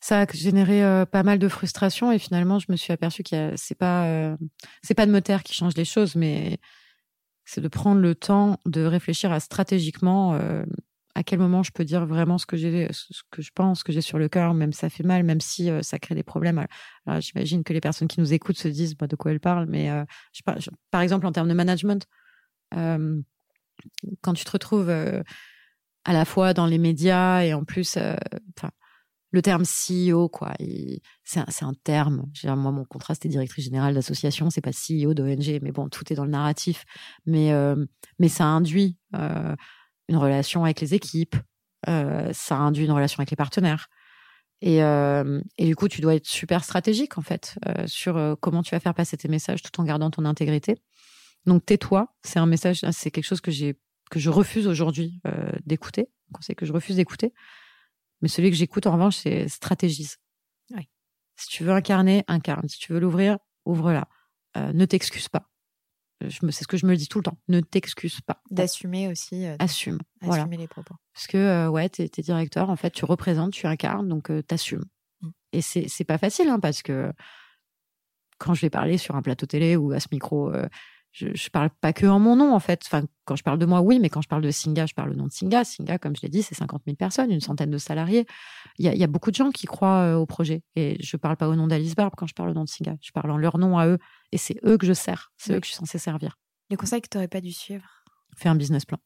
ça 0.00 0.22
a 0.22 0.26
généré 0.32 1.06
pas 1.06 1.22
mal 1.22 1.38
de 1.38 1.48
frustration 1.48 2.10
et 2.10 2.18
finalement 2.18 2.58
je 2.58 2.66
me 2.68 2.76
suis 2.76 2.92
aperçue 2.92 3.22
a- 3.32 3.56
c'est 3.56 3.76
pas 3.76 4.36
c'est 4.82 4.94
pas 4.94 5.06
de 5.06 5.12
me 5.12 5.20
taire 5.20 5.44
qui 5.44 5.54
change 5.54 5.76
les 5.76 5.84
choses 5.84 6.16
mais 6.16 6.58
c'est 7.44 7.60
de 7.60 7.68
prendre 7.68 8.00
le 8.00 8.14
temps 8.14 8.58
de 8.66 8.84
réfléchir 8.84 9.32
à 9.32 9.40
stratégiquement 9.40 10.34
euh, 10.34 10.64
à 11.14 11.22
quel 11.22 11.38
moment 11.38 11.62
je 11.62 11.72
peux 11.72 11.84
dire 11.84 12.06
vraiment 12.06 12.38
ce 12.38 12.46
que 12.46 12.56
j'ai 12.56 12.88
ce 12.92 13.22
que 13.30 13.42
je 13.42 13.50
pense 13.54 13.80
ce 13.80 13.84
que 13.84 13.92
j'ai 13.92 14.00
sur 14.00 14.18
le 14.18 14.28
cœur 14.28 14.54
même 14.54 14.72
si 14.72 14.80
ça 14.80 14.90
fait 14.90 15.02
mal 15.04 15.24
même 15.24 15.40
si 15.40 15.70
euh, 15.70 15.82
ça 15.82 15.98
crée 15.98 16.14
des 16.14 16.22
problèmes. 16.22 16.64
Alors 17.06 17.20
j'imagine 17.20 17.64
que 17.64 17.72
les 17.72 17.80
personnes 17.80 18.08
qui 18.08 18.20
nous 18.20 18.32
écoutent 18.32 18.58
se 18.58 18.68
disent 18.68 18.96
bah, 18.96 19.06
de 19.06 19.16
quoi 19.16 19.30
elles 19.32 19.40
parlent 19.40 19.66
mais 19.68 19.90
euh, 19.90 20.04
je 20.32 20.42
je- 20.58 20.70
par 20.90 21.00
exemple 21.02 21.26
en 21.26 21.32
termes 21.32 21.48
de 21.48 21.54
management 21.54 22.06
euh, 22.74 23.20
quand 24.22 24.34
tu 24.34 24.44
te 24.44 24.50
retrouves 24.50 24.88
euh, 24.88 25.22
à 26.04 26.12
la 26.12 26.24
fois 26.24 26.54
dans 26.54 26.66
les 26.66 26.78
médias 26.78 27.42
et 27.42 27.54
en 27.54 27.64
plus 27.64 27.96
le 29.32 29.40
terme 29.40 29.64
CEO, 29.64 30.28
quoi, 30.28 30.52
c'est 31.24 31.40
un, 31.62 31.74
terme. 31.84 32.26
Moi, 32.44 32.70
mon 32.70 32.84
contrat, 32.84 33.14
c'était 33.14 33.30
directrice 33.30 33.64
générale 33.64 33.94
d'association, 33.94 34.50
c'est 34.50 34.60
pas 34.60 34.70
CEO 34.72 35.14
d'ONG, 35.14 35.58
mais 35.62 35.72
bon, 35.72 35.88
tout 35.88 36.12
est 36.12 36.16
dans 36.16 36.26
le 36.26 36.30
narratif. 36.30 36.84
Mais, 37.24 37.52
euh, 37.52 37.74
ça 38.28 38.44
induit 38.44 38.98
euh, 39.14 39.56
une 40.08 40.16
relation 40.18 40.64
avec 40.64 40.82
les 40.82 40.94
équipes, 40.94 41.36
euh, 41.88 42.30
ça 42.34 42.56
induit 42.56 42.84
une 42.84 42.92
relation 42.92 43.20
avec 43.20 43.30
les 43.30 43.36
partenaires. 43.36 43.88
Et, 44.60 44.76
et 44.78 45.66
du 45.66 45.74
coup, 45.74 45.88
tu 45.88 46.00
dois 46.00 46.14
être 46.14 46.26
super 46.26 46.62
stratégique, 46.62 47.18
en 47.18 47.22
fait, 47.22 47.56
sur 47.86 48.36
comment 48.40 48.62
tu 48.62 48.70
vas 48.76 48.78
faire 48.78 48.94
passer 48.94 49.16
tes 49.16 49.26
messages 49.26 49.60
tout 49.60 49.80
en 49.80 49.84
gardant 49.84 50.08
ton 50.08 50.24
intégrité. 50.24 50.76
Donc, 51.46 51.66
tais-toi, 51.66 52.14
c'est 52.22 52.38
un 52.38 52.46
message, 52.46 52.82
c'est 52.92 53.10
quelque 53.10 53.24
chose 53.24 53.40
que 53.40 53.50
que 54.08 54.20
je 54.20 54.30
refuse 54.30 54.68
aujourd'hui 54.68 55.20
d'écouter, 55.66 56.10
conseil 56.32 56.54
que 56.54 56.64
je 56.64 56.72
refuse 56.72 56.94
d'écouter. 56.94 57.32
Mais 58.22 58.28
celui 58.28 58.50
que 58.50 58.56
j'écoute, 58.56 58.86
en 58.86 58.92
revanche, 58.92 59.16
c'est 59.16 59.48
stratégise. 59.48 60.16
Oui. 60.70 60.88
Si 61.36 61.48
tu 61.48 61.64
veux 61.64 61.72
incarner, 61.72 62.24
incarne. 62.28 62.68
Si 62.68 62.78
tu 62.78 62.92
veux 62.92 63.00
l'ouvrir, 63.00 63.38
ouvre-la. 63.64 64.08
Euh, 64.56 64.72
ne 64.72 64.84
t'excuse 64.84 65.28
pas. 65.28 65.48
Je 66.20 66.46
me, 66.46 66.52
c'est 66.52 66.62
ce 66.62 66.68
que 66.68 66.76
je 66.76 66.86
me 66.86 66.94
dis 66.94 67.08
tout 67.08 67.18
le 67.18 67.24
temps. 67.24 67.38
Ne 67.48 67.60
t'excuse 67.60 68.20
pas. 68.20 68.40
D'assumer 68.50 69.08
aussi. 69.08 69.44
euh, 69.44 69.56
Assume. 69.58 69.98
assumer 70.20 70.26
Voilà. 70.36 70.44
les 70.56 70.68
propos. 70.68 70.94
Parce 71.14 71.26
que, 71.26 71.36
euh, 71.36 71.68
ouais, 71.68 71.88
t'es, 71.88 72.08
t'es 72.08 72.22
directeur, 72.22 72.70
en 72.70 72.76
fait, 72.76 72.90
tu 72.90 73.04
représentes, 73.04 73.52
tu 73.52 73.66
incarnes, 73.66 74.08
donc 74.08 74.30
euh, 74.30 74.40
t'assumes. 74.42 74.84
Mm. 75.20 75.28
Et 75.52 75.62
c'est, 75.62 75.88
c'est 75.88 76.04
pas 76.04 76.18
facile, 76.18 76.48
hein, 76.48 76.60
parce 76.60 76.82
que 76.82 77.12
quand 78.38 78.54
je 78.54 78.60
vais 78.60 78.70
parler 78.70 78.98
sur 78.98 79.16
un 79.16 79.22
plateau 79.22 79.46
télé 79.46 79.74
ou 79.76 79.90
à 79.92 79.98
ce 80.00 80.08
micro, 80.12 80.52
je, 81.12 81.28
je 81.34 81.50
parle 81.50 81.70
pas 81.80 81.92
que 81.92 82.06
en 82.06 82.18
mon 82.18 82.36
nom, 82.36 82.54
en 82.54 82.58
fait. 82.58 82.82
Enfin, 82.86 83.04
quand 83.24 83.36
je 83.36 83.42
parle 83.42 83.58
de 83.58 83.66
moi, 83.66 83.80
oui, 83.82 83.98
mais 84.00 84.08
quand 84.08 84.22
je 84.22 84.28
parle 84.28 84.42
de 84.42 84.50
Singa, 84.50 84.86
je 84.86 84.94
parle 84.94 85.10
au 85.10 85.14
nom 85.14 85.26
de 85.26 85.32
Singa. 85.32 85.62
Singa, 85.64 85.98
comme 85.98 86.16
je 86.16 86.22
l'ai 86.22 86.28
dit, 86.28 86.42
c'est 86.42 86.54
50 86.54 86.82
000 86.86 86.96
personnes, 86.96 87.30
une 87.30 87.40
centaine 87.40 87.70
de 87.70 87.78
salariés. 87.78 88.26
Il 88.78 88.86
y 88.86 88.88
a, 88.88 88.94
il 88.94 88.98
y 88.98 89.04
a 89.04 89.06
beaucoup 89.06 89.30
de 89.30 89.36
gens 89.36 89.50
qui 89.50 89.66
croient 89.66 90.00
euh, 90.02 90.14
au 90.16 90.26
projet. 90.26 90.62
Et 90.74 90.96
je 91.02 91.16
parle 91.16 91.36
pas 91.36 91.48
au 91.48 91.54
nom 91.54 91.66
d'Alice 91.66 91.94
Barbe 91.94 92.14
quand 92.16 92.26
je 92.26 92.34
parle 92.34 92.50
au 92.50 92.54
nom 92.54 92.64
de 92.64 92.68
Singa. 92.68 92.96
Je 93.02 93.12
parle 93.12 93.30
en 93.30 93.36
leur 93.36 93.58
nom 93.58 93.78
à 93.78 93.86
eux. 93.86 93.98
Et 94.32 94.38
c'est 94.38 94.56
eux 94.64 94.78
que 94.78 94.86
je 94.86 94.94
sers. 94.94 95.30
C'est 95.36 95.50
Oui. 95.52 95.58
eux 95.58 95.60
que 95.60 95.66
je 95.66 95.72
suis 95.72 95.78
censée 95.78 95.98
servir. 95.98 96.38
Les 96.70 96.76
conseils 96.76 97.02
que 97.02 97.08
tu 97.10 97.18
n'aurais 97.18 97.28
pas 97.28 97.40
dû 97.42 97.52
suivre. 97.52 97.84
Fais 98.36 98.48
un 98.48 98.54
business 98.54 98.84
plan. 98.86 98.98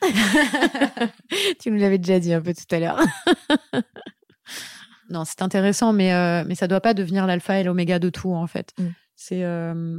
tu 1.60 1.70
nous 1.70 1.78
l'avais 1.78 1.98
déjà 1.98 2.18
dit 2.18 2.32
un 2.32 2.40
peu 2.40 2.54
tout 2.54 2.74
à 2.74 2.78
l'heure. 2.78 3.00
Non, 5.10 5.24
c'est 5.24 5.42
intéressant, 5.42 5.92
mais, 5.92 6.14
euh, 6.14 6.44
mais 6.46 6.54
ça 6.54 6.68
doit 6.68 6.80
pas 6.80 6.94
devenir 6.94 7.26
l'alpha 7.26 7.58
et 7.58 7.64
l'oméga 7.64 7.98
de 7.98 8.10
tout, 8.10 8.32
en 8.32 8.46
fait. 8.46 8.72
Mm. 8.78 8.84
C'est 9.16 9.42
euh, 9.42 9.98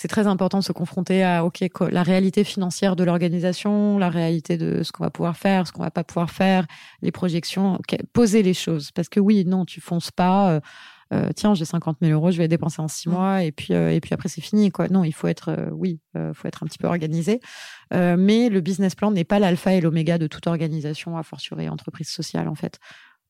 c'est 0.00 0.06
très 0.06 0.28
important 0.28 0.58
de 0.60 0.64
se 0.64 0.70
confronter 0.70 1.24
à 1.24 1.44
ok 1.44 1.64
la 1.90 2.04
réalité 2.04 2.44
financière 2.44 2.94
de 2.94 3.02
l'organisation, 3.02 3.98
la 3.98 4.10
réalité 4.10 4.56
de 4.56 4.84
ce 4.84 4.92
qu'on 4.92 5.02
va 5.02 5.10
pouvoir 5.10 5.36
faire, 5.36 5.66
ce 5.66 5.72
qu'on 5.72 5.82
va 5.82 5.90
pas 5.90 6.04
pouvoir 6.04 6.30
faire, 6.30 6.66
les 7.02 7.10
projections. 7.10 7.74
ok, 7.74 7.96
poser 8.12 8.44
les 8.44 8.54
choses. 8.54 8.92
Parce 8.92 9.08
que 9.08 9.18
oui, 9.18 9.44
non, 9.44 9.64
tu 9.64 9.80
fonces 9.80 10.12
pas. 10.12 10.52
euh, 10.52 10.60
euh, 11.14 11.30
tiens, 11.34 11.54
j'ai 11.54 11.64
50 11.64 11.96
000 12.02 12.12
euros, 12.12 12.30
je 12.30 12.36
vais 12.36 12.44
les 12.44 12.48
dépenser 12.48 12.80
en 12.80 12.86
six 12.86 13.08
Mm. 13.08 13.12
mois 13.12 13.42
et 13.42 13.50
puis 13.50 13.72
euh, 13.74 13.90
et 13.92 14.00
puis 14.00 14.12
après 14.14 14.28
c'est 14.28 14.42
fini 14.42 14.70
quoi. 14.70 14.86
Non, 14.88 15.02
il 15.04 15.12
faut 15.12 15.26
être 15.26 15.48
euh, 15.48 15.70
oui, 15.72 15.98
euh, 16.16 16.32
faut 16.32 16.46
être 16.46 16.62
un 16.62 16.66
petit 16.66 16.78
peu 16.78 16.86
organisé. 16.86 17.40
Euh, 17.92 18.16
mais 18.16 18.50
le 18.50 18.60
business 18.60 18.94
plan 18.94 19.10
n'est 19.10 19.24
pas 19.24 19.38
l'alpha 19.40 19.72
et 19.74 19.80
l'oméga 19.80 20.16
de 20.18 20.26
toute 20.28 20.46
organisation, 20.46 21.16
a 21.16 21.22
fortiori 21.24 21.68
entreprise 21.68 22.08
sociale 22.08 22.46
en 22.46 22.54
fait. 22.54 22.78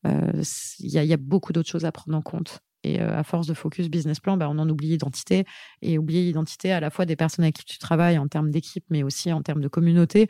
Euh, 0.05 0.43
Il 0.79 0.91
y, 0.91 0.99
a, 0.99 1.03
il 1.03 1.09
y 1.09 1.13
a 1.13 1.17
beaucoup 1.17 1.51
d'autres 1.51 1.69
choses 1.69 1.85
à 1.85 1.91
prendre 1.91 2.15
en 2.17 2.21
compte. 2.21 2.59
Et 2.83 3.01
euh, 3.01 3.17
à 3.17 3.23
force 3.23 3.47
de 3.47 3.53
focus 3.53 3.89
business 3.89 4.19
plan, 4.19 4.37
bah, 4.37 4.49
on 4.49 4.57
en 4.57 4.69
oublie 4.69 4.89
l'identité. 4.89 5.45
Et 5.81 5.97
oublier 5.97 6.23
l'identité 6.23 6.71
à 6.71 6.79
la 6.79 6.89
fois 6.89 7.05
des 7.05 7.15
personnes 7.15 7.43
avec 7.43 7.55
qui 7.55 7.65
tu 7.65 7.77
travailles 7.77 8.17
en 8.17 8.27
termes 8.27 8.51
d'équipe, 8.51 8.85
mais 8.89 9.03
aussi 9.03 9.31
en 9.33 9.41
termes 9.41 9.61
de 9.61 9.67
communauté. 9.67 10.27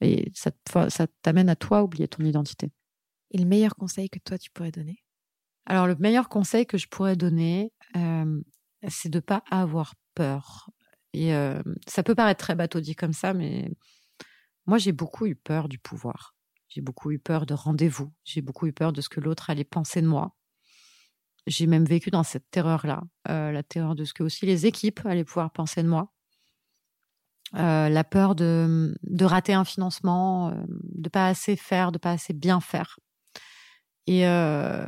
Et 0.00 0.32
ça, 0.34 0.50
ça 0.88 1.06
t'amène 1.22 1.48
à 1.48 1.56
toi 1.56 1.82
oublier 1.82 2.08
ton 2.08 2.24
identité. 2.24 2.70
Et 3.30 3.38
le 3.38 3.46
meilleur 3.46 3.74
conseil 3.76 4.10
que 4.10 4.18
toi, 4.18 4.38
tu 4.38 4.50
pourrais 4.50 4.72
donner? 4.72 5.02
Alors, 5.66 5.86
le 5.86 5.94
meilleur 5.96 6.28
conseil 6.28 6.66
que 6.66 6.76
je 6.76 6.88
pourrais 6.88 7.16
donner, 7.16 7.72
euh, 7.96 8.40
c'est 8.88 9.08
de 9.08 9.20
pas 9.20 9.44
avoir 9.50 9.94
peur. 10.14 10.70
Et 11.12 11.34
euh, 11.34 11.62
ça 11.86 12.02
peut 12.02 12.14
paraître 12.14 12.44
très 12.44 12.54
bateau 12.54 12.80
dit 12.80 12.96
comme 12.96 13.12
ça, 13.12 13.32
mais 13.32 13.70
moi, 14.66 14.78
j'ai 14.78 14.92
beaucoup 14.92 15.26
eu 15.26 15.36
peur 15.36 15.68
du 15.68 15.78
pouvoir. 15.78 16.34
J'ai 16.68 16.80
beaucoup 16.80 17.10
eu 17.10 17.18
peur 17.18 17.46
de 17.46 17.54
rendez-vous. 17.54 18.12
J'ai 18.24 18.42
beaucoup 18.42 18.66
eu 18.66 18.72
peur 18.72 18.92
de 18.92 19.00
ce 19.00 19.08
que 19.08 19.20
l'autre 19.20 19.50
allait 19.50 19.64
penser 19.64 20.00
de 20.02 20.06
moi. 20.06 20.34
J'ai 21.46 21.66
même 21.66 21.84
vécu 21.84 22.10
dans 22.10 22.22
cette 22.22 22.48
terreur-là, 22.50 23.02
euh, 23.28 23.50
la 23.50 23.62
terreur 23.62 23.94
de 23.94 24.04
ce 24.04 24.14
que 24.14 24.22
aussi 24.22 24.46
les 24.46 24.66
équipes 24.66 25.00
allaient 25.04 25.24
pouvoir 25.24 25.50
penser 25.50 25.82
de 25.82 25.88
moi. 25.88 26.12
Euh, 27.54 27.88
la 27.88 28.04
peur 28.04 28.34
de, 28.34 28.96
de 29.02 29.24
rater 29.24 29.52
un 29.52 29.64
financement, 29.64 30.50
euh, 30.50 30.54
de 30.68 31.08
pas 31.08 31.26
assez 31.26 31.56
faire, 31.56 31.92
de 31.92 31.98
pas 31.98 32.12
assez 32.12 32.32
bien 32.32 32.60
faire. 32.60 32.98
Et 34.06 34.26
euh, 34.26 34.86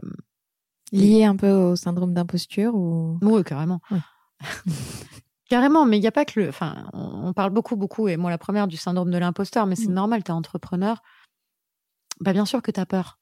Lié 0.93 1.25
un 1.25 1.37
peu 1.37 1.51
au 1.51 1.77
syndrome 1.77 2.15
d'imposture 2.15 2.75
ou? 2.75 3.19
Oui, 3.21 3.43
carrément. 3.43 3.81
Carrément, 5.51 5.85
mais 5.85 5.99
il 5.99 6.01
n'y 6.01 6.07
a 6.07 6.13
pas 6.13 6.25
que 6.25 6.41
le. 6.41 6.49
Enfin, 6.49 6.89
on, 6.95 7.29
on 7.29 7.33
parle 7.35 7.51
beaucoup, 7.51 7.77
beaucoup, 7.77 8.09
et 8.09 8.17
moi 8.17 8.31
la 8.31 8.39
première 8.39 8.67
du 8.67 8.77
syndrome 8.79 9.11
de 9.11 9.19
l'imposteur, 9.19 9.67
mais 9.67 9.77
c'est 9.77 9.89
Mm. 9.89 9.95
normal, 9.95 10.25
tu 10.25 10.31
es 10.31 10.35
entrepreneur. 10.35 11.03
Bah, 12.21 12.33
bien 12.33 12.47
sûr 12.47 12.63
que 12.63 12.71
tu 12.71 12.81
as 12.81 12.87
peur. 12.87 13.19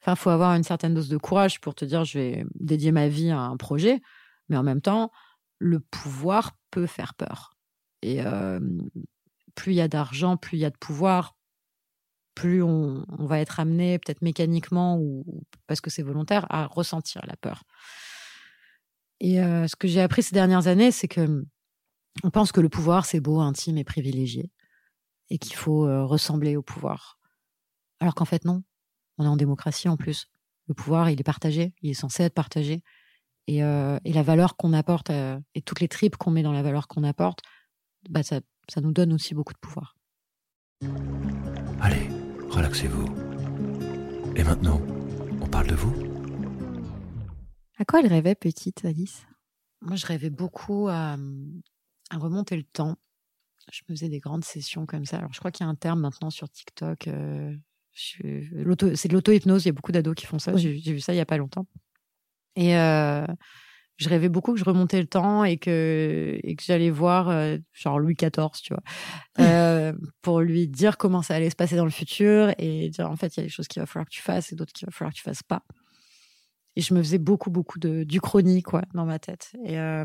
Enfin, 0.00 0.14
faut 0.14 0.30
avoir 0.30 0.54
une 0.54 0.62
certaine 0.62 0.94
dose 0.94 1.08
de 1.08 1.16
courage 1.16 1.60
pour 1.60 1.74
te 1.74 1.84
dire 1.84 2.04
je 2.04 2.18
vais 2.18 2.46
dédier 2.54 2.92
ma 2.92 3.08
vie 3.08 3.30
à 3.30 3.40
un 3.40 3.56
projet, 3.56 4.00
mais 4.48 4.56
en 4.56 4.62
même 4.62 4.80
temps, 4.80 5.10
le 5.58 5.80
pouvoir 5.80 6.56
peut 6.70 6.86
faire 6.86 7.14
peur. 7.14 7.56
Et 8.02 8.22
euh, 8.24 8.60
plus 9.54 9.72
il 9.72 9.76
y 9.76 9.80
a 9.80 9.88
d'argent, 9.88 10.36
plus 10.36 10.56
il 10.56 10.60
y 10.60 10.64
a 10.64 10.70
de 10.70 10.76
pouvoir, 10.76 11.36
plus 12.34 12.62
on, 12.62 13.04
va 13.18 13.40
être 13.40 13.58
amené, 13.58 13.98
peut-être 13.98 14.22
mécaniquement 14.22 14.96
ou 14.98 15.42
parce 15.66 15.80
que 15.80 15.90
c'est 15.90 16.04
volontaire, 16.04 16.46
à 16.50 16.66
ressentir 16.66 17.20
la 17.26 17.36
peur. 17.36 17.64
Et 19.18 19.42
euh, 19.42 19.66
ce 19.66 19.74
que 19.74 19.88
j'ai 19.88 20.00
appris 20.00 20.22
ces 20.22 20.34
dernières 20.34 20.68
années, 20.68 20.92
c'est 20.92 21.08
que 21.08 21.44
on 22.22 22.30
pense 22.30 22.52
que 22.52 22.60
le 22.60 22.68
pouvoir, 22.68 23.06
c'est 23.06 23.20
beau, 23.20 23.40
intime 23.40 23.78
et 23.78 23.84
privilégié, 23.84 24.52
et 25.30 25.38
qu'il 25.38 25.56
faut 25.56 25.86
euh, 25.86 26.04
ressembler 26.04 26.56
au 26.56 26.62
pouvoir. 26.62 27.18
Alors 28.00 28.14
qu'en 28.14 28.24
fait, 28.24 28.44
non. 28.44 28.62
On 29.18 29.24
est 29.24 29.28
en 29.28 29.36
démocratie 29.36 29.88
en 29.88 29.96
plus. 29.96 30.28
Le 30.68 30.74
pouvoir, 30.74 31.10
il 31.10 31.20
est 31.20 31.24
partagé, 31.24 31.74
il 31.82 31.90
est 31.90 31.94
censé 31.94 32.22
être 32.22 32.34
partagé. 32.34 32.82
Et, 33.46 33.64
euh, 33.64 33.98
et 34.04 34.12
la 34.12 34.22
valeur 34.22 34.56
qu'on 34.56 34.72
apporte, 34.72 35.10
euh, 35.10 35.38
et 35.54 35.62
toutes 35.62 35.80
les 35.80 35.88
tripes 35.88 36.16
qu'on 36.16 36.30
met 36.30 36.42
dans 36.42 36.52
la 36.52 36.62
valeur 36.62 36.86
qu'on 36.86 37.02
apporte, 37.02 37.40
bah, 38.10 38.22
ça, 38.22 38.40
ça 38.68 38.80
nous 38.80 38.92
donne 38.92 39.12
aussi 39.12 39.34
beaucoup 39.34 39.54
de 39.54 39.58
pouvoir. 39.58 39.96
Allez, 41.80 42.08
relaxez-vous. 42.50 43.06
Et 44.36 44.44
maintenant, 44.44 44.80
on 45.40 45.46
parle 45.46 45.66
de 45.68 45.74
vous 45.74 45.94
À 47.78 47.84
quoi 47.84 48.00
elle 48.00 48.06
rêvait 48.08 48.34
petite, 48.34 48.84
Alice? 48.84 49.26
Moi, 49.80 49.96
je 49.96 50.06
rêvais 50.06 50.30
beaucoup 50.30 50.88
à, 50.88 51.16
à 52.10 52.18
remonter 52.18 52.56
le 52.56 52.64
temps. 52.64 52.96
Je 53.72 53.82
me 53.88 53.94
faisais 53.94 54.08
des 54.08 54.20
grandes 54.20 54.44
sessions 54.44 54.86
comme 54.86 55.04
ça. 55.04 55.18
Alors, 55.18 55.32
je 55.32 55.38
crois 55.38 55.50
qu'il 55.50 55.64
y 55.64 55.66
a 55.66 55.70
un 55.70 55.74
terme 55.74 56.00
maintenant 56.00 56.30
sur 56.30 56.48
TikTok. 56.48 57.08
euh, 57.08 57.54
c'est 57.98 58.22
de 58.22 59.12
l'auto-hypnose. 59.12 59.64
Il 59.64 59.68
y 59.68 59.70
a 59.70 59.72
beaucoup 59.72 59.92
d'ados 59.92 60.14
qui 60.14 60.26
font 60.26 60.38
ça. 60.38 60.52
Oui. 60.52 60.80
J'ai 60.82 60.92
vu 60.92 61.00
ça 61.00 61.12
il 61.12 61.16
y 61.16 61.20
a 61.20 61.26
pas 61.26 61.36
longtemps. 61.36 61.66
Et 62.56 62.76
euh, 62.76 63.26
je 63.96 64.08
rêvais 64.08 64.28
beaucoup 64.28 64.52
que 64.52 64.58
je 64.58 64.64
remontais 64.64 65.00
le 65.00 65.06
temps 65.06 65.44
et 65.44 65.58
que, 65.58 66.38
et 66.42 66.56
que 66.56 66.62
j'allais 66.62 66.90
voir, 66.90 67.28
euh, 67.28 67.58
genre 67.72 67.98
Louis 67.98 68.14
XIV, 68.14 68.50
tu 68.62 68.72
vois, 68.72 68.82
euh, 69.40 69.92
pour 70.22 70.40
lui 70.40 70.68
dire 70.68 70.96
comment 70.96 71.22
ça 71.22 71.34
allait 71.34 71.50
se 71.50 71.56
passer 71.56 71.76
dans 71.76 71.84
le 71.84 71.90
futur 71.90 72.52
et 72.58 72.90
dire 72.90 73.10
en 73.10 73.16
fait, 73.16 73.36
il 73.36 73.40
y 73.40 73.42
a 73.42 73.46
des 73.46 73.50
choses 73.50 73.68
qu'il 73.68 73.80
va 73.80 73.86
falloir 73.86 74.06
que 74.06 74.14
tu 74.14 74.22
fasses 74.22 74.52
et 74.52 74.56
d'autres 74.56 74.72
qu'il 74.72 74.86
va 74.86 74.92
falloir 74.92 75.12
que 75.12 75.18
tu 75.18 75.24
fasses 75.24 75.42
pas. 75.42 75.62
Et 76.76 76.80
je 76.80 76.94
me 76.94 77.02
faisais 77.02 77.18
beaucoup, 77.18 77.50
beaucoup 77.50 77.80
de 77.80 78.04
d'Uchronie, 78.04 78.62
quoi, 78.62 78.82
dans 78.94 79.04
ma 79.04 79.18
tête. 79.18 79.50
Et, 79.64 79.78
euh, 79.80 80.04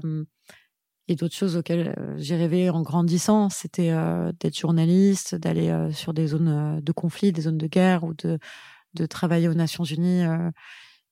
et 1.07 1.15
d'autres 1.15 1.35
choses 1.35 1.57
auxquelles 1.57 1.93
euh, 1.97 2.15
j'ai 2.17 2.35
rêvé 2.35 2.69
en 2.69 2.81
grandissant, 2.81 3.49
c'était 3.49 3.91
euh, 3.91 4.31
d'être 4.39 4.57
journaliste, 4.57 5.35
d'aller 5.35 5.69
euh, 5.69 5.91
sur 5.91 6.13
des 6.13 6.27
zones 6.27 6.79
de 6.81 6.91
conflit, 6.91 7.31
des 7.31 7.41
zones 7.41 7.57
de 7.57 7.67
guerre 7.67 8.03
ou 8.03 8.13
de, 8.13 8.39
travailler 9.07 9.47
aux 9.49 9.53
Nations 9.53 9.83
Unies 9.83 10.23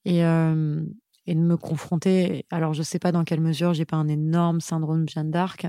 et, 0.05 0.21
de 0.21 0.85
me 1.27 1.57
confronter. 1.57 2.45
Alors, 2.51 2.73
je 2.73 2.83
sais 2.83 2.99
pas 2.99 3.11
dans 3.11 3.23
quelle 3.23 3.41
mesure 3.41 3.73
j'ai 3.73 3.85
pas 3.85 3.97
un 3.97 4.07
énorme 4.07 4.61
syndrome 4.61 5.09
Jeanne 5.09 5.31
d'Arc. 5.31 5.67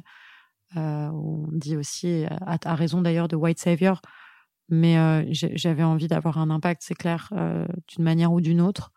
Euh, 0.76 1.08
on 1.08 1.48
dit 1.52 1.76
aussi, 1.76 2.24
à, 2.28 2.74
raison 2.74 3.00
d'ailleurs, 3.00 3.28
de 3.28 3.36
White 3.36 3.58
Savior. 3.58 4.02
Mais 4.68 5.26
j'avais 5.32 5.82
envie 5.82 6.06
d'avoir 6.06 6.38
un 6.38 6.50
impact, 6.50 6.82
c'est 6.84 6.94
clair, 6.94 7.30
d'une 7.88 8.04
manière 8.04 8.32
ou 8.32 8.40
d'une 8.40 8.60
autre. 8.60 8.92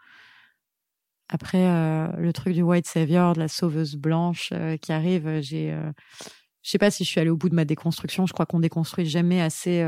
Après, 1.29 1.65
euh, 1.65 2.07
le 2.17 2.33
truc 2.33 2.53
du 2.53 2.61
white 2.61 2.87
savior, 2.87 3.33
de 3.33 3.39
la 3.39 3.47
sauveuse 3.47 3.95
blanche 3.95 4.53
qui 4.81 4.91
arrive, 4.91 5.41
j'ai, 5.41 5.75
je 6.61 6.69
sais 6.69 6.77
pas 6.77 6.91
si 6.91 7.03
je 7.03 7.09
suis 7.09 7.19
allée 7.19 7.29
au 7.29 7.37
bout 7.37 7.49
de 7.49 7.55
ma 7.55 7.65
déconstruction. 7.65 8.25
Je 8.25 8.33
crois 8.33 8.45
qu'on 8.45 8.59
déconstruit 8.59 9.05
jamais 9.05 9.41
assez 9.41 9.83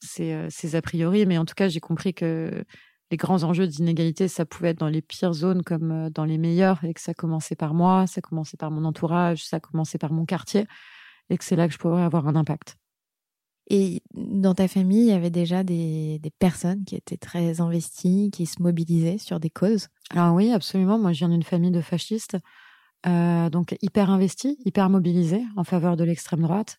ces, 0.00 0.74
a 0.74 0.82
priori, 0.82 1.26
mais 1.26 1.38
en 1.38 1.44
tout 1.44 1.54
cas, 1.54 1.68
j'ai 1.68 1.80
compris 1.80 2.14
que 2.14 2.64
les 3.10 3.16
grands 3.16 3.42
enjeux 3.42 3.66
d'inégalité, 3.66 4.28
ça 4.28 4.44
pouvait 4.44 4.70
être 4.70 4.78
dans 4.78 4.88
les 4.88 5.02
pires 5.02 5.32
zones 5.32 5.62
comme 5.62 6.10
dans 6.10 6.24
les 6.24 6.38
meilleures, 6.38 6.84
et 6.84 6.94
que 6.94 7.00
ça 7.00 7.14
commençait 7.14 7.56
par 7.56 7.74
moi, 7.74 8.06
ça 8.06 8.20
commençait 8.20 8.56
par 8.56 8.70
mon 8.70 8.84
entourage, 8.84 9.44
ça 9.44 9.60
commençait 9.60 9.98
par 9.98 10.12
mon 10.12 10.24
quartier, 10.24 10.66
et 11.30 11.38
que 11.38 11.44
c'est 11.44 11.56
là 11.56 11.68
que 11.68 11.74
je 11.74 11.78
pourrais 11.78 12.02
avoir 12.02 12.28
un 12.28 12.36
impact. 12.36 12.76
Et 13.70 14.02
dans 14.14 14.54
ta 14.54 14.66
famille, 14.66 15.02
il 15.02 15.08
y 15.08 15.12
avait 15.12 15.30
déjà 15.30 15.62
des, 15.62 16.20
personnes 16.38 16.84
qui 16.84 16.96
étaient 16.96 17.18
très 17.18 17.60
investies, 17.60 18.30
qui 18.32 18.46
se 18.46 18.62
mobilisaient 18.62 19.18
sur 19.18 19.40
des 19.40 19.50
causes? 19.50 19.88
Alors 20.10 20.34
oui, 20.34 20.50
absolument. 20.52 20.98
Moi, 20.98 21.12
je 21.12 21.18
viens 21.18 21.28
d'une 21.28 21.42
famille 21.42 21.70
de 21.70 21.82
fascistes, 21.82 22.38
euh, 23.06 23.50
donc 23.50 23.76
hyper 23.82 24.10
investies, 24.10 24.58
hyper 24.64 24.88
mobilisées 24.88 25.42
en 25.56 25.64
faveur 25.64 25.96
de 25.96 26.04
l'extrême 26.04 26.40
droite. 26.40 26.78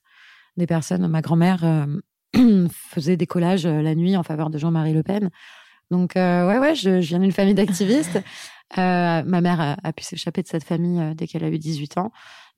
Des 0.58 0.66
personnes, 0.66 1.08
ma 1.08 1.22
grand-mère 1.22 1.64
euh, 1.64 2.68
faisait 2.72 3.18
des 3.18 3.28
collages 3.28 3.68
euh, 3.68 3.84
la 3.84 3.94
nuit 3.94 4.18
en 4.18 4.24
faveur 4.24 4.50
de 4.50 4.58
Jean-Marie 4.58 4.94
Le 4.94 5.04
Pen. 5.04 5.30
Donc 5.92 6.14
ouais, 6.16 6.60
ouais, 6.60 6.76
je, 6.76 7.00
viens 7.00 7.20
d'une 7.20 7.32
famille 7.32 7.56
d'activistes. 7.56 8.22
ma 8.78 9.24
mère 9.24 9.76
a 9.84 9.94
pu 9.94 10.04
s'échapper 10.04 10.44
de 10.44 10.48
cette 10.48 10.64
famille 10.64 11.16
dès 11.16 11.26
qu'elle 11.26 11.44
a 11.44 11.50
eu 11.50 11.58
18 11.58 11.98
ans. 11.98 12.12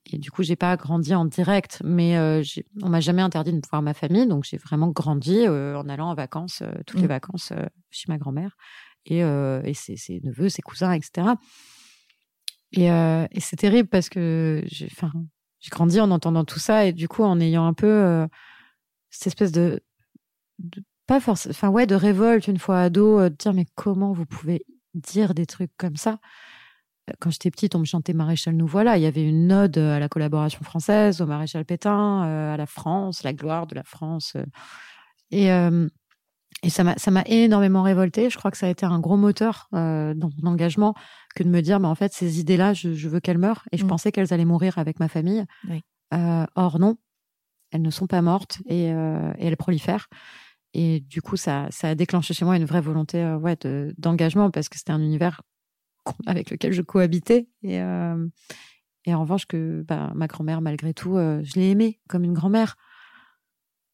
Et 0.08 0.18
du 0.18 0.32
coup, 0.32 0.43
j'ai 0.43 0.56
pas 0.56 0.76
grandi 0.78 1.14
en 1.14 1.26
direct, 1.26 1.82
mais 1.86 2.18
euh, 2.18 2.43
on 2.82 2.89
m'a 2.89 2.99
jamais 2.99 3.22
interdit 3.22 3.54
de 3.54 3.62
voir 3.70 3.82
ma 3.82 3.93
famille, 3.93 4.28
donc 4.28 4.43
j'ai 4.43 4.58
vraiment 4.58 4.88
grandi 4.88 5.45
euh, 5.45 5.78
en 5.78 5.88
allant 5.89 6.10
en 6.10 6.16
vacances, 6.16 6.64
euh, 6.64 6.72
toutes 6.88 6.99
les 6.99 7.06
mmh. 7.06 7.10
vacances 7.10 7.54
chez 7.91 8.06
ma 8.08 8.18
grand-mère 8.18 8.58
et, 9.06 9.20
et 9.20 9.74
ses, 9.74 9.97
ses, 9.97 10.22
neveux, 10.24 10.49
ses 10.49 10.62
cousins, 10.62 10.91
etc. 10.91 11.30
Et, 12.74 12.86
et 12.86 13.39
c'est 13.39 13.56
terrible 13.56 13.89
parce 13.89 14.10
que 14.10 14.62
j'ai, 14.68 14.88
enfin, 14.91 15.12
j'ai 15.60 15.70
grandi 15.70 15.99
en 15.99 16.12
entendant 16.12 16.45
tout 16.45 16.60
ça 16.60 16.86
et 16.86 16.93
du 16.93 17.08
coup 17.08 17.24
en 17.24 17.39
ayant 17.39 17.66
un 17.66 17.74
peu 17.74 18.28
cette 19.10 19.28
espèce 19.28 19.52
de, 19.52 19.82
de 20.60 20.84
pas 21.08 21.20
forcément, 21.20 21.52
enfin 21.52 21.70
ouais, 21.70 21.88
de 21.88 21.95
révolte 21.95 22.47
une 22.47 22.60
fois 22.60 22.80
ado, 22.82 23.22
de 23.24 23.30
dire 23.30 23.54
mais 23.54 23.66
comment 23.74 24.14
vous 24.14 24.28
pouvez 24.28 24.66
dire 24.93 25.34
des 25.34 25.47
trucs 25.47 25.76
comme 25.78 25.95
ça? 25.95 26.20
Quand 27.20 27.32
j'étais 27.32 27.52
petite, 27.52 27.76
on 27.76 27.80
me 27.80 27.86
chantait 27.86 28.14
Maréchal 28.14 28.56
nous 28.56 28.68
voilà. 28.68 28.97
Il 28.97 29.04
y 29.04 29.06
avait 29.06 29.28
une 29.28 29.52
ode 29.52 29.78
à 29.78 29.99
la 29.99 30.10
collaboration 30.10 30.62
française, 30.64 31.22
au 31.22 31.26
Maréchal 31.26 31.66
Pétain, 31.66 32.26
euh, 32.26 32.54
à 32.54 32.58
la 32.58 32.66
France, 32.66 33.24
la 33.24 33.34
gloire 33.34 33.68
de 33.68 33.76
la 33.76 33.84
France. 33.84 34.34
Euh. 34.36 34.45
Et, 35.32 35.52
euh, 35.52 35.88
et 36.64 36.70
ça 36.70 36.84
m'a 36.84 37.24
énormément 37.26 37.82
révoltée. 37.82 38.30
Je 38.30 38.38
crois 38.38 38.52
que 38.52 38.58
ça 38.58 38.68
a 38.68 38.70
été 38.70 38.86
un 38.86 38.99
gros 38.99 39.18
moteur 39.18 39.68
dans 39.72 40.30
mon 40.41 40.52
engagement 40.52 40.93
que 41.34 41.43
de 41.43 41.49
me 41.49 41.62
dire, 41.62 41.80
mais 41.80 41.88
en 41.88 41.95
fait, 41.95 42.14
ces 42.14 42.39
idées-là, 42.39 42.74
je, 42.74 42.89
veux 43.08 43.20
qu'elles 43.20 43.39
meurent. 43.39 43.64
Et 43.72 43.78
je 43.78 43.86
mmh. 43.86 43.88
pensais 43.88 44.12
qu'elles 44.12 44.32
allaient 44.32 44.45
mourir 44.45 44.78
avec 44.78 44.99
ma 44.99 45.08
famille. 45.08 45.43
or, 46.12 46.80
non, 46.80 46.97
elles 47.72 47.82
ne 47.82 47.89
sont 47.89 48.06
pas 48.06 48.22
mortes 48.22 48.60
et, 48.68 48.84
elles 48.89 49.58
prolifèrent. 49.58 50.08
Et 50.74 50.99
du 50.99 51.22
coup, 51.22 51.36
ça, 51.36 51.68
ça, 51.72 51.89
a 51.89 51.95
déclenché 51.95 52.36
chez 52.36 52.45
moi 52.45 52.58
une 52.58 52.66
vraie 52.66 52.82
volonté 52.82 53.26
ouais, 53.41 53.58
d'engagement 53.97 54.52
parce 54.52 54.70
que 54.70 54.78
c'était 54.78 54.91
un 54.91 55.02
univers 55.02 55.41
avec 56.26 56.49
lequel 56.52 56.74
je 56.74 56.82
cohabitais. 56.82 57.47
Et, 57.64 57.82
euh, 57.82 58.28
et 59.06 59.14
en 59.14 59.22
revanche, 59.22 59.45
que 59.45 59.84
bah, 59.88 60.12
ma 60.16 60.28
grand-mère, 60.28 60.62
malgré 60.62 60.93
tout, 60.93 61.18
euh, 61.18 61.41
je 61.43 61.60
l'ai 61.60 61.72
aimée 61.72 61.99
comme 62.08 62.24
une 62.24 62.34
grand-mère. 62.34 62.76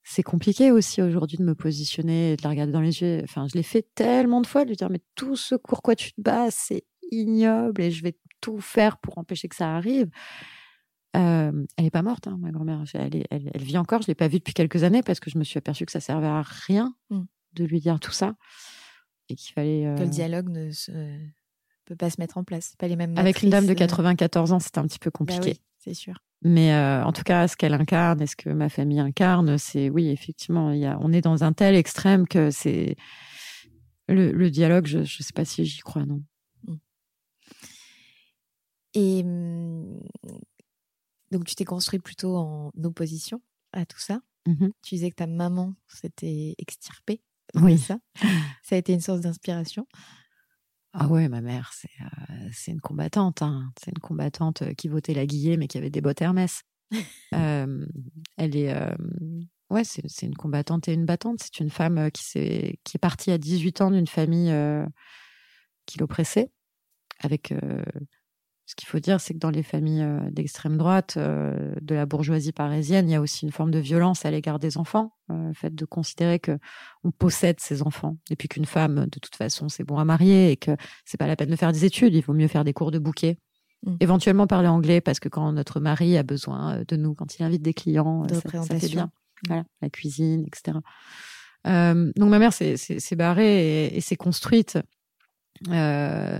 C'est 0.04 0.24
compliqué 0.24 0.72
aussi 0.72 1.02
aujourd'hui 1.02 1.38
de 1.38 1.44
me 1.44 1.56
positionner 1.56 2.34
et 2.34 2.38
de 2.38 2.44
la 2.44 2.50
regarder 2.50 2.72
dans 2.72 2.82
les 2.82 3.02
yeux. 3.02 3.22
Enfin, 3.24 3.48
je 3.48 3.58
l'ai 3.58 3.64
fait 3.64 3.86
tellement 3.94 4.42
de 4.42 4.48
fois, 4.48 4.64
de 4.64 4.70
lui 4.70 4.78
dire 4.78 4.90
Mais 4.90 5.02
tout 5.16 5.36
ce 5.36 5.56
pour 5.56 5.82
quoi 5.82 5.96
tu 5.96 6.14
te 6.14 6.22
bats, 6.22 6.50
c'est 6.50 6.86
ignoble 7.12 7.82
et 7.82 7.92
je 7.92 8.04
vais 8.04 8.18
tout 8.40 8.60
faire 8.60 8.98
pour 8.98 9.18
empêcher 9.18 9.48
que 9.50 9.56
ça 9.56 9.76
arrive. 9.76 10.10
Euh, 11.16 11.66
elle 11.78 11.84
n'est 11.84 11.92
pas 11.92 12.04
morte, 12.04 12.28
hein, 12.28 12.38
ma 12.40 12.52
grand-mère. 12.52 12.84
Elle, 12.94 13.26
elle, 13.32 13.64
vit 13.64 13.78
encore. 13.78 14.02
Je 14.02 14.08
ne 14.08 14.12
l'ai 14.12 14.16
pas 14.16 14.28
vue 14.28 14.38
depuis 14.38 14.54
quelques 14.54 14.84
années 14.84 15.04
parce 15.04 15.20
que 15.20 15.30
je 15.30 15.38
me 15.38 15.44
suis 15.44 15.58
aperçue 15.58 15.86
que 15.86 15.92
ça 15.92 16.00
servait 16.00 16.28
à 16.28 16.42
rien 16.42 16.96
mmh. 17.10 17.22
de 17.54 17.64
lui 17.66 17.80
dire 17.80 18.00
tout 18.00 18.12
ça. 18.12 18.36
Et 19.30 19.36
qu'il 19.36 19.54
fallait. 19.54 19.94
Que 19.98 20.04
le 20.04 20.10
dialogue 20.10 20.50
ne 20.50 20.72
se 20.72 20.92
peut 21.88 21.96
pas 21.96 22.10
se 22.10 22.20
mettre 22.20 22.38
en 22.38 22.44
place. 22.44 22.76
Pas 22.78 22.88
les 22.88 22.96
mêmes 22.96 23.18
Avec 23.18 23.42
une 23.42 23.50
dame 23.50 23.66
de 23.66 23.74
94 23.74 24.52
euh. 24.52 24.56
ans, 24.56 24.60
c'était 24.60 24.80
un 24.80 24.88
petit 24.88 25.00
peu 25.00 25.10
bah 25.10 25.18
compliqué. 25.18 25.60
c'est 25.80 25.94
sûr. 25.94 26.16
Mais 26.44 26.74
euh, 26.74 27.04
en 27.04 27.14
tout 27.14 27.24
cas, 27.24 27.48
ce 27.48 27.56
qu'elle 27.56 27.74
incarne 27.74 28.22
et 28.22 28.28
ce 28.28 28.36
que 28.36 28.50
ma 28.50 28.70
famille 28.70 29.00
incarne, 29.00 29.58
c'est 29.58 29.90
oui, 29.90 30.10
effectivement, 30.10 30.72
y 30.72 30.86
a, 30.86 30.98
on 31.02 31.12
est 31.12 31.22
dans 31.22 31.44
un 31.44 31.54
tel 31.54 31.76
extrême 31.76 32.28
que 32.28 32.52
c'est 32.52 32.96
le, 34.08 34.50
dialogue. 34.50 34.86
Je 34.86 35.00
ne 35.00 35.06
sais 35.06 35.34
pas 35.34 35.46
si 35.46 35.66
j'y 35.66 35.80
crois, 35.80 36.06
non. 36.06 36.22
Mmh. 36.68 36.76
Et 38.94 39.24
mmh, 39.24 40.00
donc, 41.32 41.46
tu 41.46 41.56
t'es 41.56 41.66
construit 41.66 42.00
plutôt 42.00 42.36
en 42.36 42.72
opposition 42.84 43.42
à 43.72 43.86
tout 43.86 44.00
ça. 44.00 44.22
Mmh 44.46 44.68
tu 44.82 44.96
disais 44.96 45.10
que 45.10 45.16
ta 45.16 45.28
maman 45.28 45.74
s'était 45.88 46.56
extirpée. 46.58 47.22
Oui. 47.56 47.78
Ça? 47.78 47.98
ça 48.64 48.76
a 48.76 48.78
été 48.78 48.94
une 48.94 49.02
source 49.02 49.22
d'inspiration. 49.22 49.88
Ah 51.00 51.08
ouais, 51.08 51.30
ma 51.30 51.42
mère, 51.42 51.72
c'est 51.74 51.92
euh, 52.02 52.50
une 52.68 52.82
combattante. 52.82 53.44
Hein. 53.44 53.72
C'est 53.80 53.92
une 53.92 54.00
combattante 54.00 54.64
euh, 54.64 54.74
qui 54.74 54.88
votait 54.88 55.14
la 55.14 55.28
Guillet, 55.28 55.56
mais 55.56 55.68
qui 55.68 55.78
avait 55.78 55.92
des 55.92 56.02
bottes 56.02 56.22
Hermès. 56.22 56.64
euh, 57.36 57.86
elle 58.38 58.56
est, 58.56 58.74
euh, 58.74 58.96
ouais, 59.70 59.84
c'est 59.84 60.26
une 60.26 60.36
combattante 60.36 60.88
et 60.88 60.94
une 60.94 61.06
battante. 61.06 61.40
C'est 61.44 61.60
une 61.60 61.70
femme 61.70 62.10
qui, 62.12 62.40
est, 62.40 62.80
qui 62.84 62.98
est 62.98 63.00
partie 63.00 63.30
à 63.30 63.38
18 63.38 63.82
ans 63.82 63.92
d'une 63.92 64.08
famille 64.08 64.52
qui 65.86 66.00
l'oppressait, 66.00 66.50
avec 67.20 67.54
ce 68.68 68.76
qu'il 68.76 68.88
faut 68.90 69.00
dire, 69.00 69.22
c'est 69.22 69.34
que 69.34 69.40
dans 69.40 69.50
les 69.50 69.64
familles 69.64 70.04
euh, 70.04 70.20
d'extrême 70.30 70.78
droite, 70.78 71.16
euh, 71.16 71.74
de 71.82 71.96
la 71.96 72.06
bourgeoisie 72.06 72.52
parisienne, 72.52 73.08
il 73.08 73.14
y 73.14 73.16
a 73.16 73.22
aussi 73.22 73.46
une 73.46 73.52
forme 73.54 73.72
de 73.72 73.80
violence 73.80 74.26
à 74.26 74.32
l'égard 74.32 74.60
des 74.60 74.78
enfants, 74.78 75.14
euh, 75.32 75.48
le 75.48 75.54
fait 75.54 75.74
de 75.74 75.86
considérer 75.86 76.38
que 76.40 76.60
on 77.06 77.12
possède 77.12 77.62
ses 77.62 77.82
enfants, 77.82 78.18
et 78.30 78.36
puis 78.36 78.50
qu'une 78.50 78.66
femme, 78.66 79.08
de 79.10 79.20
toute 79.20 79.38
façon, 79.38 79.70
c'est 79.70 79.86
bon 79.86 79.98
à 79.98 80.04
marier, 80.04 80.52
et 80.52 80.58
que 80.58 80.72
c'est 81.06 81.18
pas 81.18 81.28
la 81.28 81.38
peine 81.38 81.50
de 81.50 81.56
faire 81.56 81.72
des 81.72 81.86
études, 81.86 82.14
il 82.14 82.22
vaut 82.22 82.34
mieux 82.34 82.50
faire 82.50 82.66
des 82.66 82.74
cours 82.74 82.92
de 82.92 83.00
bouquet. 83.00 83.38
Mmh. 83.86 83.96
Éventuellement 84.02 84.48
parler 84.48 84.68
anglais, 84.68 85.00
parce 85.00 85.22
que 85.22 85.30
quand 85.30 85.50
notre 85.54 85.80
mari 85.80 86.18
a 86.18 86.24
besoin 86.24 86.84
de 86.86 86.96
nous, 86.98 87.14
quand 87.14 87.40
il 87.40 87.44
invite 87.44 87.62
des 87.62 87.74
clients, 87.74 88.26
de 88.26 88.34
ça, 88.34 88.64
ça 88.64 88.78
fait 88.78 88.90
bien. 88.90 89.06
Mmh. 89.06 89.48
Voilà, 89.48 89.64
la 89.82 89.90
cuisine, 89.90 90.46
etc. 90.46 90.78
donc 91.64 92.30
ma 92.30 92.40
mère 92.40 92.52
s'est 92.52 93.16
barrée 93.16 93.86
et, 93.86 93.98
et 93.98 94.02
s'est 94.02 94.16
construite 94.18 94.78
euh, 95.70 96.40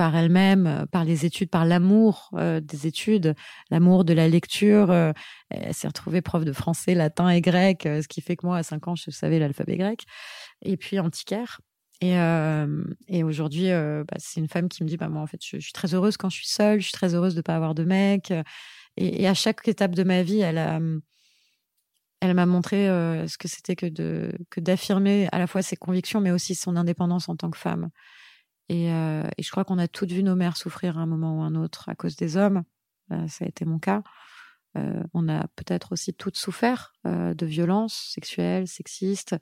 par 0.00 0.16
elle-même, 0.16 0.66
euh, 0.66 0.86
par 0.86 1.04
les 1.04 1.26
études, 1.26 1.50
par 1.50 1.66
l'amour 1.66 2.30
euh, 2.32 2.58
des 2.58 2.86
études, 2.86 3.34
l'amour 3.70 4.06
de 4.06 4.14
la 4.14 4.28
lecture. 4.28 4.90
Euh, 4.90 5.12
elle 5.50 5.74
s'est 5.74 5.88
retrouvée 5.88 6.22
prof 6.22 6.42
de 6.42 6.54
français, 6.54 6.94
latin 6.94 7.28
et 7.28 7.42
grec, 7.42 7.82
ce 7.82 8.08
qui 8.08 8.22
fait 8.22 8.34
que 8.34 8.46
moi, 8.46 8.56
à 8.56 8.62
5 8.62 8.88
ans, 8.88 8.94
je 8.94 9.10
savais 9.10 9.38
l'alphabet 9.38 9.76
grec. 9.76 10.06
Et 10.62 10.78
puis 10.78 10.98
antiquaire. 10.98 11.60
Et, 12.00 12.14
et 13.08 13.24
aujourd'hui, 13.24 13.68
bah, 13.68 14.16
c'est 14.16 14.40
une 14.40 14.48
femme 14.48 14.70
qui 14.70 14.82
me 14.84 14.88
dit, 14.88 14.96
bah, 14.96 15.08
moi, 15.08 15.20
en 15.20 15.26
fait, 15.26 15.44
je, 15.44 15.58
suis 15.58 15.72
très 15.72 15.92
heureuse 15.92 16.16
quand 16.16 16.30
je 16.30 16.36
suis 16.36 16.48
seule, 16.48 16.80
je 16.80 16.84
suis 16.84 16.94
très 16.94 17.14
heureuse 17.14 17.34
de 17.34 17.40
ne 17.40 17.42
pas 17.42 17.56
avoir 17.56 17.74
de 17.74 17.84
mec. 17.84 18.32
Et, 18.96 19.28
à 19.28 19.34
chaque 19.34 19.68
étape 19.68 19.94
de 19.94 20.02
ma 20.02 20.22
vie, 20.22 20.40
elle 20.40 20.56
a, 20.56 20.80
elle 22.20 22.34
m'a 22.34 22.46
montré 22.46 22.86
ce 22.86 23.36
que 23.36 23.48
c'était 23.48 23.76
que 23.76 23.86
de 23.86 24.32
que 24.48 24.60
d'affirmer 24.60 25.28
à 25.32 25.38
la 25.38 25.46
fois 25.46 25.60
ses 25.60 25.76
convictions, 25.76 26.22
mais 26.22 26.30
aussi 26.30 26.54
son 26.54 26.76
indépendance 26.76 27.28
en 27.28 27.36
tant 27.36 27.50
que 27.50 27.58
femme. 27.58 27.90
Euh, 28.70 29.28
et, 29.36 29.42
je 29.42 29.50
crois 29.50 29.64
qu'on 29.64 29.78
a 29.78 29.88
toutes 29.88 30.12
vu 30.12 30.22
nos 30.22 30.36
mères 30.36 30.56
souffrir 30.56 30.98
à 30.98 31.02
un 31.02 31.06
moment 31.06 31.38
ou 31.38 31.42
un 31.42 31.54
autre 31.54 31.88
à 31.88 31.94
cause 31.94 32.16
des 32.16 32.36
hommes. 32.36 32.62
Euh, 33.12 33.26
ça 33.28 33.44
a 33.44 33.48
été 33.48 33.64
mon 33.64 33.78
cas. 33.78 34.02
Euh, 34.76 35.02
on 35.14 35.28
a 35.28 35.48
peut-être 35.56 35.92
aussi 35.92 36.14
toutes 36.14 36.36
souffert 36.36 36.92
de 37.04 37.46
violences 37.46 38.12
sexuelles, 38.14 38.68
sexistes, 38.68 39.36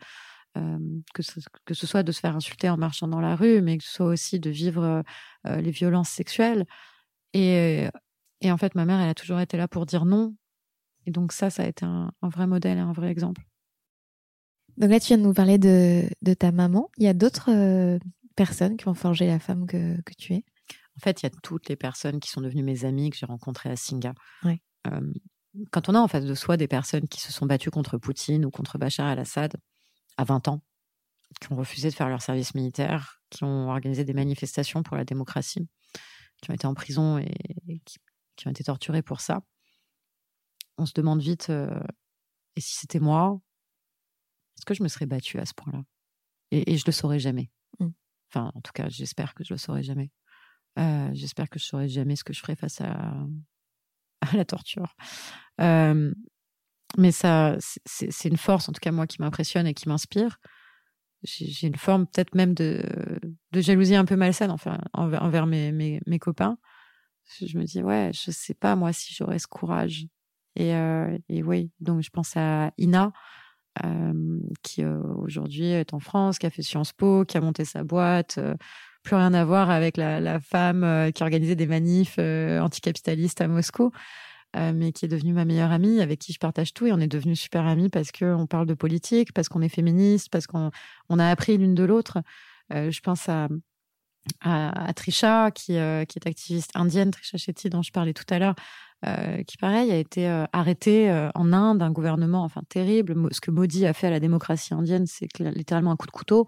que, 1.15 1.23
ce, 1.23 1.87
soit 1.87 2.03
de 2.03 2.11
se 2.11 2.19
faire 2.19 2.35
insulter 2.35 2.69
en 2.69 2.77
marchant 2.77 3.07
dans 3.07 3.21
la 3.21 3.37
rue, 3.37 3.61
mais 3.63 3.79
que 3.79 3.85
ce 3.85 3.93
soit 3.93 4.07
aussi 4.07 4.41
de 4.41 4.51
vivre 4.51 5.05
les 5.45 5.71
violences 5.71 6.09
sexuelles. 6.09 6.65
Et, 7.33 7.89
en 8.45 8.57
fait, 8.57 8.75
ma 8.75 8.85
mère, 8.85 9.01
elle 9.01 9.11
a 9.11 9.15
toujours 9.15 9.39
été 9.39 9.57
là 9.57 9.69
pour 9.69 9.87
dire 9.87 10.05
non. 10.05 10.35
Et 11.07 11.13
donc 11.13 11.33
ça, 11.33 11.51
ça 11.51 11.63
a 11.63 11.67
été 11.67 11.85
un, 11.85 12.11
vrai 12.23 12.49
modèle 12.49 12.79
et 12.79 12.81
un 12.81 12.93
vrai 12.93 13.11
exemple. 13.11 13.43
Donc 14.79 14.91
là, 14.91 14.99
tu 14.99 15.09
viens 15.09 15.19
de 15.19 15.23
nous 15.23 15.35
parler 15.35 15.59
de 15.59 16.35
ta 16.35 16.51
maman. 16.51 16.91
Il 16.97 17.05
y 17.05 17.09
a 17.09 17.15
d'autres 17.15 17.51
personnes 18.39 18.77
qui 18.77 18.87
ont 18.87 18.95
forgé 18.95 19.27
la 19.27 19.41
femme 19.41 19.67
que, 19.67 20.01
que 20.03 20.15
tu 20.17 20.33
es? 20.35 20.45
En 20.97 21.01
fait, 21.01 21.23
il 21.23 21.27
y 21.27 21.27
a 21.27 21.31
toutes 21.43 21.69
les 21.69 21.77
personnes 21.77 22.21
qui 22.21 22.31
sont 22.31 22.41
devenues 22.41 22.63
mes 22.63 22.85
amies 22.85 23.11
que 23.11 23.17
j'ai 23.17 23.27
rencontrées 23.27 23.71
à 23.71 23.77
Singa. 23.77 24.15
quand 25.73 25.89
on 25.89 25.95
a 25.95 25.99
en 25.99 26.07
face 26.07 26.25
de 26.25 26.35
soi 26.35 26.57
des 26.57 26.69
personnes 26.69 27.09
qui 27.09 27.21
se 27.21 27.33
sont 27.33 27.47
battues 27.47 27.71
contre 27.71 27.99
Poutine 27.99 28.45
ou 28.45 28.51
contre 28.51 28.79
Bachar 28.79 29.11
el-Assad 29.11 29.57
à 30.17 30.25
20 30.25 30.49
ans, 30.49 30.63
qui 31.41 31.53
ont 31.53 31.57
refusé 31.57 31.91
de 31.91 31.95
faire 31.95 32.09
leur 32.09 32.23
service 32.23 32.55
militaire, 32.55 33.21
qui 33.31 33.43
ont 33.43 33.71
organisé 33.71 34.05
des 34.05 34.15
manifestations 34.15 34.83
pour 34.85 34.97
la 34.97 35.05
démocratie, 35.05 35.69
qui 36.41 36.51
ont 36.51 36.55
été 36.55 36.67
en 36.67 36.75
prison 36.75 37.19
et, 37.19 37.83
qui, 38.37 38.47
ont 38.47 38.51
été 38.51 38.63
torturées 38.63 39.03
pour 39.03 39.21
ça, 39.21 39.43
on 40.77 40.87
se 40.87 40.93
demande 40.95 41.21
vite, 41.21 41.51
euh, 41.51 41.81
et 42.55 42.61
si 42.61 42.77
c'était 42.77 43.01
moi 43.01 43.41
est-ce 44.57 44.67
que 44.67 44.75
je 44.75 44.83
me 44.83 44.89
serais 44.89 45.07
battue 45.07 45.39
à 45.39 45.47
ce 45.47 45.55
point-là? 45.55 45.85
Et, 46.51 46.73
et 46.73 46.77
je 46.77 46.85
le 46.85 46.93
saurais 46.93 47.21
jamais. 47.21 47.49
Mm. 47.79 47.89
Enfin, 48.31 48.53
en 48.55 48.61
tout 48.61 48.73
cas, 48.73 48.89
j'espère 48.89 49.35
que 49.35 49.45
je 49.45 49.55
le 49.55 49.59
saurais 49.59 49.83
jamais. 49.83 50.11
Euh, 50.79 51.09
j'espère 51.13 51.49
que 51.49 51.59
je 51.59 51.65
saurais 51.65 51.89
jamais 51.89 52.17
ce 52.17 52.25
que 52.25 52.33
je 52.33 52.41
ferais 52.41 52.57
face 52.57 52.81
à, 52.81 53.15
à 54.21 54.37
la 54.37 54.45
torture. 54.45 54.95
Euh, 55.61 56.13
mais 56.97 57.13
ça, 57.13 57.57
c'est 57.85 58.29
une 58.29 58.37
force, 58.37 58.69
en 58.69 58.73
tout 58.73 58.81
cas 58.81 58.93
moi, 58.93 59.07
qui 59.07 59.21
m'impressionne 59.21 59.67
et 59.67 59.75
qui 59.75 59.89
m'inspire. 59.89 60.39
J'ai 61.25 61.67
une 61.67 61.77
forme 61.77 62.07
peut-être 62.07 62.35
même 62.35 62.55
de, 62.55 62.83
de 63.53 63.61
jalousie 63.61 63.97
un 63.97 64.05
peu 64.05 64.15
malsaine 64.15 64.53
enfin, 64.53 64.79
envers, 64.93 65.47
mes, 65.47 65.73
mes, 65.73 66.01
mes 66.07 66.19
copains. 66.19 66.59
Je 67.41 67.59
me 67.59 67.65
dis, 67.65 67.83
ouais, 67.83 68.11
je 68.15 68.31
sais 68.31 68.55
pas 68.55 68.77
moi 68.77 68.93
si 68.93 69.13
j'aurais 69.15 69.39
ce 69.39 69.47
courage. 69.49 70.07
Et, 70.55 70.75
euh, 70.75 71.19
et 71.29 71.43
oui, 71.43 71.71
donc 71.81 72.03
je 72.03 72.11
pense 72.11 72.37
à 72.37 72.73
Ina, 72.79 73.13
qui 74.63 74.85
aujourd'hui 74.85 75.67
est 75.67 75.95
en 75.95 76.01
France, 76.01 76.39
qui 76.39 76.47
a 76.47 76.51
fait 76.51 76.63
Sciences 76.63 76.93
Po, 76.93 77.25
qui 77.25 77.37
a 77.37 77.41
monté 77.41 77.65
sa 77.65 77.85
boîte. 77.85 78.39
plus 79.03 79.17
rien 79.17 79.33
à 79.35 79.45
voir 79.45 79.71
avec 79.71 79.97
la, 79.97 80.21
la 80.21 80.41
femme 80.41 80.85
euh, 80.85 81.11
qui 81.11 81.23
organisait 81.23 81.55
des 81.57 81.67
manifs 81.67 82.17
euh, 82.19 82.61
anticapitalistes 82.61 83.41
à 83.41 83.49
Moscou, 83.49 83.91
euh, 84.57 84.73
mais 84.75 84.93
qui 84.93 85.05
est 85.05 85.09
devenue 85.09 85.33
ma 85.33 85.45
meilleure 85.45 85.73
amie, 85.73 86.01
avec 86.01 86.19
qui 86.19 86.33
je 86.33 86.39
partage 86.39 86.75
tout. 86.75 86.87
Et 86.87 86.93
on 86.93 87.01
est 87.01 87.09
devenus 87.09 87.41
super 87.41 87.67
amis 87.67 87.89
parce 87.89 88.13
qu'on 88.13 88.47
parle 88.47 88.67
de 88.67 88.75
politique, 88.75 89.33
parce 89.33 89.49
qu'on 89.49 89.63
est 89.63 89.69
féministe, 89.69 90.29
parce 90.31 90.47
qu'on 90.47 90.71
on 91.09 91.19
a 91.19 91.27
appris 91.27 91.57
l'une 91.57 91.75
de 91.75 91.85
l'autre. 91.85 92.19
Je 92.71 93.01
pense 93.01 93.31
à, 93.31 93.49
à, 94.41 94.89
à 94.89 94.93
Trisha, 94.93 95.51
qui, 95.51 95.77
euh, 95.77 96.05
qui 96.05 96.19
est 96.19 96.27
activiste 96.29 96.71
indienne, 96.75 97.11
Trisha 97.11 97.39
Shetty, 97.39 97.71
dont 97.71 97.83
je 97.83 97.93
parlais 97.93 98.13
tout 98.13 98.25
à 98.31 98.39
l'heure, 98.39 98.55
euh, 99.07 99.43
qui, 99.45 99.57
pareil, 99.57 99.91
a 99.91 99.97
été 99.97 100.29
euh, 100.29 100.45
arrêtée 100.53 101.11
euh, 101.11 101.31
en 101.35 101.53
Inde, 101.53 101.83
un 101.83 101.91
gouvernement 101.91 102.43
enfin 102.45 102.63
terrible. 102.69 103.15
Ce 103.31 103.41
que 103.41 103.51
Modi 103.51 103.87
a 103.87 103.93
fait 103.93 104.09
à 104.09 104.11
la 104.11 104.21
démocratie 104.21 104.75
indienne, 104.75 105.07
c'est 105.07 105.29
littéralement 105.39 105.93
un 105.93 105.97
coup 105.97 106.07
de 106.07 106.13
couteau. 106.13 106.47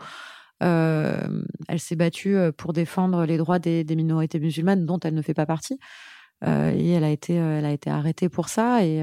Euh, 0.63 1.43
elle 1.69 1.81
s'est 1.81 1.97
battue 1.97 2.37
euh, 2.37 2.53
pour 2.53 2.73
défendre 2.73 3.25
les 3.25 3.39
droits 3.39 3.59
des, 3.59 3.85
des 3.85 3.97
minorités 3.97 4.41
musulmanes, 4.41 4.85
dont 4.85 4.99
elle 5.01 5.15
ne 5.15 5.23
fait 5.23 5.35
pas 5.35 5.47
partie. 5.47 5.79
Et 6.43 6.93
elle 6.93 7.05
a 7.05 7.11
été, 7.11 7.35
elle 7.35 7.67
a 7.67 7.71
été 7.71 7.91
arrêtée 7.91 8.31
pour 8.31 8.49
ça, 8.49 8.83
et, 8.83 8.97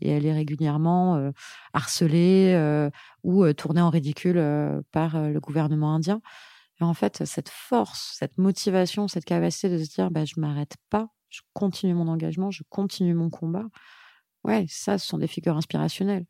et 0.00 0.10
elle 0.10 0.24
est 0.26 0.32
régulièrement 0.32 1.32
harcelée 1.72 2.88
ou 3.24 3.52
tournée 3.52 3.80
en 3.80 3.90
ridicule 3.90 4.40
par 4.92 5.20
le 5.20 5.40
gouvernement 5.40 5.92
indien. 5.92 6.20
Et 6.80 6.84
en 6.84 6.94
fait, 6.94 7.24
cette 7.24 7.48
force, 7.48 8.16
cette 8.18 8.36
motivation, 8.38 9.06
cette 9.08 9.24
capacité 9.24 9.68
de 9.68 9.82
se 9.82 9.94
dire, 9.94 10.10
bah, 10.10 10.24
je 10.24 10.34
m'arrête 10.38 10.76
pas, 10.90 11.08
je 11.30 11.40
continue 11.52 11.94
mon 11.94 12.08
engagement, 12.08 12.50
je 12.50 12.62
continue 12.68 13.14
mon 13.14 13.30
combat. 13.30 13.66
Ouais, 14.42 14.66
ça, 14.68 14.98
ce 14.98 15.06
sont 15.06 15.18
des 15.18 15.26
figures 15.26 15.56
inspirationnelles. 15.56 16.26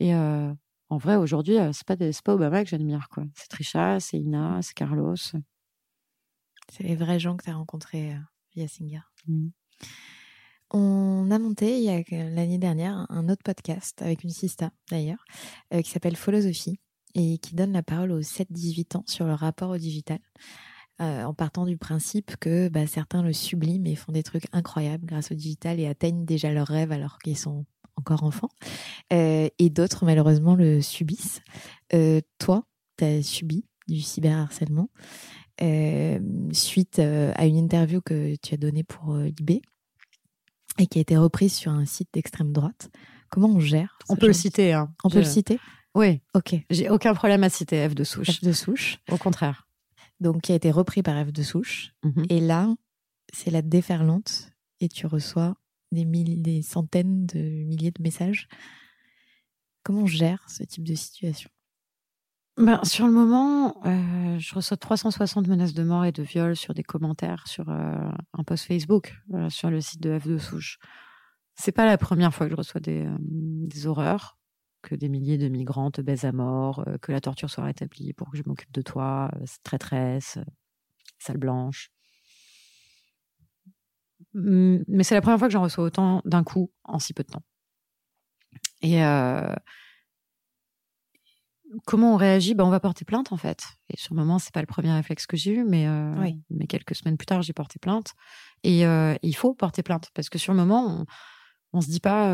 Et 0.00 0.14
euh, 0.14 0.52
en 0.88 0.96
vrai, 0.96 1.16
aujourd'hui, 1.16 1.58
euh, 1.58 1.72
c'est 1.72 1.86
pas 1.86 1.96
des, 1.96 2.10
pas 2.24 2.34
Obama 2.34 2.64
que 2.64 2.70
j'admire, 2.70 3.08
quoi. 3.10 3.24
C'est 3.34 3.48
Trisha, 3.48 4.00
c'est 4.00 4.18
Ina, 4.18 4.60
c'est 4.62 4.74
Carlos. 4.74 5.16
C'est 5.16 6.82
les 6.82 6.96
vrais 6.96 7.18
gens 7.18 7.36
que 7.36 7.44
tu 7.44 7.50
as 7.50 7.54
rencontrés 7.56 8.12
euh, 8.12 8.18
via 8.54 8.68
Singer. 8.68 9.00
Mm. 9.26 9.48
On 10.70 11.30
a 11.30 11.38
monté 11.38 11.78
il 11.78 11.84
y 11.84 11.88
a 11.90 12.02
que- 12.04 12.34
l'année 12.34 12.58
dernière 12.58 13.06
un 13.08 13.28
autre 13.28 13.42
podcast 13.42 14.02
avec 14.02 14.22
une 14.22 14.30
sista 14.30 14.70
d'ailleurs 14.90 15.24
euh, 15.72 15.80
qui 15.80 15.90
s'appelle 15.90 16.16
Philosophie 16.16 16.78
et 17.14 17.38
qui 17.38 17.54
donne 17.54 17.72
la 17.72 17.82
parole 17.82 18.12
aux 18.12 18.20
7-18 18.20 18.98
ans 18.98 19.04
sur 19.06 19.26
leur 19.26 19.38
rapport 19.38 19.70
au 19.70 19.78
digital 19.78 20.18
euh, 21.00 21.22
en 21.22 21.32
partant 21.32 21.64
du 21.64 21.76
principe 21.76 22.36
que 22.38 22.68
bah, 22.68 22.86
certains 22.88 23.22
le 23.22 23.32
subliment 23.32 23.86
et 23.86 23.94
font 23.94 24.10
des 24.10 24.24
trucs 24.24 24.46
incroyables 24.52 25.06
grâce 25.06 25.30
au 25.30 25.34
digital 25.34 25.78
et 25.78 25.86
atteignent 25.86 26.24
déjà 26.24 26.52
leurs 26.52 26.66
rêves 26.66 26.90
alors 26.90 27.18
qu'ils 27.18 27.38
sont 27.38 27.66
encore 27.96 28.24
enfants 28.24 28.50
Euh, 29.12 29.48
et 29.58 29.70
d'autres 29.70 30.04
malheureusement 30.04 30.54
le 30.54 30.82
subissent. 30.82 31.40
Euh, 31.94 32.20
toi, 32.38 32.64
tu 32.96 33.04
as 33.04 33.22
subi 33.22 33.64
du 33.86 34.00
cyberharcèlement 34.00 34.90
suite 36.52 37.00
à 37.00 37.46
une 37.46 37.56
interview 37.56 38.00
que 38.00 38.36
tu 38.36 38.54
as 38.54 38.56
donnée 38.56 38.84
pour 38.84 39.16
Libé 39.16 39.60
et 40.78 40.86
qui 40.86 40.98
a 40.98 41.00
été 41.00 41.16
reprise 41.16 41.52
sur 41.52 41.72
un 41.72 41.84
site 41.84 42.08
d'extrême 42.12 42.52
droite. 42.52 42.90
Comment 43.30 43.48
on 43.48 43.60
gère 43.60 43.98
On 44.08 44.16
peut 44.16 44.28
le 44.28 44.32
citer, 44.32 44.72
hein. 44.72 44.92
On 45.04 45.10
peut 45.10 45.18
le 45.18 45.24
citer? 45.24 45.58
Oui, 45.98 46.20
Ok. 46.34 46.54
j'ai 46.70 46.88
aucun 46.90 47.12
problème 47.12 47.42
à 47.44 47.50
citer 47.50 47.86
F 47.88 47.94
de 47.94 48.04
souche. 48.04 48.30
F 48.38 48.40
de 48.44 48.52
souche. 48.52 48.98
Au 49.10 49.16
contraire. 49.18 49.66
Donc, 50.20 50.42
qui 50.42 50.52
a 50.52 50.54
été 50.54 50.70
repris 50.70 51.02
par 51.02 51.22
F 51.26 51.32
de 51.32 51.42
souche. 51.42 51.92
Mhm. 52.04 52.24
Et 52.30 52.40
là, 52.40 52.74
c'est 53.32 53.50
la 53.50 53.62
déferlante 53.62 54.50
et 54.80 54.88
tu 54.88 55.06
reçois 55.06 55.56
des, 55.92 56.04
mille- 56.04 56.40
des 56.42 56.62
centaines 56.62 57.26
de 57.26 57.38
milliers 57.40 57.90
de 57.90 58.02
messages. 58.02 58.48
Comment 59.82 60.02
on 60.02 60.06
gère 60.06 60.48
ce 60.48 60.62
type 60.64 60.84
de 60.84 60.94
situation? 60.94 61.50
Ben, 62.56 62.82
sur 62.84 63.06
le 63.06 63.12
moment, 63.12 63.76
euh, 63.86 64.38
je 64.38 64.54
reçois 64.54 64.76
360 64.76 65.46
menaces 65.46 65.74
de 65.74 65.82
mort 65.84 66.04
et 66.04 66.12
de 66.12 66.22
viol 66.22 66.56
sur 66.56 66.74
des 66.74 66.82
commentaires 66.82 67.46
sur 67.46 67.68
euh, 67.70 68.10
un 68.32 68.42
post 68.44 68.64
Facebook 68.66 69.14
euh, 69.34 69.48
sur 69.50 69.70
le 69.70 69.80
site 69.80 70.00
de 70.02 70.18
F2 70.18 70.38
Souche. 70.38 70.78
C'est 71.54 71.72
pas 71.72 71.86
la 71.86 71.98
première 71.98 72.34
fois 72.34 72.46
que 72.46 72.52
je 72.52 72.56
reçois 72.56 72.80
des, 72.80 73.06
des 73.20 73.86
horreurs, 73.86 74.37
que 74.82 74.94
des 74.94 75.08
milliers 75.08 75.38
de 75.38 75.48
migrants 75.48 75.90
te 75.90 76.00
baisent 76.00 76.24
à 76.24 76.32
mort, 76.32 76.84
euh, 76.86 76.98
que 76.98 77.12
la 77.12 77.20
torture 77.20 77.50
soit 77.50 77.64
rétablie 77.64 78.12
pour 78.12 78.30
que 78.30 78.36
je 78.36 78.42
m'occupe 78.46 78.72
de 78.72 78.82
toi, 78.82 79.30
euh, 79.36 79.44
traîtresse, 79.62 80.36
euh, 80.38 80.44
sale 81.18 81.38
blanche. 81.38 81.90
Mm, 84.34 84.78
Mais 84.88 85.04
c'est 85.04 85.14
la 85.14 85.20
première 85.20 85.38
fois 85.38 85.48
que 85.48 85.52
j'en 85.52 85.62
reçois 85.62 85.84
autant 85.84 86.22
d'un 86.24 86.44
coup 86.44 86.70
en 86.84 86.98
si 86.98 87.14
peu 87.14 87.22
de 87.22 87.28
temps. 87.28 87.42
Et 88.82 89.04
euh, 89.04 89.54
comment 91.86 92.14
on 92.14 92.16
réagit? 92.16 92.54
Ben, 92.54 92.64
On 92.64 92.70
va 92.70 92.80
porter 92.80 93.04
plainte 93.04 93.32
en 93.32 93.36
fait. 93.36 93.64
Et 93.90 93.96
sur 93.96 94.14
le 94.14 94.20
moment, 94.20 94.38
c'est 94.38 94.52
pas 94.52 94.60
le 94.60 94.66
premier 94.66 94.92
réflexe 94.92 95.26
que 95.26 95.36
j'ai 95.36 95.52
eu, 95.52 95.64
mais, 95.64 95.86
euh, 95.86 96.14
Oui. 96.20 96.40
mais 96.50 96.66
quelques 96.66 96.94
semaines 96.94 97.16
plus 97.16 97.26
tard, 97.26 97.42
j'ai 97.42 97.52
porté 97.52 97.78
plainte. 97.78 98.12
Et 98.62 98.86
euh, 98.86 99.14
il 99.22 99.34
faut 99.34 99.54
porter 99.54 99.82
plainte 99.82 100.10
parce 100.14 100.28
que 100.28 100.38
sur 100.38 100.52
le 100.52 100.58
moment, 100.58 101.00
on, 101.00 101.78
on 101.78 101.80
se 101.80 101.88
dit 101.88 102.00
pas 102.00 102.30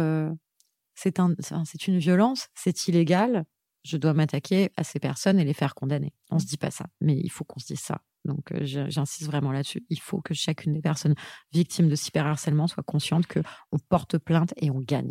c'est 0.94 1.20
un, 1.20 1.34
c'est- 1.40 1.86
une 1.88 1.98
violence, 1.98 2.48
c'est 2.54 2.88
illégal, 2.88 3.44
je 3.84 3.96
dois 3.96 4.14
m'attaquer 4.14 4.70
à 4.76 4.84
ces 4.84 4.98
personnes 4.98 5.38
et 5.38 5.44
les 5.44 5.52
faire 5.52 5.74
condamner. 5.74 6.12
On 6.30 6.38
se 6.38 6.46
dit 6.46 6.56
pas 6.56 6.70
ça, 6.70 6.86
mais 7.00 7.16
il 7.18 7.30
faut 7.30 7.44
qu'on 7.44 7.60
se 7.60 7.66
dise 7.66 7.80
ça. 7.80 8.00
Donc 8.24 8.52
euh, 8.52 8.60
j'insiste 8.64 9.26
vraiment 9.26 9.52
là-dessus. 9.52 9.84
Il 9.90 10.00
faut 10.00 10.22
que 10.22 10.32
chacune 10.32 10.72
des 10.72 10.80
personnes 10.80 11.14
victimes 11.52 11.88
de 11.88 11.94
cyberharcèlement 11.94 12.66
soit 12.66 12.82
consciente 12.82 13.26
que 13.26 13.40
on 13.72 13.78
porte 13.78 14.16
plainte 14.18 14.54
et 14.56 14.70
on 14.70 14.80
gagne. 14.80 15.10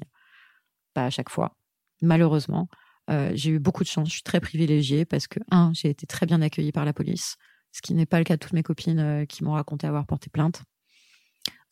Pas 0.93 1.05
à 1.05 1.09
chaque 1.09 1.29
fois, 1.29 1.55
malheureusement. 2.01 2.67
Euh, 3.09 3.31
j'ai 3.35 3.51
eu 3.51 3.59
beaucoup 3.59 3.83
de 3.83 3.89
chance, 3.89 4.07
je 4.07 4.13
suis 4.13 4.23
très 4.23 4.39
privilégiée 4.39 5.03
parce 5.03 5.27
que, 5.27 5.39
un, 5.51 5.71
j'ai 5.73 5.89
été 5.89 6.07
très 6.07 6.25
bien 6.25 6.41
accueillie 6.41 6.71
par 6.71 6.85
la 6.85 6.93
police, 6.93 7.35
ce 7.73 7.81
qui 7.81 7.93
n'est 7.93 8.05
pas 8.05 8.17
le 8.17 8.23
cas 8.23 8.35
de 8.35 8.39
toutes 8.39 8.53
mes 8.53 8.63
copines 8.63 8.99
euh, 8.99 9.25
qui 9.25 9.43
m'ont 9.43 9.51
raconté 9.51 9.85
avoir 9.87 10.05
porté 10.07 10.29
plainte. 10.29 10.63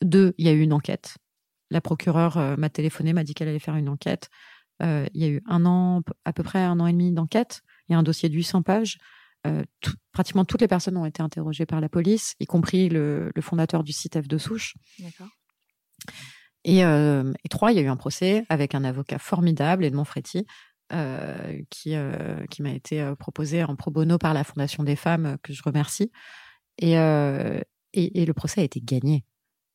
Deux, 0.02 0.34
il 0.36 0.44
y 0.46 0.48
a 0.48 0.52
eu 0.52 0.60
une 0.60 0.72
enquête. 0.74 1.16
La 1.72 1.80
procureure 1.80 2.36
euh, 2.36 2.56
m'a 2.56 2.68
téléphoné, 2.68 3.12
m'a 3.12 3.24
dit 3.24 3.34
qu'elle 3.34 3.48
allait 3.48 3.58
faire 3.58 3.76
une 3.76 3.88
enquête. 3.88 4.28
Euh, 4.82 5.06
il 5.14 5.20
y 5.22 5.24
a 5.24 5.28
eu 5.28 5.42
un 5.46 5.64
an, 5.64 6.02
à 6.24 6.32
peu 6.32 6.42
près 6.42 6.58
un 6.60 6.78
an 6.80 6.86
et 6.86 6.92
demi 6.92 7.12
d'enquête. 7.12 7.62
Il 7.88 7.92
y 7.92 7.94
a 7.94 7.98
un 7.98 8.02
dossier 8.02 8.28
de 8.28 8.34
800 8.34 8.62
pages. 8.62 8.98
Euh, 9.46 9.64
tout- 9.80 9.94
pratiquement 10.12 10.44
toutes 10.44 10.60
les 10.60 10.68
personnes 10.68 10.96
ont 10.96 11.06
été 11.06 11.22
interrogées 11.22 11.66
par 11.66 11.80
la 11.80 11.88
police, 11.88 12.34
y 12.38 12.46
compris 12.46 12.88
le, 12.88 13.32
le 13.34 13.42
fondateur 13.42 13.82
du 13.82 13.92
site 13.92 14.20
F 14.22 14.28
de 14.28 14.38
Souche. 14.38 14.74
D'accord. 15.00 15.28
Et, 16.64 16.84
euh, 16.84 17.32
et 17.44 17.48
trois, 17.48 17.72
il 17.72 17.76
y 17.76 17.80
a 17.80 17.82
eu 17.82 17.88
un 17.88 17.96
procès 17.96 18.44
avec 18.48 18.74
un 18.74 18.84
avocat 18.84 19.18
formidable, 19.18 19.84
Edmond 19.84 20.04
Fréty, 20.04 20.46
euh, 20.92 21.60
qui, 21.70 21.94
euh, 21.96 22.44
qui 22.50 22.62
m'a 22.62 22.70
été 22.70 23.12
proposé 23.18 23.64
en 23.64 23.74
pro 23.76 23.90
bono 23.90 24.18
par 24.18 24.34
la 24.34 24.44
Fondation 24.44 24.84
des 24.84 24.96
femmes, 24.96 25.38
que 25.42 25.52
je 25.52 25.62
remercie. 25.62 26.12
Et, 26.78 26.92
et, 26.94 28.22
et 28.22 28.24
le 28.26 28.32
procès 28.32 28.60
a 28.60 28.64
été 28.64 28.80
gagné. 28.80 29.24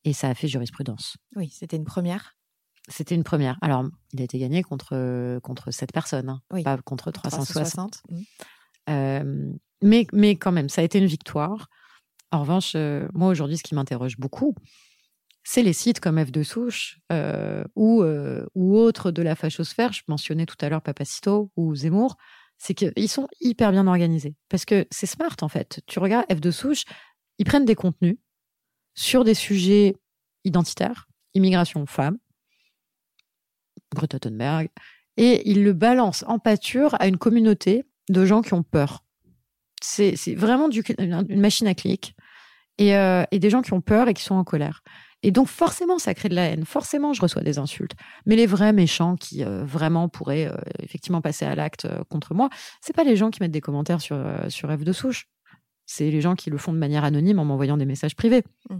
Et 0.08 0.14
ça 0.14 0.30
a 0.30 0.34
fait 0.34 0.48
jurisprudence. 0.48 1.18
Oui, 1.36 1.50
c'était 1.52 1.76
une 1.76 1.84
première. 1.84 2.34
C'était 2.88 3.14
une 3.14 3.24
première. 3.24 3.58
Alors, 3.60 3.84
il 4.14 4.22
a 4.22 4.24
été 4.24 4.38
gagné 4.38 4.62
contre, 4.62 5.38
contre 5.40 5.70
sept 5.70 5.92
personnes, 5.92 6.30
hein, 6.30 6.40
Oui. 6.50 6.62
pas 6.62 6.78
contre 6.78 7.10
360. 7.10 7.50
360. 7.50 8.02
Mm. 8.08 8.22
Euh, 8.88 9.52
mais, 9.82 10.06
mais 10.14 10.36
quand 10.36 10.50
même, 10.50 10.70
ça 10.70 10.80
a 10.80 10.84
été 10.84 10.98
une 10.98 11.06
victoire. 11.06 11.68
En 12.32 12.40
revanche, 12.40 12.72
euh, 12.74 13.06
moi 13.12 13.28
aujourd'hui, 13.28 13.58
ce 13.58 13.62
qui 13.62 13.74
m'interroge 13.74 14.16
beaucoup, 14.16 14.54
c'est 15.44 15.62
les 15.62 15.74
sites 15.74 16.00
comme 16.00 16.24
F 16.24 16.32
de 16.32 16.42
Souche 16.42 17.00
euh, 17.12 17.64
ou, 17.76 18.02
ou 18.54 18.78
autres 18.78 19.10
de 19.10 19.20
la 19.20 19.34
fachosphère. 19.34 19.92
Je 19.92 20.04
mentionnais 20.08 20.46
tout 20.46 20.56
à 20.62 20.70
l'heure 20.70 20.80
Papacito 20.80 21.52
ou 21.54 21.74
Zemmour. 21.74 22.16
C'est 22.56 22.72
qu'ils 22.72 23.10
sont 23.10 23.28
hyper 23.42 23.72
bien 23.72 23.86
organisés. 23.86 24.36
Parce 24.48 24.64
que 24.64 24.86
c'est 24.90 25.06
smart, 25.06 25.36
en 25.42 25.48
fait. 25.48 25.82
Tu 25.86 25.98
regardes 25.98 26.24
F 26.32 26.40
de 26.40 26.50
Souche, 26.50 26.84
ils 27.36 27.44
prennent 27.44 27.66
des 27.66 27.74
contenus 27.74 28.16
sur 28.98 29.22
des 29.22 29.34
sujets 29.34 29.94
identitaires, 30.44 31.06
immigration 31.32 31.86
femmes, 31.86 32.18
Greta 33.94 34.18
Thunberg, 34.18 34.70
et 35.16 35.48
ils 35.48 35.62
le 35.62 35.72
balancent 35.72 36.24
en 36.26 36.40
pâture 36.40 36.96
à 36.98 37.06
une 37.06 37.16
communauté 37.16 37.84
de 38.08 38.24
gens 38.24 38.42
qui 38.42 38.54
ont 38.54 38.64
peur. 38.64 39.04
C'est 39.80 40.34
vraiment 40.34 40.68
une 40.68 41.40
machine 41.40 41.68
à 41.68 41.74
clic 41.74 42.16
et, 42.78 42.96
euh, 42.96 43.22
et 43.30 43.38
des 43.38 43.50
gens 43.50 43.62
qui 43.62 43.72
ont 43.72 43.80
peur 43.80 44.08
et 44.08 44.14
qui 44.14 44.24
sont 44.24 44.34
en 44.34 44.42
colère. 44.42 44.82
Et 45.22 45.30
donc, 45.30 45.46
forcément, 45.46 46.00
ça 46.00 46.12
crée 46.14 46.28
de 46.28 46.34
la 46.34 46.46
haine. 46.46 46.64
Forcément, 46.64 47.12
je 47.12 47.20
reçois 47.20 47.42
des 47.42 47.58
insultes. 47.58 47.94
Mais 48.26 48.34
les 48.34 48.46
vrais 48.46 48.72
méchants 48.72 49.14
qui 49.14 49.44
euh, 49.44 49.64
vraiment 49.64 50.08
pourraient 50.08 50.46
euh, 50.46 50.56
effectivement 50.82 51.20
passer 51.20 51.44
à 51.44 51.54
l'acte 51.54 51.86
contre 52.08 52.34
moi, 52.34 52.50
c'est 52.80 52.94
pas 52.94 53.04
les 53.04 53.14
gens 53.14 53.30
qui 53.30 53.40
mettent 53.40 53.52
des 53.52 53.60
commentaires 53.60 54.00
sur, 54.00 54.20
sur 54.48 54.76
de 54.76 54.92
souche. 54.92 55.28
C'est 55.90 56.10
les 56.10 56.20
gens 56.20 56.34
qui 56.34 56.50
le 56.50 56.58
font 56.58 56.72
de 56.72 56.78
manière 56.78 57.02
anonyme 57.02 57.38
en 57.38 57.46
m'envoyant 57.46 57.78
des 57.78 57.86
messages 57.86 58.14
privés. 58.14 58.44
Mm. 58.68 58.76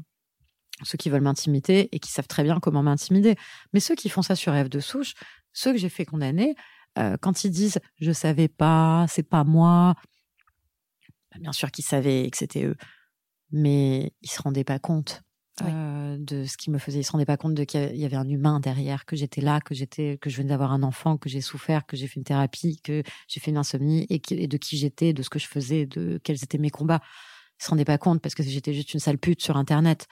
Ceux 0.83 0.99
qui 0.99 1.09
veulent 1.09 1.23
m'intimider 1.23 1.89
et 1.91 1.99
qui 1.99 2.13
savent 2.13 2.29
très 2.29 2.45
bien 2.45 2.61
comment 2.61 2.83
m'intimider. 2.83 3.35
Mais 3.73 3.81
ceux 3.81 3.95
qui 3.95 4.09
font 4.11 4.23
ça 4.23 4.37
sur 4.37 4.55
F 4.55 4.69
de 4.69 4.79
souche, 4.79 5.15
ceux 5.53 5.73
que 5.73 5.79
j'ai 5.79 5.89
fait 5.89 6.05
condamner, 6.05 6.55
quand 7.21 7.43
ils 7.43 7.51
disent 7.51 7.81
je 7.97 8.13
savais 8.13 8.47
pas, 8.47 9.07
c'est 9.09 9.25
pas 9.25 9.43
moi, 9.43 9.95
bah, 11.33 11.39
bien 11.41 11.53
sûr 11.53 11.71
qu'ils 11.73 11.85
savaient 11.85 12.29
que 12.31 12.37
c'était 12.37 12.65
eux, 12.65 12.77
mais 13.51 14.13
ils 14.23 14.31
se 14.31 14.41
rendaient 14.41 14.63
pas 14.63 14.79
compte 14.79 15.23
euh, 15.63 16.17
de 16.19 16.45
ce 16.45 16.57
qui 16.57 16.71
me 16.71 16.79
faisait. 16.79 17.01
Ils 17.01 17.05
se 17.05 17.13
rendaient 17.13 17.25
pas 17.25 17.37
compte 17.37 17.55
de 17.55 17.65
qu'il 17.65 17.97
y 17.97 18.05
avait 18.05 18.17
un 18.17 18.29
humain 18.29 18.61
derrière, 18.61 19.05
que 19.05 19.17
j'étais 19.17 19.41
là, 19.41 19.61
que 19.61 19.75
j'étais, 19.75 20.19
que 20.19 20.31
je 20.31 20.37
venais 20.37 20.51
d'avoir 20.51 20.73
un 20.73 20.83
enfant, 20.83 21.17
que 21.17 21.29
j'ai 21.29 21.41
souffert, 21.41 21.87
que 21.87 21.97
j'ai 21.97 22.07
fait 22.07 22.17
une 22.17 22.25
thérapie, 22.25 22.81
que 22.83 23.03
j'ai 23.29 23.41
fait 23.41 23.51
une 23.51 23.57
insomnie 23.57 24.07
et, 24.11 24.19
de 24.19 24.57
qui 24.57 24.77
j'étais, 24.77 25.13
de 25.13 25.23
ce 25.23 25.31
que 25.31 25.39
je 25.39 25.47
faisais, 25.47 25.87
de 25.87 26.21
quels 26.23 26.43
étaient 26.43 26.59
mes 26.59 26.71
combats. 26.71 27.01
Ils 27.61 27.65
se 27.65 27.71
rendaient 27.71 27.85
pas 27.85 27.99
compte 27.99 28.21
parce 28.21 28.35
que 28.35 28.43
j'étais 28.43 28.73
juste 28.73 28.95
une 28.95 29.01
sale 29.01 29.19
pute 29.19 29.43
sur 29.43 29.57
Internet. 29.57 30.07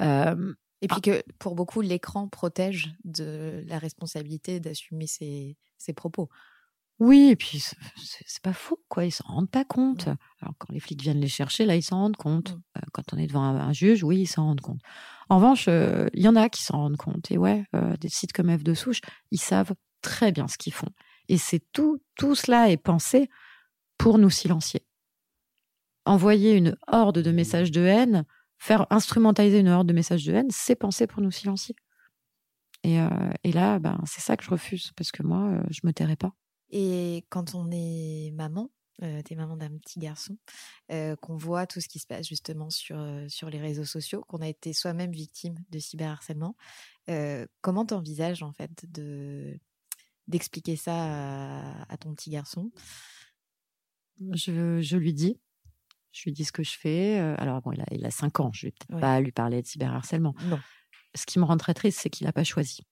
Euh, 0.00 0.54
et 0.80 0.88
puis 0.88 1.00
que 1.00 1.22
pour 1.38 1.54
beaucoup, 1.54 1.80
l'écran 1.80 2.28
protège 2.28 2.94
de 3.04 3.64
la 3.66 3.78
responsabilité 3.78 4.60
d'assumer 4.60 5.06
ses, 5.06 5.56
ses 5.78 5.92
propos. 5.92 6.28
Oui, 7.00 7.30
et 7.30 7.36
puis 7.36 7.58
c'est 7.58 8.42
pas 8.42 8.52
faux, 8.52 8.80
quoi. 8.88 9.04
Ils 9.04 9.10
s'en 9.10 9.26
rendent 9.26 9.50
pas 9.50 9.64
compte. 9.64 10.06
Alors 10.40 10.54
quand 10.58 10.72
les 10.72 10.78
flics 10.78 11.02
viennent 11.02 11.20
les 11.20 11.28
chercher, 11.28 11.66
là, 11.66 11.74
ils 11.74 11.82
s'en 11.82 11.98
rendent 11.98 12.16
compte. 12.16 12.56
Euh, 12.76 12.80
quand 12.92 13.12
on 13.12 13.18
est 13.18 13.26
devant 13.26 13.42
un, 13.42 13.72
juge, 13.72 14.04
oui, 14.04 14.20
ils 14.20 14.26
s'en 14.26 14.44
rendent 14.44 14.60
compte. 14.60 14.80
En 15.28 15.36
revanche, 15.36 15.66
euh, 15.68 16.06
il 16.14 16.22
y 16.22 16.28
en 16.28 16.36
a 16.36 16.48
qui 16.48 16.62
s'en 16.62 16.78
rendent 16.78 16.96
compte. 16.96 17.32
Et 17.32 17.38
ouais, 17.38 17.64
euh, 17.74 17.96
des 17.96 18.08
sites 18.08 18.32
comme 18.32 18.56
F 18.56 18.62
de 18.62 18.74
souche, 18.74 19.00
ils 19.32 19.40
savent 19.40 19.74
très 20.02 20.30
bien 20.30 20.46
ce 20.46 20.56
qu'ils 20.56 20.72
font. 20.72 20.90
Et 21.28 21.36
c'est 21.36 21.60
tout, 21.72 22.00
tout 22.14 22.36
cela 22.36 22.70
est 22.70 22.76
pensé 22.76 23.28
pour 23.98 24.18
nous 24.18 24.30
silencier. 24.30 24.86
Envoyer 26.04 26.52
une 26.52 26.76
horde 26.86 27.18
de 27.18 27.32
messages 27.32 27.72
de 27.72 27.82
haine, 27.82 28.24
faire 28.58 28.86
instrumentaliser 28.90 29.58
une 29.58 29.68
horde 29.68 29.88
de 29.88 29.94
messages 29.94 30.24
de 30.24 30.32
haine, 30.32 30.50
c'est 30.50 30.76
pensé 30.76 31.06
pour 31.08 31.22
nous 31.22 31.30
silencier. 31.30 31.74
Et, 32.82 32.98
et 33.44 33.52
là, 33.52 33.78
ben, 33.78 33.98
c'est 34.04 34.20
ça 34.20 34.36
que 34.36 34.44
je 34.44 34.50
refuse, 34.50 34.92
parce 34.94 35.10
que 35.10 35.22
moi, 35.22 35.62
je 35.70 35.80
me 35.84 35.92
tairai 35.92 36.16
pas. 36.16 36.34
Et 36.70 37.24
quand 37.30 37.54
on 37.54 37.70
est 37.70 38.32
maman, 38.32 38.70
euh, 39.02 39.22
t'es 39.22 39.34
maman 39.34 39.56
d'un 39.56 39.76
petit 39.78 39.98
garçon, 39.98 40.36
euh, 40.92 41.16
qu'on 41.16 41.36
voit 41.36 41.66
tout 41.66 41.80
ce 41.80 41.88
qui 41.88 41.98
se 41.98 42.06
passe 42.06 42.28
justement 42.28 42.70
sur, 42.70 42.96
euh, 42.98 43.26
sur 43.28 43.50
les 43.50 43.60
réseaux 43.60 43.84
sociaux, 43.84 44.24
qu'on 44.28 44.40
a 44.40 44.48
été 44.48 44.72
soi-même 44.72 45.10
victime 45.10 45.56
de 45.70 45.78
cyberharcèlement, 45.78 46.56
euh, 47.10 47.46
comment 47.60 47.84
t'envisages 47.84 48.42
en 48.42 48.52
fait 48.52 48.84
de 48.90 49.58
d'expliquer 50.26 50.74
ça 50.76 51.82
à, 51.86 51.96
ton 51.98 52.14
petit 52.14 52.30
garçon? 52.30 52.72
Je, 54.32 54.80
je, 54.80 54.96
lui 54.96 55.12
dis. 55.12 55.38
Je 56.12 56.22
lui 56.24 56.32
dis 56.32 56.46
ce 56.46 56.52
que 56.52 56.62
je 56.62 56.78
fais. 56.78 57.18
Alors 57.18 57.60
bon, 57.60 57.72
il 57.72 57.82
a, 57.82 57.86
il 57.90 58.06
a 58.06 58.10
5 58.10 58.40
ans, 58.40 58.50
je 58.50 58.68
vais 58.68 58.70
peut-être 58.70 59.00
pas 59.00 59.20
lui 59.20 59.32
parler 59.32 59.60
de 59.60 59.66
cyberharcèlement. 59.66 60.34
Non. 60.44 60.58
Ce 61.14 61.26
qui 61.26 61.38
me 61.38 61.44
rend 61.44 61.58
très 61.58 61.74
triste, 61.74 62.00
c'est 62.00 62.08
qu'il 62.08 62.26
n'a 62.26 62.32
pas 62.32 62.42
choisi. 62.42 62.86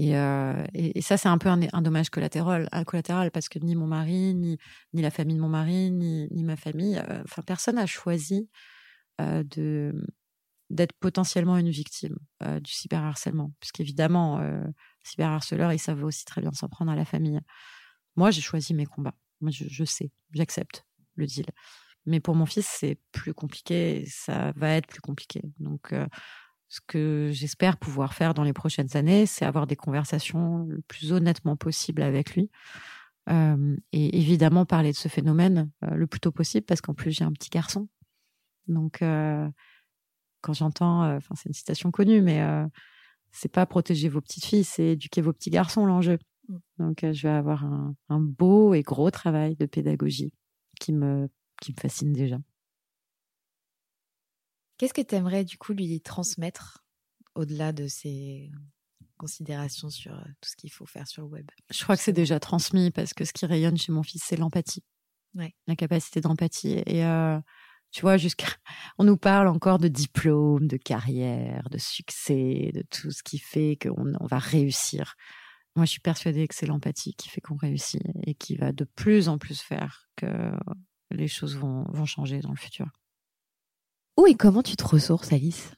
Euh, 0.00 0.64
et, 0.74 1.02
ça, 1.02 1.16
c'est 1.16 1.28
un 1.28 1.38
peu 1.38 1.48
un, 1.48 1.82
dommage 1.82 2.10
collatéral, 2.10 2.68
un 2.72 2.84
collatéral 2.84 3.30
parce 3.30 3.48
que 3.48 3.58
ni 3.58 3.74
mon 3.74 3.86
mari, 3.86 4.34
ni, 4.34 4.58
la 4.92 5.10
famille 5.10 5.36
de 5.36 5.40
mon 5.40 5.48
mari, 5.48 5.90
ni, 5.90 6.44
ma 6.44 6.56
famille, 6.56 6.98
euh, 7.08 7.22
personne 7.46 7.76
n'a 7.76 7.86
choisi 7.86 8.48
euh, 9.20 9.92
d'être 10.70 10.92
potentiellement 11.00 11.56
une 11.56 11.70
victime 11.70 12.16
euh, 12.42 12.60
du 12.60 12.72
cyberharcèlement. 12.72 13.52
Puisqu'évidemment, 13.60 14.38
euh, 14.40 14.64
cyberharceleurs, 15.02 15.72
ils 15.72 15.78
savent 15.78 16.04
aussi 16.04 16.24
très 16.24 16.40
bien 16.40 16.52
s'en 16.52 16.68
prendre 16.68 16.92
à 16.92 16.96
la 16.96 17.04
famille. 17.04 17.40
Moi, 18.16 18.30
j'ai 18.30 18.40
choisi 18.40 18.72
mes 18.74 18.86
combats. 18.86 19.16
Moi, 19.40 19.50
je, 19.50 19.64
je 19.68 19.84
sais, 19.84 20.10
j'accepte 20.32 20.84
le 21.16 21.26
deal. 21.26 21.46
Mais 22.06 22.20
pour 22.20 22.34
mon 22.34 22.46
fils, 22.46 22.66
c'est 22.66 22.98
plus 23.12 23.34
compliqué, 23.34 24.04
ça 24.06 24.52
va 24.56 24.76
être 24.76 24.86
plus 24.86 25.00
compliqué. 25.00 25.42
Donc, 25.58 25.92
ce 26.70 26.80
que 26.86 27.30
j'espère 27.32 27.76
pouvoir 27.76 28.14
faire 28.14 28.32
dans 28.32 28.44
les 28.44 28.52
prochaines 28.52 28.96
années, 28.96 29.26
c'est 29.26 29.44
avoir 29.44 29.66
des 29.66 29.74
conversations 29.74 30.64
le 30.68 30.80
plus 30.82 31.12
honnêtement 31.12 31.56
possible 31.56 32.00
avec 32.00 32.34
lui. 32.36 32.48
Euh, 33.28 33.76
et 33.92 34.18
évidemment 34.18 34.64
parler 34.64 34.92
de 34.92 34.96
ce 34.96 35.08
phénomène 35.08 35.70
euh, 35.84 35.94
le 35.94 36.06
plus 36.06 36.20
tôt 36.20 36.32
possible 36.32 36.64
parce 36.64 36.80
qu'en 36.80 36.94
plus 36.94 37.10
j'ai 37.10 37.24
un 37.24 37.32
petit 37.32 37.50
garçon. 37.50 37.88
Donc 38.68 39.02
euh, 39.02 39.48
quand 40.42 40.52
j'entends, 40.52 41.16
enfin 41.16 41.34
c'est 41.36 41.48
une 41.48 41.54
citation 41.54 41.90
connue, 41.90 42.22
mais 42.22 42.40
euh, 42.40 42.64
c'est 43.32 43.50
pas 43.50 43.66
protéger 43.66 44.08
vos 44.08 44.20
petites 44.20 44.44
filles, 44.44 44.64
c'est 44.64 44.90
éduquer 44.90 45.22
vos 45.22 45.32
petits 45.32 45.50
garçons 45.50 45.84
l'enjeu. 45.86 46.18
Mm. 46.48 46.56
Donc 46.78 46.98
je 47.02 47.22
vais 47.26 47.34
avoir 47.34 47.64
un, 47.64 47.96
un, 48.10 48.20
beau 48.20 48.74
et 48.74 48.82
gros 48.82 49.10
travail 49.10 49.56
de 49.56 49.66
pédagogie 49.66 50.32
qui 50.78 50.92
me 50.92 51.28
qui 51.60 51.72
me 51.72 51.80
fascine 51.80 52.12
déjà. 52.12 52.38
Qu'est-ce 54.80 54.94
que 54.94 55.02
tu 55.02 55.14
aimerais 55.14 55.44
du 55.44 55.58
coup 55.58 55.74
lui 55.74 56.00
transmettre 56.00 56.86
au-delà 57.34 57.70
de 57.70 57.86
ces 57.86 58.50
considérations 59.18 59.90
sur 59.90 60.14
euh, 60.14 60.24
tout 60.40 60.48
ce 60.48 60.56
qu'il 60.56 60.72
faut 60.72 60.86
faire 60.86 61.06
sur 61.06 61.20
le 61.20 61.28
web? 61.28 61.46
Je 61.68 61.82
crois 61.82 61.98
que 61.98 62.02
c'est 62.02 62.14
déjà 62.14 62.40
transmis 62.40 62.90
parce 62.90 63.12
que 63.12 63.26
ce 63.26 63.34
qui 63.34 63.44
rayonne 63.44 63.76
chez 63.76 63.92
mon 63.92 64.02
fils, 64.02 64.22
c'est 64.24 64.38
l'empathie. 64.38 64.82
Ouais. 65.34 65.54
La 65.66 65.76
capacité 65.76 66.22
d'empathie. 66.22 66.82
Et 66.86 67.04
euh, 67.04 67.38
tu 67.90 68.00
vois, 68.00 68.16
jusqu'à. 68.16 68.46
On 68.98 69.04
nous 69.04 69.18
parle 69.18 69.48
encore 69.48 69.76
de 69.80 69.88
diplôme, 69.88 70.66
de 70.66 70.78
carrière, 70.78 71.68
de 71.68 71.76
succès, 71.76 72.70
de 72.72 72.82
tout 72.90 73.10
ce 73.10 73.22
qui 73.22 73.36
fait 73.36 73.76
qu'on 73.76 74.14
on 74.18 74.26
va 74.26 74.38
réussir. 74.38 75.14
Moi, 75.76 75.84
je 75.84 75.90
suis 75.90 76.00
persuadée 76.00 76.48
que 76.48 76.54
c'est 76.54 76.64
l'empathie 76.64 77.12
qui 77.16 77.28
fait 77.28 77.42
qu'on 77.42 77.56
réussit 77.56 78.00
et 78.26 78.32
qui 78.32 78.56
va 78.56 78.72
de 78.72 78.84
plus 78.84 79.28
en 79.28 79.36
plus 79.36 79.60
faire 79.60 80.08
que 80.16 80.52
les 81.10 81.28
choses 81.28 81.58
vont, 81.58 81.84
vont 81.90 82.06
changer 82.06 82.40
dans 82.40 82.48
le 82.52 82.56
futur. 82.56 82.90
Où 84.20 84.26
et 84.26 84.34
comment 84.34 84.62
tu 84.62 84.76
te 84.76 84.86
ressources, 84.86 85.32
Alice? 85.32 85.72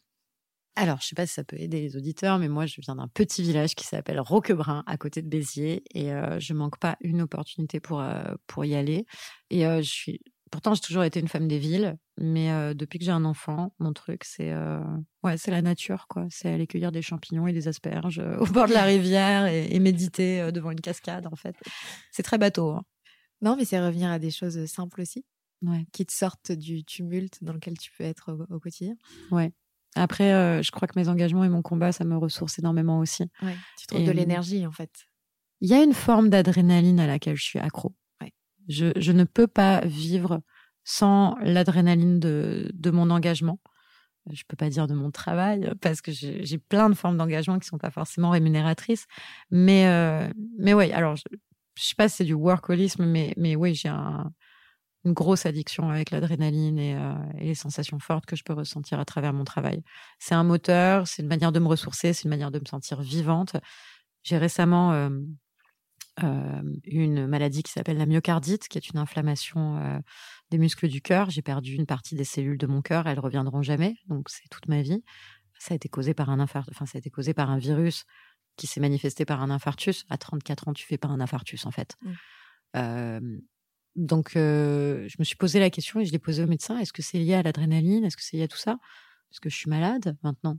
Alors, 0.74 0.98
je 1.00 1.06
sais 1.06 1.14
pas 1.14 1.26
si 1.26 1.34
ça 1.34 1.44
peut 1.44 1.60
aider 1.60 1.80
les 1.80 1.96
auditeurs, 1.96 2.40
mais 2.40 2.48
moi, 2.48 2.66
je 2.66 2.80
viens 2.80 2.96
d'un 2.96 3.06
petit 3.06 3.40
village 3.40 3.76
qui 3.76 3.86
s'appelle 3.86 4.18
Roquebrun, 4.18 4.82
à 4.84 4.96
côté 4.96 5.22
de 5.22 5.28
Béziers, 5.28 5.84
et 5.94 6.12
euh, 6.12 6.40
je 6.40 6.52
manque 6.52 6.76
pas 6.80 6.96
une 7.02 7.22
opportunité 7.22 7.78
pour 7.78 8.00
euh, 8.00 8.34
pour 8.48 8.64
y 8.64 8.74
aller. 8.74 9.06
Et 9.50 9.64
euh, 9.64 9.80
je 9.80 9.88
suis, 9.88 10.20
pourtant, 10.50 10.74
j'ai 10.74 10.80
toujours 10.80 11.04
été 11.04 11.20
une 11.20 11.28
femme 11.28 11.46
des 11.46 11.60
villes, 11.60 11.96
mais 12.18 12.50
euh, 12.50 12.74
depuis 12.74 12.98
que 12.98 13.04
j'ai 13.04 13.12
un 13.12 13.24
enfant, 13.24 13.76
mon 13.78 13.92
truc, 13.92 14.24
c'est 14.24 14.50
euh, 14.50 14.80
ouais, 15.22 15.36
c'est 15.36 15.52
la 15.52 15.62
nature, 15.62 16.06
quoi. 16.08 16.26
C'est 16.28 16.50
aller 16.52 16.66
cueillir 16.66 16.90
des 16.90 17.02
champignons 17.02 17.46
et 17.46 17.52
des 17.52 17.68
asperges 17.68 18.20
au 18.40 18.46
bord 18.46 18.66
de 18.66 18.72
la 18.72 18.82
rivière 18.82 19.46
et, 19.46 19.72
et 19.72 19.78
méditer 19.78 20.50
devant 20.50 20.72
une 20.72 20.80
cascade, 20.80 21.28
en 21.28 21.36
fait. 21.36 21.54
C'est 22.10 22.24
très 22.24 22.38
bateau. 22.38 22.70
Hein. 22.70 22.82
Non, 23.40 23.54
mais 23.54 23.64
c'est 23.64 23.78
revenir 23.78 24.10
à 24.10 24.18
des 24.18 24.32
choses 24.32 24.66
simples 24.66 25.02
aussi 25.02 25.24
ouais. 25.62 25.86
qui 25.92 26.06
te 26.06 26.12
sortent 26.12 26.52
du 26.52 26.84
tumulte 26.84 27.42
dans 27.42 27.52
lequel 27.52 27.78
tu 27.78 27.90
peux 27.96 28.04
être 28.04 28.32
au, 28.32 28.54
au 28.54 28.60
quotidien. 28.60 28.94
Ouais. 29.30 29.52
Après, 29.94 30.32
euh, 30.32 30.62
je 30.62 30.70
crois 30.70 30.88
que 30.88 30.98
mes 30.98 31.08
engagements 31.08 31.44
et 31.44 31.48
mon 31.48 31.62
combat, 31.62 31.92
ça 31.92 32.04
me 32.04 32.16
ressource 32.16 32.58
énormément 32.58 32.98
aussi. 32.98 33.24
Ouais, 33.42 33.56
tu 33.78 33.86
trouves 33.86 34.00
et, 34.00 34.06
de 34.06 34.12
l'énergie, 34.12 34.66
en 34.66 34.72
fait. 34.72 35.08
Il 35.60 35.68
y 35.68 35.74
a 35.74 35.82
une 35.82 35.92
forme 35.92 36.30
d'adrénaline 36.30 36.98
à 36.98 37.06
laquelle 37.06 37.36
je 37.36 37.44
suis 37.44 37.58
accro. 37.58 37.94
Ouais. 38.20 38.32
Je, 38.68 38.92
je 38.96 39.12
ne 39.12 39.24
peux 39.24 39.46
pas 39.46 39.80
vivre 39.84 40.40
sans 40.84 41.36
l'adrénaline 41.42 42.18
de, 42.20 42.70
de 42.72 42.90
mon 42.90 43.10
engagement. 43.10 43.60
Je 44.30 44.44
peux 44.46 44.56
pas 44.56 44.70
dire 44.70 44.86
de 44.86 44.94
mon 44.94 45.10
travail 45.10 45.72
parce 45.80 46.00
que 46.00 46.12
j'ai 46.12 46.58
plein 46.58 46.88
de 46.88 46.94
formes 46.94 47.16
d'engagement 47.16 47.58
qui 47.58 47.66
sont 47.66 47.78
pas 47.78 47.90
forcément 47.90 48.30
rémunératrices. 48.30 49.06
Mais, 49.50 49.88
euh, 49.88 50.28
mais 50.58 50.74
ouais, 50.74 50.92
alors, 50.92 51.16
je, 51.16 51.24
je 51.74 51.82
sais 51.82 51.94
pas 51.96 52.08
si 52.08 52.16
c'est 52.18 52.24
du 52.24 52.34
workaholisme, 52.34 53.04
mais, 53.04 53.34
mais 53.36 53.56
oui, 53.56 53.74
j'ai 53.74 53.88
un, 53.88 54.32
une 55.04 55.12
grosse 55.12 55.46
addiction 55.46 55.90
avec 55.90 56.10
l'adrénaline 56.10 56.78
et, 56.78 56.94
euh, 56.94 57.14
et, 57.38 57.46
les 57.46 57.54
sensations 57.54 57.98
fortes 57.98 58.26
que 58.26 58.36
je 58.36 58.44
peux 58.44 58.52
ressentir 58.52 59.00
à 59.00 59.04
travers 59.04 59.32
mon 59.32 59.44
travail. 59.44 59.82
C'est 60.18 60.34
un 60.34 60.44
moteur, 60.44 61.08
c'est 61.08 61.22
une 61.22 61.28
manière 61.28 61.52
de 61.52 61.58
me 61.58 61.66
ressourcer, 61.66 62.12
c'est 62.12 62.24
une 62.24 62.30
manière 62.30 62.50
de 62.50 62.58
me 62.58 62.64
sentir 62.64 63.00
vivante. 63.02 63.56
J'ai 64.22 64.38
récemment 64.38 64.92
euh, 64.92 65.10
euh, 66.22 66.62
une 66.84 67.26
maladie 67.26 67.62
qui 67.62 67.72
s'appelle 67.72 67.98
la 67.98 68.06
myocardite, 68.06 68.68
qui 68.68 68.78
est 68.78 68.88
une 68.90 68.98
inflammation 68.98 70.02
des 70.50 70.58
muscles 70.58 70.88
du 70.88 71.02
cœur. 71.02 71.30
J'ai 71.30 71.42
perdu 71.42 71.74
une 71.74 71.86
partie 71.86 72.14
des 72.14 72.24
cellules 72.24 72.58
de 72.58 72.66
mon 72.66 72.82
cœur, 72.82 73.08
elles 73.08 73.20
reviendront 73.20 73.62
jamais, 73.62 73.96
donc 74.06 74.28
c'est 74.28 74.48
toute 74.50 74.68
ma 74.68 74.82
vie. 74.82 75.02
Ça 75.58 75.74
a 75.74 75.76
été 75.76 75.88
causé 75.88 76.12
par 76.12 76.30
un 76.30 76.40
infart... 76.40 76.66
enfin 76.70 76.86
ça 76.86 76.98
a 76.98 77.00
été 77.00 77.10
causé 77.10 77.34
par 77.34 77.50
un 77.50 77.58
virus 77.58 78.04
qui 78.56 78.66
s'est 78.66 78.80
manifesté 78.80 79.24
par 79.24 79.42
un 79.42 79.50
infarctus. 79.50 80.04
À 80.10 80.18
34 80.18 80.68
ans, 80.68 80.72
tu 80.72 80.86
fais 80.86 80.98
pas 80.98 81.08
un 81.08 81.20
infarctus 81.20 81.66
en 81.66 81.70
fait. 81.70 81.96
Mmh. 82.02 82.10
Euh, 82.76 83.38
donc, 83.96 84.36
euh, 84.36 85.06
je 85.08 85.16
me 85.18 85.24
suis 85.24 85.36
posé 85.36 85.60
la 85.60 85.70
question 85.70 86.00
et 86.00 86.04
je 86.04 86.12
l'ai 86.12 86.18
posée 86.18 86.42
au 86.42 86.46
médecin. 86.46 86.78
Est-ce 86.78 86.92
que 86.92 87.02
c'est 87.02 87.18
lié 87.18 87.34
à 87.34 87.42
l'adrénaline? 87.42 88.04
Est-ce 88.04 88.16
que 88.16 88.22
c'est 88.22 88.36
lié 88.36 88.44
à 88.44 88.48
tout 88.48 88.58
ça? 88.58 88.78
Est-ce 89.30 89.40
que 89.40 89.50
je 89.50 89.56
suis 89.56 89.68
malade 89.68 90.16
maintenant? 90.22 90.58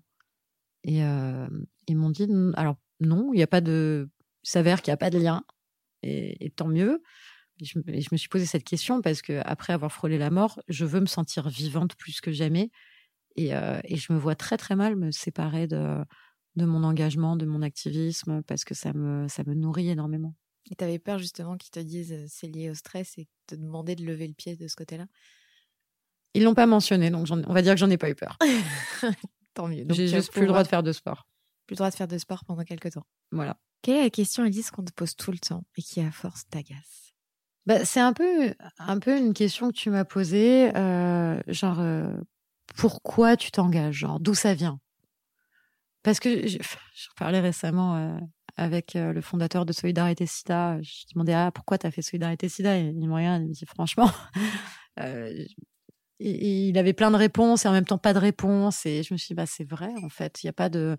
Et 0.83 1.03
euh, 1.03 1.47
ils 1.87 1.97
m'ont 1.97 2.09
dit, 2.09 2.27
alors 2.55 2.77
non, 2.99 3.31
il 3.33 3.37
n'y 3.37 3.43
a 3.43 3.47
pas 3.47 3.61
de... 3.61 4.09
Il 4.43 4.49
s'avère 4.49 4.81
qu'il 4.81 4.91
n'y 4.91 4.95
a 4.95 4.97
pas 4.97 5.09
de 5.09 5.17
lien. 5.17 5.43
Et, 6.03 6.45
et 6.45 6.49
tant 6.49 6.67
mieux. 6.67 7.01
Et 7.59 7.65
je, 7.65 7.79
et 7.87 8.01
je, 8.01 8.09
me 8.11 8.17
suis 8.17 8.29
posé 8.29 8.45
cette 8.45 8.63
question 8.63 9.01
parce 9.01 9.21
que 9.21 9.41
après 9.45 9.73
avoir 9.73 9.91
frôlé 9.91 10.17
la 10.17 10.29
mort, 10.29 10.61
je 10.67 10.85
veux 10.85 10.99
me 10.99 11.05
sentir 11.05 11.49
vivante 11.49 11.95
plus 11.95 12.21
que 12.21 12.31
jamais. 12.31 12.69
Et, 13.35 13.55
euh, 13.55 13.79
et, 13.85 13.95
je 13.95 14.13
me 14.13 14.19
vois 14.19 14.35
très 14.35 14.57
très 14.57 14.75
mal 14.75 14.95
me 14.95 15.11
séparer 15.11 15.65
de, 15.67 16.03
de 16.55 16.65
mon 16.65 16.83
engagement, 16.83 17.35
de 17.35 17.45
mon 17.45 17.61
activisme, 17.61 18.43
parce 18.43 18.63
que 18.63 18.75
ça 18.75 18.93
me, 18.93 19.27
ça 19.27 19.43
me 19.43 19.55
nourrit 19.55 19.89
énormément. 19.89 20.35
Et 20.71 20.75
tu 20.75 20.83
avais 20.83 20.99
peur 20.99 21.19
justement 21.19 21.57
qu'ils 21.57 21.71
te 21.71 21.79
disent 21.79 22.15
c'est 22.27 22.47
lié 22.47 22.69
au 22.69 22.73
stress 22.73 23.17
et 23.17 23.27
te 23.47 23.55
demander 23.55 23.95
de 23.95 24.03
lever 24.03 24.27
le 24.27 24.33
pied 24.33 24.55
de 24.55 24.67
ce 24.67 24.75
côté-là? 24.75 25.05
Ils 26.33 26.43
l'ont 26.43 26.55
pas 26.55 26.65
mentionné, 26.65 27.09
donc 27.09 27.27
on 27.31 27.53
va 27.53 27.61
dire 27.61 27.73
que 27.73 27.79
j'en 27.79 27.89
ai 27.89 27.97
pas 27.97 28.09
eu 28.09 28.15
peur. 28.15 28.37
Tant 29.53 29.67
mieux. 29.67 29.85
J'ai 29.89 30.07
juste 30.07 30.31
plus 30.31 30.41
le 30.41 30.47
droit 30.47 30.63
de 30.63 30.67
faire 30.67 30.81
de 30.81 30.91
sport. 30.91 31.27
Plus 31.67 31.75
le 31.75 31.77
droit 31.77 31.89
de 31.89 31.95
faire 31.95 32.07
de 32.07 32.17
sport 32.17 32.43
pendant 32.45 32.63
quelques 32.63 32.91
temps. 32.91 33.05
Voilà. 33.31 33.57
Quelle 33.81 33.97
est 33.97 34.03
la 34.03 34.09
question, 34.09 34.45
Elise, 34.45 34.71
qu'on 34.71 34.83
te 34.83 34.93
pose 34.93 35.15
tout 35.15 35.31
le 35.31 35.37
temps 35.37 35.63
et 35.77 35.81
qui, 35.81 36.01
à 36.01 36.11
force, 36.11 36.47
t'agace? 36.49 37.13
Bah, 37.65 37.85
C'est 37.85 37.99
un 37.99 38.13
peu, 38.13 38.53
un 38.79 38.99
peu 38.99 39.17
une 39.17 39.33
question 39.33 39.69
que 39.69 39.75
tu 39.75 39.89
m'as 39.89 40.05
posée, 40.05 40.75
euh, 40.75 41.39
genre, 41.47 41.79
euh, 41.79 42.15
pourquoi 42.75 43.37
tu 43.37 43.51
t'engages? 43.51 43.95
Genre, 43.95 44.19
d'où 44.19 44.33
ça 44.33 44.53
vient? 44.53 44.79
Parce 46.01 46.19
que 46.19 46.47
je, 46.47 46.57
parlais 47.17 47.39
récemment 47.39 47.95
euh, 47.95 48.19
avec 48.55 48.93
le 48.93 49.21
fondateur 49.21 49.65
de 49.65 49.73
Solidarité 49.73 50.25
SIDA. 50.25 50.81
Je 50.81 50.89
lui 50.89 51.13
demandais, 51.13 51.33
ah, 51.33 51.51
pourquoi 51.53 51.77
tu 51.77 51.87
as 51.87 51.91
fait 51.91 52.01
Solidarité 52.01 52.49
SIDA? 52.49 52.77
Et 52.77 52.93
il 52.95 53.07
me 53.07 53.13
regarde, 53.13 53.41
il 53.43 53.49
me 53.49 53.53
dit, 53.53 53.65
franchement, 53.65 54.09
il 56.19 56.77
avait 56.77 56.93
plein 56.93 57.11
de 57.11 57.15
réponses 57.15 57.65
et 57.65 57.67
en 57.67 57.71
même 57.71 57.85
temps 57.85 57.97
pas 57.97 58.13
de 58.13 58.19
réponses. 58.19 58.85
Et 58.85 59.03
je 59.03 59.13
me 59.13 59.17
suis 59.17 59.29
dit, 59.29 59.33
bah, 59.33 59.45
c'est 59.45 59.67
vrai, 59.67 59.91
en 60.03 60.09
fait. 60.09 60.43
Il 60.43 60.47
n'y 60.47 60.49
a 60.49 60.53
pas 60.53 60.69
de. 60.69 60.97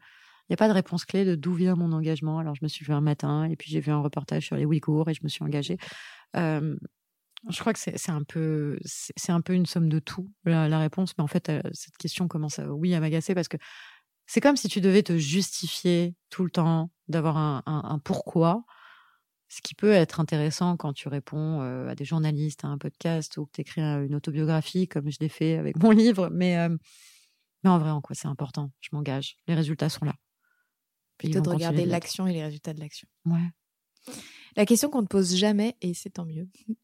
A 0.50 0.56
pas 0.56 0.68
de 0.68 0.74
réponse 0.74 1.06
clé 1.06 1.24
de 1.24 1.36
d'où 1.36 1.54
vient 1.54 1.74
mon 1.74 1.90
engagement. 1.92 2.38
Alors, 2.38 2.54
je 2.54 2.62
me 2.62 2.68
suis 2.68 2.84
vu 2.84 2.92
un 2.92 3.00
matin 3.00 3.44
et 3.44 3.56
puis 3.56 3.70
j'ai 3.70 3.80
vu 3.80 3.90
un 3.90 4.00
reportage 4.02 4.44
sur 4.44 4.56
les 4.56 4.66
Ouïghours 4.66 5.08
et 5.08 5.14
je 5.14 5.20
me 5.22 5.28
suis 5.28 5.42
engagée. 5.42 5.78
je 6.34 7.60
crois 7.60 7.72
que 7.72 7.78
c'est 7.78 8.10
un 8.10 8.22
peu 8.22 8.78
c'est 8.84 9.32
un 9.32 9.40
peu 9.40 9.54
une 9.54 9.64
somme 9.64 9.88
de 9.88 10.00
tout 10.00 10.30
la, 10.44 10.78
réponse, 10.78 11.14
mais 11.16 11.24
en 11.24 11.28
fait 11.28 11.50
cette 11.72 11.96
question 11.96 12.28
commence 12.28 12.60
oui 12.68 12.94
à 12.94 13.00
m'agacer 13.00 13.34
parce 13.34 13.48
que 13.48 13.56
c'est 14.26 14.40
comme 14.40 14.56
si 14.56 14.68
tu 14.68 14.80
devais 14.80 15.02
te 15.02 15.16
justifier 15.16 16.14
tout 16.30 16.44
le 16.44 16.50
temps 16.50 16.90
d'avoir 17.08 17.36
un, 17.36 17.62
un, 17.66 17.98
pourquoi 17.98 18.64
ce 19.48 19.60
qui 19.62 19.74
peut 19.74 19.92
être 19.92 20.20
intéressant 20.20 20.76
quand 20.76 20.92
tu 20.92 21.08
réponds 21.08 21.60
à 21.60 21.94
des 21.94 22.04
journalistes, 22.04 22.64
à 22.64 22.68
un 22.68 22.78
podcast 22.78 23.36
ou 23.36 23.46
que 23.46 23.52
tu 23.52 23.60
écris 23.60 23.82
une 23.82 24.14
autobiographie, 24.14 24.88
comme 24.88 25.10
je 25.10 25.18
l'ai 25.20 25.28
fait 25.28 25.56
avec 25.58 25.76
mon 25.80 25.90
livre. 25.90 26.28
Mais, 26.32 26.68
mais 27.62 27.70
en 27.70 27.78
vrai, 27.78 27.90
en 27.90 28.00
quoi 28.00 28.16
c'est 28.16 28.26
important? 28.26 28.72
Je 28.80 28.88
m'engage. 28.92 29.36
Les 29.46 29.54
résultats 29.54 29.88
sont 29.88 30.04
là. 30.04 30.14
Plutôt 31.18 31.40
de 31.40 31.48
regarder 31.48 31.84
l'action 31.84 32.26
et 32.26 32.32
les 32.32 32.42
résultats 32.42 32.74
de 32.74 32.80
l'action. 32.80 33.06
Ouais. 33.26 33.50
La 34.56 34.66
question 34.66 34.90
qu'on 34.90 35.02
ne 35.02 35.06
pose 35.06 35.34
jamais, 35.34 35.76
et 35.80 35.94
c'est 35.94 36.10
tant 36.10 36.24
mieux. 36.24 36.48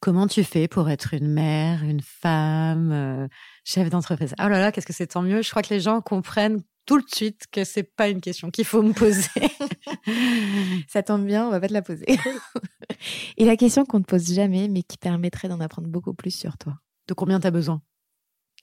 Comment 0.00 0.26
tu 0.26 0.44
fais 0.44 0.68
pour 0.68 0.88
être 0.90 1.14
une 1.14 1.28
mère, 1.28 1.82
une 1.82 2.00
femme, 2.02 3.28
chef 3.64 3.88
d'entreprise? 3.90 4.34
Oh 4.38 4.48
là 4.48 4.60
là, 4.60 4.72
qu'est-ce 4.72 4.86
que 4.86 4.92
c'est 4.92 5.08
tant 5.08 5.22
mieux? 5.22 5.42
Je 5.42 5.50
crois 5.50 5.62
que 5.62 5.72
les 5.72 5.80
gens 5.80 6.00
comprennent 6.00 6.62
tout 6.86 7.00
de 7.00 7.10
suite 7.12 7.46
que 7.50 7.64
c'est 7.64 7.82
pas 7.82 8.08
une 8.08 8.20
question 8.20 8.50
qu'il 8.50 8.64
faut 8.64 8.82
me 8.82 8.92
poser. 8.92 9.28
Ça 10.88 11.02
tombe 11.02 11.26
bien, 11.26 11.46
on 11.46 11.50
va 11.50 11.60
pas 11.60 11.68
te 11.68 11.72
la 11.72 11.82
poser. 11.82 12.06
Et 13.36 13.44
la 13.44 13.56
question 13.56 13.84
qu'on 13.84 13.98
ne 13.98 14.04
pose 14.04 14.32
jamais, 14.32 14.68
mais 14.68 14.82
qui 14.82 14.96
permettrait 14.96 15.48
d'en 15.48 15.60
apprendre 15.60 15.88
beaucoup 15.88 16.14
plus 16.14 16.30
sur 16.30 16.56
toi? 16.56 16.78
De 17.08 17.14
combien 17.14 17.40
tu 17.40 17.46
as 17.46 17.50
besoin? 17.50 17.82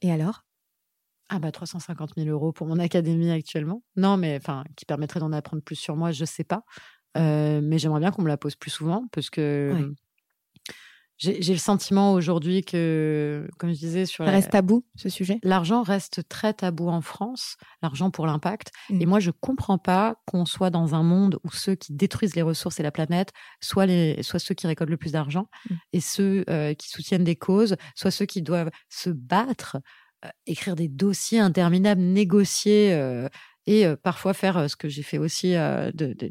Et 0.02 0.12
alors? 0.12 0.46
Ah 1.30 1.40
bah 1.40 1.52
350 1.52 2.14
000 2.18 2.30
euros 2.30 2.52
pour 2.52 2.68
mon 2.68 2.80
académie 2.80 3.32
actuellement. 3.32 3.84
Non, 3.96 4.18
mais 4.18 4.38
enfin, 4.38 4.64
qui 4.76 4.86
permettrait 4.86 5.20
d'en 5.20 5.32
apprendre 5.32 5.64
plus 5.64 5.76
sur 5.76 5.96
moi, 5.96 6.12
je 6.12 6.26
sais 6.26 6.44
pas. 6.44 6.64
Euh, 7.18 7.62
mais 7.62 7.78
j'aimerais 7.78 8.00
bien 8.00 8.12
qu'on 8.12 8.24
me 8.24 8.28
la 8.28 8.38
pose 8.38 8.56
plus 8.56 8.72
souvent 8.72 9.08
parce 9.12 9.30
que 9.30 9.94
j'ai 11.18 11.54
le 11.54 11.60
sentiment 11.60 12.14
aujourd'hui 12.14 12.64
que, 12.64 13.48
comme 13.58 13.70
je 13.70 13.80
disais, 13.80 14.06
sur 14.06 14.26
ça 14.26 14.32
reste 14.32 14.50
tabou 14.50 14.86
ce 14.96 15.10
sujet? 15.10 15.40
L'argent 15.44 15.84
reste 15.84 16.28
très 16.28 16.54
tabou 16.54 16.90
en 16.90 17.02
France, 17.02 17.56
l'argent 17.82 18.12
pour 18.12 18.26
l'impact. 18.26 18.72
Mmh. 18.90 19.02
Et 19.02 19.06
moi, 19.06 19.20
je 19.20 19.32
comprends 19.32 19.78
pas 19.78 20.16
qu'on 20.26 20.46
soit 20.46 20.70
dans 20.70 20.96
un 20.96 21.04
monde 21.04 21.40
où 21.44 21.52
ceux 21.52 21.76
qui 21.76 21.94
détruisent 21.94 22.36
les 22.36 22.42
ressources 22.42 22.80
et 22.80 22.84
la 22.84 22.92
planète, 22.92 23.32
soit 23.62 23.86
les, 23.86 24.22
soit 24.24 24.40
ceux 24.40 24.56
qui 24.56 24.68
récoltent 24.68 24.90
le 24.90 24.98
plus 24.98 25.12
d'argent, 25.12 25.48
mmh. 25.70 25.76
et 25.94 26.02
ceux 26.02 26.44
euh, 26.50 26.74
qui 26.74 26.90
soutiennent 26.90 27.24
des 27.24 27.36
causes, 27.36 27.76
soit 27.96 28.12
ceux 28.12 28.26
qui 28.26 28.42
doivent 28.42 28.72
se 28.90 29.10
battre, 29.10 29.78
euh, 30.26 30.30
écrire 30.48 30.76
des 30.76 30.88
dossiers 30.88 31.40
interminables, 31.40 32.02
négocier. 32.02 32.94
Euh, 32.94 33.30
et 33.66 33.86
parfois 34.04 34.34
faire 34.34 34.70
ce 34.70 34.76
que 34.76 34.90
j'ai 34.90 35.04
fait 35.04 35.18
aussi, 35.18 35.54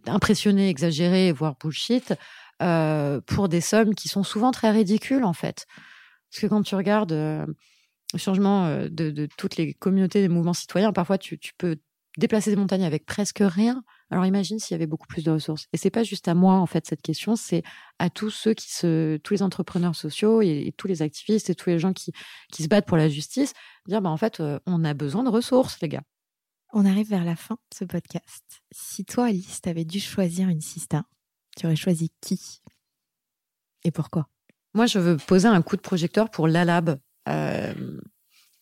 d'impressionner, 0.04 0.68
exagérer, 0.68 1.32
voire 1.32 1.56
bullshit, 1.59 2.12
euh, 2.62 3.20
pour 3.26 3.48
des 3.48 3.60
sommes 3.60 3.94
qui 3.94 4.09
sont 4.09 4.22
souvent 4.22 4.52
très 4.52 4.70
ridicules 4.70 5.24
en 5.24 5.32
fait. 5.32 5.66
Parce 6.30 6.43
que 6.43 6.47
quand 6.47 6.62
tu 6.62 6.76
regardes 6.76 7.12
euh, 7.12 7.44
le 8.12 8.18
changement 8.18 8.66
euh, 8.66 8.89
de, 8.89 9.28
toutes 9.36 9.56
les 9.56 9.74
communautés, 9.74 10.20
des 10.20 10.28
mouvements 10.28 10.55
citoyens, 10.55 10.93
parfois 10.93 11.18
tu, 11.18 11.39
peux 11.59 11.76
déplacer 12.18 12.51
des 12.51 12.56
montagnes 12.56 12.84
avec 12.84 13.05
presque 13.05 13.43
rien. 13.43 13.82
Alors 14.10 14.26
imagine 14.26 14.59
s'il 14.59 14.74
y 14.74 14.76
avait 14.76 14.86
beaucoup 14.86 15.09
plus 15.09 15.24
de 15.24 15.30
ressources. 15.32 15.66
Et 15.72 15.76
c'est 15.76 15.90
pas 15.90 16.05
juste 16.05 16.28
à 16.28 16.34
moi 16.34 16.55
en 16.55 16.66
fait 16.66 16.86
cette 16.86 17.02
question, 17.02 17.34
c'est 17.34 17.62
à 17.98 18.10
tous 18.10 18.30
ceux 18.30 18.55
qui 18.55 18.70
se, 18.72 19.16
tous 19.16 19.34
les 19.34 19.43
entrepreneurs 19.43 19.97
sociaux 19.97 20.40
et, 20.40 20.72
tous 20.76 20.86
les 20.86 21.02
activistes 21.02 21.51
et 21.51 21.55
tous 21.55 21.70
les 21.70 21.78
gens 21.78 21.93
qui, 21.93 22.12
qui 22.52 22.62
se 22.62 22.68
battent 22.68 22.86
pour 22.86 22.97
la 22.97 23.09
justice, 23.09 23.55
dire 23.89 24.02
bah 24.02 24.10
en 24.10 24.16
fait 24.16 24.40
on 24.66 24.84
a 24.84 24.94
besoin 24.94 25.24
de 25.24 25.30
ressources 25.30 25.80
les 25.80 25.89
gars. 25.89 26.02
On 26.74 26.86
arrive 26.86 27.09
vers 27.09 27.24
la 27.24 27.36
fin 27.36 27.56
de 27.56 27.76
ce 27.76 27.84
podcast. 27.84 28.62
Si 28.70 29.05
toi 29.05 29.26
Alice 29.26 29.60
t'avais 29.62 29.84
dû 29.84 29.98
choisir 29.98 30.48
une 30.48 30.60
sista, 30.60 31.05
tu 31.57 31.66
aurais 31.66 31.77
choisi 31.77 32.11
qui 32.20 32.61
Et 33.85 33.91
pourquoi? 33.91 34.29
Moi, 34.74 34.87
je 34.87 34.99
veux 34.99 35.16
poser 35.16 35.49
un 35.49 35.61
coup 35.61 35.77
de 35.77 35.83
projecteur 35.83 36.31
pour 36.31 36.49
l'ALAB, 36.49 36.99
euh, 37.29 37.74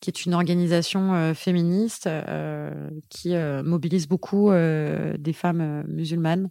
qui 0.00 0.10
est 0.10 0.26
une 0.26 0.34
organisation 0.34 1.14
euh, 1.14 1.34
féministe 1.34 2.06
euh, 2.06 2.90
qui 3.08 3.34
mobilise 3.64 4.08
beaucoup 4.08 4.50
des 4.50 5.32
femmes 5.32 5.84
musulmanes. 5.86 6.50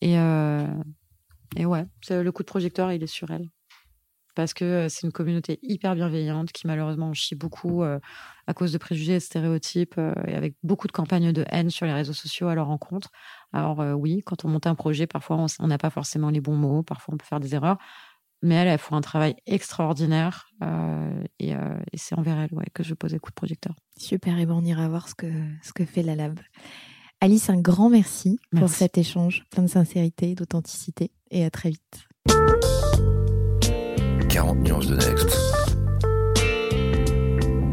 Et, 0.00 0.14
et 0.14 1.64
ouais, 1.66 1.86
le 2.10 2.30
coup 2.30 2.42
de 2.42 2.48
projecteur, 2.48 2.92
il 2.92 3.02
est 3.02 3.06
sur 3.06 3.30
elle 3.30 3.48
parce 4.34 4.52
que 4.52 4.88
c'est 4.90 5.06
une 5.06 5.12
communauté 5.12 5.58
hyper 5.62 5.94
bienveillante 5.94 6.52
qui 6.52 6.66
malheureusement 6.66 7.08
en 7.08 7.14
chie 7.14 7.34
beaucoup 7.34 7.82
à 7.82 8.54
cause 8.54 8.70
de 8.70 8.76
préjugés 8.76 9.12
et 9.12 9.18
de 9.18 9.20
stéréotypes 9.20 9.98
et 10.26 10.34
avec 10.34 10.56
beaucoup 10.62 10.86
de 10.86 10.92
campagnes 10.92 11.32
de 11.32 11.46
haine 11.48 11.70
sur 11.70 11.86
les 11.86 11.94
réseaux 11.94 12.12
sociaux 12.12 12.48
à 12.48 12.54
leur 12.54 12.66
rencontre. 12.66 13.08
Alors 13.52 13.78
oui, 13.96 14.22
quand 14.24 14.44
on 14.44 14.48
monte 14.48 14.66
un 14.66 14.74
projet, 14.74 15.06
parfois 15.06 15.46
on 15.58 15.66
n'a 15.66 15.78
pas 15.78 15.90
forcément 15.90 16.30
les 16.30 16.40
bons 16.40 16.56
mots, 16.56 16.82
parfois 16.82 17.14
on 17.14 17.16
peut 17.16 17.26
faire 17.26 17.40
des 17.40 17.54
erreurs, 17.54 17.78
mais 18.42 18.54
elle, 18.54 18.68
elle 18.68 18.78
fait 18.78 18.94
un 18.94 19.00
travail 19.00 19.36
extraordinaire 19.46 20.50
et, 21.38 21.54
c'est 21.94 22.18
envers 22.18 22.38
elle 22.38 22.52
ouais, 22.52 22.66
que 22.74 22.82
je 22.82 22.94
pose 22.94 23.16
coup 23.22 23.30
de 23.30 23.34
projecteur. 23.34 23.74
Super, 23.96 24.38
et 24.38 24.46
bon, 24.46 24.58
on 24.58 24.64
ira 24.64 24.88
voir 24.88 25.08
ce 25.08 25.14
que, 25.14 25.26
ce 25.62 25.72
que 25.72 25.84
fait 25.84 26.02
la 26.02 26.16
lab. 26.16 26.38
Alice, 27.20 27.48
un 27.48 27.60
grand 27.60 27.88
merci, 27.88 28.38
merci. 28.52 28.60
pour 28.60 28.68
cet 28.68 28.98
échange 28.98 29.44
plein 29.50 29.62
de 29.62 29.68
sincérité, 29.68 30.34
d'authenticité 30.34 31.10
et 31.30 31.44
à 31.44 31.50
très 31.50 31.70
vite. 31.70 32.06
40 34.28 34.58
nuances 34.58 34.86
de 34.88 34.96
Next. 34.96 35.30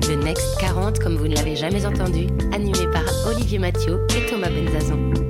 Le 0.07 0.23
Next 0.23 0.57
40, 0.59 0.99
comme 0.99 1.17
vous 1.17 1.27
ne 1.27 1.35
l'avez 1.35 1.57
jamais 1.57 1.85
entendu, 1.85 2.27
animé 2.53 2.89
par 2.93 3.03
Olivier 3.27 3.59
Mathieu 3.59 3.99
et 4.15 4.25
Thomas 4.29 4.49
Benzazon. 4.49 5.22